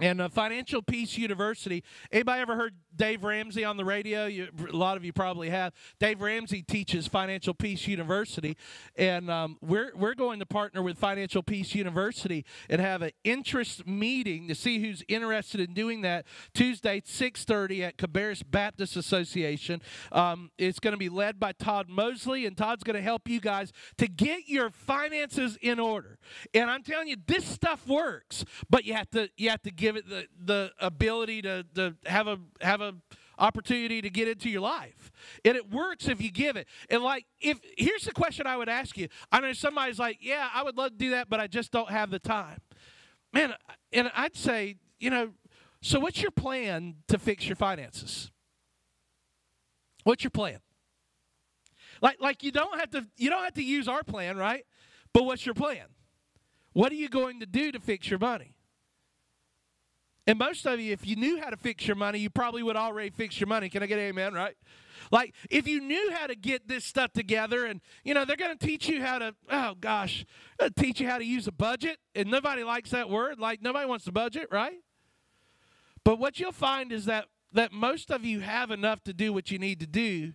And 0.00 0.20
uh, 0.20 0.28
Financial 0.28 0.82
Peace 0.82 1.16
University. 1.16 1.84
Anybody 2.10 2.42
ever 2.42 2.56
heard 2.56 2.74
Dave 2.96 3.24
Ramsey 3.24 3.64
on 3.64 3.76
the 3.76 3.84
radio? 3.84 4.26
You, 4.26 4.48
a 4.68 4.76
lot 4.76 4.96
of 4.96 5.04
you 5.04 5.12
probably 5.12 5.50
have. 5.50 5.72
Dave 5.98 6.20
Ramsey 6.20 6.62
teaches 6.62 7.06
Financial 7.06 7.54
Peace 7.54 7.86
University, 7.86 8.56
and 8.96 9.30
um, 9.30 9.58
we're 9.60 9.92
we're 9.96 10.14
going 10.14 10.38
to 10.40 10.46
partner 10.46 10.82
with 10.82 10.98
Financial 10.98 11.42
Peace 11.42 11.74
University 11.74 12.44
and 12.68 12.80
have 12.80 13.02
an 13.02 13.10
interest 13.24 13.86
meeting 13.86 14.48
to 14.48 14.54
see 14.54 14.80
who's 14.80 15.02
interested 15.08 15.60
in 15.60 15.74
doing 15.74 16.02
that. 16.02 16.26
Tuesday, 16.54 17.02
six 17.04 17.44
thirty 17.44 17.82
at 17.82 17.96
Cabarrus 17.96 18.42
Baptist 18.48 18.96
Association. 18.96 19.80
Um, 20.12 20.50
it's 20.58 20.78
going 20.78 20.92
to 20.92 20.98
be 20.98 21.08
led 21.08 21.40
by 21.40 21.52
Todd 21.52 21.88
Mosley, 21.88 22.46
and 22.46 22.56
Todd's 22.56 22.84
going 22.84 22.96
to 22.96 23.02
help 23.02 23.28
you 23.28 23.40
guys 23.40 23.72
to 23.98 24.06
get 24.06 24.48
your 24.48 24.70
finances 24.70 25.58
in 25.60 25.78
order. 25.80 26.18
And 26.52 26.70
I'm 26.70 26.82
telling 26.82 27.08
you, 27.08 27.16
this 27.26 27.44
stuff 27.44 27.86
works, 27.86 28.44
but 28.68 28.84
you 28.84 28.94
have 28.94 29.10
to 29.10 29.28
you 29.36 29.50
have 29.50 29.62
to 29.62 29.70
give 29.70 29.96
it 29.96 30.08
the, 30.08 30.26
the 30.44 30.72
ability 30.78 31.42
to, 31.42 31.64
to 31.74 31.94
have 32.06 32.26
a 32.26 32.38
have 32.60 32.80
a 32.80 32.83
opportunity 33.38 34.00
to 34.02 34.10
get 34.10 34.28
into 34.28 34.48
your 34.48 34.60
life. 34.60 35.10
And 35.44 35.56
it 35.56 35.70
works 35.70 36.08
if 36.08 36.20
you 36.20 36.30
give 36.30 36.56
it. 36.56 36.66
And 36.88 37.02
like 37.02 37.26
if 37.40 37.58
here's 37.76 38.04
the 38.04 38.12
question 38.12 38.46
I 38.46 38.56
would 38.56 38.68
ask 38.68 38.96
you. 38.96 39.08
I 39.32 39.40
know 39.40 39.52
somebody's 39.52 39.98
like, 39.98 40.18
"Yeah, 40.20 40.48
I 40.52 40.62
would 40.62 40.76
love 40.76 40.92
to 40.92 40.96
do 40.96 41.10
that, 41.10 41.28
but 41.28 41.40
I 41.40 41.46
just 41.46 41.72
don't 41.72 41.90
have 41.90 42.10
the 42.10 42.18
time." 42.18 42.60
Man, 43.32 43.54
and 43.92 44.10
I'd 44.14 44.36
say, 44.36 44.76
you 45.00 45.10
know, 45.10 45.30
so 45.82 45.98
what's 45.98 46.22
your 46.22 46.30
plan 46.30 46.96
to 47.08 47.18
fix 47.18 47.46
your 47.46 47.56
finances? 47.56 48.30
What's 50.04 50.22
your 50.22 50.30
plan? 50.30 50.60
Like 52.00 52.20
like 52.20 52.42
you 52.42 52.52
don't 52.52 52.78
have 52.78 52.90
to 52.90 53.06
you 53.16 53.30
don't 53.30 53.44
have 53.44 53.54
to 53.54 53.64
use 53.64 53.88
our 53.88 54.02
plan, 54.02 54.36
right? 54.36 54.64
But 55.12 55.24
what's 55.24 55.46
your 55.46 55.54
plan? 55.54 55.86
What 56.72 56.90
are 56.90 56.96
you 56.96 57.08
going 57.08 57.40
to 57.40 57.46
do 57.46 57.72
to 57.72 57.80
fix 57.80 58.10
your 58.10 58.18
money? 58.18 58.53
And 60.26 60.38
most 60.38 60.66
of 60.66 60.80
you, 60.80 60.92
if 60.92 61.06
you 61.06 61.16
knew 61.16 61.40
how 61.40 61.50
to 61.50 61.56
fix 61.56 61.86
your 61.86 61.96
money, 61.96 62.18
you 62.18 62.30
probably 62.30 62.62
would 62.62 62.76
already 62.76 63.10
fix 63.10 63.38
your 63.38 63.46
money. 63.46 63.68
Can 63.68 63.82
I 63.82 63.86
get 63.86 63.98
amen, 63.98 64.32
right? 64.32 64.56
Like, 65.10 65.34
if 65.50 65.68
you 65.68 65.80
knew 65.80 66.12
how 66.12 66.26
to 66.26 66.34
get 66.34 66.66
this 66.66 66.84
stuff 66.84 67.12
together, 67.12 67.66
and, 67.66 67.82
you 68.04 68.14
know, 68.14 68.24
they're 68.24 68.36
going 68.36 68.56
to 68.56 68.66
teach 68.66 68.88
you 68.88 69.02
how 69.02 69.18
to, 69.18 69.34
oh 69.50 69.74
gosh, 69.78 70.24
teach 70.76 70.98
you 71.00 71.08
how 71.08 71.18
to 71.18 71.24
use 71.24 71.46
a 71.46 71.52
budget. 71.52 71.98
And 72.14 72.30
nobody 72.30 72.64
likes 72.64 72.90
that 72.90 73.10
word. 73.10 73.38
Like, 73.38 73.60
nobody 73.60 73.86
wants 73.86 74.06
to 74.06 74.12
budget, 74.12 74.48
right? 74.50 74.78
But 76.04 76.18
what 76.18 76.40
you'll 76.40 76.52
find 76.52 76.90
is 76.90 77.04
that, 77.04 77.26
that 77.52 77.72
most 77.72 78.10
of 78.10 78.24
you 78.24 78.40
have 78.40 78.70
enough 78.70 79.02
to 79.04 79.12
do 79.12 79.32
what 79.32 79.50
you 79.50 79.58
need 79.58 79.78
to 79.80 79.86
do 79.86 80.32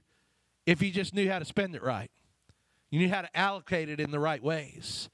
if 0.67 0.83
you 0.83 0.91
just 0.91 1.15
knew 1.15 1.29
how 1.31 1.39
to 1.39 1.45
spend 1.45 1.73
it 1.75 1.81
right. 1.81 2.11
You 2.91 2.99
knew 2.99 3.09
how 3.09 3.21
to 3.21 3.37
allocate 3.37 3.89
it 3.89 3.99
in 3.99 4.11
the 4.11 4.19
right 4.19 4.41
ways. 4.41 5.09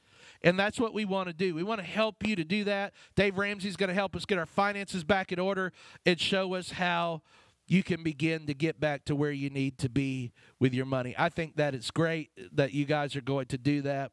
And 0.46 0.60
that's 0.60 0.80
what 0.80 0.94
we 0.94 1.06
want 1.06 1.28
to 1.28 1.34
do. 1.34 1.56
We 1.56 1.64
want 1.64 1.82
to 1.82 1.86
help 1.86 2.26
you 2.26 2.36
to 2.36 2.44
do 2.44 2.64
that. 2.66 2.94
Dave 3.16 3.38
Ramsey's 3.38 3.76
going 3.76 3.88
to 3.88 3.96
help 3.96 4.16
us 4.16 4.26
get 4.26 4.38
our 4.38 4.46
finances 4.46 5.04
back 5.04 5.32
in 5.32 5.40
order 5.40 5.74
and 6.06 6.22
show 6.22 6.54
us 6.54 6.74
how 6.74 7.24
you 7.68 7.82
can 7.82 8.04
begin 8.04 8.46
to 8.46 8.54
get 8.54 8.80
back 8.80 9.06
to 9.06 9.16
where 9.16 9.32
you 9.32 9.50
need 9.50 9.80
to 9.80 9.90
be 9.90 10.32
with 10.60 10.72
your 10.72 10.86
money. 10.86 11.16
I 11.18 11.30
think 11.30 11.56
that 11.56 11.74
it's 11.74 11.90
great 11.90 12.30
that 12.54 12.74
you 12.74 12.86
guys 12.86 13.16
are 13.16 13.22
going 13.22 13.48
to 13.48 13.58
do 13.58 13.82
that. 13.82 14.12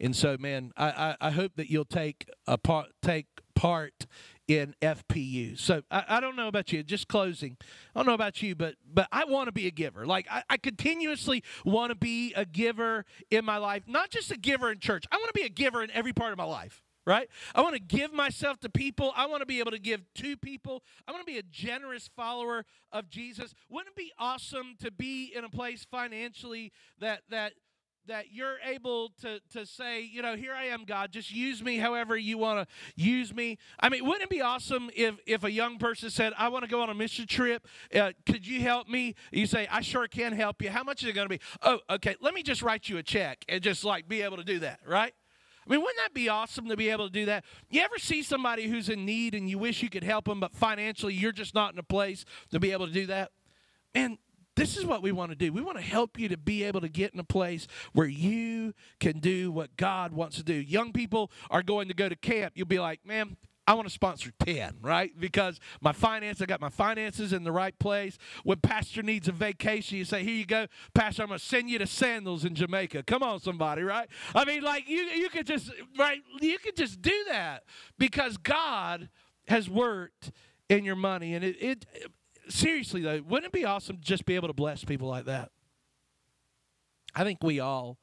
And 0.00 0.14
so, 0.14 0.36
man, 0.38 0.72
I, 0.76 0.88
I, 0.90 1.28
I 1.28 1.30
hope 1.30 1.52
that 1.54 1.70
you'll 1.70 1.84
take 1.84 2.28
a 2.48 2.58
part 2.58 2.88
take 3.00 3.26
part 3.56 4.06
in 4.46 4.74
FPU. 4.80 5.58
So 5.58 5.82
I, 5.90 6.04
I, 6.08 6.20
don't 6.20 6.36
know 6.36 6.46
about 6.46 6.72
you. 6.72 6.82
Just 6.84 7.08
closing. 7.08 7.56
I 7.94 7.98
don't 7.98 8.06
know 8.06 8.14
about 8.14 8.42
you, 8.42 8.54
but 8.54 8.76
but 8.88 9.08
I 9.10 9.24
want 9.24 9.48
to 9.48 9.52
be 9.52 9.66
a 9.66 9.72
giver. 9.72 10.06
Like 10.06 10.26
I, 10.30 10.44
I 10.48 10.56
continuously 10.56 11.42
want 11.64 11.90
to 11.90 11.96
be 11.96 12.32
a 12.34 12.44
giver 12.44 13.04
in 13.30 13.44
my 13.44 13.56
life. 13.56 13.82
Not 13.86 14.10
just 14.10 14.30
a 14.30 14.36
giver 14.36 14.70
in 14.70 14.78
church. 14.78 15.04
I 15.10 15.16
want 15.16 15.28
to 15.28 15.34
be 15.34 15.44
a 15.44 15.48
giver 15.48 15.82
in 15.82 15.90
every 15.90 16.12
part 16.12 16.30
of 16.32 16.38
my 16.38 16.44
life. 16.44 16.82
Right? 17.04 17.28
I 17.54 17.60
want 17.60 17.74
to 17.74 17.80
give 17.80 18.12
myself 18.12 18.58
to 18.60 18.68
people. 18.68 19.12
I 19.14 19.26
want 19.26 19.40
to 19.40 19.46
be 19.46 19.60
able 19.60 19.70
to 19.70 19.78
give 19.78 20.02
to 20.16 20.36
people. 20.36 20.82
I 21.06 21.12
want 21.12 21.24
to 21.24 21.32
be 21.32 21.38
a 21.38 21.42
generous 21.44 22.10
follower 22.16 22.64
of 22.90 23.08
Jesus. 23.08 23.54
Wouldn't 23.68 23.90
it 23.90 23.96
be 23.96 24.12
awesome 24.18 24.74
to 24.80 24.90
be 24.90 25.32
in 25.32 25.44
a 25.44 25.48
place 25.48 25.86
financially 25.88 26.72
that 26.98 27.20
that 27.30 27.52
that 28.06 28.32
you're 28.32 28.56
able 28.64 29.10
to, 29.20 29.40
to 29.52 29.66
say, 29.66 30.02
you 30.02 30.22
know, 30.22 30.36
here 30.36 30.54
I 30.54 30.66
am, 30.66 30.84
God, 30.84 31.12
just 31.12 31.30
use 31.30 31.62
me 31.62 31.78
however 31.78 32.16
you 32.16 32.38
want 32.38 32.66
to 32.68 32.74
use 32.94 33.34
me. 33.34 33.58
I 33.78 33.88
mean, 33.88 34.04
wouldn't 34.04 34.24
it 34.24 34.30
be 34.30 34.40
awesome 34.40 34.90
if, 34.94 35.16
if 35.26 35.44
a 35.44 35.50
young 35.50 35.78
person 35.78 36.10
said, 36.10 36.32
I 36.38 36.48
want 36.48 36.64
to 36.64 36.70
go 36.70 36.80
on 36.80 36.90
a 36.90 36.94
mission 36.94 37.26
trip. 37.26 37.66
Uh, 37.94 38.12
could 38.24 38.46
you 38.46 38.60
help 38.60 38.88
me? 38.88 39.14
You 39.32 39.46
say, 39.46 39.66
I 39.70 39.80
sure 39.80 40.06
can 40.08 40.32
help 40.32 40.62
you. 40.62 40.70
How 40.70 40.82
much 40.82 41.02
is 41.02 41.08
it 41.08 41.12
going 41.14 41.28
to 41.28 41.38
be? 41.38 41.40
Oh, 41.62 41.80
okay, 41.90 42.16
let 42.20 42.34
me 42.34 42.42
just 42.42 42.62
write 42.62 42.88
you 42.88 42.98
a 42.98 43.02
check 43.02 43.44
and 43.48 43.62
just 43.62 43.84
like 43.84 44.08
be 44.08 44.22
able 44.22 44.36
to 44.36 44.44
do 44.44 44.60
that, 44.60 44.80
right? 44.86 45.12
I 45.66 45.72
mean, 45.72 45.80
wouldn't 45.80 45.98
that 45.98 46.14
be 46.14 46.28
awesome 46.28 46.68
to 46.68 46.76
be 46.76 46.90
able 46.90 47.06
to 47.06 47.12
do 47.12 47.26
that? 47.26 47.44
You 47.70 47.80
ever 47.80 47.98
see 47.98 48.22
somebody 48.22 48.68
who's 48.68 48.88
in 48.88 49.04
need 49.04 49.34
and 49.34 49.50
you 49.50 49.58
wish 49.58 49.82
you 49.82 49.90
could 49.90 50.04
help 50.04 50.26
them, 50.26 50.38
but 50.38 50.54
financially 50.54 51.14
you're 51.14 51.32
just 51.32 51.54
not 51.54 51.72
in 51.72 51.78
a 51.78 51.82
place 51.82 52.24
to 52.50 52.60
be 52.60 52.70
able 52.70 52.86
to 52.86 52.92
do 52.92 53.06
that? 53.06 53.32
Man, 53.94 54.18
this 54.56 54.76
is 54.76 54.84
what 54.84 55.02
we 55.02 55.12
want 55.12 55.30
to 55.30 55.36
do. 55.36 55.52
We 55.52 55.62
want 55.62 55.76
to 55.76 55.84
help 55.84 56.18
you 56.18 56.28
to 56.28 56.36
be 56.36 56.64
able 56.64 56.80
to 56.80 56.88
get 56.88 57.12
in 57.12 57.20
a 57.20 57.24
place 57.24 57.66
where 57.92 58.06
you 58.06 58.74
can 58.98 59.20
do 59.20 59.52
what 59.52 59.76
God 59.76 60.12
wants 60.12 60.36
to 60.36 60.42
do. 60.42 60.54
Young 60.54 60.92
people 60.92 61.30
are 61.50 61.62
going 61.62 61.88
to 61.88 61.94
go 61.94 62.08
to 62.08 62.16
camp. 62.16 62.54
You'll 62.56 62.66
be 62.66 62.80
like, 62.80 63.06
man, 63.06 63.36
I 63.68 63.74
want 63.74 63.88
to 63.88 63.92
sponsor 63.92 64.30
10, 64.44 64.76
right? 64.80 65.10
Because 65.18 65.58
my 65.80 65.92
finance, 65.92 66.40
I 66.40 66.46
got 66.46 66.60
my 66.60 66.68
finances 66.68 67.32
in 67.32 67.42
the 67.42 67.50
right 67.50 67.76
place. 67.78 68.16
When 68.44 68.58
pastor 68.58 69.02
needs 69.02 69.26
a 69.28 69.32
vacation, 69.32 69.98
you 69.98 70.04
say, 70.04 70.22
here 70.22 70.34
you 70.34 70.46
go, 70.46 70.66
pastor, 70.94 71.22
I'm 71.22 71.28
going 71.28 71.40
to 71.40 71.44
send 71.44 71.68
you 71.68 71.78
to 71.78 71.86
sandals 71.86 72.44
in 72.44 72.54
Jamaica. 72.54 73.02
Come 73.02 73.22
on, 73.24 73.40
somebody, 73.40 73.82
right? 73.82 74.08
I 74.34 74.44
mean, 74.44 74.62
like, 74.62 74.88
you, 74.88 75.02
you 75.02 75.28
could 75.28 75.46
just, 75.46 75.70
right? 75.98 76.20
You 76.40 76.58
could 76.58 76.76
just 76.76 77.02
do 77.02 77.24
that 77.28 77.64
because 77.98 78.36
God 78.36 79.08
has 79.48 79.68
worked 79.68 80.30
in 80.68 80.84
your 80.84 80.96
money. 80.96 81.34
And 81.34 81.44
it, 81.44 81.56
it 81.60 81.86
seriously 82.48 83.02
though, 83.02 83.22
wouldn't 83.22 83.46
it 83.46 83.52
be 83.52 83.64
awesome 83.64 83.96
to 83.96 84.02
just 84.02 84.24
be 84.24 84.34
able 84.34 84.48
to 84.48 84.54
bless 84.54 84.84
people 84.84 85.08
like 85.08 85.26
that? 85.26 85.50
I 87.14 87.24
think 87.24 87.42
we 87.42 87.60
all 87.60 87.98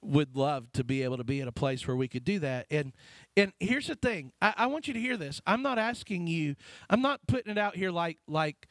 would 0.00 0.36
love 0.36 0.70
to 0.72 0.84
be 0.84 1.02
able 1.02 1.16
to 1.16 1.24
be 1.24 1.40
in 1.40 1.48
a 1.48 1.52
place 1.52 1.86
where 1.86 1.96
we 1.96 2.08
could 2.08 2.24
do 2.24 2.38
that. 2.40 2.66
And 2.70 2.92
and 3.36 3.52
here's 3.60 3.86
the 3.86 3.94
thing. 3.94 4.32
I, 4.40 4.54
I 4.56 4.66
want 4.66 4.88
you 4.88 4.94
to 4.94 5.00
hear 5.00 5.16
this. 5.16 5.40
I'm 5.46 5.62
not 5.62 5.78
asking 5.78 6.26
you, 6.26 6.56
I'm 6.88 7.02
not 7.02 7.20
putting 7.26 7.50
it 7.50 7.58
out 7.58 7.76
here 7.76 7.90
like 7.90 8.18
like 8.26 8.68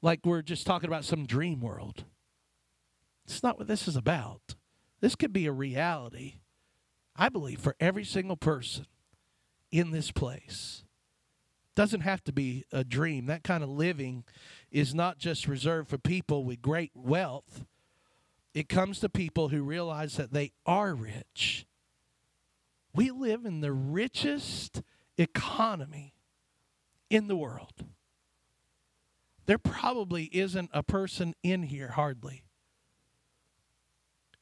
like 0.00 0.20
we're 0.24 0.42
just 0.42 0.66
talking 0.66 0.88
about 0.88 1.04
some 1.04 1.26
dream 1.26 1.60
world. 1.60 2.04
It's 3.24 3.42
not 3.42 3.58
what 3.58 3.68
this 3.68 3.86
is 3.86 3.96
about. 3.96 4.56
This 5.00 5.14
could 5.14 5.32
be 5.32 5.46
a 5.46 5.52
reality, 5.52 6.34
I 7.16 7.28
believe, 7.28 7.60
for 7.60 7.76
every 7.80 8.04
single 8.04 8.36
person 8.36 8.86
in 9.70 9.90
this 9.90 10.10
place. 10.10 10.84
Doesn't 11.74 12.00
have 12.00 12.22
to 12.24 12.32
be 12.32 12.64
a 12.72 12.84
dream. 12.84 13.26
That 13.26 13.44
kind 13.44 13.62
of 13.62 13.70
living 13.70 14.24
is 14.70 14.94
not 14.94 15.18
just 15.18 15.48
reserved 15.48 15.88
for 15.88 15.98
people 15.98 16.44
with 16.44 16.60
great 16.60 16.92
wealth. 16.94 17.64
It 18.54 18.68
comes 18.68 19.00
to 19.00 19.08
people 19.08 19.48
who 19.48 19.62
realize 19.62 20.16
that 20.16 20.32
they 20.32 20.52
are 20.66 20.94
rich. 20.94 21.66
We 22.94 23.10
live 23.10 23.46
in 23.46 23.60
the 23.62 23.72
richest 23.72 24.82
economy 25.16 26.12
in 27.08 27.28
the 27.28 27.36
world. 27.36 27.86
There 29.46 29.58
probably 29.58 30.24
isn't 30.32 30.70
a 30.72 30.82
person 30.82 31.34
in 31.42 31.64
here, 31.64 31.88
hardly, 31.88 32.44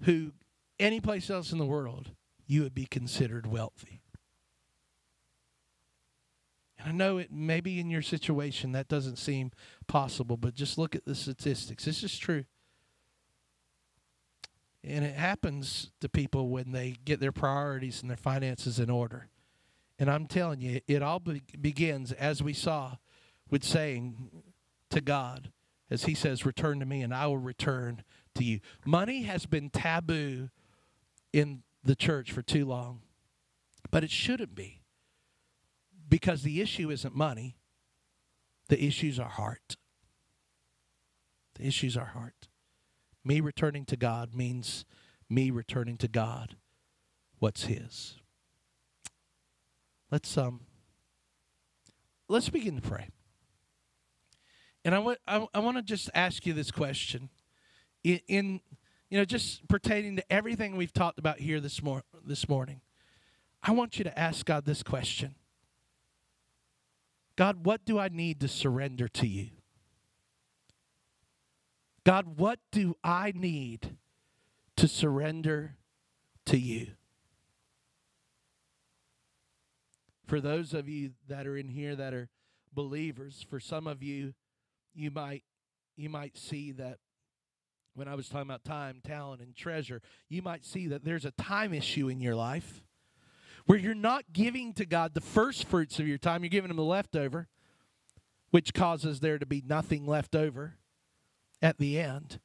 who 0.03 0.33
any 0.79 1.01
place 1.01 1.31
else 1.31 1.53
in 1.53 1.59
the 1.59 1.65
world 1.65 2.11
you 2.47 2.63
would 2.63 2.75
be 2.75 2.87
considered 2.87 3.47
wealthy. 3.47 4.00
And 6.81 6.89
I 6.89 6.93
know 6.93 7.19
it 7.19 7.31
maybe 7.31 7.79
in 7.79 7.91
your 7.91 8.03
situation 8.03 8.73
that 8.73 8.89
doesn't 8.89 9.17
seem 9.17 9.53
possible, 9.87 10.37
but 10.37 10.55
just 10.55 10.79
look 10.79 10.95
at 10.95 11.05
the 11.05 11.15
statistics. 11.15 11.85
This 11.85 12.03
is 12.03 12.17
true. 12.17 12.45
And 14.83 15.05
it 15.05 15.15
happens 15.15 15.91
to 16.01 16.09
people 16.09 16.49
when 16.49 16.73
they 16.73 16.97
get 17.05 17.21
their 17.21 17.33
priorities 17.33 18.01
and 18.01 18.09
their 18.09 18.17
finances 18.17 18.79
in 18.79 18.89
order. 18.89 19.29
And 19.99 20.11
I'm 20.11 20.27
telling 20.27 20.63
you, 20.63 20.81
it 20.89 21.03
all 21.03 21.21
be- 21.21 21.43
begins, 21.61 22.13
as 22.13 22.43
we 22.43 22.55
saw, 22.55 22.97
with 23.51 23.63
saying 23.63 24.31
to 24.89 25.03
God, 25.03 25.53
as 25.91 26.05
He 26.05 26.15
says, 26.15 26.47
Return 26.47 26.81
to 26.81 26.87
me, 26.87 27.03
and 27.03 27.13
I 27.13 27.27
will 27.27 27.37
return 27.37 28.03
to 28.37 28.45
you. 28.45 28.61
Money 28.87 29.23
has 29.23 29.45
been 29.45 29.69
taboo 29.69 30.49
in 31.33 31.63
the 31.85 31.95
church 31.95 32.33
for 32.33 32.41
too 32.41 32.65
long, 32.65 33.03
but 33.91 34.03
it 34.03 34.11
shouldn't 34.11 34.55
be. 34.55 34.80
Because 36.11 36.43
the 36.43 36.61
issue 36.61 36.91
isn't 36.91 37.15
money, 37.15 37.57
the 38.69 38.85
issue's 38.85 39.19
our 39.19 39.29
heart. 39.29 39.77
The 41.55 41.67
issue's 41.67 41.97
our 41.97 42.07
heart. 42.07 42.49
Me 43.25 43.41
returning 43.41 43.85
to 43.87 43.97
God 43.97 44.35
means 44.35 44.85
me 45.29 45.51
returning 45.51 45.97
to 45.99 46.09
God 46.09 46.57
what's 47.39 47.65
his. 47.65 48.17
Let's 50.11 50.37
um 50.37 50.63
let's 52.29 52.49
begin 52.49 52.75
to 52.77 52.83
pray. 52.83 53.09
And 54.85 54.95
I 54.95 54.99
want 54.99 55.19
I, 55.29 55.47
I 55.55 55.61
want 55.61 55.77
to 55.77 55.83
just 55.83 56.11
ask 56.15 56.45
you 56.45 56.53
this 56.53 56.73
question. 56.73 57.29
In, 58.03 58.21
in 58.27 58.61
you 59.11 59.19
know 59.19 59.25
just 59.25 59.69
pertaining 59.69 60.17
to 60.17 60.33
everything 60.33 60.77
we've 60.77 60.93
talked 60.93 61.19
about 61.19 61.39
here 61.39 61.61
this 61.61 61.83
mor- 61.83 62.05
this 62.25 62.49
morning. 62.49 62.81
I 63.63 63.73
want 63.73 63.99
you 63.99 64.05
to 64.05 64.19
ask 64.19 64.47
God 64.47 64.65
this 64.65 64.83
question. 64.83 65.35
God, 67.41 67.65
what 67.65 67.87
do 67.87 67.99
I 67.99 68.09
need 68.09 68.39
to 68.41 68.49
surrender 68.49 69.09
to 69.09 69.27
you? 69.27 69.49
God, 72.05 72.37
what 72.37 72.59
do 72.71 72.99
I 73.03 73.33
need 73.35 73.97
to 74.77 74.87
surrender 74.87 75.77
to 76.45 76.59
you? 76.59 76.89
For 80.27 80.39
those 80.39 80.75
of 80.75 80.87
you 80.87 81.13
that 81.29 81.47
are 81.47 81.57
in 81.57 81.69
here 81.69 81.97
that 81.97 82.13
are 82.13 82.29
believers, 82.75 83.47
for 83.49 83.59
some 83.59 83.87
of 83.87 84.03
you, 84.03 84.35
you 84.95 85.11
might 85.11 85.43
you 85.97 86.11
might 86.11 86.37
see 86.37 86.73
that 86.73 86.99
when 87.95 88.07
I 88.07 88.17
was 88.17 88.29
talking 88.29 88.51
about 88.51 88.65
time, 88.65 89.01
talent, 89.03 89.41
and 89.41 89.57
treasure, 89.57 90.03
you 90.29 90.43
might 90.43 90.67
see 90.67 90.89
that 90.89 91.07
there's 91.07 91.25
a 91.25 91.31
time 91.31 91.73
issue 91.73 92.11
in 92.11 92.21
your 92.21 92.35
life 92.35 92.83
where 93.67 93.79
you're 93.79 93.95
not 93.95 94.25
giving 94.33 94.73
to 94.75 94.87
God 94.87 95.15
the 95.15 95.21
first 95.21 95.67
fruits 95.67 95.99
of 95.99 96.09
your 96.09 96.19
time, 96.19 96.43
you're 96.43 96.51
giving 96.51 96.71
Him 96.71 96.77
the 96.77 96.83
leftover, 96.83 97.49
which 98.51 98.75
causes 98.75 99.21
there 99.21 99.39
to 99.39 99.47
be 99.47 99.63
nothing 99.67 100.07
left 100.07 100.35
over 100.35 100.77
at 101.63 101.79
the 101.79 101.99
end. 101.99 102.41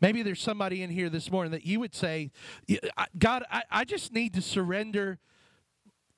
Maybe 0.00 0.22
there's 0.22 0.40
somebody 0.40 0.82
in 0.82 0.90
here 0.90 1.08
this 1.08 1.30
morning 1.30 1.52
that 1.52 1.64
you 1.64 1.78
would 1.78 1.94
say, 1.94 2.32
God, 3.16 3.44
I, 3.48 3.62
I 3.70 3.84
just 3.84 4.12
need 4.12 4.34
to 4.34 4.42
surrender 4.42 5.20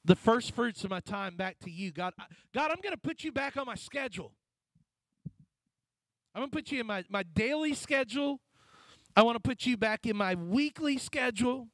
the 0.06 0.16
first 0.16 0.52
fruits 0.52 0.84
of 0.84 0.90
my 0.90 1.00
time 1.00 1.36
back 1.36 1.58
to 1.60 1.70
you. 1.70 1.92
God, 1.92 2.14
God, 2.54 2.70
I'm 2.70 2.80
going 2.82 2.94
to 2.94 3.00
put 3.00 3.24
you 3.24 3.32
back 3.32 3.56
on 3.56 3.66
my 3.66 3.74
schedule. 3.74 4.32
I'm 6.34 6.40
going 6.40 6.50
to 6.50 6.56
put 6.56 6.72
you 6.72 6.80
in 6.80 6.86
my, 6.86 7.04
my 7.10 7.22
daily 7.22 7.74
schedule. 7.74 8.40
I 9.16 9.22
want 9.22 9.36
to 9.36 9.40
put 9.40 9.66
you 9.66 9.76
back 9.76 10.06
in 10.06 10.16
my 10.16 10.34
weekly 10.34 10.98
schedule. 10.98 11.68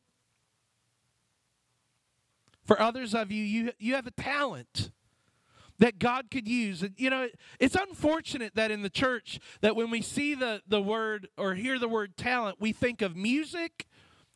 For 2.70 2.80
others 2.80 3.16
of 3.16 3.32
you, 3.32 3.42
you, 3.42 3.72
you 3.80 3.97
have 3.97 4.06
a 4.06 4.12
talent 4.12 4.92
that 5.80 5.98
God 5.98 6.30
could 6.30 6.47
use. 6.47 6.84
You 6.97 7.10
know, 7.10 7.28
it's 7.59 7.74
unfortunate 7.74 8.55
that 8.55 8.70
in 8.70 8.82
the 8.82 8.88
church 8.88 9.40
that 9.60 9.74
when 9.74 9.90
we 9.90 10.02
see 10.02 10.36
the, 10.36 10.62
the 10.68 10.80
word 10.80 11.26
or 11.36 11.55
hear 11.55 11.80
the 11.80 11.88
word 11.88 12.16
talent, 12.16 12.59
we 12.60 12.70
think 12.70 13.02
of 13.02 13.16
music 13.16 13.88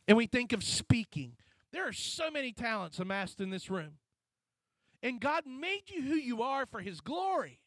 and 0.05 0.17
we 0.17 0.27
think 0.27 0.51
of 0.51 0.65
speaking. 0.65 1.37
There 1.71 1.87
are 1.87 1.93
so 1.93 2.29
many 2.29 2.51
talents 2.51 2.99
amassed 2.99 3.39
in 3.39 3.51
this 3.51 3.69
room. 3.69 3.99
And 5.01 5.21
God 5.21 5.43
made 5.47 5.83
you 5.87 6.01
who 6.01 6.15
you 6.15 6.41
are 6.41 6.65
for 6.65 6.81
his 6.81 6.99
glory. 6.99 7.61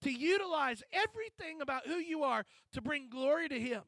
To 0.00 0.10
utilize 0.10 0.82
everything 0.94 1.60
about 1.60 1.86
who 1.86 1.96
you 1.96 2.22
are 2.22 2.46
to 2.72 2.80
bring 2.80 3.10
glory 3.10 3.50
to 3.50 3.60
him. 3.60 3.82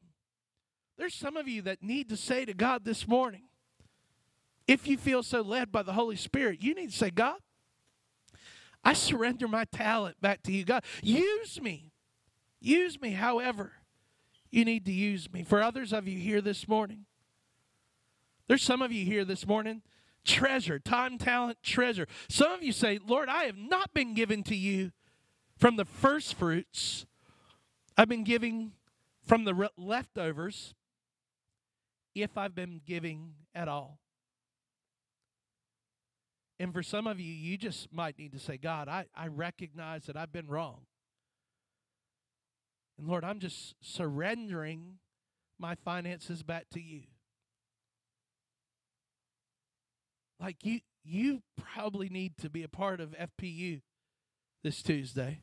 There's 0.95 1.15
some 1.15 1.37
of 1.37 1.47
you 1.47 1.63
that 1.63 1.81
need 1.81 2.07
to 2.09 2.17
say 2.17 2.45
to 2.45 2.53
God 2.53 2.85
this 2.85 3.07
morning, 3.07 3.46
if 4.67 4.87
you 4.87 4.97
feel 4.97 5.23
so 5.23 5.41
led 5.41 5.71
by 5.71 5.81
the 5.81 5.93
Holy 5.93 6.15
Spirit, 6.15 6.61
you 6.61 6.75
need 6.75 6.91
to 6.91 6.97
say, 6.97 7.09
God, 7.09 7.39
I 8.83 8.93
surrender 8.93 9.47
my 9.47 9.65
talent 9.65 10.21
back 10.21 10.43
to 10.43 10.51
you. 10.51 10.65
God, 10.65 10.83
use 11.01 11.61
me. 11.61 11.91
Use 12.59 12.99
me 13.01 13.11
however 13.11 13.73
you 14.49 14.65
need 14.65 14.85
to 14.85 14.91
use 14.91 15.31
me. 15.31 15.43
For 15.43 15.61
others 15.61 15.93
of 15.93 16.07
you 16.07 16.17
here 16.17 16.41
this 16.41 16.67
morning, 16.67 17.05
there's 18.47 18.63
some 18.63 18.81
of 18.81 18.91
you 18.91 19.05
here 19.05 19.25
this 19.25 19.45
morning, 19.45 19.81
treasure, 20.25 20.79
time, 20.79 21.17
talent, 21.17 21.57
treasure. 21.61 22.07
Some 22.29 22.51
of 22.51 22.63
you 22.63 22.71
say, 22.71 22.99
Lord, 23.05 23.29
I 23.29 23.43
have 23.43 23.57
not 23.57 23.93
been 23.93 24.13
given 24.13 24.43
to 24.43 24.55
you 24.55 24.91
from 25.57 25.75
the 25.75 25.85
first 25.85 26.35
fruits. 26.35 27.05
I've 27.97 28.09
been 28.09 28.23
giving 28.23 28.71
from 29.25 29.43
the 29.43 29.69
leftovers 29.77 30.73
if 32.15 32.37
I've 32.37 32.55
been 32.55 32.81
giving 32.85 33.33
at 33.53 33.67
all. 33.67 33.99
And 36.59 36.73
for 36.73 36.81
some 36.81 37.05
of 37.05 37.19
you, 37.19 37.31
you 37.31 37.57
just 37.57 37.93
might 37.93 38.17
need 38.17 38.31
to 38.33 38.39
say, 38.39 38.57
God, 38.57 38.87
I, 38.87 39.05
I 39.15 39.27
recognize 39.27 40.05
that 40.05 40.17
I've 40.17 40.31
been 40.31 40.47
wrong. 40.47 40.81
And 42.97 43.07
Lord, 43.07 43.23
I'm 43.23 43.39
just 43.39 43.75
surrendering 43.81 44.97
my 45.59 45.75
finances 45.75 46.41
back 46.43 46.65
to 46.73 46.81
you. 46.81 47.03
Like 50.39 50.57
you 50.63 50.81
you 51.03 51.41
probably 51.55 52.09
need 52.09 52.37
to 52.37 52.49
be 52.49 52.63
a 52.63 52.67
part 52.67 52.99
of 52.99 53.15
FPU 53.17 53.81
this 54.61 54.83
Tuesday. 54.83 55.41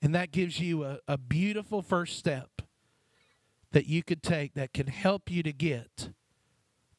And 0.00 0.14
that 0.14 0.30
gives 0.30 0.60
you 0.60 0.84
a, 0.84 0.98
a 1.08 1.18
beautiful 1.18 1.82
first 1.82 2.16
step 2.16 2.62
that 3.72 3.86
you 3.86 4.02
could 4.02 4.22
take 4.22 4.54
that 4.54 4.72
can 4.72 4.86
help 4.86 5.30
you 5.30 5.42
to 5.42 5.52
get 5.52 6.10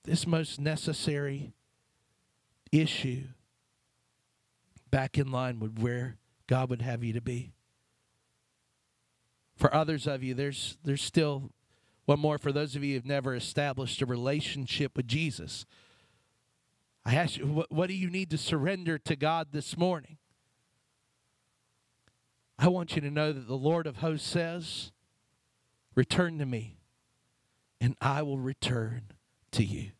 this 0.03 0.27
most 0.27 0.59
necessary 0.59 1.53
issue 2.73 3.23
back 4.89 5.17
in 5.17 5.31
line 5.31 5.59
with 5.59 5.79
where 5.79 6.17
God 6.47 6.69
would 6.69 6.81
have 6.81 7.03
you 7.03 7.13
to 7.13 7.21
be. 7.21 7.53
For 9.55 9.73
others 9.73 10.07
of 10.07 10.23
you, 10.23 10.33
there's 10.33 10.77
there's 10.83 11.01
still 11.01 11.51
one 12.05 12.19
more 12.19 12.37
for 12.37 12.51
those 12.51 12.75
of 12.75 12.83
you 12.83 12.95
who've 12.95 13.05
never 13.05 13.33
established 13.35 14.01
a 14.01 14.05
relationship 14.05 14.97
with 14.97 15.07
Jesus. 15.07 15.65
I 17.05 17.15
ask 17.15 17.37
you, 17.37 17.47
what, 17.47 17.71
what 17.71 17.87
do 17.87 17.93
you 17.93 18.09
need 18.09 18.29
to 18.31 18.37
surrender 18.37 18.97
to 18.97 19.15
God 19.15 19.47
this 19.51 19.77
morning? 19.77 20.17
I 22.57 22.67
want 22.67 22.95
you 22.95 23.01
to 23.01 23.11
know 23.11 23.31
that 23.31 23.47
the 23.47 23.55
Lord 23.55 23.87
of 23.87 23.97
hosts 23.97 24.27
says, 24.27 24.91
Return 25.95 26.39
to 26.39 26.45
me, 26.45 26.77
and 27.79 27.95
I 28.01 28.21
will 28.23 28.39
return 28.39 29.11
to 29.51 29.63
you. 29.63 29.91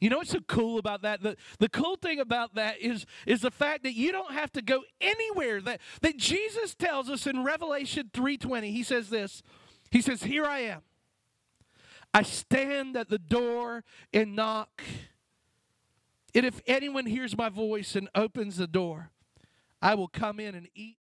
You 0.00 0.10
know 0.10 0.18
what's 0.18 0.30
so 0.30 0.40
cool 0.40 0.78
about 0.78 1.02
that? 1.02 1.22
The, 1.22 1.36
the 1.58 1.68
cool 1.68 1.96
thing 1.96 2.20
about 2.20 2.56
that 2.56 2.80
is, 2.80 3.06
is 3.26 3.40
the 3.40 3.50
fact 3.50 3.84
that 3.84 3.94
you 3.94 4.12
don't 4.12 4.32
have 4.32 4.52
to 4.52 4.62
go 4.62 4.82
anywhere. 5.00 5.60
That, 5.60 5.80
that 6.02 6.16
Jesus 6.16 6.74
tells 6.74 7.08
us 7.08 7.26
in 7.26 7.44
Revelation 7.44 8.10
3.20, 8.12 8.64
he 8.64 8.82
says 8.82 9.08
this, 9.08 9.42
he 9.90 10.00
says, 10.00 10.24
Here 10.24 10.44
I 10.44 10.60
am. 10.60 10.82
I 12.12 12.22
stand 12.22 12.96
at 12.96 13.08
the 13.08 13.18
door 13.18 13.82
and 14.12 14.36
knock. 14.36 14.82
And 16.34 16.44
if 16.44 16.60
anyone 16.66 17.06
hears 17.06 17.36
my 17.36 17.48
voice 17.48 17.96
and 17.96 18.08
opens 18.14 18.56
the 18.56 18.66
door, 18.66 19.10
I 19.80 19.94
will 19.94 20.08
come 20.08 20.40
in 20.40 20.54
and 20.54 20.68
eat 20.74 20.98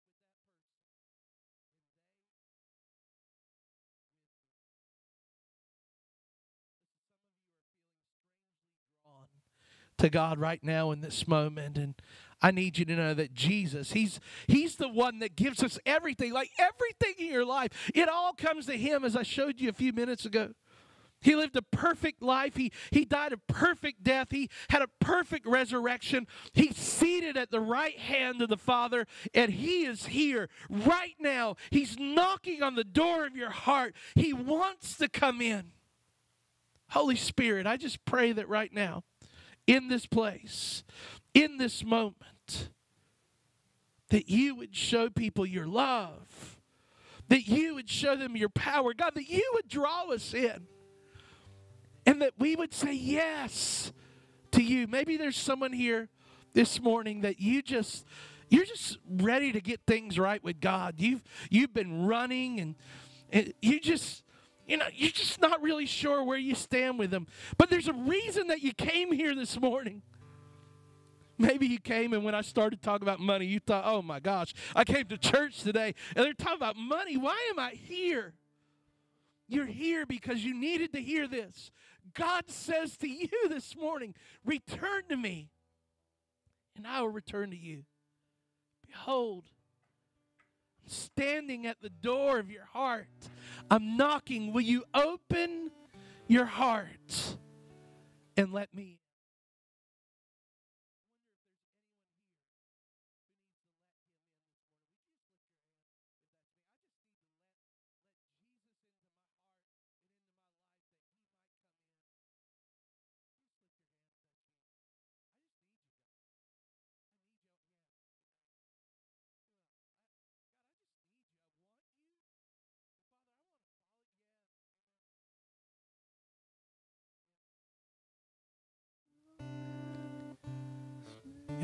to 10.01 10.11
God 10.11 10.39
right 10.39 10.63
now 10.63 10.91
in 10.91 11.01
this 11.01 11.29
moment 11.29 11.77
and 11.77 11.95
I 12.43 12.51
need 12.51 12.79
you 12.79 12.87
to 12.87 12.97
know 12.97 13.13
that 13.13 13.35
Jesus, 13.35 13.93
he's 13.93 14.19
he's 14.47 14.77
the 14.77 14.89
one 14.89 15.19
that 15.19 15.37
gives 15.37 15.63
us 15.63 15.79
everything. 15.85 16.33
Like 16.33 16.51
everything 16.59 17.27
in 17.27 17.31
your 17.31 17.45
life, 17.45 17.91
it 17.95 18.09
all 18.09 18.33
comes 18.33 18.65
to 18.67 18.79
him 18.79 19.05
as 19.05 19.15
I 19.15 19.23
showed 19.25 19.61
you 19.61 19.69
a 19.69 19.75
few 19.75 19.93
minutes 19.93 20.25
ago. 20.25 20.55
He 21.21 21.37
lived 21.37 21.55
a 21.57 21.63
perfect 21.63 22.23
life. 22.23 22.57
He, 22.57 22.73
he 22.91 23.05
died 23.05 23.35
a 23.35 23.37
perfect 23.37 24.03
death. 24.03 24.29
He 24.31 24.49
had 24.71 24.81
a 24.81 24.89
perfect 25.01 25.47
resurrection. 25.47 26.27
He's 26.55 26.79
seated 26.79 27.37
at 27.37 27.51
the 27.51 27.61
right 27.61 27.99
hand 27.99 28.41
of 28.41 28.49
the 28.49 28.57
Father, 28.57 29.07
and 29.35 29.53
He 29.53 29.85
is 29.85 30.07
here 30.07 30.49
right 30.71 31.15
now. 31.19 31.57
He's 31.71 31.99
knocking 31.99 32.63
on 32.63 32.75
the 32.75 32.85
door 32.85 33.27
of 33.27 33.37
your 33.37 33.51
heart. 33.51 33.95
He 34.15 34.33
wants 34.33 34.97
to 34.97 35.09
come 35.09 35.43
in. 35.43 35.73
Holy 36.89 37.17
Spirit, 37.17 37.67
I 37.67 37.77
just 37.77 38.03
pray 38.07 38.33
that 38.33 38.49
right 38.49 38.73
now, 38.73 39.05
in 39.71 39.87
this 39.87 40.05
place, 40.05 40.83
in 41.33 41.57
this 41.57 41.85
moment, 41.85 42.71
that 44.09 44.29
you 44.29 44.57
would 44.57 44.75
show 44.75 45.09
people 45.09 45.47
your 45.47 45.69
love, 45.69 46.59
that 47.29 47.47
you 47.47 47.77
would 47.77 47.89
show 47.89 48.17
them 48.17 48.37
your 48.37 48.49
power, 48.49 48.93
God, 48.93 49.15
that 49.15 49.29
you 49.29 49.49
would 49.55 49.69
draw 49.69 50.11
us 50.11 50.35
in 50.35 50.67
and 52.05 52.21
that 52.21 52.33
we 52.37 52.57
would 52.57 52.75
say 52.75 52.93
yes 52.93 53.93
to 54.51 54.61
you. 54.61 54.89
Maybe 54.89 55.17
there's 55.17 55.37
someone 55.37 55.73
here 55.73 56.09
this 56.53 56.81
morning 56.81 57.21
that 57.21 57.39
you 57.39 57.63
just 57.63 58.05
you're 58.49 58.65
just 58.65 58.99
ready 59.09 59.53
to 59.53 59.61
get 59.61 59.83
things 59.87 60.19
right 60.19 60.43
with 60.43 60.61
God. 60.61 60.97
You've 60.99 61.23
you've 61.49 61.73
been 61.73 62.07
running 62.09 62.59
and, 62.59 62.75
and 63.33 63.55
you 63.63 63.79
just 63.79 64.25
you 64.71 64.77
know, 64.77 64.87
you're 64.95 65.11
just 65.11 65.41
not 65.41 65.61
really 65.63 65.85
sure 65.85 66.23
where 66.23 66.39
you 66.39 66.55
stand 66.55 66.97
with 66.97 67.11
them. 67.11 67.27
But 67.59 67.71
there's 67.71 67.89
a 67.89 67.93
reason 67.93 68.47
that 68.47 68.63
you 68.63 68.73
came 68.73 69.11
here 69.11 69.35
this 69.35 69.61
morning. 69.61 70.03
Maybe 71.39 71.67
you 71.67 71.81
came 71.81 72.13
and 72.13 72.23
when 72.23 72.37
I 72.37 72.43
started 72.43 72.81
talking 72.81 73.07
about 73.07 73.19
money, 73.19 73.47
you 73.47 73.59
thought, 73.59 73.83
oh 73.85 74.01
my 74.01 74.21
gosh, 74.21 74.55
I 74.77 74.85
came 74.85 75.07
to 75.07 75.19
church 75.19 75.65
today 75.65 75.97
and 76.15 76.25
they're 76.25 76.35
talking 76.35 76.59
about 76.59 76.77
money. 76.77 77.17
Why 77.17 77.37
am 77.51 77.59
I 77.59 77.71
here? 77.71 78.35
You're 79.49 79.67
here 79.67 80.07
because 80.07 80.45
you 80.45 80.55
needed 80.55 80.93
to 80.93 81.03
hear 81.03 81.27
this. 81.27 81.73
God 82.15 82.45
says 82.49 82.97
to 82.99 83.09
you 83.09 83.29
this 83.49 83.75
morning, 83.75 84.15
Return 84.45 85.03
to 85.09 85.17
me, 85.17 85.51
and 86.77 86.87
I 86.87 87.01
will 87.01 87.09
return 87.09 87.51
to 87.51 87.59
you. 87.59 87.83
Behold, 88.87 89.47
standing 90.91 91.67
at 91.67 91.81
the 91.81 91.91
door 91.91 92.39
of 92.39 92.51
your 92.51 92.65
heart. 92.65 93.07
I'm 93.71 93.97
knocking. 93.97 94.53
Will 94.53 94.61
you 94.61 94.85
open 94.95 95.71
your 96.27 96.47
heart 96.47 97.37
and 98.37 98.53
let 98.53 98.75
me? 98.75 99.00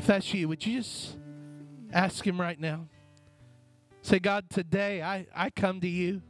That's 0.07 0.33
you, 0.33 0.47
would 0.47 0.65
you 0.65 0.79
just 0.79 1.17
ask 1.93 2.25
Him 2.25 2.39
right 2.39 2.59
now? 2.59 2.87
Say, 4.01 4.19
God, 4.19 4.49
today 4.49 5.01
I, 5.01 5.27
I 5.35 5.49
come 5.49 5.81
to 5.81 5.87
you. 5.87 6.21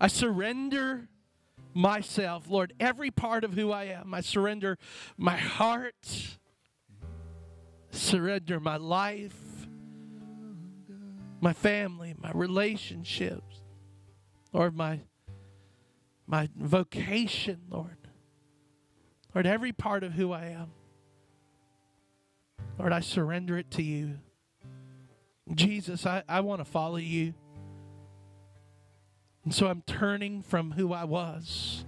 I 0.00 0.06
surrender 0.06 1.08
myself, 1.74 2.48
Lord, 2.48 2.72
every 2.78 3.10
part 3.10 3.44
of 3.44 3.54
who 3.54 3.72
I 3.72 3.84
am. 3.84 4.14
I 4.14 4.20
surrender 4.20 4.78
my 5.16 5.36
heart, 5.36 6.36
surrender 7.90 8.60
my 8.60 8.76
life, 8.76 9.66
my 11.40 11.52
family, 11.52 12.14
my 12.18 12.30
relationships, 12.32 13.62
Lord, 14.52 14.76
my 14.76 15.00
my 16.26 16.48
vocation, 16.56 17.62
Lord. 17.70 17.96
Lord, 19.34 19.46
every 19.46 19.72
part 19.72 20.04
of 20.04 20.12
who 20.12 20.32
I 20.32 20.46
am. 20.46 20.72
Lord, 22.78 22.92
I 22.92 23.00
surrender 23.00 23.58
it 23.58 23.70
to 23.72 23.82
you. 23.82 24.18
Jesus, 25.54 26.06
I, 26.06 26.22
I 26.28 26.40
want 26.40 26.60
to 26.60 26.64
follow 26.64 26.96
you. 26.96 27.34
And 29.44 29.54
so 29.54 29.66
I'm 29.66 29.82
turning 29.86 30.42
from 30.42 30.72
who 30.72 30.92
I 30.92 31.04
was, 31.04 31.84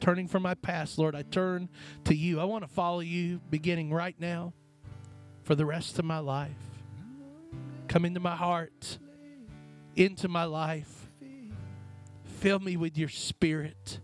turning 0.00 0.28
from 0.28 0.42
my 0.42 0.54
past, 0.54 0.98
Lord. 0.98 1.14
I 1.14 1.22
turn 1.22 1.68
to 2.04 2.14
you. 2.14 2.40
I 2.40 2.44
want 2.44 2.64
to 2.64 2.68
follow 2.68 3.00
you 3.00 3.40
beginning 3.48 3.92
right 3.92 4.16
now 4.18 4.52
for 5.44 5.54
the 5.54 5.64
rest 5.64 5.98
of 5.98 6.04
my 6.04 6.18
life. 6.18 6.50
Come 7.88 8.04
into 8.04 8.20
my 8.20 8.34
heart, 8.34 8.98
into 9.94 10.28
my 10.28 10.44
life. 10.44 11.08
Fill 12.24 12.58
me 12.58 12.76
with 12.76 12.98
your 12.98 13.08
spirit 13.08 14.00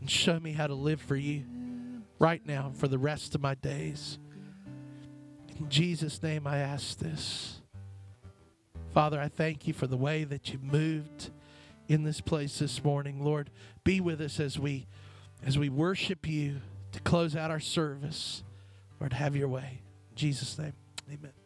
and 0.00 0.10
show 0.10 0.38
me 0.38 0.52
how 0.52 0.66
to 0.66 0.74
live 0.74 1.00
for 1.00 1.16
you 1.16 1.44
right 2.18 2.44
now 2.46 2.72
for 2.74 2.86
the 2.86 2.98
rest 2.98 3.34
of 3.34 3.40
my 3.40 3.54
days. 3.54 4.18
In 5.62 5.70
Jesus' 5.70 6.20
name, 6.20 6.46
I 6.46 6.58
ask 6.58 6.98
this. 6.98 7.60
Father, 8.92 9.20
I 9.20 9.28
thank 9.28 9.68
you 9.68 9.72
for 9.72 9.86
the 9.86 9.96
way 9.96 10.24
that 10.24 10.52
you 10.52 10.58
moved 10.58 11.30
in 11.86 12.02
this 12.02 12.20
place 12.20 12.58
this 12.58 12.82
morning. 12.82 13.24
Lord, 13.24 13.48
be 13.84 14.00
with 14.00 14.20
us 14.20 14.40
as 14.40 14.58
we 14.58 14.86
as 15.46 15.56
we 15.56 15.68
worship 15.68 16.28
you 16.28 16.60
to 16.90 17.00
close 17.00 17.36
out 17.36 17.52
our 17.52 17.60
service. 17.60 18.42
Lord, 19.00 19.12
have 19.12 19.36
your 19.36 19.48
way. 19.48 19.82
In 20.10 20.16
Jesus' 20.16 20.58
name. 20.58 20.74
Amen. 21.08 21.41